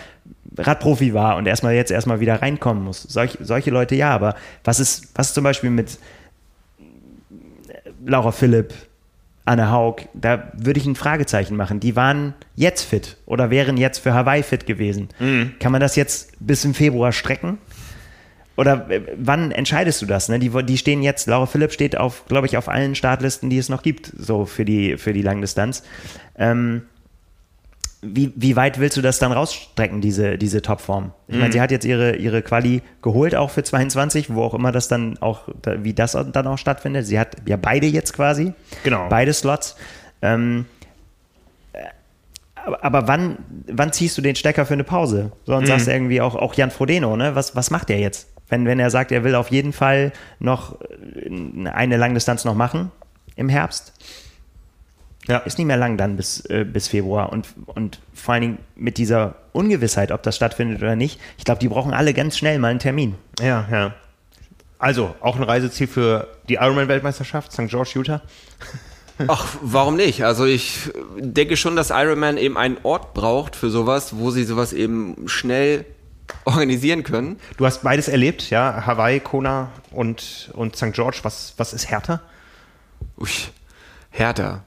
Radprofi 0.58 1.14
war 1.14 1.38
und 1.38 1.48
erstmal 1.48 1.76
jetzt 1.76 1.92
erstmal 1.92 2.20
wieder 2.20 2.42
reinkommen 2.42 2.84
muss. 2.84 3.04
Solch, 3.04 3.38
solche 3.42 3.72
Leute 3.72 3.96
ja, 3.96 4.12
aber 4.12 4.36
was 4.64 4.80
ist, 4.80 5.10
was 5.16 5.34
zum 5.34 5.44
Beispiel 5.44 5.70
mit 5.70 5.98
Laura 8.06 8.32
Philipp, 8.32 8.74
Anne 9.46 9.72
Haug, 9.72 9.98
da 10.14 10.52
würde 10.58 10.80
ich 10.80 10.86
ein 10.86 10.96
Fragezeichen 10.96 11.56
machen. 11.56 11.80
Die 11.80 11.96
waren 11.96 12.34
jetzt 12.56 12.84
fit 12.84 13.18
oder 13.26 13.50
wären 13.50 13.78
jetzt 13.78 14.00
für 14.00 14.14
Hawaii 14.14 14.44
fit 14.44 14.66
gewesen. 14.66 15.10
Mhm. 15.20 15.54
Kann 15.60 15.72
man 15.72 15.80
das 15.80 15.96
jetzt 15.96 16.34
bis 16.40 16.66
im 16.66 16.74
Februar 16.74 17.12
strecken? 17.14 17.58
Oder 18.58 18.90
äh, 18.90 19.02
wann 19.16 19.52
entscheidest 19.52 20.02
du 20.02 20.06
das? 20.06 20.28
Ne? 20.28 20.40
Die, 20.40 20.50
die 20.50 20.78
stehen 20.78 21.02
jetzt, 21.02 21.28
Laura 21.28 21.46
Philipp 21.46 21.72
steht 21.72 21.96
auf, 21.96 22.26
glaube 22.28 22.48
ich, 22.48 22.58
auf 22.58 22.68
allen 22.68 22.96
Startlisten, 22.96 23.50
die 23.50 23.58
es 23.58 23.70
noch 23.70 23.84
gibt, 23.84 24.12
so 24.18 24.46
für 24.46 24.66
die, 24.66 24.98
für 24.98 25.14
die 25.14 25.22
Langdistanz. 25.22 25.84
Ähm, 26.38 26.82
wie, 28.02 28.32
wie 28.36 28.56
weit 28.56 28.80
willst 28.80 28.96
du 28.98 29.02
das 29.02 29.18
dann 29.20 29.32
rausstrecken, 29.32 30.02
diese, 30.02 30.38
diese 30.38 30.62
Topform? 30.62 31.14
Ich 31.28 31.36
mhm. 31.36 31.42
meine, 31.42 31.54
sie 31.54 31.62
hat 31.62 31.72
jetzt 31.72 31.86
ihre, 31.86 32.16
ihre 32.16 32.42
Quali 32.42 32.82
geholt, 33.02 33.36
auch 33.36 33.50
für 33.50 33.64
22, 33.64 34.34
wo 34.34 34.44
auch 34.44 34.54
immer 34.54 34.72
das 34.72 34.88
dann 34.88 35.18
auch, 35.20 35.48
wie 35.80 35.94
das 35.94 36.12
dann 36.12 36.48
auch 36.48 36.58
stattfindet. 36.58 37.08
Sie 37.08 37.20
hat 37.20 37.38
ja 37.46 37.58
beide 37.58 37.88
jetzt 37.88 38.14
quasi. 38.14 38.54
Genau. 38.84 39.08
Beide 39.10 39.34
Slots. 39.34 39.76
Ähm, 40.22 40.66
aber, 42.56 42.84
aber 42.84 43.08
wann, 43.08 43.38
wann 43.68 43.92
ziehst 43.94 44.18
du 44.18 44.22
den 44.22 44.36
Stecker 44.36 44.66
für 44.66 44.74
eine 44.74 44.84
Pause? 44.84 45.32
So, 45.46 45.56
und 45.56 45.64
mhm. 45.64 45.68
sagst 45.68 45.88
irgendwie 45.88 46.22
auch, 46.22 46.36
auch 46.36 46.54
Jan 46.54 46.70
Frodeno, 46.70 47.16
ne? 47.16 47.34
Was, 47.34 47.56
was 47.56 47.72
macht 47.72 47.90
er 47.90 48.00
jetzt? 48.00 48.28
Wenn, 48.50 48.66
wenn 48.66 48.80
er 48.80 48.92
sagt, 48.92 49.12
er 49.12 49.24
will 49.24 49.36
auf 49.36 49.52
jeden 49.52 49.74
Fall 49.74 50.14
noch 50.40 50.78
eine 51.74 51.98
Langdistanz 51.98 52.46
noch 52.46 52.56
machen 52.56 52.92
im 53.36 53.50
Herbst, 53.50 53.94
ja. 55.28 55.38
Ist 55.40 55.58
nicht 55.58 55.68
mehr 55.68 55.78
lang 55.78 55.98
dann 55.98 56.18
bis, 56.18 56.46
äh, 56.46 56.66
bis 56.66 56.88
Februar. 56.88 57.32
Und, 57.32 57.48
und 57.66 58.00
vor 58.14 58.34
allen 58.34 58.42
Dingen 58.42 58.58
mit 58.76 58.98
dieser 58.98 59.36
Ungewissheit, 59.52 60.12
ob 60.12 60.24
das 60.24 60.36
stattfindet 60.36 60.82
oder 60.82 60.96
nicht. 60.96 61.20
Ich 61.38 61.46
glaube, 61.46 61.60
die 61.60 61.68
brauchen 61.68 61.94
alle 61.94 62.14
ganz 62.14 62.38
schnell 62.38 62.60
mal 62.60 62.70
einen 62.70 62.80
Termin. 62.80 63.16
Ja, 63.40 63.68
ja. 63.72 63.94
Also, 64.80 65.16
auch 65.22 65.36
ein 65.36 65.44
Reiseziel 65.44 65.88
für 65.88 66.28
die 66.50 66.56
Ironman-Weltmeisterschaft, 66.56 67.52
St. 67.52 67.68
George, 67.68 67.92
Utah? 67.96 68.22
Ach, 69.28 69.48
warum 69.62 69.96
nicht? 69.96 70.24
Also 70.24 70.46
ich 70.46 70.92
denke 71.18 71.58
schon, 71.58 71.76
dass 71.76 71.90
Ironman 71.90 72.38
eben 72.38 72.56
einen 72.56 72.78
Ort 72.84 73.16
braucht 73.16 73.56
für 73.56 73.72
sowas, 73.72 74.18
wo 74.18 74.30
sie 74.30 74.44
sowas 74.44 74.74
eben 74.74 75.28
schnell 75.28 75.86
organisieren 76.46 77.04
können. 77.04 77.40
Du 77.58 77.66
hast 77.66 77.82
beides 77.82 78.08
erlebt, 78.08 78.50
ja? 78.52 78.86
Hawaii, 78.86 79.20
Kona 79.20 79.72
und, 79.92 80.52
und 80.54 80.76
St. 80.76 80.94
George. 80.94 81.20
Was, 81.24 81.54
was 81.58 81.74
ist 81.74 81.90
härter? 81.90 82.22
Ui, 83.20 83.30
härter. 84.12 84.64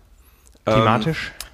Thematisch? 0.74 1.32
Ähm, 1.40 1.48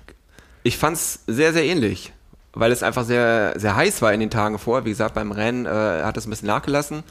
ich 0.63 0.79
fand 0.79 0.97
es 0.97 1.21
sehr, 1.27 1.53
sehr 1.53 1.65
ähnlich, 1.65 2.13
weil 2.53 2.73
es 2.73 2.83
einfach 2.83 3.05
sehr, 3.05 3.55
sehr 3.57 3.77
heiß 3.77 4.03
war 4.03 4.13
in 4.13 4.21
den 4.21 4.31
Tagen 4.31 4.59
vorher. 4.59 4.85
Wie 4.85 4.91
gesagt, 4.91 5.15
beim 5.15 5.33
Rennen 5.33 5.67
äh, 5.67 6.03
hat 6.03 6.17
es 6.17 6.27
ein 6.27 6.31
bisschen 6.31 6.49
nachgelassen. 6.49 7.03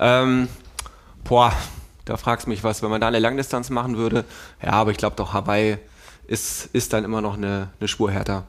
Ähm, 0.00 0.48
boah, 1.24 1.52
da 2.04 2.16
fragst 2.16 2.46
du 2.46 2.50
mich 2.50 2.64
was, 2.64 2.82
wenn 2.82 2.90
man 2.90 3.00
da 3.00 3.08
eine 3.08 3.18
Langdistanz 3.18 3.70
machen 3.70 3.96
würde. 3.96 4.24
Ja, 4.62 4.72
aber 4.72 4.90
ich 4.90 4.96
glaube 4.96 5.16
doch, 5.16 5.32
Hawaii 5.32 5.78
ist, 6.26 6.66
ist 6.72 6.92
dann 6.92 7.04
immer 7.04 7.20
noch 7.20 7.36
eine, 7.36 7.68
eine 7.78 7.88
Spur 7.88 8.10
härter. 8.10 8.44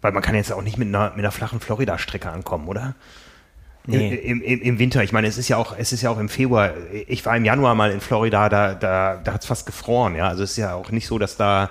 Weil 0.00 0.12
man 0.12 0.22
kann 0.22 0.34
jetzt 0.34 0.52
auch 0.52 0.62
nicht 0.62 0.78
mit 0.78 0.88
einer, 0.88 1.10
mit 1.10 1.20
einer 1.20 1.32
flachen 1.32 1.60
Florida-Strecke 1.60 2.30
ankommen, 2.30 2.68
oder? 2.68 2.94
Nee. 3.90 4.14
Im, 4.16 4.42
im, 4.42 4.60
Im 4.60 4.78
Winter, 4.78 5.02
ich 5.02 5.12
meine, 5.12 5.28
es 5.28 5.38
ist 5.38 5.48
ja 5.48 5.56
auch, 5.56 5.74
es 5.76 5.92
ist 5.92 6.02
ja 6.02 6.10
auch 6.10 6.18
im 6.18 6.28
Februar. 6.28 6.72
Ich 7.06 7.24
war 7.24 7.34
im 7.36 7.44
Januar 7.46 7.74
mal 7.74 7.90
in 7.90 8.00
Florida, 8.00 8.50
da, 8.50 8.74
da, 8.74 9.16
da 9.16 9.32
hat 9.32 9.40
es 9.40 9.46
fast 9.46 9.64
gefroren, 9.64 10.14
ja. 10.14 10.28
Also 10.28 10.42
es 10.42 10.50
ist 10.50 10.56
ja 10.58 10.74
auch 10.74 10.90
nicht 10.90 11.06
so, 11.06 11.18
dass 11.18 11.38
da, 11.38 11.70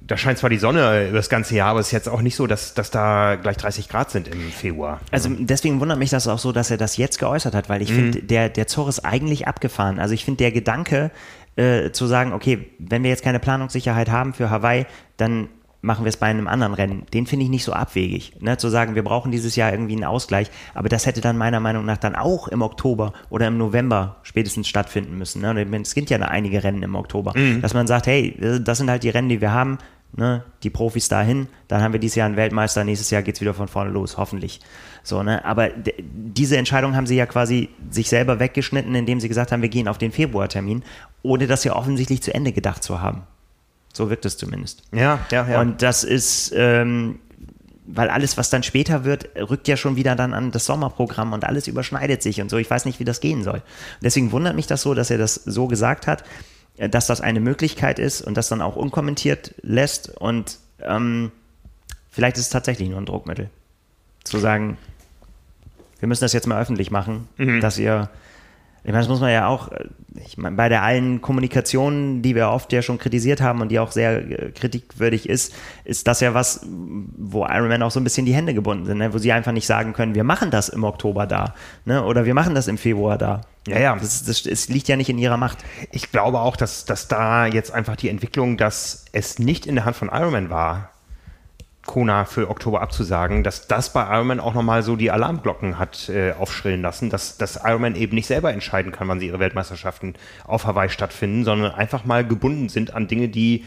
da 0.00 0.16
scheint 0.16 0.38
zwar 0.38 0.48
die 0.48 0.56
Sonne 0.56 1.08
über 1.08 1.18
das 1.18 1.28
ganze 1.28 1.54
Jahr, 1.54 1.68
aber 1.68 1.80
es 1.80 1.88
ist 1.88 1.92
jetzt 1.92 2.08
auch 2.08 2.22
nicht 2.22 2.34
so, 2.34 2.46
dass, 2.46 2.72
dass 2.72 2.90
da 2.90 3.36
gleich 3.36 3.58
30 3.58 3.90
Grad 3.90 4.10
sind 4.10 4.26
im 4.26 4.40
Februar. 4.50 5.00
Also 5.10 5.28
deswegen 5.28 5.80
wundert 5.80 5.98
mich 5.98 6.08
das 6.08 6.26
auch 6.28 6.38
so, 6.38 6.50
dass 6.50 6.70
er 6.70 6.78
das 6.78 6.96
jetzt 6.96 7.18
geäußert 7.18 7.54
hat, 7.54 7.68
weil 7.68 7.82
ich 7.82 7.90
mhm. 7.90 7.96
finde, 7.96 8.22
der, 8.22 8.48
der 8.48 8.66
Zor 8.66 8.88
ist 8.88 9.00
eigentlich 9.00 9.46
abgefahren. 9.46 9.98
Also 9.98 10.14
ich 10.14 10.24
finde 10.24 10.38
der 10.38 10.52
Gedanke, 10.52 11.10
äh, 11.56 11.90
zu 11.90 12.06
sagen, 12.06 12.32
okay, 12.32 12.70
wenn 12.78 13.02
wir 13.02 13.10
jetzt 13.10 13.22
keine 13.22 13.38
Planungssicherheit 13.38 14.10
haben 14.10 14.32
für 14.32 14.48
Hawaii, 14.48 14.86
dann 15.18 15.48
machen 15.82 16.04
wir 16.04 16.08
es 16.08 16.16
bei 16.16 16.26
einem 16.26 16.46
anderen 16.46 16.74
Rennen. 16.74 17.06
Den 17.12 17.26
finde 17.26 17.44
ich 17.44 17.50
nicht 17.50 17.64
so 17.64 17.72
abwegig. 17.72 18.32
Ne? 18.40 18.56
Zu 18.56 18.68
sagen, 18.68 18.94
wir 18.94 19.02
brauchen 19.02 19.32
dieses 19.32 19.56
Jahr 19.56 19.72
irgendwie 19.72 19.94
einen 19.94 20.04
Ausgleich, 20.04 20.50
aber 20.74 20.88
das 20.88 21.06
hätte 21.06 21.20
dann 21.20 21.36
meiner 21.36 21.60
Meinung 21.60 21.84
nach 21.84 21.98
dann 21.98 22.14
auch 22.14 22.48
im 22.48 22.62
Oktober 22.62 23.12
oder 23.30 23.48
im 23.48 23.58
November 23.58 24.16
spätestens 24.22 24.68
stattfinden 24.68 25.18
müssen. 25.18 25.42
Ne? 25.42 25.80
Es 25.82 25.94
gibt 25.94 26.08
ja 26.08 26.18
einige 26.18 26.62
Rennen 26.62 26.82
im 26.82 26.94
Oktober, 26.94 27.36
mhm. 27.36 27.60
dass 27.60 27.74
man 27.74 27.88
sagt, 27.88 28.06
hey, 28.06 28.36
das 28.62 28.78
sind 28.78 28.88
halt 28.88 29.02
die 29.02 29.10
Rennen, 29.10 29.28
die 29.28 29.40
wir 29.40 29.52
haben, 29.52 29.78
ne? 30.16 30.44
die 30.62 30.70
Profis 30.70 31.08
dahin, 31.08 31.48
dann 31.66 31.82
haben 31.82 31.92
wir 31.92 32.00
dieses 32.00 32.14
Jahr 32.14 32.26
einen 32.26 32.36
Weltmeister, 32.36 32.84
nächstes 32.84 33.10
Jahr 33.10 33.22
geht 33.22 33.34
es 33.34 33.40
wieder 33.40 33.54
von 33.54 33.66
vorne 33.66 33.90
los, 33.90 34.16
hoffentlich. 34.16 34.60
So, 35.02 35.24
ne? 35.24 35.44
Aber 35.44 35.70
diese 36.00 36.56
Entscheidung 36.56 36.94
haben 36.94 37.06
sie 37.06 37.16
ja 37.16 37.26
quasi 37.26 37.70
sich 37.90 38.08
selber 38.08 38.38
weggeschnitten, 38.38 38.94
indem 38.94 39.18
sie 39.18 39.26
gesagt 39.26 39.50
haben, 39.50 39.62
wir 39.62 39.68
gehen 39.68 39.88
auf 39.88 39.98
den 39.98 40.12
Februartermin, 40.12 40.84
ohne 41.22 41.48
das 41.48 41.64
ja 41.64 41.74
offensichtlich 41.74 42.22
zu 42.22 42.32
Ende 42.32 42.52
gedacht 42.52 42.84
zu 42.84 43.00
haben. 43.00 43.22
So 43.92 44.10
wirkt 44.10 44.24
es 44.24 44.36
zumindest. 44.36 44.82
Ja, 44.92 45.20
ja, 45.30 45.46
ja. 45.48 45.60
Und 45.60 45.82
das 45.82 46.04
ist, 46.04 46.52
ähm, 46.54 47.18
weil 47.84 48.08
alles, 48.08 48.36
was 48.38 48.48
dann 48.48 48.62
später 48.62 49.04
wird, 49.04 49.28
rückt 49.36 49.68
ja 49.68 49.76
schon 49.76 49.96
wieder 49.96 50.16
dann 50.16 50.34
an 50.34 50.50
das 50.50 50.64
Sommerprogramm 50.64 51.32
und 51.32 51.44
alles 51.44 51.66
überschneidet 51.66 52.22
sich 52.22 52.40
und 52.40 52.50
so. 52.50 52.56
Ich 52.56 52.70
weiß 52.70 52.84
nicht, 52.84 53.00
wie 53.00 53.04
das 53.04 53.20
gehen 53.20 53.42
soll. 53.42 53.62
Deswegen 54.02 54.32
wundert 54.32 54.56
mich 54.56 54.66
das 54.66 54.82
so, 54.82 54.94
dass 54.94 55.10
er 55.10 55.18
das 55.18 55.34
so 55.34 55.66
gesagt 55.66 56.06
hat, 56.06 56.24
äh, 56.76 56.88
dass 56.88 57.06
das 57.06 57.20
eine 57.20 57.40
Möglichkeit 57.40 57.98
ist 57.98 58.22
und 58.22 58.36
das 58.36 58.48
dann 58.48 58.62
auch 58.62 58.76
unkommentiert 58.76 59.54
lässt. 59.62 60.08
Und 60.08 60.58
ähm, 60.80 61.32
vielleicht 62.10 62.36
ist 62.36 62.44
es 62.44 62.50
tatsächlich 62.50 62.88
nur 62.88 62.98
ein 62.98 63.06
Druckmittel. 63.06 63.50
Zu 64.24 64.38
sagen, 64.38 64.78
wir 65.98 66.08
müssen 66.08 66.24
das 66.24 66.32
jetzt 66.32 66.46
mal 66.46 66.60
öffentlich 66.60 66.90
machen, 66.90 67.28
mhm. 67.36 67.60
dass 67.60 67.78
ihr 67.78 68.08
Ich 68.84 68.88
meine, 68.88 68.98
das 68.98 69.08
muss 69.08 69.20
man 69.20 69.30
ja 69.30 69.46
auch, 69.46 69.70
äh, 69.70 69.84
ich 70.24 70.36
meine, 70.38 70.56
bei 70.56 70.68
der 70.68 70.82
allen 70.82 71.20
Kommunikation, 71.20 72.20
die 72.20 72.34
wir 72.34 72.48
oft 72.48 72.72
ja 72.72 72.82
schon 72.82 72.98
kritisiert 72.98 73.40
haben 73.40 73.60
und 73.60 73.68
die 73.68 73.78
auch 73.78 73.92
sehr 73.92 74.16
äh, 74.18 74.50
kritikwürdig 74.50 75.28
ist, 75.28 75.54
ist 75.84 76.08
das 76.08 76.20
ja 76.20 76.34
was, 76.34 76.66
wo 76.66 77.46
Ironman 77.46 77.82
auch 77.82 77.90
so 77.90 78.00
ein 78.00 78.04
bisschen 78.04 78.26
die 78.26 78.34
Hände 78.34 78.54
gebunden 78.54 78.86
sind, 78.86 78.98
ne? 78.98 79.14
wo 79.14 79.18
sie 79.18 79.32
einfach 79.32 79.52
nicht 79.52 79.66
sagen 79.66 79.92
können, 79.92 80.14
wir 80.14 80.24
machen 80.24 80.50
das 80.50 80.68
im 80.68 80.82
Oktober 80.82 81.26
da 81.26 81.54
ne? 81.84 82.04
oder 82.04 82.24
wir 82.24 82.34
machen 82.34 82.54
das 82.54 82.66
im 82.66 82.78
Februar 82.78 83.18
da. 83.18 83.42
Ja, 83.68 83.78
ja. 83.78 83.96
Das, 83.96 84.24
das, 84.24 84.44
es 84.44 84.68
liegt 84.68 84.88
ja 84.88 84.96
nicht 84.96 85.08
in 85.08 85.18
ihrer 85.18 85.36
Macht. 85.36 85.58
Ich 85.92 86.10
glaube 86.10 86.40
auch, 86.40 86.56
dass, 86.56 86.84
dass 86.84 87.06
da 87.06 87.46
jetzt 87.46 87.72
einfach 87.72 87.94
die 87.94 88.08
Entwicklung, 88.08 88.56
dass 88.56 89.04
es 89.12 89.38
nicht 89.38 89.66
in 89.66 89.76
der 89.76 89.84
Hand 89.84 89.96
von 89.96 90.08
Ironman 90.08 90.50
war, 90.50 90.91
Kona 91.86 92.24
für 92.26 92.48
Oktober 92.48 92.80
abzusagen, 92.80 93.42
dass 93.42 93.66
das 93.66 93.92
bei 93.92 94.02
Ironman 94.04 94.38
auch 94.38 94.54
nochmal 94.54 94.82
so 94.82 94.94
die 94.94 95.10
Alarmglocken 95.10 95.78
hat 95.78 96.08
äh, 96.08 96.32
aufschrillen 96.32 96.80
lassen, 96.80 97.10
dass, 97.10 97.38
dass 97.38 97.56
Ironman 97.56 97.96
eben 97.96 98.14
nicht 98.14 98.28
selber 98.28 98.52
entscheiden 98.52 98.92
kann, 98.92 99.08
wann 99.08 99.18
sie 99.18 99.26
ihre 99.26 99.40
Weltmeisterschaften 99.40 100.14
auf 100.44 100.64
Hawaii 100.64 100.90
stattfinden, 100.90 101.44
sondern 101.44 101.72
einfach 101.72 102.04
mal 102.04 102.24
gebunden 102.24 102.68
sind 102.68 102.94
an 102.94 103.08
Dinge, 103.08 103.28
die, 103.28 103.64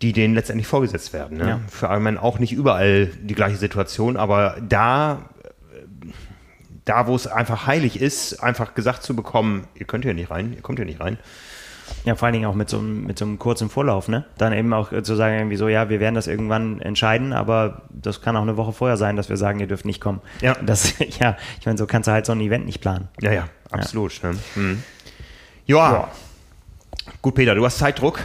die 0.00 0.12
denen 0.12 0.34
letztendlich 0.34 0.68
vorgesetzt 0.68 1.12
werden. 1.12 1.38
Ne? 1.38 1.48
Ja. 1.48 1.60
Für 1.68 1.86
Ironman 1.86 2.18
auch 2.18 2.38
nicht 2.38 2.52
überall 2.52 3.06
die 3.06 3.34
gleiche 3.34 3.56
Situation, 3.56 4.16
aber 4.16 4.56
da, 4.66 5.28
da 6.84 7.08
wo 7.08 7.16
es 7.16 7.26
einfach 7.26 7.66
heilig 7.66 8.00
ist, 8.00 8.44
einfach 8.44 8.74
gesagt 8.74 9.02
zu 9.02 9.16
bekommen, 9.16 9.66
ihr 9.74 9.86
könnt 9.86 10.04
hier 10.04 10.14
nicht 10.14 10.30
rein, 10.30 10.52
ihr 10.52 10.62
kommt 10.62 10.78
hier 10.78 10.86
nicht 10.86 11.00
rein, 11.00 11.18
ja, 12.04 12.14
vor 12.14 12.26
allen 12.26 12.32
Dingen 12.32 12.46
auch 12.46 12.54
mit 12.54 12.68
so, 12.68 12.78
einem, 12.78 13.04
mit 13.04 13.18
so 13.18 13.24
einem 13.24 13.38
kurzen 13.38 13.68
Vorlauf, 13.68 14.08
ne? 14.08 14.24
Dann 14.38 14.52
eben 14.52 14.72
auch 14.72 14.90
zu 15.02 15.14
sagen, 15.14 15.36
irgendwie 15.36 15.56
so, 15.56 15.68
ja, 15.68 15.88
wir 15.88 16.00
werden 16.00 16.14
das 16.14 16.26
irgendwann 16.26 16.80
entscheiden, 16.80 17.32
aber 17.32 17.82
das 17.90 18.20
kann 18.20 18.36
auch 18.36 18.42
eine 18.42 18.56
Woche 18.56 18.72
vorher 18.72 18.96
sein, 18.96 19.16
dass 19.16 19.28
wir 19.28 19.36
sagen, 19.36 19.60
ihr 19.60 19.66
dürft 19.66 19.84
nicht 19.84 20.00
kommen. 20.00 20.20
Ja. 20.40 20.54
Das, 20.62 20.94
ja, 21.20 21.36
ich 21.60 21.66
meine, 21.66 21.78
so 21.78 21.86
kannst 21.86 22.08
du 22.08 22.12
halt 22.12 22.26
so 22.26 22.32
ein 22.32 22.40
Event 22.40 22.66
nicht 22.66 22.80
planen. 22.80 23.08
Ja, 23.20 23.32
ja, 23.32 23.48
absolut. 23.70 24.22
Ja. 24.22 24.32
Ne? 24.32 24.38
Hm. 24.54 24.82
Ja. 25.66 25.92
ja. 25.92 26.08
Gut, 27.22 27.34
Peter, 27.34 27.54
du 27.54 27.64
hast 27.64 27.78
Zeitdruck. 27.78 28.20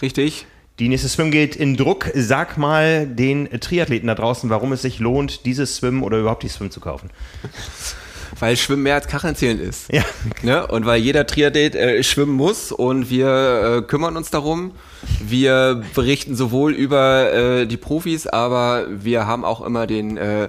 Richtig. 0.00 0.46
Die 0.78 0.88
nächste 0.88 1.08
Swim 1.08 1.30
geht 1.30 1.54
in 1.54 1.76
Druck. 1.76 2.10
Sag 2.14 2.56
mal 2.56 3.06
den 3.06 3.48
Triathleten 3.60 4.06
da 4.06 4.14
draußen, 4.14 4.50
warum 4.50 4.72
es 4.72 4.82
sich 4.82 4.98
lohnt, 4.98 5.44
dieses 5.44 5.76
Swim 5.76 6.02
oder 6.02 6.18
überhaupt 6.18 6.42
die 6.42 6.48
Swim 6.48 6.70
zu 6.70 6.80
kaufen. 6.80 7.10
weil 8.38 8.56
Schwimmen 8.56 8.82
mehr 8.82 8.94
als 8.94 9.06
Kacheln 9.06 9.34
ist. 9.60 9.92
Ja. 9.92 10.04
Ne? 10.42 10.66
Und 10.66 10.86
weil 10.86 11.00
jeder 11.00 11.26
Triathlet 11.26 11.74
äh, 11.74 12.02
schwimmen 12.02 12.32
muss 12.32 12.72
und 12.72 13.10
wir 13.10 13.78
äh, 13.78 13.82
kümmern 13.82 14.16
uns 14.16 14.30
darum. 14.30 14.72
Wir 15.20 15.82
berichten 15.94 16.34
sowohl 16.36 16.72
über 16.72 17.32
äh, 17.32 17.66
die 17.66 17.76
Profis, 17.76 18.26
aber 18.26 18.86
wir 18.88 19.26
haben 19.26 19.44
auch 19.44 19.60
immer 19.60 19.86
den, 19.86 20.16
äh, 20.16 20.48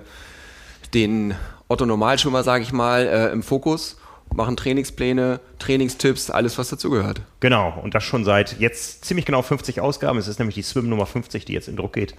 den 0.93 1.35
Otto 1.67 1.85
Normalschwimmer, 1.85 2.43
sage 2.43 2.63
ich 2.63 2.71
mal, 2.73 3.05
äh, 3.05 3.31
im 3.31 3.43
Fokus 3.43 3.97
machen 4.35 4.57
Trainingspläne, 4.57 5.39
Trainingstipps, 5.59 6.29
alles, 6.29 6.57
was 6.57 6.69
dazugehört. 6.69 7.21
Genau, 7.39 7.79
und 7.83 7.93
das 7.93 8.03
schon 8.03 8.25
seit 8.25 8.59
jetzt 8.59 9.05
ziemlich 9.05 9.25
genau 9.25 9.41
50 9.41 9.79
Ausgaben. 9.81 10.17
Es 10.17 10.27
ist 10.27 10.39
nämlich 10.39 10.55
die 10.55 10.63
Swim 10.63 10.89
Nummer 10.89 11.05
50, 11.05 11.45
die 11.45 11.53
jetzt 11.53 11.67
in 11.67 11.75
Druck 11.75 11.93
geht. 11.93 12.15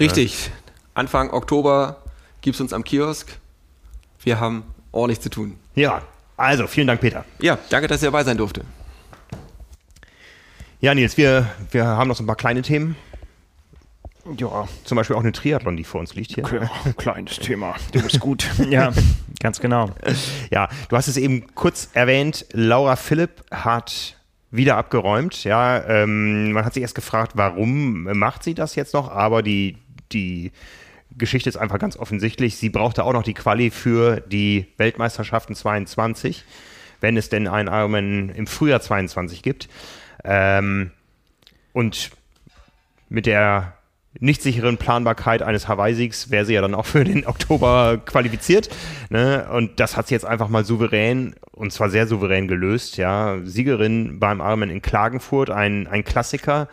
Richtig. 0.00 0.50
Anfang 0.94 1.30
Oktober 1.30 2.02
gibt 2.40 2.56
es 2.56 2.60
uns 2.60 2.72
am 2.72 2.84
Kiosk. 2.84 3.38
Wir 4.22 4.40
haben 4.40 4.64
ordentlich 4.94 5.20
zu 5.20 5.28
tun. 5.28 5.56
Ja, 5.74 6.02
also 6.36 6.66
vielen 6.66 6.86
Dank, 6.86 7.00
Peter. 7.00 7.24
Ja, 7.40 7.58
danke, 7.70 7.88
dass 7.88 8.02
ihr 8.02 8.08
dabei 8.08 8.24
sein 8.24 8.36
durfte. 8.36 8.64
Ja, 10.80 10.94
Nils, 10.94 11.16
wir, 11.16 11.48
wir 11.70 11.84
haben 11.84 12.08
noch 12.08 12.16
so 12.16 12.22
ein 12.22 12.26
paar 12.26 12.36
kleine 12.36 12.62
Themen. 12.62 12.96
Ja. 14.36 14.66
Zum 14.84 14.96
Beispiel 14.96 15.16
auch 15.16 15.20
eine 15.20 15.32
Triathlon, 15.32 15.76
die 15.76 15.84
vor 15.84 16.00
uns 16.00 16.14
liegt 16.14 16.34
hier. 16.34 16.44
Okay, 16.44 16.66
kleines 16.96 17.38
Thema. 17.38 17.74
Du 17.92 18.02
bist 18.02 18.20
gut. 18.20 18.48
ja, 18.70 18.92
ganz 19.40 19.60
genau. 19.60 19.90
Ja, 20.50 20.68
du 20.88 20.96
hast 20.96 21.08
es 21.08 21.16
eben 21.16 21.54
kurz 21.54 21.90
erwähnt. 21.92 22.46
Laura 22.52 22.96
Philipp 22.96 23.44
hat 23.50 24.16
wieder 24.50 24.76
abgeräumt. 24.76 25.44
Ja, 25.44 25.84
ähm, 25.86 26.52
man 26.52 26.64
hat 26.64 26.74
sich 26.74 26.82
erst 26.82 26.94
gefragt, 26.94 27.32
warum 27.34 28.04
macht 28.18 28.42
sie 28.42 28.54
das 28.54 28.76
jetzt 28.76 28.94
noch? 28.94 29.10
Aber 29.10 29.42
die, 29.42 29.76
die 30.12 30.52
Geschichte 31.16 31.48
ist 31.48 31.56
einfach 31.56 31.78
ganz 31.78 31.96
offensichtlich. 31.96 32.56
Sie 32.56 32.70
brauchte 32.70 33.04
auch 33.04 33.12
noch 33.12 33.22
die 33.22 33.34
Quali 33.34 33.70
für 33.70 34.20
die 34.20 34.66
Weltmeisterschaften 34.76 35.54
22, 35.54 36.44
wenn 37.00 37.16
es 37.16 37.28
denn 37.28 37.46
einen 37.46 37.68
Ironman 37.68 38.30
im 38.30 38.46
Frühjahr 38.46 38.80
22 38.80 39.42
gibt. 39.42 39.68
Ähm, 40.24 40.90
und 41.72 42.10
mit 43.08 43.26
der 43.26 43.74
nicht 44.20 44.42
sicheren 44.42 44.76
Planbarkeit 44.78 45.42
eines 45.42 45.66
Hawaii-Siegs 45.66 46.30
wäre 46.30 46.44
sie 46.44 46.54
ja 46.54 46.60
dann 46.60 46.74
auch 46.74 46.86
für 46.86 47.04
den 47.04 47.26
Oktober 47.26 48.00
qualifiziert. 48.04 48.68
Ne? 49.10 49.48
Und 49.50 49.80
das 49.80 49.96
hat 49.96 50.08
sie 50.08 50.14
jetzt 50.14 50.24
einfach 50.24 50.48
mal 50.48 50.64
souverän, 50.64 51.34
und 51.52 51.72
zwar 51.72 51.90
sehr 51.90 52.06
souverän 52.06 52.48
gelöst. 52.48 52.96
Ja, 52.96 53.38
Siegerin 53.42 54.20
beim 54.20 54.40
Ironman 54.40 54.70
in 54.70 54.82
Klagenfurt, 54.82 55.50
ein, 55.50 55.86
ein 55.86 56.04
Klassiker 56.04 56.68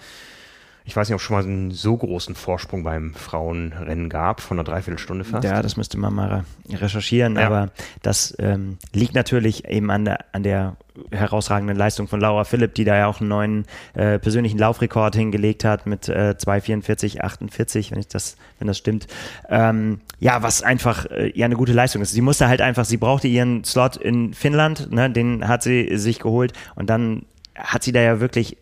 ich 0.83 0.95
weiß 0.95 1.07
nicht, 1.07 1.13
ob 1.13 1.19
es 1.19 1.25
schon 1.25 1.35
mal 1.35 1.43
einen 1.43 1.71
so 1.71 1.95
großen 1.95 2.35
Vorsprung 2.35 2.83
beim 2.83 3.13
Frauenrennen 3.13 4.09
gab, 4.09 4.41
von 4.41 4.57
einer 4.57 4.63
Dreiviertelstunde 4.63 5.23
fast. 5.23 5.43
Ja, 5.43 5.61
das 5.61 5.77
müsste 5.77 5.97
man 5.97 6.13
mal 6.13 6.43
recherchieren, 6.69 7.35
ja. 7.35 7.45
aber 7.45 7.69
das 8.01 8.35
ähm, 8.39 8.77
liegt 8.91 9.13
natürlich 9.13 9.65
eben 9.65 9.91
an 9.91 10.05
der, 10.05 10.25
an 10.31 10.43
der 10.43 10.75
herausragenden 11.11 11.77
Leistung 11.77 12.07
von 12.07 12.19
Laura 12.19 12.43
Philipp, 12.43 12.73
die 12.73 12.83
da 12.83 12.97
ja 12.97 13.07
auch 13.07 13.19
einen 13.19 13.29
neuen 13.29 13.65
äh, 13.93 14.19
persönlichen 14.19 14.57
Laufrekord 14.57 15.15
hingelegt 15.15 15.63
hat 15.63 15.85
mit 15.85 16.09
äh, 16.09 16.35
2,44,48, 16.37 17.91
wenn 17.91 17.99
ich 17.99 18.07
das, 18.07 18.35
wenn 18.59 18.67
das 18.67 18.77
stimmt. 18.77 19.07
Ähm, 19.49 20.01
ja, 20.19 20.41
was 20.43 20.63
einfach 20.63 21.05
äh, 21.05 21.31
ja 21.35 21.45
eine 21.45 21.55
gute 21.55 21.73
Leistung 21.73 22.01
ist. 22.01 22.11
Sie 22.11 22.21
musste 22.21 22.47
halt 22.47 22.61
einfach, 22.61 22.85
sie 22.85 22.97
brauchte 22.97 23.27
ihren 23.27 23.63
Slot 23.63 23.97
in 23.97 24.33
Finnland, 24.33 24.91
ne, 24.91 25.09
den 25.09 25.47
hat 25.47 25.63
sie 25.63 25.97
sich 25.97 26.19
geholt 26.19 26.53
und 26.75 26.89
dann 26.89 27.25
hat 27.55 27.83
sie 27.83 27.91
da 27.91 28.01
ja 28.01 28.19
wirklich 28.19 28.57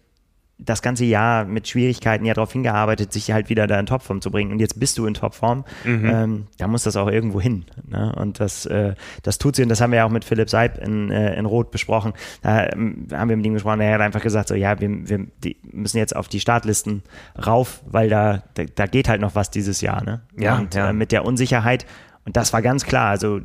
das 0.60 0.82
ganze 0.82 1.06
Jahr 1.06 1.46
mit 1.46 1.68
Schwierigkeiten 1.70 2.26
ja 2.26 2.34
darauf 2.34 2.52
hingearbeitet, 2.52 3.14
sich 3.14 3.32
halt 3.32 3.50
wieder 3.50 3.66
da 3.66 3.80
in 3.80 3.86
Topform 3.86 4.22
zu 4.22 4.30
bringen. 4.30 4.52
Und 4.52 4.60
jetzt 4.60 4.78
bist 4.78 4.98
du 4.98 5.06
in 5.06 5.14
Topform. 5.14 5.64
Mhm. 5.86 6.06
Ähm, 6.06 6.48
da 6.58 6.68
muss 6.68 6.84
das 6.84 6.98
auch 6.98 7.08
irgendwo 7.08 7.40
hin. 7.40 7.66
Ne? 7.88 8.14
Und 8.18 8.42
das, 8.42 8.66
äh, 8.66 8.94
das 9.24 9.38
tut 9.38 9.56
sie. 9.56 9.64
Und 9.64 9.70
das 9.70 9.80
haben 9.80 9.92
wir 9.92 9.98
ja 9.98 10.06
auch 10.06 10.12
mit 10.12 10.26
Philipp 10.26 10.50
Seib 10.50 10.78
in, 10.78 11.12
äh, 11.12 11.36
in 11.36 11.46
Rot 11.46 11.72
besprochen. 11.72 12.14
Da 12.42 12.68
ähm, 12.68 13.08
haben 13.14 13.30
wir 13.30 13.38
mit 13.38 13.46
ihm 13.46 13.54
gesprochen. 13.54 13.80
Er 13.80 13.94
hat 13.94 14.02
einfach 14.02 14.22
gesagt, 14.22 14.50
so, 14.50 14.56
ja, 14.56 14.80
wir, 14.82 14.90
wir 15.10 15.28
müssen 15.72 15.98
jetzt 15.98 16.16
auf 16.16 16.28
die 16.28 16.42
Startlisten 16.42 17.04
rauf, 17.46 17.82
weil 17.86 18.10
da, 18.10 18.44
da, 18.56 18.64
da 18.64 18.86
geht 18.86 19.08
halt 19.08 19.22
noch 19.22 19.36
was 19.36 19.52
dieses 19.52 19.80
Jahr. 19.80 20.04
Ne? 20.04 20.22
Ja, 20.38 20.58
und 20.58 20.76
ja. 20.76 20.90
Äh, 20.90 20.94
mit 20.94 21.14
der 21.14 21.24
Unsicherheit. 21.24 21.86
Und 22.26 22.36
das 22.36 22.52
war 22.52 22.62
ganz 22.62 22.86
klar. 22.86 23.10
Also 23.10 23.40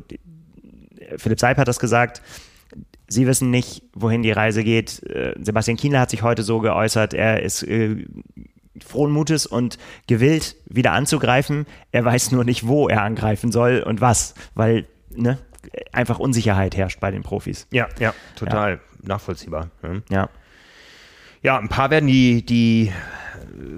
Philipp 1.17 1.39
Seib 1.39 1.57
hat 1.57 1.69
das 1.69 1.79
gesagt 1.79 2.21
Sie 3.07 3.27
wissen 3.27 3.51
nicht, 3.51 3.83
wohin 3.93 4.23
die 4.23 4.31
Reise 4.31 4.63
geht. 4.63 5.03
Äh, 5.03 5.35
Sebastian 5.39 5.77
Kienle 5.77 5.99
hat 5.99 6.09
sich 6.09 6.23
heute 6.23 6.43
so 6.43 6.59
geäußert, 6.59 7.13
er 7.13 7.43
ist 7.43 7.63
äh, 7.63 8.05
frohen 8.83 9.11
Mutes 9.11 9.45
und 9.45 9.77
gewillt, 10.07 10.55
wieder 10.65 10.91
anzugreifen. 10.91 11.65
Er 11.91 12.03
weiß 12.03 12.31
nur 12.31 12.43
nicht, 12.43 12.67
wo 12.67 12.87
er 12.89 13.03
angreifen 13.03 13.51
soll 13.51 13.83
und 13.85 14.01
was, 14.01 14.33
weil 14.53 14.85
ne, 15.09 15.37
einfach 15.91 16.19
Unsicherheit 16.19 16.75
herrscht 16.75 16.99
bei 16.99 17.11
den 17.11 17.23
Profis. 17.23 17.67
Ja, 17.71 17.87
ja, 17.99 18.13
total 18.35 18.73
ja. 18.73 18.79
nachvollziehbar. 19.03 19.69
Ne? 19.81 20.03
Ja. 20.09 20.29
Ja, 21.41 21.59
ein 21.59 21.69
paar 21.69 21.91
werden 21.91 22.07
die, 22.07 22.43
die 22.43 22.91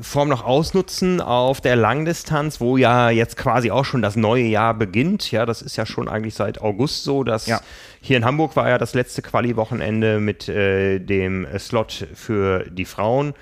Form 0.01 0.29
noch 0.29 0.43
ausnutzen 0.43 1.21
auf 1.21 1.61
der 1.61 1.75
Langdistanz, 1.75 2.61
wo 2.61 2.77
ja 2.77 3.09
jetzt 3.09 3.37
quasi 3.37 3.71
auch 3.71 3.85
schon 3.85 4.01
das 4.01 4.15
neue 4.15 4.43
Jahr 4.43 4.73
beginnt. 4.73 5.31
Ja, 5.31 5.45
das 5.45 5.61
ist 5.61 5.75
ja 5.75 5.85
schon 5.85 6.07
eigentlich 6.07 6.33
seit 6.33 6.61
August 6.61 7.03
so. 7.03 7.23
Dass 7.23 7.45
ja. 7.45 7.59
Hier 8.07 8.15
in 8.15 8.23
Hamburg 8.23 8.55
war 8.55 8.69
ja 8.69 8.77
das 8.77 8.93
letzte 8.93 9.21
Quali-Wochenende 9.21 10.21
mit 10.21 10.47
äh, 10.47 10.99
dem 10.99 11.45
Slot 11.59 12.07
für 12.13 12.63
die 12.69 12.85
Frauen, 12.85 13.33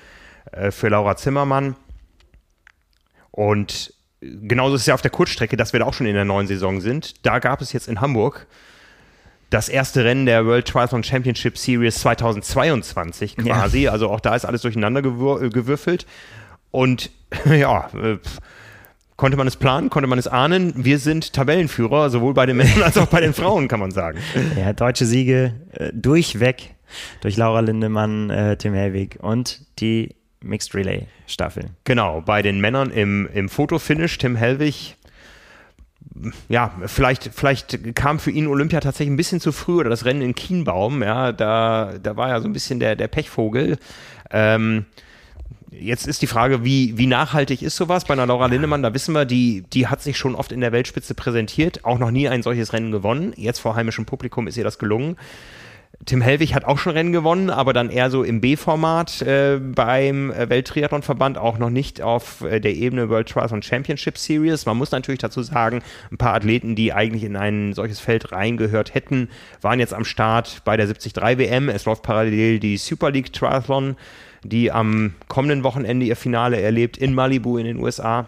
äh, 0.52 0.72
für 0.72 0.90
Laura 0.90 1.16
Zimmermann. 1.18 1.76
Und 3.30 3.94
genauso 4.22 4.74
ist 4.74 4.82
es 4.82 4.88
ja 4.88 4.96
auf 4.96 5.04
der 5.04 5.12
Kurzstrecke, 5.12 5.56
dass 5.56 5.72
wir 5.72 5.82
da 5.82 5.86
auch 5.86 5.94
schon 5.94 6.08
in 6.08 6.16
der 6.16 6.26
neuen 6.26 6.48
Saison 6.48 6.82
sind. 6.82 7.24
Da 7.28 7.38
gab 7.38 7.62
es 7.62 7.74
jetzt 7.74 7.88
in 7.88 8.02
Hamburg 8.02 8.48
das 9.52 9.70
erste 9.70 10.04
Rennen 10.04 10.26
der 10.26 10.48
World 10.48 10.68
Triathlon 10.68 11.04
Championship 11.04 11.60
Series 11.60 12.00
2022 12.00 13.38
quasi. 13.38 13.84
Ja. 13.84 13.92
Also 13.92 14.10
auch 14.10 14.20
da 14.20 14.36
ist 14.36 14.46
alles 14.46 14.64
durcheinander 14.64 15.04
gewür 15.04 15.44
äh, 15.44 15.50
gewürfelt. 15.50 16.08
Und 16.72 17.12
ja, 17.46 17.92
äh, 17.94 18.18
konnte 19.18 19.38
man 19.38 19.48
es 19.48 19.56
planen, 19.56 19.90
konnte 19.90 20.08
man 20.08 20.20
es 20.20 20.28
ahnen. 20.28 20.74
Wir 20.76 21.00
sind 21.00 21.34
Tabellenführer, 21.34 22.10
sowohl 22.10 22.34
bei 22.34 22.46
den 22.46 22.58
Männern 22.58 22.84
als 22.84 22.98
auch 22.98 23.08
bei 23.08 23.22
den 23.22 23.34
Frauen, 23.34 23.68
kann 23.68 23.80
man 23.80 23.92
sagen. 23.92 24.20
Ja, 24.60 24.74
deutsche 24.74 25.06
Siege 25.06 25.54
äh, 25.74 25.92
durchweg 25.94 26.76
durch 27.22 27.38
Laura 27.38 27.62
Lindemann, 27.62 28.30
äh, 28.30 28.58
Tim 28.58 28.74
Helwig 28.74 29.18
und 29.22 29.62
die 29.80 30.16
Mixed 30.42 30.76
Relay 30.76 31.08
Staffel. 31.28 31.72
Genau, 31.84 32.22
bei 32.22 32.42
den 32.42 32.60
Männern 32.60 32.92
im, 32.92 33.28
im 33.34 33.50
Fotofinish 33.50 34.18
Tim 34.18 34.36
Helwig 34.36 34.96
ja, 36.48 36.72
vielleicht, 36.86 37.32
vielleicht 37.34 37.96
kam 37.96 38.20
für 38.20 38.32
ihn 38.32 38.48
Olympia 38.48 38.80
tatsächlich 38.80 39.14
ein 39.14 39.18
bisschen 39.18 39.42
zu 39.42 39.52
früh 39.52 39.80
oder 39.80 39.90
das 39.90 40.06
Rennen 40.06 40.22
in 40.22 40.34
Kienbaum, 40.34 41.04
ja, 41.04 41.32
da, 41.32 41.94
da 42.02 42.16
war 42.16 42.30
ja 42.30 42.40
so 42.40 42.48
ein 42.48 42.54
bisschen 42.54 42.80
der, 42.80 42.96
der 42.96 43.08
Pechvogel. 43.08 43.78
Ähm, 44.32 44.86
jetzt 45.80 46.08
ist 46.08 46.22
die 46.22 46.28
Frage, 46.28 46.64
wie, 46.64 46.98
wie 46.98 47.08
nachhaltig 47.08 47.62
ist 47.62 47.76
sowas? 47.76 48.06
Bei 48.06 48.14
einer 48.14 48.26
Laura 48.26 48.48
Lindemann, 48.48 48.84
da 48.84 48.94
wissen 48.94 49.14
wir, 49.14 49.26
die, 49.26 49.64
die 49.74 49.88
hat 49.88 50.02
sich 50.02 50.18
schon 50.18 50.36
oft 50.36 50.52
in 50.52 50.62
der 50.62 50.72
Weltspitze 50.72 51.14
präsentiert, 51.14 51.86
auch 51.86 52.00
noch 52.00 52.12
nie 52.12 52.28
ein 52.30 52.44
solches 52.44 52.74
Rennen 52.74 52.92
gewonnen. 52.92 53.34
Jetzt 53.36 53.60
vor 53.60 53.76
heimischem 53.76 54.06
Publikum 54.06 54.48
ist 54.48 54.58
ihr 54.58 54.64
das 54.64 54.80
gelungen. 54.80 55.18
Tim 56.06 56.22
Hellwig 56.22 56.54
hat 56.54 56.66
auch 56.66 56.78
schon 56.78 56.92
Rennen 56.92 57.14
gewonnen, 57.14 57.50
aber 57.50 57.72
dann 57.72 57.90
eher 57.90 58.10
so 58.10 58.24
im 58.24 58.42
B-Format 58.42 59.22
äh, 59.22 59.60
beim 59.60 60.30
äh, 60.32 60.50
Welttriathlonverband, 60.50 61.38
auch 61.38 61.58
noch 61.58 61.70
nicht 61.70 62.02
auf 62.02 62.42
äh, 62.42 62.60
der 62.60 62.76
Ebene 62.76 63.10
World 63.10 63.30
Triathlon 63.30 63.62
Championship 63.62 64.18
Series. 64.18 64.66
Man 64.66 64.78
muss 64.78 64.92
natürlich 64.92 65.20
dazu 65.20 65.42
sagen, 65.42 65.82
ein 66.12 66.18
paar 66.18 66.34
Athleten, 66.34 66.76
die 66.76 66.92
eigentlich 66.92 67.24
in 67.24 67.36
ein 67.36 67.74
solches 67.74 68.00
Feld 68.00 68.32
reingehört 68.32 68.94
hätten, 68.94 69.30
waren 69.62 69.80
jetzt 69.80 69.94
am 69.94 70.06
Start 70.06 70.62
bei 70.66 70.76
der 70.76 70.86
73 70.86 71.16
WM. 71.40 71.70
Es 71.70 71.86
läuft 71.86 72.04
parallel 72.04 72.60
die 72.60 72.78
Super 72.78 73.12
League 73.12 73.32
Triathlon, 73.32 73.96
die 74.50 74.72
am 74.72 75.14
kommenden 75.28 75.64
Wochenende 75.64 76.06
ihr 76.06 76.16
Finale 76.16 76.62
erlebt 76.62 76.98
in 76.98 77.14
Malibu 77.14 77.58
in 77.58 77.66
den 77.66 77.78
USA 77.78 78.28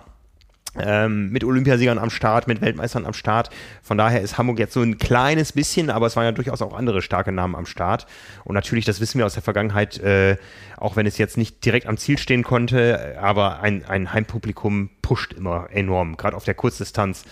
ähm, 0.80 1.30
mit 1.32 1.44
Olympiasiegern 1.44 1.98
am 1.98 2.10
Start, 2.10 2.48
mit 2.48 2.62
Weltmeistern 2.62 3.06
am 3.06 3.14
Start. 3.14 3.50
Von 3.82 3.98
daher 3.98 4.22
ist 4.22 4.38
Hamburg 4.38 4.60
jetzt 4.60 4.74
so 4.74 4.82
ein 4.82 4.98
kleines 4.98 5.54
bisschen, 5.54 5.90
aber 5.90 6.08
es 6.08 6.16
waren 6.16 6.26
ja 6.26 6.32
durchaus 6.32 6.62
auch 6.62 6.74
andere 6.74 7.02
starke 7.02 7.32
Namen 7.32 7.56
am 7.56 7.66
Start. 7.66 8.06
Und 8.44 8.56
natürlich, 8.56 8.86
das 8.86 9.00
wissen 9.00 9.18
wir 9.18 9.26
aus 9.26 9.34
der 9.34 9.44
Vergangenheit, 9.44 10.00
äh, 10.00 10.38
auch 10.78 10.96
wenn 10.96 11.06
es 11.06 11.18
jetzt 11.18 11.38
nicht 11.38 11.64
direkt 11.66 11.88
am 11.88 11.98
Ziel 11.98 12.18
stehen 12.18 12.44
konnte, 12.44 13.18
aber 13.20 13.62
ein, 13.62 13.86
ein 13.86 14.14
Heimpublikum 14.14 14.90
pusht 15.02 15.34
immer 15.34 15.68
enorm, 15.72 16.18
gerade 16.18 16.36
auf 16.36 16.44
der 16.44 16.54
Kurzdistanz. 16.54 17.24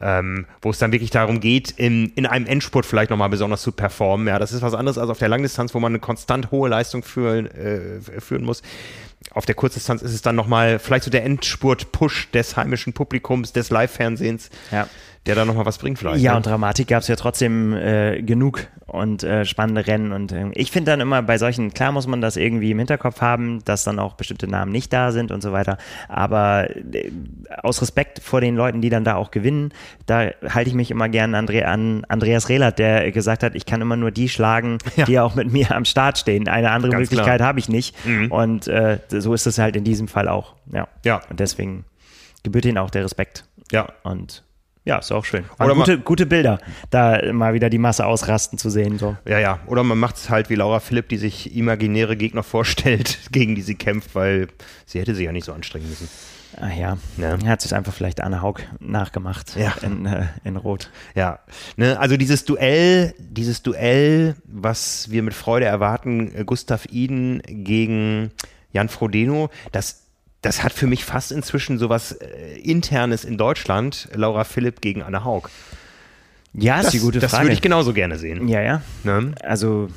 Ähm, 0.00 0.46
wo 0.60 0.70
es 0.70 0.78
dann 0.78 0.90
wirklich 0.90 1.10
darum 1.10 1.38
geht, 1.38 1.70
in, 1.70 2.10
in 2.16 2.26
einem 2.26 2.46
Endspurt 2.46 2.84
vielleicht 2.84 3.10
nochmal 3.10 3.28
besonders 3.28 3.62
zu 3.62 3.70
performen. 3.70 4.26
Ja, 4.26 4.40
das 4.40 4.52
ist 4.52 4.60
was 4.60 4.74
anderes 4.74 4.98
als 4.98 5.08
auf 5.08 5.18
der 5.18 5.28
Langdistanz, 5.28 5.72
wo 5.72 5.78
man 5.78 5.92
eine 5.92 6.00
konstant 6.00 6.50
hohe 6.50 6.68
Leistung 6.68 7.04
führen, 7.04 7.46
äh, 7.46 8.00
führen 8.20 8.44
muss 8.44 8.62
auf 9.30 9.46
der 9.46 9.54
Kurzdistanz 9.54 10.02
ist 10.02 10.12
es 10.12 10.20
dann 10.20 10.36
nochmal 10.36 10.78
vielleicht 10.78 11.04
so 11.04 11.10
der 11.10 11.24
Endspurt-Push 11.24 12.30
des 12.32 12.56
heimischen 12.56 12.92
Publikums, 12.92 13.52
des 13.52 13.70
Live-Fernsehens. 13.70 14.50
Ja 14.70 14.86
der 15.26 15.34
da 15.34 15.44
nochmal 15.44 15.66
was 15.66 15.78
bringt 15.78 15.98
vielleicht. 15.98 16.22
Ja, 16.22 16.32
ne? 16.32 16.38
und 16.38 16.46
Dramatik 16.46 16.88
gab 16.88 17.02
es 17.02 17.08
ja 17.08 17.16
trotzdem 17.16 17.72
äh, 17.72 18.22
genug 18.22 18.66
und 18.94 19.22
äh, 19.22 19.44
spannende 19.44 19.86
Rennen. 19.86 20.12
Und 20.12 20.32
äh, 20.32 20.50
ich 20.54 20.70
finde 20.70 20.92
dann 20.92 21.00
immer 21.00 21.22
bei 21.22 21.38
solchen, 21.38 21.74
klar 21.74 21.92
muss 21.92 22.06
man 22.06 22.20
das 22.20 22.36
irgendwie 22.36 22.70
im 22.70 22.78
Hinterkopf 22.78 23.20
haben, 23.20 23.62
dass 23.64 23.84
dann 23.84 23.98
auch 23.98 24.14
bestimmte 24.14 24.48
Namen 24.48 24.72
nicht 24.72 24.92
da 24.92 25.12
sind 25.12 25.30
und 25.30 25.42
so 25.42 25.52
weiter. 25.52 25.78
Aber 26.08 26.68
äh, 26.70 27.10
aus 27.62 27.82
Respekt 27.82 28.20
vor 28.20 28.40
den 28.40 28.56
Leuten, 28.56 28.80
die 28.80 28.90
dann 28.90 29.04
da 29.04 29.16
auch 29.16 29.30
gewinnen, 29.30 29.72
da 30.06 30.30
halte 30.48 30.68
ich 30.68 30.74
mich 30.74 30.90
immer 30.90 31.08
gerne 31.08 31.36
Andre 31.36 31.66
an 31.66 32.04
Andreas 32.08 32.48
Rehlert, 32.48 32.78
der 32.78 33.10
gesagt 33.12 33.42
hat, 33.42 33.54
ich 33.54 33.66
kann 33.66 33.80
immer 33.80 33.96
nur 33.96 34.10
die 34.10 34.28
schlagen, 34.28 34.78
ja. 34.96 35.04
die 35.04 35.18
auch 35.18 35.34
mit 35.34 35.52
mir 35.52 35.74
am 35.74 35.84
Start 35.84 36.18
stehen. 36.18 36.48
Eine 36.48 36.70
andere 36.70 36.92
Ganz 36.92 37.10
Möglichkeit 37.10 37.40
habe 37.40 37.58
ich 37.58 37.68
nicht. 37.68 37.94
Mhm. 38.06 38.30
Und 38.30 38.68
äh, 38.68 38.98
so 39.08 39.34
ist 39.34 39.46
es 39.46 39.58
halt 39.58 39.76
in 39.76 39.84
diesem 39.84 40.08
Fall 40.08 40.28
auch. 40.28 40.54
Ja. 40.72 40.88
ja. 41.04 41.20
Und 41.28 41.40
deswegen 41.40 41.84
gebührt 42.42 42.64
ihnen 42.64 42.78
auch 42.78 42.90
der 42.90 43.04
Respekt. 43.04 43.44
Ja. 43.72 43.88
Und 44.02 44.44
ja, 44.84 44.98
ist 44.98 45.12
auch 45.12 45.24
schön. 45.24 45.44
Oder 45.58 45.74
gute, 45.74 45.98
gute 45.98 46.26
Bilder, 46.26 46.58
da 46.90 47.32
mal 47.32 47.54
wieder 47.54 47.70
die 47.70 47.78
Masse 47.78 48.04
ausrasten 48.04 48.58
zu 48.58 48.68
sehen. 48.68 48.98
So. 48.98 49.16
Ja, 49.26 49.38
ja. 49.38 49.60
Oder 49.66 49.82
man 49.82 49.98
macht 49.98 50.16
es 50.16 50.28
halt 50.28 50.50
wie 50.50 50.56
Laura 50.56 50.80
Philipp, 50.80 51.08
die 51.08 51.16
sich 51.16 51.56
imaginäre 51.56 52.16
Gegner 52.16 52.42
vorstellt, 52.42 53.18
gegen 53.32 53.54
die 53.54 53.62
sie 53.62 53.76
kämpft, 53.76 54.14
weil 54.14 54.48
sie 54.84 55.00
hätte 55.00 55.14
sich 55.14 55.24
ja 55.24 55.32
nicht 55.32 55.46
so 55.46 55.54
anstrengen 55.54 55.88
müssen. 55.88 56.08
Ach 56.60 56.72
ja, 56.72 56.98
ja. 57.16 57.36
er 57.42 57.48
hat 57.48 57.62
sich 57.62 57.74
einfach 57.74 57.92
vielleicht 57.92 58.20
Anne 58.20 58.42
Haug 58.42 58.60
nachgemacht 58.78 59.56
ja. 59.56 59.74
in, 59.82 60.06
äh, 60.06 60.26
in 60.44 60.56
Rot. 60.56 60.90
Ja, 61.14 61.40
ne, 61.76 61.98
also 61.98 62.16
dieses 62.16 62.44
Duell, 62.44 63.14
dieses 63.18 63.62
Duell, 63.62 64.36
was 64.44 65.10
wir 65.10 65.22
mit 65.22 65.34
Freude 65.34 65.66
erwarten, 65.66 66.32
äh, 66.32 66.44
Gustav 66.44 66.86
Iden 66.92 67.42
gegen 67.44 68.30
Jan 68.72 68.88
Frodeno, 68.88 69.50
das 69.72 70.03
das 70.44 70.62
hat 70.62 70.72
für 70.72 70.86
mich 70.86 71.04
fast 71.04 71.32
inzwischen 71.32 71.78
sowas 71.78 72.12
äh, 72.12 72.58
Internes 72.60 73.24
in 73.24 73.38
Deutschland, 73.38 74.08
Laura 74.14 74.44
Philipp 74.44 74.80
gegen 74.80 75.02
Anne 75.02 75.24
Haug. 75.24 75.48
Ja, 76.52 76.76
das, 76.76 76.86
ist 76.86 76.92
die 76.94 76.98
gute 77.00 77.20
Frage. 77.20 77.30
Das 77.30 77.40
würde 77.42 77.52
ich 77.52 77.62
genauso 77.62 77.92
gerne 77.92 78.16
sehen. 78.16 78.46
Ja, 78.46 78.60
ja. 78.60 78.82
Ne? 79.02 79.32
Also, 79.42 79.88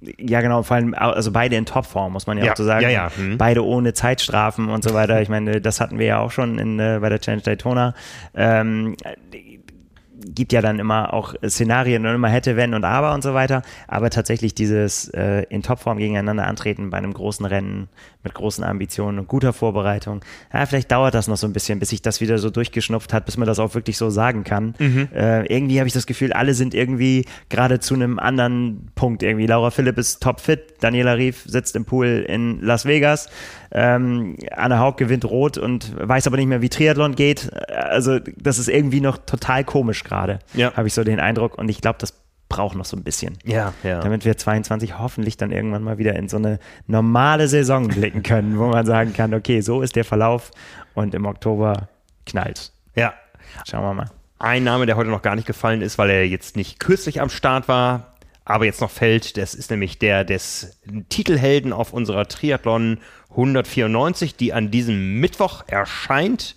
ja, 0.00 0.40
genau, 0.40 0.62
vor 0.62 0.76
allem, 0.76 0.94
also 0.94 1.30
beide 1.30 1.56
in 1.56 1.64
Topform, 1.64 2.12
muss 2.12 2.26
man 2.26 2.38
ja, 2.38 2.44
ja, 2.44 2.52
auch 2.52 2.56
so 2.56 2.64
sagen. 2.64 2.82
Ja, 2.82 2.90
ja. 2.90 3.10
Hm. 3.14 3.38
Beide 3.38 3.64
ohne 3.64 3.94
Zeitstrafen 3.94 4.68
und 4.68 4.82
so 4.82 4.94
weiter. 4.94 5.22
Ich 5.22 5.28
meine, 5.28 5.60
das 5.60 5.80
hatten 5.80 5.98
wir 5.98 6.06
ja 6.06 6.18
auch 6.18 6.30
schon 6.30 6.58
in, 6.58 6.78
äh, 6.78 6.98
bei 7.00 7.08
der 7.08 7.20
Challenge 7.20 7.42
Daytona. 7.42 7.94
Ähm, 8.34 8.96
gibt 10.24 10.52
ja 10.52 10.60
dann 10.60 10.78
immer 10.78 11.14
auch 11.14 11.34
Szenarien 11.46 12.04
und 12.06 12.14
immer 12.14 12.28
hätte, 12.28 12.56
wenn 12.56 12.74
und 12.74 12.84
aber 12.84 13.14
und 13.14 13.22
so 13.22 13.34
weiter. 13.34 13.62
Aber 13.88 14.10
tatsächlich 14.10 14.54
dieses 14.54 15.08
äh, 15.08 15.44
in 15.48 15.62
Topform 15.62 15.98
gegeneinander 15.98 16.46
antreten 16.46 16.90
bei 16.90 16.98
einem 16.98 17.14
großen 17.14 17.46
Rennen 17.46 17.88
mit 18.22 18.34
großen 18.34 18.64
Ambitionen 18.64 19.18
und 19.18 19.28
guter 19.28 19.52
Vorbereitung. 19.52 20.22
Ja, 20.52 20.66
vielleicht 20.66 20.90
dauert 20.92 21.14
das 21.14 21.28
noch 21.28 21.36
so 21.36 21.46
ein 21.46 21.52
bisschen, 21.52 21.78
bis 21.78 21.90
sich 21.90 22.02
das 22.02 22.20
wieder 22.20 22.38
so 22.38 22.50
durchgeschnupft 22.50 23.12
hat, 23.12 23.24
bis 23.24 23.36
man 23.36 23.46
das 23.46 23.58
auch 23.58 23.74
wirklich 23.74 23.96
so 23.96 24.10
sagen 24.10 24.44
kann. 24.44 24.74
Mhm. 24.78 25.08
Äh, 25.14 25.46
irgendwie 25.46 25.78
habe 25.78 25.88
ich 25.88 25.94
das 25.94 26.06
Gefühl, 26.06 26.32
alle 26.32 26.54
sind 26.54 26.74
irgendwie 26.74 27.24
gerade 27.48 27.80
zu 27.80 27.94
einem 27.94 28.18
anderen 28.18 28.90
Punkt. 28.94 29.22
Irgendwie 29.22 29.46
Laura 29.46 29.70
Philipp 29.70 29.98
ist 29.98 30.22
topfit, 30.22 30.74
Daniela 30.80 31.14
Rief 31.14 31.44
sitzt 31.46 31.76
im 31.76 31.84
Pool 31.84 32.24
in 32.28 32.60
Las 32.60 32.84
Vegas. 32.84 33.28
Ähm, 33.72 34.36
Anna 34.50 34.80
Haug 34.80 34.96
gewinnt 34.96 35.24
rot 35.24 35.56
und 35.56 35.94
weiß 35.96 36.26
aber 36.26 36.36
nicht 36.36 36.48
mehr, 36.48 36.60
wie 36.60 36.68
Triathlon 36.68 37.14
geht. 37.14 37.50
Also 37.68 38.18
das 38.18 38.58
ist 38.58 38.68
irgendwie 38.68 39.00
noch 39.00 39.16
total 39.18 39.64
komisch 39.64 40.04
gerade, 40.04 40.40
ja. 40.54 40.72
habe 40.74 40.88
ich 40.88 40.94
so 40.94 41.04
den 41.04 41.20
Eindruck. 41.20 41.56
Und 41.56 41.68
ich 41.68 41.80
glaube, 41.80 41.98
das 41.98 42.19
braucht 42.50 42.76
noch 42.76 42.84
so 42.84 42.98
ein 42.98 43.02
bisschen. 43.02 43.38
Ja, 43.44 43.72
ja. 43.82 44.00
Damit 44.00 44.26
wir 44.26 44.36
22 44.36 44.98
hoffentlich 44.98 45.38
dann 45.38 45.52
irgendwann 45.52 45.82
mal 45.82 45.96
wieder 45.96 46.16
in 46.16 46.28
so 46.28 46.36
eine 46.36 46.58
normale 46.86 47.48
Saison 47.48 47.88
blicken 47.88 48.22
können, 48.22 48.58
wo 48.58 48.66
man 48.66 48.84
sagen 48.84 49.14
kann, 49.14 49.32
okay, 49.32 49.62
so 49.62 49.80
ist 49.80 49.96
der 49.96 50.04
Verlauf 50.04 50.50
und 50.92 51.14
im 51.14 51.24
Oktober 51.24 51.88
knallt. 52.26 52.72
Ja. 52.94 53.14
Schauen 53.66 53.82
wir 53.82 53.94
mal. 53.94 54.10
Ein 54.38 54.64
Name, 54.64 54.84
der 54.84 54.96
heute 54.96 55.08
noch 55.10 55.22
gar 55.22 55.36
nicht 55.36 55.46
gefallen 55.46 55.80
ist, 55.80 55.96
weil 55.96 56.10
er 56.10 56.26
jetzt 56.26 56.56
nicht 56.56 56.80
kürzlich 56.80 57.20
am 57.20 57.30
Start 57.30 57.68
war, 57.68 58.14
aber 58.44 58.64
jetzt 58.64 58.80
noch 58.80 58.90
fällt, 58.90 59.36
das 59.36 59.54
ist 59.54 59.70
nämlich 59.70 59.98
der 59.98 60.24
des 60.24 60.80
Titelhelden 61.08 61.72
auf 61.72 61.92
unserer 61.92 62.26
Triathlon 62.26 62.98
194, 63.30 64.34
die 64.34 64.52
an 64.52 64.70
diesem 64.70 65.20
Mittwoch 65.20 65.62
erscheint. 65.68 66.56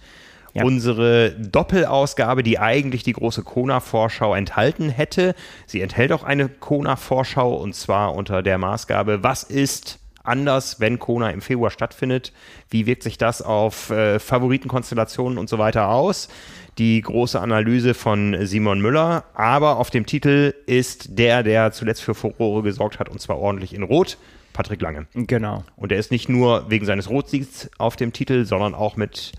Ja. 0.53 0.63
Unsere 0.63 1.31
Doppelausgabe, 1.31 2.43
die 2.43 2.59
eigentlich 2.59 3.01
die 3.01 3.13
große 3.13 3.43
Kona-Vorschau 3.43 4.35
enthalten 4.35 4.89
hätte. 4.89 5.33
Sie 5.65 5.81
enthält 5.81 6.11
auch 6.11 6.23
eine 6.23 6.47
Kona-Vorschau 6.47 7.55
und 7.55 7.73
zwar 7.73 8.13
unter 8.13 8.43
der 8.43 8.59
Maßgabe, 8.59 9.23
was 9.23 9.43
ist 9.43 9.99
anders, 10.23 10.79
wenn 10.79 10.99
Kona 10.99 11.31
im 11.31 11.41
Februar 11.41 11.69
stattfindet? 11.69 12.33
Wie 12.69 12.85
wirkt 12.85 13.03
sich 13.03 13.17
das 13.17 13.41
auf 13.41 13.89
äh, 13.89 14.19
Favoritenkonstellationen 14.19 15.37
und 15.37 15.49
so 15.49 15.57
weiter 15.57 15.89
aus? 15.89 16.29
Die 16.77 17.01
große 17.01 17.39
Analyse 17.39 17.93
von 17.93 18.35
Simon 18.45 18.81
Müller, 18.81 19.25
aber 19.35 19.77
auf 19.77 19.91
dem 19.91 20.05
Titel 20.05 20.53
ist 20.65 21.19
der, 21.19 21.43
der 21.43 21.71
zuletzt 21.71 22.01
für 22.01 22.15
Furore 22.15 22.63
gesorgt 22.63 22.99
hat 22.99 23.09
und 23.09 23.21
zwar 23.21 23.37
ordentlich 23.37 23.73
in 23.75 23.83
Rot. 23.83 24.17
Patrick 24.53 24.81
Lange. 24.81 25.07
Genau. 25.15 25.63
Und 25.75 25.91
er 25.91 25.97
ist 25.97 26.11
nicht 26.11 26.29
nur 26.29 26.69
wegen 26.69 26.85
seines 26.85 27.09
Rotsiegs 27.09 27.69
auf 27.79 27.95
dem 27.95 28.13
Titel, 28.13 28.45
sondern 28.45 28.75
auch 28.75 28.95
mit 28.95 29.31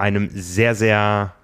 einem 0.00 0.30
sehr, 0.32 0.74
sehr 0.74 1.34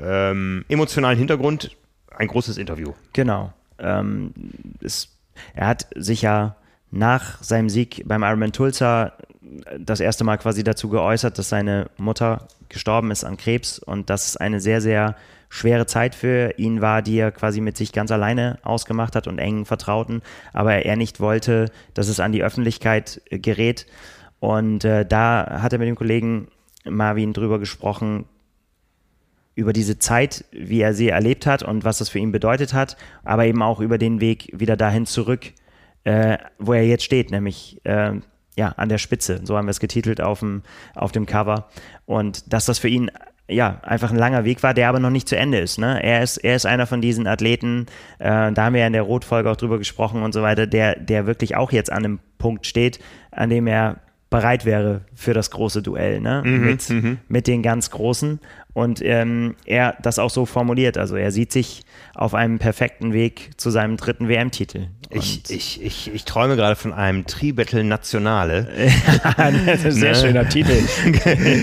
ähm, 0.00 0.64
emotionalen 0.68 1.18
Hintergrund 1.18 1.76
ein 2.16 2.28
großes 2.28 2.58
Interview. 2.58 2.92
Genau. 3.12 3.52
Ähm, 3.78 4.32
es, 4.80 5.08
er 5.54 5.66
hat 5.68 5.86
sich 5.94 6.22
ja 6.22 6.56
nach 6.90 7.42
seinem 7.42 7.68
Sieg 7.68 8.02
beim 8.06 8.22
Ironman 8.22 8.52
Tulsa 8.52 9.12
das 9.78 10.00
erste 10.00 10.24
Mal 10.24 10.36
quasi 10.36 10.62
dazu 10.64 10.88
geäußert, 10.88 11.38
dass 11.38 11.48
seine 11.48 11.90
Mutter 11.96 12.48
gestorben 12.68 13.10
ist 13.10 13.24
an 13.24 13.36
Krebs 13.36 13.78
und 13.78 14.10
dass 14.10 14.26
es 14.26 14.36
eine 14.36 14.60
sehr, 14.60 14.80
sehr 14.80 15.16
schwere 15.48 15.86
Zeit 15.86 16.14
für 16.14 16.58
ihn 16.58 16.82
war, 16.82 17.00
die 17.00 17.16
er 17.16 17.32
quasi 17.32 17.62
mit 17.62 17.76
sich 17.76 17.92
ganz 17.92 18.10
alleine 18.10 18.58
ausgemacht 18.62 19.16
hat 19.16 19.26
und 19.26 19.38
engen 19.38 19.64
Vertrauten, 19.64 20.20
aber 20.52 20.84
er 20.84 20.96
nicht 20.96 21.20
wollte, 21.20 21.70
dass 21.94 22.08
es 22.08 22.20
an 22.20 22.32
die 22.32 22.42
Öffentlichkeit 22.42 23.22
äh, 23.30 23.38
gerät. 23.38 23.86
Und 24.40 24.84
äh, 24.84 25.06
da 25.06 25.60
hat 25.62 25.72
er 25.72 25.78
mit 25.78 25.88
dem 25.88 25.96
Kollegen 25.96 26.48
Marvin 26.84 27.32
drüber 27.32 27.58
gesprochen, 27.58 28.26
über 29.54 29.72
diese 29.72 29.98
Zeit, 29.98 30.44
wie 30.52 30.80
er 30.80 30.94
sie 30.94 31.08
erlebt 31.08 31.44
hat 31.44 31.64
und 31.64 31.84
was 31.84 31.98
das 31.98 32.08
für 32.08 32.20
ihn 32.20 32.30
bedeutet 32.30 32.74
hat, 32.74 32.96
aber 33.24 33.44
eben 33.46 33.60
auch 33.60 33.80
über 33.80 33.98
den 33.98 34.20
Weg 34.20 34.50
wieder 34.52 34.76
dahin 34.76 35.04
zurück, 35.04 35.52
äh, 36.04 36.38
wo 36.58 36.74
er 36.74 36.86
jetzt 36.86 37.02
steht, 37.02 37.32
nämlich 37.32 37.80
äh, 37.84 38.12
ja, 38.56 38.68
an 38.76 38.88
der 38.88 38.98
Spitze. 38.98 39.40
So 39.42 39.56
haben 39.56 39.66
wir 39.66 39.70
es 39.70 39.80
getitelt 39.80 40.20
auf 40.20 40.40
dem, 40.40 40.62
auf 40.94 41.10
dem 41.10 41.26
Cover. 41.26 41.68
Und 42.06 42.52
dass 42.52 42.66
das 42.66 42.78
für 42.78 42.88
ihn 42.88 43.10
ja, 43.48 43.80
einfach 43.82 44.10
ein 44.10 44.18
langer 44.18 44.44
Weg 44.44 44.62
war, 44.62 44.74
der 44.74 44.88
aber 44.88 45.00
noch 45.00 45.10
nicht 45.10 45.28
zu 45.28 45.36
Ende 45.36 45.58
ist. 45.58 45.78
Ne? 45.78 46.02
Er 46.02 46.22
ist, 46.22 46.36
er 46.36 46.54
ist 46.54 46.66
einer 46.66 46.86
von 46.86 47.00
diesen 47.00 47.26
Athleten, 47.26 47.86
äh, 48.18 48.52
da 48.52 48.64
haben 48.64 48.74
wir 48.74 48.82
ja 48.82 48.86
in 48.86 48.92
der 48.92 49.02
Rotfolge 49.02 49.50
auch 49.50 49.56
drüber 49.56 49.78
gesprochen 49.78 50.22
und 50.22 50.32
so 50.32 50.42
weiter, 50.42 50.66
der, 50.66 50.98
der 50.98 51.26
wirklich 51.26 51.56
auch 51.56 51.72
jetzt 51.72 51.90
an 51.90 52.04
einem 52.04 52.18
Punkt 52.36 52.66
steht, 52.66 53.00
an 53.30 53.48
dem 53.48 53.66
er 53.66 53.96
bereit 54.30 54.64
wäre 54.64 55.02
für 55.14 55.32
das 55.32 55.50
große 55.50 55.82
Duell 55.82 56.20
ne? 56.20 56.42
Mhm, 56.44 56.64
mit, 56.64 56.90
mhm. 56.90 57.18
mit 57.28 57.46
den 57.46 57.62
ganz 57.62 57.90
Großen. 57.90 58.40
Und 58.74 59.02
ähm, 59.02 59.56
er 59.64 59.96
das 60.02 60.18
auch 60.18 60.30
so 60.30 60.46
formuliert. 60.46 60.98
Also 60.98 61.16
er 61.16 61.32
sieht 61.32 61.50
sich 61.50 61.82
auf 62.14 62.34
einem 62.34 62.58
perfekten 62.58 63.12
Weg 63.12 63.50
zu 63.56 63.70
seinem 63.70 63.96
dritten 63.96 64.28
WM-Titel. 64.28 64.88
Ich, 65.10 65.42
ich, 65.48 65.82
ich, 65.82 66.14
ich 66.14 66.24
träume 66.24 66.54
gerade 66.54 66.76
von 66.76 66.92
einem 66.92 67.26
Tribattle 67.26 67.82
Nationale. 67.82 68.68
das 69.66 69.80
ist 69.80 69.84
ein 69.84 69.92
sehr 69.92 70.12
ne? 70.12 70.16
schöner 70.16 70.48
Titel. 70.48 70.76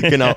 genau. 0.10 0.34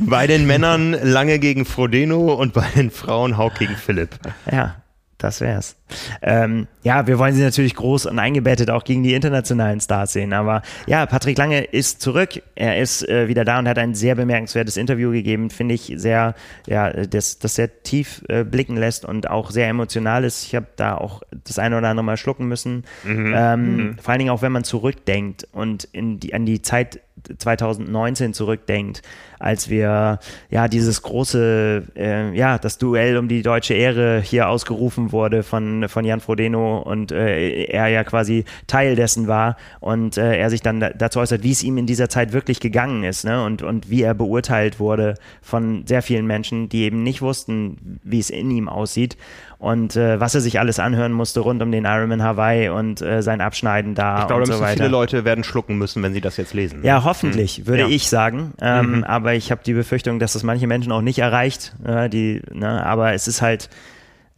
Bei 0.00 0.26
den 0.26 0.46
Männern 0.46 0.96
lange 1.00 1.38
gegen 1.38 1.64
Frodeno 1.64 2.34
und 2.34 2.54
bei 2.54 2.66
den 2.74 2.90
Frauen 2.90 3.36
Haug 3.36 3.52
gegen 3.58 3.76
Philipp. 3.76 4.18
Ja. 4.50 4.76
Das 5.18 5.40
wär's. 5.40 5.76
Ähm, 6.20 6.66
ja, 6.82 7.06
wir 7.06 7.18
wollen 7.18 7.34
sie 7.34 7.42
natürlich 7.42 7.74
groß 7.74 8.04
und 8.06 8.18
eingebettet 8.18 8.68
auch 8.70 8.84
gegen 8.84 9.02
die 9.02 9.14
internationalen 9.14 9.80
Stars 9.80 10.12
sehen. 10.12 10.34
Aber 10.34 10.60
ja, 10.86 11.06
Patrick 11.06 11.38
Lange 11.38 11.64
ist 11.64 12.02
zurück. 12.02 12.42
Er 12.54 12.78
ist 12.78 13.08
äh, 13.08 13.26
wieder 13.26 13.46
da 13.46 13.58
und 13.58 13.66
hat 13.66 13.78
ein 13.78 13.94
sehr 13.94 14.14
bemerkenswertes 14.14 14.76
Interview 14.76 15.12
gegeben, 15.12 15.48
finde 15.48 15.74
ich 15.74 15.92
sehr, 15.96 16.34
ja, 16.66 16.90
das, 16.90 17.38
das 17.38 17.54
sehr 17.54 17.82
tief 17.82 18.22
äh, 18.28 18.44
blicken 18.44 18.76
lässt 18.76 19.06
und 19.06 19.30
auch 19.30 19.50
sehr 19.50 19.68
emotional 19.68 20.22
ist. 20.22 20.44
Ich 20.44 20.54
habe 20.54 20.66
da 20.76 20.98
auch 20.98 21.22
das 21.44 21.58
eine 21.58 21.78
oder 21.78 21.88
andere 21.88 22.04
Mal 22.04 22.18
schlucken 22.18 22.46
müssen. 22.46 22.84
Mhm. 23.04 23.34
Ähm, 23.34 23.76
mhm. 23.76 23.98
Vor 23.98 24.10
allen 24.10 24.18
Dingen 24.18 24.30
auch, 24.30 24.42
wenn 24.42 24.52
man 24.52 24.64
zurückdenkt 24.64 25.48
und 25.52 25.84
in 25.84 26.20
die, 26.20 26.34
an 26.34 26.44
die 26.44 26.60
Zeit 26.60 27.00
2019 27.38 28.34
zurückdenkt, 28.34 29.02
als 29.38 29.68
wir 29.68 30.18
ja 30.50 30.68
dieses 30.68 31.02
große, 31.02 31.84
äh, 31.96 32.36
ja, 32.36 32.58
das 32.58 32.78
Duell 32.78 33.16
um 33.16 33.28
die 33.28 33.42
deutsche 33.42 33.74
Ehre 33.74 34.20
hier 34.20 34.48
ausgerufen 34.48 35.12
wurde 35.12 35.42
von, 35.42 35.88
von 35.88 36.04
Jan 36.04 36.20
Frodeno 36.20 36.78
und 36.78 37.12
äh, 37.12 37.64
er 37.64 37.88
ja 37.88 38.04
quasi 38.04 38.44
Teil 38.66 38.96
dessen 38.96 39.26
war 39.26 39.56
und 39.80 40.16
äh, 40.16 40.36
er 40.36 40.50
sich 40.50 40.62
dann 40.62 40.80
dazu 40.80 41.20
äußert, 41.20 41.42
wie 41.42 41.52
es 41.52 41.62
ihm 41.62 41.78
in 41.78 41.86
dieser 41.86 42.08
Zeit 42.08 42.32
wirklich 42.32 42.60
gegangen 42.60 43.04
ist 43.04 43.24
ne? 43.24 43.44
und, 43.44 43.62
und 43.62 43.90
wie 43.90 44.02
er 44.02 44.14
beurteilt 44.14 44.80
wurde 44.80 45.14
von 45.42 45.86
sehr 45.86 46.02
vielen 46.02 46.26
Menschen, 46.26 46.68
die 46.68 46.82
eben 46.82 47.02
nicht 47.02 47.22
wussten, 47.22 48.00
wie 48.02 48.18
es 48.18 48.30
in 48.30 48.50
ihm 48.50 48.68
aussieht 48.68 49.16
und 49.58 49.96
äh, 49.96 50.20
was 50.20 50.34
er 50.34 50.42
sich 50.42 50.60
alles 50.60 50.78
anhören 50.78 51.12
musste 51.12 51.40
rund 51.40 51.62
um 51.62 51.72
den 51.72 51.86
Ironman 51.86 52.22
Hawaii 52.22 52.68
und 52.68 53.00
äh, 53.00 53.22
sein 53.22 53.40
Abschneiden 53.40 53.94
da 53.94 54.20
ich 54.20 54.26
glaube, 54.26 54.42
und 54.42 54.52
so 54.52 54.60
weiter. 54.60 54.76
Viele 54.76 54.88
Leute 54.88 55.24
werden 55.24 55.44
schlucken 55.44 55.78
müssen, 55.78 56.02
wenn 56.02 56.12
sie 56.12 56.20
das 56.20 56.36
jetzt 56.36 56.52
lesen. 56.52 56.84
Ja, 56.84 57.04
hoffentlich, 57.04 57.60
mhm. 57.60 57.66
würde 57.66 57.82
ja. 57.84 57.88
ich 57.88 58.10
sagen. 58.10 58.52
Ähm, 58.60 58.96
mhm. 58.98 59.04
Aber 59.04 59.34
ich 59.34 59.50
habe 59.50 59.62
die 59.64 59.72
Befürchtung, 59.72 60.18
dass 60.18 60.34
das 60.34 60.42
manche 60.42 60.66
Menschen 60.66 60.92
auch 60.92 61.00
nicht 61.00 61.18
erreicht. 61.18 61.74
Äh, 61.84 62.10
die, 62.10 62.42
ne, 62.52 62.84
aber 62.84 63.14
es 63.14 63.28
ist 63.28 63.40
halt, 63.40 63.70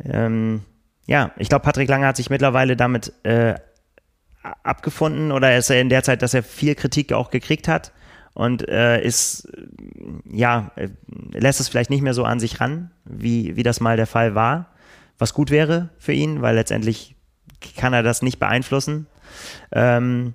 ähm, 0.05 0.61
ja, 1.07 1.33
ich 1.37 1.49
glaube, 1.49 1.65
Patrick 1.65 1.89
Lange 1.89 2.07
hat 2.07 2.17
sich 2.17 2.31
mittlerweile 2.31 2.77
damit 2.77 3.13
äh, 3.25 3.55
abgefunden 4.63 5.33
oder 5.33 5.57
ist 5.57 5.69
er 5.69 5.81
in 5.81 5.89
der 5.89 6.05
Zeit, 6.05 6.23
dass 6.23 6.33
er 6.33 6.45
viel 6.45 6.77
Kritik 6.77 7.13
auch 7.13 7.31
gekriegt 7.31 7.67
hat 7.67 7.93
und 8.35 8.69
äh, 8.69 9.03
ist, 9.03 9.49
ja, 10.31 10.71
äh, 10.77 10.91
lässt 11.33 11.59
es 11.59 11.69
vielleicht 11.69 11.91
nicht 11.91 12.03
mehr 12.03 12.15
so 12.15 12.23
an 12.23 12.39
sich 12.39 12.61
ran, 12.61 12.93
wie, 13.05 13.57
wie 13.57 13.65
das 13.65 13.81
mal 13.81 13.97
der 13.97 14.07
Fall 14.07 14.37
war 14.37 14.71
was 15.19 15.35
gut 15.35 15.51
wäre 15.51 15.91
für 15.99 16.13
ihn, 16.13 16.43
weil 16.43 16.55
letztendlich 16.55 17.17
kann 17.77 17.93
er 17.93 18.03
das 18.03 18.23
nicht 18.23 18.39
beeinflussen. 18.39 19.07
Ähm, 19.73 20.35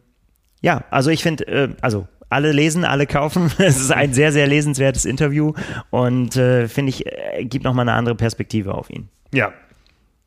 ja, 0.62 0.84
also 0.92 1.10
ich 1.10 1.24
finde, 1.24 1.48
äh, 1.48 1.70
also 1.82 2.08
alle 2.30 2.52
lesen, 2.52 2.84
alle 2.84 3.08
kaufen. 3.08 3.52
es 3.58 3.80
ist 3.80 3.92
ein 3.92 4.14
sehr, 4.14 4.32
sehr 4.32 4.48
lesenswertes 4.48 5.06
Interview 5.06 5.54
und 5.90 6.36
äh, 6.36 6.68
finde 6.68 6.90
ich, 6.90 7.06
äh, 7.06 7.46
gibt 7.46 7.64
nochmal 7.64 7.88
eine 7.88 7.98
andere 7.98 8.16
Perspektive 8.16 8.74
auf 8.74 8.90
ihn. 8.90 9.10
Ja, 9.34 9.54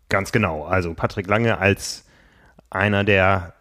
ganz 0.09 0.33
genau. 0.33 0.65
Also 0.65 0.95
Patrick 0.95 1.27
Lange 1.27 1.59
als 1.59 2.05
einer 2.71 3.05
der 3.05 3.55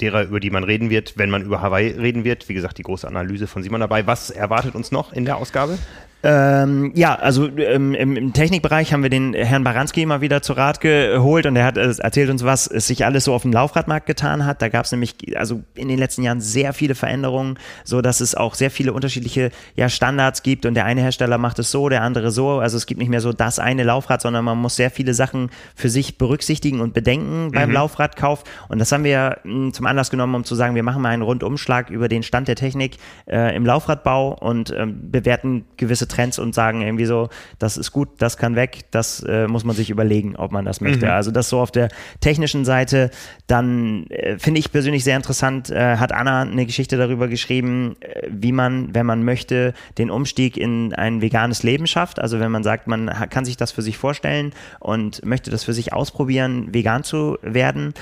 derer, 0.00 0.24
über 0.24 0.40
die 0.40 0.50
man 0.50 0.64
reden 0.64 0.90
wird, 0.90 1.16
wenn 1.16 1.30
man 1.30 1.42
über 1.42 1.62
Hawaii 1.62 1.90
reden 1.90 2.24
wird. 2.24 2.48
Wie 2.48 2.54
gesagt, 2.54 2.78
die 2.78 2.82
große 2.82 3.06
Analyse 3.06 3.46
von 3.46 3.62
Simon 3.62 3.80
dabei. 3.80 4.06
Was 4.06 4.30
erwartet 4.30 4.74
uns 4.74 4.90
noch 4.90 5.12
in 5.12 5.24
der 5.24 5.36
Ausgabe? 5.36 5.78
Ähm, 6.24 6.92
ja, 6.94 7.16
also 7.16 7.48
ähm, 7.56 7.94
im, 7.94 8.32
Technikbereich 8.32 8.92
haben 8.92 9.02
wir 9.02 9.10
den 9.10 9.34
Herrn 9.34 9.64
Baranski 9.64 10.02
immer 10.02 10.20
wieder 10.20 10.40
zu 10.40 10.52
Rat 10.52 10.80
geholt 10.80 11.46
und 11.46 11.56
er 11.56 11.64
hat 11.64 11.76
äh, 11.76 11.92
erzählt 11.98 12.30
uns, 12.30 12.44
was 12.44 12.68
es 12.68 12.86
sich 12.86 13.04
alles 13.04 13.24
so 13.24 13.34
auf 13.34 13.42
dem 13.42 13.52
Laufradmarkt 13.52 14.06
getan 14.06 14.46
hat. 14.46 14.62
Da 14.62 14.68
gab 14.68 14.84
es 14.84 14.92
nämlich 14.92 15.16
also 15.36 15.62
in 15.74 15.88
den 15.88 15.98
letzten 15.98 16.22
Jahren 16.22 16.40
sehr 16.40 16.74
viele 16.74 16.94
Veränderungen, 16.94 17.58
so 17.82 18.02
dass 18.02 18.20
es 18.20 18.36
auch 18.36 18.54
sehr 18.54 18.70
viele 18.70 18.92
unterschiedliche 18.92 19.50
ja, 19.74 19.88
Standards 19.88 20.44
gibt 20.44 20.64
und 20.64 20.74
der 20.74 20.84
eine 20.84 21.00
Hersteller 21.00 21.38
macht 21.38 21.58
es 21.58 21.72
so, 21.72 21.88
der 21.88 22.02
andere 22.02 22.30
so. 22.30 22.60
Also 22.60 22.76
es 22.76 22.86
gibt 22.86 23.00
nicht 23.00 23.10
mehr 23.10 23.20
so 23.20 23.32
das 23.32 23.58
eine 23.58 23.82
Laufrad, 23.82 24.22
sondern 24.22 24.44
man 24.44 24.58
muss 24.58 24.76
sehr 24.76 24.92
viele 24.92 25.14
Sachen 25.14 25.50
für 25.74 25.88
sich 25.88 26.18
berücksichtigen 26.18 26.80
und 26.80 26.94
bedenken 26.94 27.50
beim 27.52 27.70
mhm. 27.70 27.74
Laufradkauf. 27.74 28.44
Und 28.68 28.78
das 28.78 28.92
haben 28.92 29.02
wir 29.02 29.38
mh, 29.42 29.52
hm, 29.52 29.72
zum 29.72 29.86
Anlass 29.86 30.10
genommen, 30.10 30.36
um 30.36 30.44
zu 30.44 30.54
sagen, 30.54 30.76
wir 30.76 30.84
machen 30.84 31.02
mal 31.02 31.08
einen 31.08 31.22
Rundumschlag 31.22 31.90
über 31.90 32.06
den 32.06 32.22
Stand 32.22 32.46
der 32.46 32.56
Technik 32.56 32.98
äh, 33.26 33.56
im 33.56 33.66
Laufradbau 33.66 34.34
und 34.34 34.72
ähm, 34.76 35.10
bewerten 35.10 35.64
gewisse 35.76 36.06
Trends 36.12 36.38
und 36.38 36.54
sagen 36.54 36.82
irgendwie 36.82 37.06
so, 37.06 37.28
das 37.58 37.76
ist 37.76 37.92
gut, 37.92 38.08
das 38.18 38.36
kann 38.36 38.54
weg, 38.54 38.84
das 38.90 39.22
äh, 39.22 39.48
muss 39.48 39.64
man 39.64 39.74
sich 39.74 39.90
überlegen, 39.90 40.36
ob 40.36 40.52
man 40.52 40.64
das 40.64 40.80
möchte. 40.80 41.06
Mhm. 41.06 41.12
Also 41.12 41.30
das 41.30 41.48
so 41.48 41.60
auf 41.60 41.70
der 41.70 41.88
technischen 42.20 42.64
Seite. 42.64 43.10
Dann 43.46 44.06
äh, 44.08 44.38
finde 44.38 44.60
ich 44.60 44.70
persönlich 44.70 45.04
sehr 45.04 45.16
interessant, 45.16 45.70
äh, 45.70 45.96
hat 45.96 46.12
Anna 46.12 46.42
eine 46.42 46.66
Geschichte 46.66 46.96
darüber 46.96 47.28
geschrieben, 47.28 47.96
äh, 48.00 48.28
wie 48.30 48.52
man, 48.52 48.94
wenn 48.94 49.06
man 49.06 49.24
möchte, 49.24 49.74
den 49.98 50.10
Umstieg 50.10 50.56
in 50.56 50.94
ein 50.94 51.20
veganes 51.20 51.62
Leben 51.62 51.86
schafft. 51.86 52.20
Also 52.20 52.40
wenn 52.40 52.50
man 52.50 52.62
sagt, 52.62 52.86
man 52.86 53.06
kann 53.30 53.44
sich 53.44 53.56
das 53.56 53.72
für 53.72 53.82
sich 53.82 53.96
vorstellen 53.98 54.52
und 54.80 55.24
möchte 55.24 55.50
das 55.50 55.64
für 55.64 55.72
sich 55.72 55.92
ausprobieren, 55.92 56.72
vegan 56.72 57.04
zu 57.04 57.38
werden. 57.42 57.94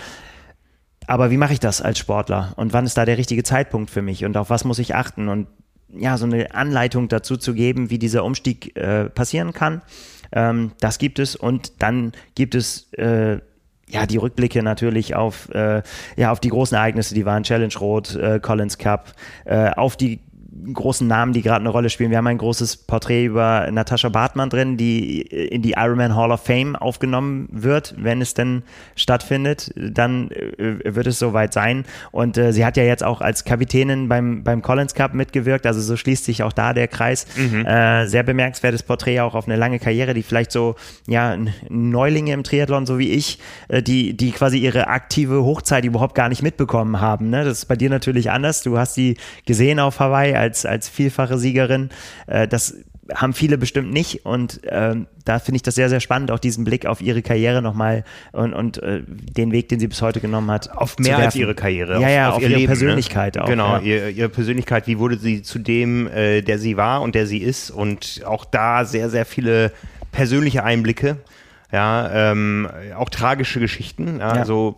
Aber 1.06 1.30
wie 1.30 1.36
mache 1.36 1.52
ich 1.52 1.60
das 1.60 1.82
als 1.82 1.98
Sportler? 1.98 2.52
Und 2.56 2.72
wann 2.72 2.86
ist 2.86 2.96
da 2.96 3.04
der 3.04 3.18
richtige 3.18 3.42
Zeitpunkt 3.42 3.90
für 3.90 4.02
mich? 4.02 4.24
Und 4.24 4.36
auf 4.36 4.48
was 4.48 4.64
muss 4.64 4.78
ich 4.78 4.94
achten? 4.94 5.28
Und 5.28 5.48
ja, 5.96 6.16
so 6.16 6.26
eine 6.26 6.54
Anleitung 6.54 7.08
dazu 7.08 7.36
zu 7.36 7.54
geben, 7.54 7.90
wie 7.90 7.98
dieser 7.98 8.24
Umstieg 8.24 8.76
äh, 8.76 9.08
passieren 9.08 9.52
kann. 9.52 9.82
Ähm, 10.32 10.72
das 10.80 10.98
gibt 10.98 11.18
es 11.18 11.36
und 11.36 11.82
dann 11.82 12.12
gibt 12.34 12.54
es 12.54 12.92
äh, 12.94 13.38
ja 13.88 14.06
die 14.06 14.16
Rückblicke 14.16 14.62
natürlich 14.62 15.14
auf 15.14 15.48
äh, 15.50 15.82
ja 16.16 16.30
auf 16.30 16.40
die 16.40 16.50
großen 16.50 16.76
Ereignisse, 16.76 17.14
die 17.14 17.26
waren 17.26 17.42
Challenge 17.42 17.74
Rot, 17.80 18.14
äh, 18.14 18.38
Collins 18.40 18.78
Cup, 18.78 19.12
äh, 19.44 19.70
auf 19.70 19.96
die 19.96 20.20
großen 20.72 21.06
Namen, 21.06 21.32
die 21.32 21.42
gerade 21.42 21.60
eine 21.60 21.68
Rolle 21.68 21.90
spielen. 21.90 22.10
Wir 22.10 22.18
haben 22.18 22.26
ein 22.26 22.38
großes 22.38 22.76
Porträt 22.78 23.24
über 23.24 23.68
Natascha 23.70 24.08
Bartmann 24.08 24.50
drin, 24.50 24.76
die 24.76 25.20
in 25.20 25.62
die 25.62 25.72
Ironman 25.72 26.16
Hall 26.16 26.32
of 26.32 26.40
Fame 26.40 26.76
aufgenommen 26.76 27.48
wird, 27.50 27.94
wenn 27.98 28.20
es 28.20 28.34
denn 28.34 28.62
stattfindet. 28.96 29.72
Dann 29.76 30.30
äh, 30.30 30.94
wird 30.94 31.06
es 31.06 31.18
soweit 31.18 31.52
sein. 31.52 31.84
Und 32.10 32.36
äh, 32.36 32.52
sie 32.52 32.64
hat 32.64 32.76
ja 32.76 32.84
jetzt 32.84 33.04
auch 33.04 33.20
als 33.20 33.44
Kapitänin 33.44 34.08
beim, 34.08 34.42
beim 34.44 34.62
Collins 34.62 34.94
Cup 34.94 35.14
mitgewirkt. 35.14 35.66
Also 35.66 35.80
so 35.80 35.96
schließt 35.96 36.24
sich 36.24 36.42
auch 36.42 36.52
da 36.52 36.72
der 36.72 36.88
Kreis. 36.88 37.26
Mhm. 37.36 37.64
Äh, 37.64 38.06
sehr 38.06 38.22
bemerkenswertes 38.22 38.82
Porträt 38.82 39.20
auch 39.20 39.34
auf 39.34 39.46
eine 39.46 39.56
lange 39.56 39.78
Karriere, 39.78 40.14
die 40.14 40.22
vielleicht 40.22 40.52
so, 40.52 40.76
ja, 41.06 41.36
Neulinge 41.68 42.32
im 42.32 42.44
Triathlon, 42.44 42.86
so 42.86 42.98
wie 42.98 43.10
ich, 43.10 43.38
äh, 43.68 43.82
die, 43.82 44.16
die 44.16 44.32
quasi 44.32 44.58
ihre 44.58 44.88
aktive 44.88 45.44
Hochzeit 45.44 45.84
überhaupt 45.84 46.14
gar 46.14 46.28
nicht 46.28 46.42
mitbekommen 46.42 47.00
haben. 47.00 47.30
Ne? 47.30 47.44
Das 47.44 47.58
ist 47.58 47.66
bei 47.66 47.76
dir 47.76 47.90
natürlich 47.90 48.30
anders. 48.30 48.62
Du 48.62 48.78
hast 48.78 48.94
sie 48.94 49.16
gesehen 49.46 49.78
auf 49.78 50.00
Hawaii 50.00 50.34
als, 50.34 50.49
als 50.66 50.88
vielfache 50.88 51.38
Siegerin. 51.38 51.90
Äh, 52.26 52.48
das 52.48 52.74
haben 53.14 53.32
viele 53.32 53.58
bestimmt 53.58 53.92
nicht 53.92 54.24
und 54.24 54.64
äh, 54.64 54.94
da 55.24 55.38
finde 55.38 55.56
ich 55.56 55.62
das 55.62 55.74
sehr, 55.74 55.88
sehr 55.88 56.00
spannend, 56.00 56.30
auch 56.30 56.38
diesen 56.38 56.64
Blick 56.64 56.86
auf 56.86 57.00
ihre 57.00 57.22
Karriere 57.22 57.62
nochmal 57.62 58.04
und, 58.32 58.52
und 58.52 58.82
äh, 58.82 59.02
den 59.06 59.52
Weg, 59.52 59.68
den 59.68 59.80
sie 59.80 59.88
bis 59.88 60.02
heute 60.02 60.20
genommen 60.20 60.50
hat. 60.50 60.76
Auf 60.76 60.98
mehr 60.98 61.18
als 61.18 61.34
ihre 61.34 61.54
Karriere. 61.54 62.00
Ja, 62.00 62.06
auf, 62.06 62.12
ja, 62.12 62.28
auf, 62.28 62.36
auf 62.36 62.42
ihre 62.42 62.50
Leben, 62.50 62.62
ne? 62.62 62.66
Persönlichkeit 62.68 63.36
ne? 63.36 63.44
auch. 63.44 63.48
Genau, 63.48 63.76
ja. 63.76 63.80
ihre, 63.80 64.10
ihre 64.10 64.28
Persönlichkeit, 64.28 64.86
wie 64.86 64.98
wurde 64.98 65.18
sie 65.18 65.42
zu 65.42 65.58
dem, 65.58 66.06
äh, 66.08 66.42
der 66.42 66.58
sie 66.58 66.76
war 66.76 67.02
und 67.02 67.14
der 67.14 67.26
sie 67.26 67.38
ist 67.38 67.70
und 67.70 68.22
auch 68.24 68.44
da 68.44 68.84
sehr, 68.84 69.10
sehr 69.10 69.24
viele 69.24 69.72
persönliche 70.12 70.64
Einblicke 70.64 71.16
ja, 71.72 72.32
ähm, 72.32 72.68
auch 72.96 73.08
tragische 73.08 73.60
Geschichten, 73.60 74.18
ja, 74.18 74.34
ja. 74.34 74.40
also 74.40 74.76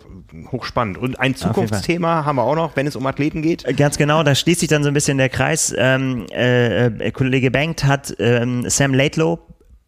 hochspannend. 0.51 0.99
Und 0.99 1.19
ein 1.19 1.35
Zukunftsthema 1.35 2.25
haben 2.25 2.37
wir 2.37 2.43
auch 2.43 2.57
noch, 2.57 2.77
wenn 2.77 2.87
es 2.87 2.97
um 2.97 3.07
Athleten 3.07 3.43
geht. 3.43 3.65
Äh, 3.65 3.75
ganz 3.75 3.97
genau, 3.97 4.23
da 4.23 4.35
schließt 4.35 4.61
sich 4.61 4.69
dann 4.69 4.83
so 4.83 4.89
ein 4.89 4.95
bisschen 4.95 5.19
der 5.19 5.29
Kreis. 5.29 5.75
Ähm, 5.77 6.27
äh, 6.33 6.87
äh, 6.87 7.11
Kollege 7.13 7.51
Bankt 7.51 7.85
hat 7.85 8.15
ähm, 8.19 8.69
Sam 8.69 8.93
Laidlow 8.93 9.39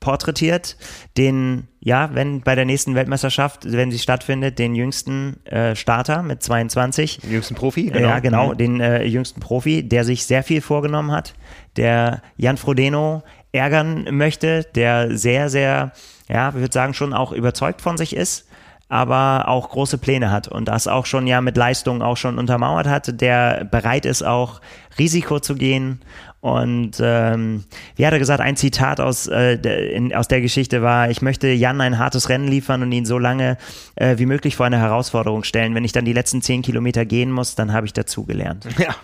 porträtiert, 0.01 0.77
den, 1.17 1.67
ja, 1.81 2.11
wenn 2.13 2.43
bei 2.43 2.55
der 2.55 2.67
nächsten 2.67 2.95
Weltmeisterschaft, 2.95 3.73
wenn 3.73 3.91
sie 3.91 3.99
stattfindet, 3.99 4.59
den 4.59 4.75
jüngsten 4.75 5.45
äh, 5.47 5.75
Starter 5.75 6.23
mit 6.23 6.43
22. 6.43 7.21
Den 7.21 7.33
jüngsten 7.33 7.55
Profi, 7.55 7.85
genau. 7.87 8.09
Ja, 8.09 8.19
genau, 8.19 8.53
mhm. 8.53 8.59
den 8.59 8.81
äh, 8.81 9.05
jüngsten 9.05 9.41
Profi, 9.41 9.83
der 9.83 10.05
sich 10.05 10.27
sehr 10.27 10.43
viel 10.43 10.61
vorgenommen 10.61 11.11
hat, 11.11 11.35
der 11.77 12.21
Jan 12.37 12.59
Frodeno 12.59 13.23
ärgern 13.53 14.07
möchte, 14.11 14.65
der 14.75 15.17
sehr, 15.17 15.49
sehr 15.49 15.93
ja, 16.35 16.49
ich 16.49 16.55
würde 16.57 16.73
sagen, 16.73 16.95
schon 16.95 17.15
auch 17.15 17.31
überzeugt 17.31 17.81
von 17.81 17.97
sich 17.97 18.17
ist, 18.17 18.49
aber 18.89 19.47
auch 19.47 19.71
große 19.71 19.99
Pläne 19.99 20.33
hat 20.33 20.49
und 20.49 20.67
das 20.67 20.89
auch 20.89 21.07
schon 21.07 21.29
ja 21.29 21.41
mit 21.41 21.57
Leistung 21.57 22.03
auch 22.03 22.17
schon 22.17 22.39
untermauert 22.39 22.89
hat, 22.89 23.21
der 23.21 23.65
bereit 23.65 24.05
ist 24.05 24.25
auch 24.25 24.61
Risiko 24.99 25.39
zu 25.39 25.55
gehen 25.55 26.01
und 26.45 27.01
ähm, 27.01 27.65
wie 27.97 28.05
hat 28.05 28.13
er 28.13 28.19
gesagt, 28.19 28.43
ein 28.43 28.55
Zitat 28.55 29.01
aus, 29.01 29.29
äh, 29.29 29.55
in, 29.95 30.15
aus 30.15 30.29
der 30.29 30.43
Geschichte 30.43 30.83
war, 30.83 31.09
ich 31.09 31.23
möchte 31.23 31.49
Jan 31.49 31.81
ein 31.81 31.99
hartes 31.99 32.29
Rennen 32.29 32.49
liefern 32.49 32.83
und 32.83 32.93
ihn 32.93 33.07
so 33.07 33.19
lange 33.19 33.57
äh, 33.95 34.19
wie 34.19 34.27
möglich 34.27 34.55
vor 34.55 34.67
eine 34.67 34.77
Herausforderung 34.79 35.43
stellen. 35.45 35.75
Wenn 35.75 35.85
ich 35.85 35.93
dann 35.93 36.05
die 36.05 36.13
letzten 36.13 36.43
zehn 36.43 36.61
Kilometer 36.61 37.07
gehen 37.07 37.33
muss, 37.33 37.55
dann 37.55 37.73
habe 37.73 37.87
ich 37.87 37.95
dazugelernt. 37.95 38.67
Ja. 38.77 38.95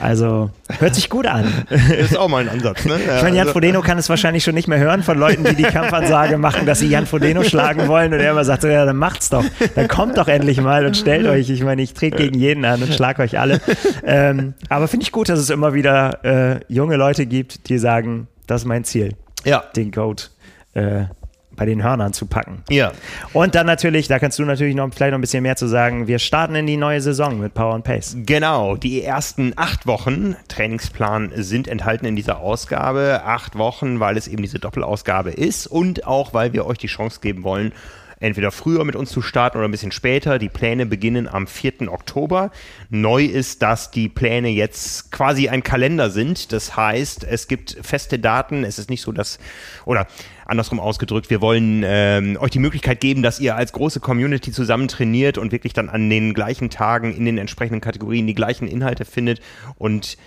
Also 0.00 0.50
hört 0.78 0.94
sich 0.94 1.10
gut 1.10 1.26
an. 1.26 1.66
Ist 1.98 2.16
auch 2.16 2.28
mal 2.28 2.44
ein 2.44 2.48
Ansatz. 2.48 2.86
Ne? 2.86 2.92
Ja, 3.06 3.16
ich 3.16 3.22
meine, 3.24 3.36
Jan 3.36 3.48
also. 3.48 3.52
Frodeno 3.52 3.82
kann 3.82 3.98
es 3.98 4.08
wahrscheinlich 4.08 4.42
schon 4.42 4.54
nicht 4.54 4.68
mehr 4.68 4.78
hören 4.78 5.02
von 5.02 5.18
Leuten, 5.18 5.44
die 5.44 5.56
die 5.56 5.64
Kampfansage 5.64 6.38
machen, 6.38 6.64
dass 6.64 6.78
sie 6.78 6.86
Jan 6.86 7.04
Frodeno 7.04 7.42
schlagen 7.42 7.88
wollen 7.88 8.14
und 8.14 8.20
er 8.20 8.30
immer 8.30 8.44
sagt, 8.44 8.64
ja, 8.64 8.86
dann 8.86 8.96
macht's 8.96 9.28
doch. 9.28 9.44
Dann 9.74 9.88
kommt 9.88 10.16
doch 10.16 10.28
endlich 10.28 10.58
mal 10.62 10.86
und 10.86 10.96
stellt 10.96 11.26
euch. 11.26 11.50
Ich 11.50 11.62
meine, 11.62 11.82
ich 11.82 11.92
trete 11.92 12.16
gegen 12.16 12.38
jeden 12.38 12.64
an 12.64 12.82
und 12.82 12.94
schlag 12.94 13.18
euch 13.18 13.38
alle. 13.38 13.60
Ähm, 14.02 14.54
aber 14.70 14.88
finde 14.88 15.04
ich 15.04 15.12
gut, 15.12 15.28
dass 15.28 15.38
es 15.38 15.50
immer 15.50 15.74
wieder 15.74 16.24
äh, 16.24 16.60
junge 16.70 16.96
Leute 16.96 17.26
gibt, 17.26 17.68
die 17.68 17.78
sagen, 17.78 18.28
das 18.46 18.62
ist 18.62 18.66
mein 18.66 18.84
Ziel. 18.84 19.16
Ja. 19.44 19.64
Den 19.74 19.90
Goat 19.90 20.30
äh, 20.74 21.04
bei 21.56 21.66
den 21.66 21.82
Hörnern 21.82 22.12
zu 22.12 22.26
packen. 22.26 22.62
Ja. 22.70 22.92
Und 23.32 23.54
dann 23.54 23.66
natürlich, 23.66 24.08
da 24.08 24.18
kannst 24.18 24.38
du 24.38 24.44
natürlich 24.44 24.74
noch 24.74 24.88
vielleicht 24.94 25.10
noch 25.10 25.18
ein 25.18 25.20
bisschen 25.20 25.42
mehr 25.42 25.56
zu 25.56 25.66
sagen. 25.66 26.06
Wir 26.06 26.18
starten 26.18 26.54
in 26.54 26.66
die 26.66 26.76
neue 26.76 27.00
Saison 27.00 27.38
mit 27.38 27.54
Power 27.54 27.74
and 27.74 27.84
Pace. 27.84 28.16
Genau, 28.24 28.76
die 28.76 29.02
ersten 29.02 29.52
acht 29.56 29.86
Wochen 29.86 30.36
Trainingsplan 30.48 31.32
sind 31.34 31.68
enthalten 31.68 32.06
in 32.06 32.16
dieser 32.16 32.40
Ausgabe. 32.40 33.22
Acht 33.24 33.58
Wochen, 33.58 34.00
weil 34.00 34.16
es 34.16 34.28
eben 34.28 34.42
diese 34.42 34.58
Doppelausgabe 34.58 35.30
ist 35.30 35.66
und 35.66 36.06
auch, 36.06 36.32
weil 36.32 36.52
wir 36.52 36.66
euch 36.66 36.78
die 36.78 36.86
Chance 36.86 37.20
geben 37.20 37.42
wollen, 37.42 37.72
entweder 38.20 38.52
früher 38.52 38.84
mit 38.84 38.94
uns 38.94 39.10
zu 39.10 39.22
starten 39.22 39.58
oder 39.58 39.66
ein 39.66 39.70
bisschen 39.70 39.92
später. 39.92 40.38
Die 40.38 40.48
Pläne 40.48 40.86
beginnen 40.86 41.26
am 41.26 41.46
4. 41.46 41.90
Oktober. 41.90 42.50
Neu 42.90 43.24
ist, 43.24 43.62
dass 43.62 43.90
die 43.90 44.08
Pläne 44.08 44.50
jetzt 44.50 45.10
quasi 45.10 45.48
ein 45.48 45.62
Kalender 45.62 46.10
sind. 46.10 46.52
Das 46.52 46.76
heißt, 46.76 47.24
es 47.24 47.48
gibt 47.48 47.76
feste 47.82 48.18
Daten. 48.18 48.62
Es 48.62 48.78
ist 48.78 48.90
nicht 48.90 49.02
so, 49.02 49.10
dass, 49.10 49.38
oder 49.86 50.06
andersrum 50.44 50.80
ausgedrückt, 50.80 51.30
wir 51.30 51.40
wollen 51.40 51.82
ähm, 51.84 52.36
euch 52.38 52.50
die 52.50 52.58
Möglichkeit 52.58 53.00
geben, 53.00 53.22
dass 53.22 53.40
ihr 53.40 53.56
als 53.56 53.72
große 53.72 54.00
Community 54.00 54.52
zusammen 54.52 54.88
trainiert 54.88 55.38
und 55.38 55.52
wirklich 55.52 55.72
dann 55.72 55.88
an 55.88 56.10
den 56.10 56.34
gleichen 56.34 56.70
Tagen 56.70 57.14
in 57.14 57.24
den 57.24 57.38
entsprechenden 57.38 57.80
Kategorien 57.80 58.26
die 58.26 58.34
gleichen 58.34 58.68
Inhalte 58.68 59.04
findet. 59.04 59.40
Und 59.76 60.18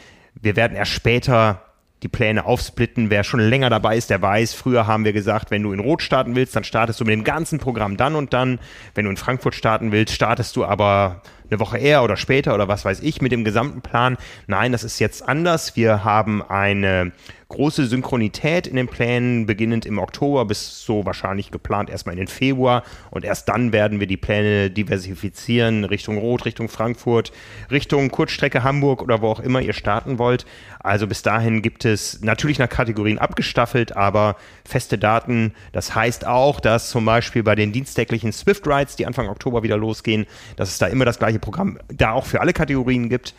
wir 0.42 0.56
werden 0.56 0.76
erst 0.76 0.92
später 0.92 1.62
die 2.04 2.10
Pläne 2.10 2.46
aufsplitten. 2.46 3.10
Wer 3.10 3.24
schon 3.24 3.40
länger 3.40 3.70
dabei 3.70 3.98
ist, 3.98 4.10
der 4.10 4.22
weiß, 4.22 4.54
früher 4.54 4.86
haben 4.86 5.06
wir 5.06 5.14
gesagt, 5.14 5.50
wenn 5.52 5.64
du 5.64 5.72
in 5.72 5.80
Rot 5.80 6.02
starten 6.02 6.36
willst, 6.36 6.56
dann 6.56 6.64
startest 6.64 7.00
du 7.00 7.06
mit 7.06 7.14
dem 7.14 7.24
ganzen 7.24 7.60
Programm 7.60 7.98
dann 7.98 8.16
und 8.16 8.34
dann. 8.34 8.60
Wenn 8.94 9.06
du 9.06 9.12
in 9.12 9.18
Frankfurt 9.18 9.56
starten 9.56 9.92
willst, 9.92 10.14
startest 10.14 10.56
du 10.56 10.66
aber 10.66 11.22
eine 11.50 11.60
Woche 11.60 11.78
eher 11.78 12.04
oder 12.04 12.18
später 12.18 12.54
oder 12.54 12.68
was 12.68 12.86
weiß 12.86 13.00
ich 13.02 13.22
mit 13.22 13.32
dem 13.32 13.44
gesamten 13.44 13.82
Plan. 13.82 14.18
Nein, 14.48 14.72
das 14.72 14.84
ist 14.84 15.00
jetzt 15.00 15.28
anders. 15.28 15.76
Wir 15.76 16.04
haben 16.04 16.42
eine 16.42 17.12
große 17.54 17.86
Synchronität 17.86 18.68
in 18.68 18.76
den 18.76 18.88
Plänen, 18.88 19.46
beginnend 19.46 19.86
im 19.86 20.00
Oktober 20.00 20.46
bis 20.46 20.86
so 20.86 21.06
wahrscheinlich 21.06 21.52
geplant 21.52 21.90
erstmal 21.90 22.14
in 22.14 22.20
den 22.20 22.28
Februar 22.28 22.84
und 23.12 23.24
erst 23.24 23.48
dann 23.48 23.72
werden 23.72 24.00
wir 24.00 24.08
die 24.08 24.18
Pläne 24.18 24.70
diversifizieren 24.70 25.84
Richtung 25.86 26.18
Rot, 26.18 26.46
Richtung 26.46 26.68
Frankfurt, 26.68 27.32
Richtung 27.72 28.10
Kurzstrecke 28.10 28.64
Hamburg 28.64 29.02
oder 29.02 29.22
wo 29.22 29.28
auch 29.28 29.40
immer 29.40 29.62
ihr 29.62 29.74
starten 29.74 30.18
wollt. 30.18 30.46
Also 30.80 31.08
bis 31.08 31.22
dahin 31.22 31.62
gibt 31.62 31.86
es 31.86 32.22
natürlich 32.22 32.60
nach 32.60 32.70
Kategorien 32.70 33.20
abgestaffelt, 33.20 33.96
aber 33.96 34.36
feste 34.66 34.98
Daten. 34.98 35.54
Das 35.72 35.96
heißt 35.96 36.26
auch, 36.26 36.60
dass 36.60 36.90
zum 36.90 37.06
Beispiel 37.06 37.44
bei 37.44 37.56
den 37.56 37.72
dienstäglichen 37.72 38.34
Swift 38.34 38.68
Rides, 38.68 38.96
die 38.96 39.06
Anfang 39.06 39.30
Oktober 39.30 39.64
wieder 39.64 39.78
losgehen, 39.78 40.26
dass 40.56 40.70
es 40.70 40.80
da 40.80 40.88
immer 40.88 41.06
das 41.06 41.20
gleiche 41.20 41.40
Programm 41.40 41.78
da 41.88 42.12
auch 42.12 42.26
für 42.26 42.42
alle 42.42 42.54
Kategorien 42.54 43.10
gibt 43.10 43.36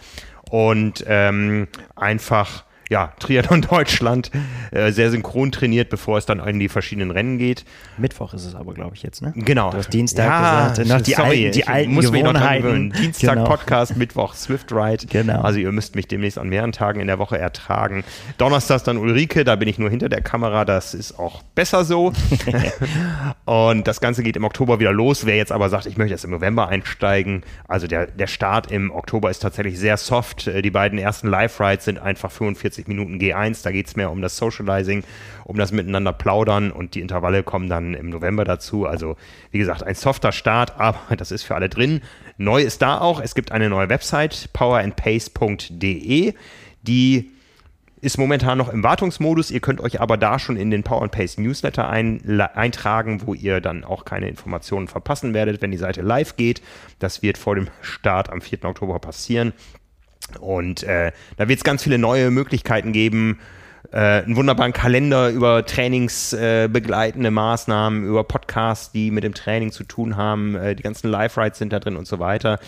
und 0.51 1.05
ähm, 1.09 1.69
einfach 1.97 2.65
ja, 2.91 3.13
Triathlon 3.19 3.63
Deutschland 3.71 4.31
äh, 4.71 4.93
sehr 4.93 5.11
synchron 5.11 5.53
trainiert, 5.53 5.89
bevor 5.91 6.19
es 6.19 6.27
dann 6.27 6.41
in 6.41 6.59
die 6.61 6.69
verschiedenen 6.69 7.11
Rennen 7.11 7.39
geht. 7.39 7.65
Mittwoch 7.99 8.35
ist 8.35 8.45
es 8.45 8.55
aber, 8.55 8.75
glaube 8.75 8.95
ich, 8.95 9.03
jetzt, 9.03 9.23
ne? 9.23 9.33
Genau. 9.37 9.71
Du 9.71 9.79
hast 9.79 9.93
Dienstag 9.93 10.27
ja, 10.27 10.69
gesagt, 10.69 10.89
noch 10.89 11.01
die 11.01 11.13
sorry, 11.13 11.29
alten, 11.29 11.53
die 11.53 11.61
ich 11.61 11.69
alten 11.69 11.95
muss 11.95 12.05
noch 12.05 12.13
Gewohnheiten. 12.13 12.63
gewöhnen. 12.65 12.93
Dienstag 12.93 13.35
Genau. 13.35 13.45
Podcast, 13.49 13.97
Mittwoch 13.97 14.35
Swift 14.35 14.71
Ride. 14.73 15.07
Genau. 15.07 15.41
Also 15.41 15.59
ihr 15.59 15.73
müsst 15.73 15.95
mich 15.97 16.07
demnächst 16.09 16.39
an 16.39 16.49
mehreren 16.49 16.73
Tagen 16.73 17.01
in 17.01 17.07
der 17.07 17.19
Woche 17.19 17.39
ertragen. 17.39 18.05
Donnerstags 18.39 18.83
dann 18.83 18.97
Ulrike, 18.97 19.45
da 19.45 19.57
bin 19.57 19.69
ich 19.69 19.79
nur 19.79 19.91
hinter 19.91 20.09
der 20.09 20.21
Kamera, 20.21 20.65
das 20.65 20.95
ist 20.95 21.19
auch 21.19 21.43
besser 21.55 21.85
so. 21.85 22.13
Und 23.45 23.87
das 23.87 24.01
Ganze 24.01 24.23
geht 24.23 24.37
im 24.37 24.45
Oktober 24.45 24.81
wieder 24.81 24.93
los. 24.93 25.27
Wer 25.27 25.37
jetzt 25.37 25.53
aber 25.53 25.69
sagt, 25.69 25.87
ich 25.87 25.97
möchte 25.97 26.13
erst 26.13 26.25
im 26.25 26.31
November 26.31 26.69
einsteigen, 26.69 27.43
also 27.69 27.87
der, 27.87 28.07
der 28.07 28.27
Start 28.27 28.71
im 28.71 28.91
Oktober 28.91 29.31
ist 29.31 29.41
tatsächlich 29.41 29.79
sehr 29.79 29.97
soft. 29.97 30.47
Äh, 30.47 30.63
Die 30.63 30.71
beiden 30.71 30.99
ersten 30.99 31.29
Live-Rides 31.29 31.85
sind 31.85 31.99
einfach 31.99 32.31
45 32.31 32.74
Minuten 32.87 33.19
G1. 33.19 33.63
Da 33.63 33.71
geht 33.71 33.87
es 33.87 33.97
mehr 33.97 34.11
um 34.11 34.23
das 34.23 34.37
Socializing, 34.37 35.05
um 35.45 35.57
das 35.57 35.73
Miteinander 35.73 36.13
plaudern 36.13 36.71
und 36.71 36.95
die 36.95 37.01
Intervalle 37.01 37.43
kommen 37.43 37.69
dann 37.69 37.95
im 37.95 38.11
November 38.11 38.45
dazu. 38.45 38.87
Also 38.87 39.17
wie 39.51 39.59
gesagt, 39.59 39.83
ein 39.83 39.95
softer 39.95 40.33
Start, 40.33 40.75
aber 40.79 41.17
das 41.17 41.31
ist 41.31 41.43
für 41.43 41.55
alle 41.55 41.69
drin. 41.69 42.01
Neu 42.37 42.63
ist 42.63 42.83
da 42.83 42.99
auch, 42.99 43.21
es 43.21 43.35
gibt 43.35 43.53
eine 43.53 43.71
neue 43.71 43.89
Website, 43.89 44.51
powerandpace.de, 44.53 46.35
die 46.83 47.31
ist 48.05 48.19
momentan 48.19 48.59
noch 48.59 48.69
im 48.69 48.83
Wartungsmodus. 48.83 49.51
Ihr 49.51 49.61
könnt 49.61 49.81
euch 49.81 50.01
aber 50.01 50.19
da 50.19 50.39
schon 50.39 50.57
in 50.57 50.71
den 50.71 50.83
Power 50.83 51.09
Pace 51.09 51.39
Newsletter 51.39 51.89
ein, 51.89 52.39
eintragen, 52.39 53.27
wo 53.27 53.33
ihr 53.33 53.63
dann 53.63 53.83
auch 53.83 54.05
keine 54.05 54.29
Informationen 54.29 54.89
verpassen 54.89 55.33
werdet, 55.33 55.63
wenn 55.63 55.71
die 55.71 55.79
Seite 55.79 56.03
live 56.03 56.37
geht. 56.37 56.61
Das 56.99 57.23
wird 57.23 57.39
vor 57.39 57.55
dem 57.55 57.69
Start 57.81 58.29
am 58.29 58.43
4. 58.43 58.65
Oktober 58.67 58.99
passieren. 58.99 59.55
Und 60.41 60.83
äh, 60.83 61.13
da 61.37 61.49
wird 61.49 61.59
es 61.59 61.65
ganz 61.65 61.83
viele 61.83 61.99
neue 61.99 62.31
Möglichkeiten 62.31 62.93
geben. 62.93 63.39
Äh, 63.93 64.23
einen 64.23 64.37
wunderbaren 64.37 64.73
Kalender 64.73 65.29
über 65.29 65.65
trainingsbegleitende 65.65 67.31
Maßnahmen, 67.31 68.05
über 68.05 68.25
Podcasts, 68.25 68.93
die 68.93 69.11
mit 69.11 69.25
dem 69.25 69.35
Training 69.35 69.71
zu 69.71 69.85
tun 69.85 70.17
haben. 70.17 70.57
Äh, 70.57 70.75
die 70.75 70.83
ganzen 70.83 71.09
Live-Rides 71.11 71.59
sind 71.59 71.73
da 71.73 71.79
drin 71.79 71.97
und 71.97 72.07
so 72.07 72.19
weiter. 72.19 72.59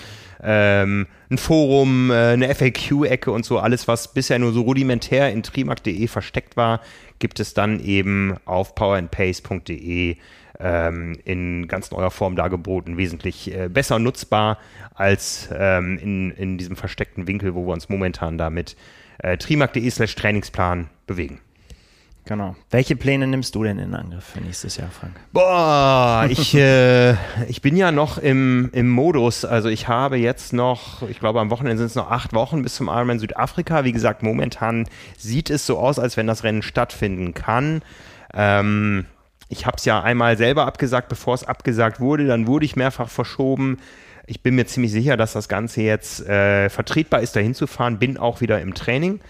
Ähm, 0.43 1.07
ein 1.31 1.39
Forum, 1.39 2.11
äh, 2.11 2.33
eine 2.33 2.55
FAQ-Ecke 2.55 3.31
und 3.31 3.45
so. 3.45 3.59
Alles, 3.59 3.89
was 3.89 4.13
bisher 4.13 4.39
nur 4.39 4.53
so 4.53 4.61
rudimentär 4.63 5.33
in 5.33 5.43
trimark.de 5.43 6.07
versteckt 6.07 6.57
war, 6.57 6.81
gibt 7.19 7.41
es 7.41 7.55
dann 7.55 7.81
eben 7.81 8.37
auf 8.45 8.75
powerandpace.de 8.75 10.17
ähm, 10.61 11.19
in 11.25 11.69
ganz 11.69 11.91
neuer 11.91 12.11
Form 12.11 12.37
dargeboten, 12.37 12.97
wesentlich 12.97 13.55
äh, 13.55 13.69
besser 13.69 13.99
nutzbar 13.99 14.59
als 14.95 15.49
ähm, 15.53 15.99
in, 15.99 16.31
in 16.33 16.59
diesem 16.59 16.77
versteckten 16.77 17.27
Winkel, 17.27 17.55
wo 17.55 17.67
wir 17.67 17.73
uns 17.73 17.89
momentan 17.89 18.39
damit 18.39 18.77
äh, 19.19 19.37
trimark.de 19.37 19.89
slash 19.91 20.15
Trainingsplan 20.15 20.89
bewegen. 21.07 21.41
Genau. 22.27 22.57
Welche 22.71 22.97
Pläne 22.97 23.29
nimmst 23.29 23.55
du 23.55 23.63
denn 23.63 23.79
in 23.79 23.95
Angriff 23.95 24.25
für 24.25 24.41
nächstes 24.41 24.77
Jahr, 24.77 24.91
Frank? 24.91 25.15
Boah, 25.33 26.27
ich, 26.31 26.55
äh, 26.55 27.13
ich 27.49 27.63
bin 27.63 27.77
ja 27.77 27.93
noch 27.93 28.19
im, 28.19 28.69
im 28.73 28.91
Modus. 28.91 29.45
Also 29.45 29.69
ich 29.69 29.87
habe 29.87 30.17
jetzt 30.17 30.53
noch, 30.53 31.09
ich 31.09 31.21
glaube 31.21 31.39
am 31.41 31.51
Wochenende 31.51 31.79
sind 31.79 31.87
es 31.87 31.95
noch 31.95 32.11
acht 32.11 32.35
Wochen 32.35 32.63
bis 32.63 32.75
zum 32.75 32.89
Ironman 32.89 33.21
Südafrika. 33.21 33.85
Wie 33.85 33.93
gesagt, 33.93 34.25
momentan 34.25 34.89
sieht 35.17 35.51
es 35.51 35.67
so 35.67 35.79
aus, 35.79 36.01
als 36.01 36.17
wenn 36.17 36.27
das 36.27 36.43
Rennen 36.43 36.63
stattfinden 36.63 37.33
kann. 37.33 37.83
Ähm, 38.35 39.07
ich 39.49 39.67
habe 39.67 39.77
es 39.77 39.85
ja 39.85 40.03
einmal 40.03 40.37
selber 40.37 40.67
abgesagt, 40.67 41.09
bevor 41.09 41.35
es 41.35 41.45
abgesagt 41.45 42.01
wurde. 42.01 42.27
Dann 42.27 42.47
wurde 42.47 42.65
ich 42.65 42.77
mehrfach 42.77 43.09
verschoben. 43.09 43.79
Ich 44.27 44.43
bin 44.43 44.57
mir 44.57 44.67
ziemlich 44.67 44.91
sicher, 44.91 45.17
dass 45.17 45.33
das 45.35 45.49
Ganze 45.49 45.83
jetzt 45.83 46.27
äh, 46.27 46.69
vertretbar 46.69 47.21
ist, 47.21 47.37
dahin 47.37 47.55
zu 47.55 47.67
fahren. 47.67 47.99
Bin 47.99 48.17
auch 48.17 48.41
wieder 48.41 48.61
im 48.61 48.75
Training. 48.75 49.21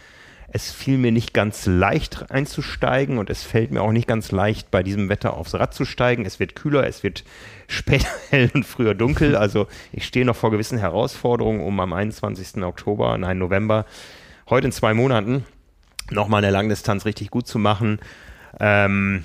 Es 0.49 0.73
fiel 0.73 0.97
mir 0.97 1.13
nicht 1.13 1.35
ganz 1.35 1.67
leicht 1.67 2.31
einzusteigen 2.31 3.19
und 3.19 3.29
es 3.29 3.43
fällt 3.43 3.73
mir 3.73 3.83
auch 3.83 3.93
nicht 3.93 4.07
ganz 4.07 4.31
leicht, 4.31 4.71
bei 4.71 4.83
diesem 4.83 5.09
Wetter 5.09 5.35
aufs 5.35 5.55
Rad 5.55 5.75
zu 5.75 5.85
steigen. 5.85 6.25
Es 6.25 6.41
wird 6.41 6.57
kühler, 6.57 6.87
es 6.87 7.03
wird 7.03 7.25
später 7.69 8.09
hell 8.31 8.51
und 8.55 8.65
früher 8.65 8.95
dunkel. 8.95 9.37
Also 9.37 9.67
ich 9.93 10.07
stehe 10.07 10.25
noch 10.25 10.37
vor 10.37 10.51
gewissen 10.51 10.79
Herausforderungen, 10.79 11.61
um 11.61 11.79
am 11.79 11.93
21. 11.93 12.63
Oktober, 12.63 13.19
nein, 13.19 13.39
November, 13.39 13.85
heute 14.49 14.69
in 14.69 14.73
zwei 14.73 14.95
Monaten, 14.95 15.45
nochmal 16.11 16.43
eine 16.43 16.53
Langdistanz 16.53 17.05
richtig 17.05 17.31
gut 17.31 17.47
zu 17.47 17.59
machen. 17.59 17.99
Ähm, 18.59 19.25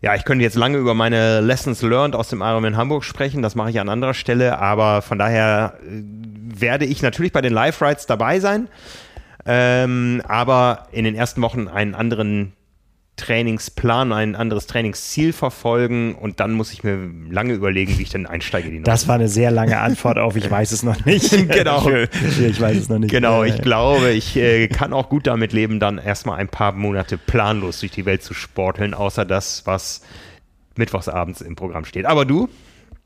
ja, 0.00 0.14
ich 0.14 0.24
könnte 0.24 0.44
jetzt 0.44 0.56
lange 0.56 0.78
über 0.78 0.94
meine 0.94 1.40
Lessons 1.40 1.82
learned 1.82 2.14
aus 2.14 2.28
dem 2.28 2.40
Ironman 2.40 2.76
Hamburg 2.76 3.04
sprechen, 3.04 3.42
das 3.42 3.54
mache 3.54 3.70
ich 3.70 3.80
an 3.80 3.88
anderer 3.88 4.14
Stelle, 4.14 4.58
aber 4.58 5.02
von 5.02 5.18
daher 5.18 5.78
äh, 5.82 6.02
werde 6.60 6.84
ich 6.84 7.02
natürlich 7.02 7.32
bei 7.32 7.40
den 7.40 7.52
Live-Rides 7.52 8.06
dabei 8.06 8.40
sein, 8.40 8.68
ähm, 9.44 10.22
aber 10.26 10.88
in 10.92 11.04
den 11.04 11.14
ersten 11.14 11.42
Wochen 11.42 11.68
einen 11.68 11.94
anderen 11.94 12.52
Trainingsplan, 13.18 14.12
ein 14.12 14.34
anderes 14.34 14.66
Trainingsziel 14.66 15.32
verfolgen 15.34 16.14
und 16.14 16.40
dann 16.40 16.52
muss 16.52 16.72
ich 16.72 16.82
mir 16.84 17.10
lange 17.30 17.52
überlegen, 17.52 17.98
wie 17.98 18.02
ich 18.02 18.08
denn 18.10 18.26
einsteige. 18.26 18.70
Die 18.70 18.82
Das 18.82 19.06
war 19.08 19.16
eine 19.16 19.28
sehr 19.28 19.50
lange 19.50 19.78
Antwort 19.78 20.18
auf, 20.18 20.36
ich 20.36 20.50
weiß 20.50 20.72
es 20.72 20.82
noch 20.82 21.04
nicht. 21.04 21.30
Genau. 21.48 21.86
ich 21.90 22.60
weiß 22.60 22.76
es 22.76 22.88
noch 22.88 22.98
nicht. 22.98 23.10
Genau, 23.10 23.42
Ja, 23.44 23.50
ich 23.50 23.56
ja. 23.58 23.62
glaube, 23.62 24.10
ich 24.12 24.36
äh, 24.36 24.68
kann 24.68 24.92
auch 24.92 25.08
gut 25.10 25.26
damit 25.26 25.52
leben, 25.52 25.80
dann 25.80 25.98
erstmal 25.98 26.38
ein 26.38 26.48
paar 26.48 26.72
Monate 26.72 27.18
planlos 27.18 27.80
durch 27.80 27.92
die 27.92 28.06
Welt 28.06 28.22
zu 28.22 28.32
sporteln, 28.32 28.94
außer 28.94 29.24
das, 29.24 29.66
was 29.66 30.02
mittwochsabends 30.76 31.40
im 31.40 31.56
Programm 31.56 31.84
steht. 31.84 32.06
Aber 32.06 32.24
du? 32.24 32.48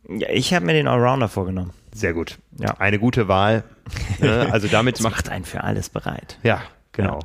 Ja, 0.08 0.28
ich 0.30 0.52
habe 0.54 0.66
mir 0.66 0.72
den 0.74 0.88
Allrounder 0.88 1.28
vorgenommen. 1.28 1.72
Sehr 1.94 2.12
gut. 2.12 2.38
Ja. 2.58 2.74
Eine 2.78 2.98
gute 2.98 3.28
Wahl. 3.28 3.64
Ne? 4.20 4.48
Also 4.52 4.68
damit 4.68 4.96
Das 4.96 5.02
macht. 5.02 5.12
macht 5.16 5.28
einen 5.30 5.44
für 5.44 5.62
alles 5.64 5.88
bereit. 5.88 6.38
Ja, 6.42 6.62
genau. 6.92 7.20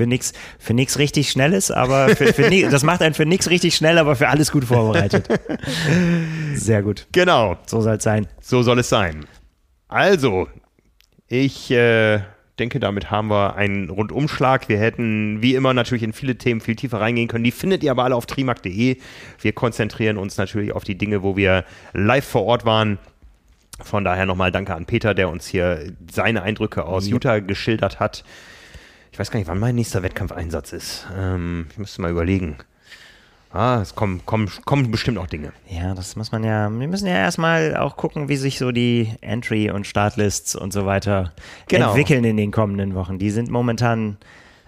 Für 0.00 0.06
nichts 0.06 0.32
für 0.58 0.72
nix 0.72 0.98
richtig 0.98 1.30
Schnelles, 1.30 1.70
aber 1.70 2.16
für, 2.16 2.32
für 2.32 2.48
ni- 2.48 2.62
das 2.62 2.84
macht 2.84 3.02
einen 3.02 3.12
für 3.12 3.26
nichts 3.26 3.50
richtig 3.50 3.74
schnell, 3.76 3.98
aber 3.98 4.16
für 4.16 4.28
alles 4.28 4.50
gut 4.50 4.64
vorbereitet. 4.64 5.28
Sehr 6.54 6.82
gut. 6.82 7.06
Genau. 7.12 7.58
So 7.66 7.82
soll 7.82 7.96
es 7.96 8.02
sein. 8.02 8.26
So 8.40 8.62
soll 8.62 8.78
es 8.78 8.88
sein. 8.88 9.26
Also, 9.88 10.48
ich 11.28 11.70
äh, 11.70 12.20
denke, 12.58 12.80
damit 12.80 13.10
haben 13.10 13.28
wir 13.28 13.56
einen 13.56 13.90
Rundumschlag. 13.90 14.70
Wir 14.70 14.78
hätten 14.78 15.42
wie 15.42 15.54
immer 15.54 15.74
natürlich 15.74 16.02
in 16.02 16.14
viele 16.14 16.36
Themen 16.36 16.62
viel 16.62 16.76
tiefer 16.76 16.98
reingehen 16.98 17.28
können. 17.28 17.44
Die 17.44 17.50
findet 17.50 17.82
ihr 17.82 17.90
aber 17.90 18.04
alle 18.04 18.16
auf 18.16 18.24
trimark.de. 18.24 18.96
Wir 19.38 19.52
konzentrieren 19.52 20.16
uns 20.16 20.38
natürlich 20.38 20.72
auf 20.72 20.84
die 20.84 20.96
Dinge, 20.96 21.22
wo 21.22 21.36
wir 21.36 21.64
live 21.92 22.24
vor 22.24 22.44
Ort 22.46 22.64
waren. 22.64 22.98
Von 23.84 24.04
daher 24.04 24.24
nochmal 24.24 24.50
danke 24.50 24.74
an 24.74 24.86
Peter, 24.86 25.12
der 25.12 25.28
uns 25.28 25.46
hier 25.46 25.92
seine 26.10 26.42
Eindrücke 26.42 26.86
aus. 26.86 27.06
Utah 27.06 27.40
geschildert 27.40 28.00
hat. 28.00 28.24
Ich 29.12 29.18
weiß 29.18 29.30
gar 29.30 29.38
nicht, 29.38 29.48
wann 29.48 29.58
mein 29.58 29.74
nächster 29.74 30.02
Wettkampfeinsatz 30.02 30.72
ist. 30.72 31.06
Ähm, 31.16 31.66
ich 31.70 31.78
müsste 31.78 32.00
mal 32.02 32.10
überlegen. 32.10 32.56
Ah, 33.52 33.80
es 33.82 33.96
kommen, 33.96 34.24
kommen, 34.26 34.48
kommen 34.64 34.92
bestimmt 34.92 35.18
auch 35.18 35.26
Dinge. 35.26 35.52
Ja, 35.68 35.94
das 35.94 36.14
muss 36.14 36.30
man 36.30 36.44
ja, 36.44 36.70
wir 36.70 36.86
müssen 36.86 37.08
ja 37.08 37.14
erstmal 37.14 37.76
auch 37.76 37.96
gucken, 37.96 38.28
wie 38.28 38.36
sich 38.36 38.58
so 38.58 38.70
die 38.70 39.12
Entry- 39.22 39.70
und 39.70 39.88
Startlists 39.88 40.54
und 40.54 40.72
so 40.72 40.86
weiter 40.86 41.32
genau. 41.66 41.88
entwickeln 41.88 42.22
in 42.22 42.36
den 42.36 42.52
kommenden 42.52 42.94
Wochen. 42.94 43.18
Die 43.18 43.30
sind 43.30 43.50
momentan, 43.50 44.18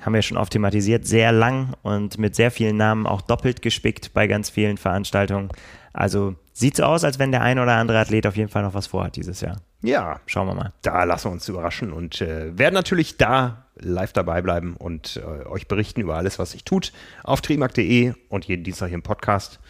haben 0.00 0.14
wir 0.14 0.22
schon 0.22 0.36
oft 0.36 0.52
thematisiert, 0.52 1.06
sehr 1.06 1.30
lang 1.30 1.74
und 1.82 2.18
mit 2.18 2.34
sehr 2.34 2.50
vielen 2.50 2.76
Namen 2.76 3.06
auch 3.06 3.20
doppelt 3.20 3.62
gespickt 3.62 4.12
bei 4.14 4.26
ganz 4.26 4.50
vielen 4.50 4.78
Veranstaltungen. 4.78 5.50
Also 5.92 6.34
sieht 6.52 6.76
so 6.76 6.82
aus, 6.82 7.04
als 7.04 7.20
wenn 7.20 7.30
der 7.30 7.42
ein 7.42 7.60
oder 7.60 7.76
andere 7.76 8.00
Athlet 8.00 8.26
auf 8.26 8.36
jeden 8.36 8.48
Fall 8.48 8.64
noch 8.64 8.74
was 8.74 8.88
vorhat 8.88 9.14
dieses 9.14 9.42
Jahr. 9.42 9.58
Ja. 9.82 10.20
Schauen 10.26 10.48
wir 10.48 10.54
mal. 10.54 10.72
Da 10.82 11.04
lassen 11.04 11.26
wir 11.26 11.32
uns 11.32 11.48
überraschen 11.48 11.92
und 11.92 12.20
äh, 12.20 12.58
werden 12.58 12.74
natürlich 12.74 13.16
da 13.16 13.61
live 13.76 14.12
dabei 14.12 14.42
bleiben 14.42 14.76
und 14.76 15.16
äh, 15.16 15.46
euch 15.46 15.68
berichten 15.68 16.00
über 16.00 16.16
alles, 16.16 16.38
was 16.38 16.52
sich 16.52 16.64
tut 16.64 16.92
auf 17.24 17.40
trimark.de 17.40 18.14
und 18.28 18.44
jeden 18.44 18.64
Dienstag 18.64 18.88
hier 18.88 18.96
im 18.96 19.02
Podcast. 19.02 19.60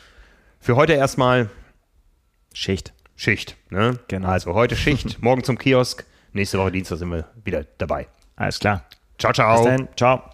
Für 0.61 0.77
heute 0.77 0.93
erstmal 0.95 1.51
Schicht. 2.53 2.93
Schicht, 3.17 3.57
ne? 3.71 3.99
Genau. 4.09 4.29
Also 4.29 4.55
heute 4.55 4.77
Schicht, 4.77 5.23
morgen 5.23 5.45
zum 5.45 5.59
Kiosk, 5.59 6.05
nächste 6.33 6.59
Woche 6.59 6.73
Dienstag 6.73 6.99
sind 6.99 7.11
wir 7.11 7.27
wieder 7.45 7.65
dabei. 7.79 8.09
Alles 8.37 8.59
klar. 8.59 8.85
Ciao, 9.19 9.33
ciao. 9.33 9.63
Bis 9.63 9.77
dann. 9.77 9.89
Ciao. 9.97 10.32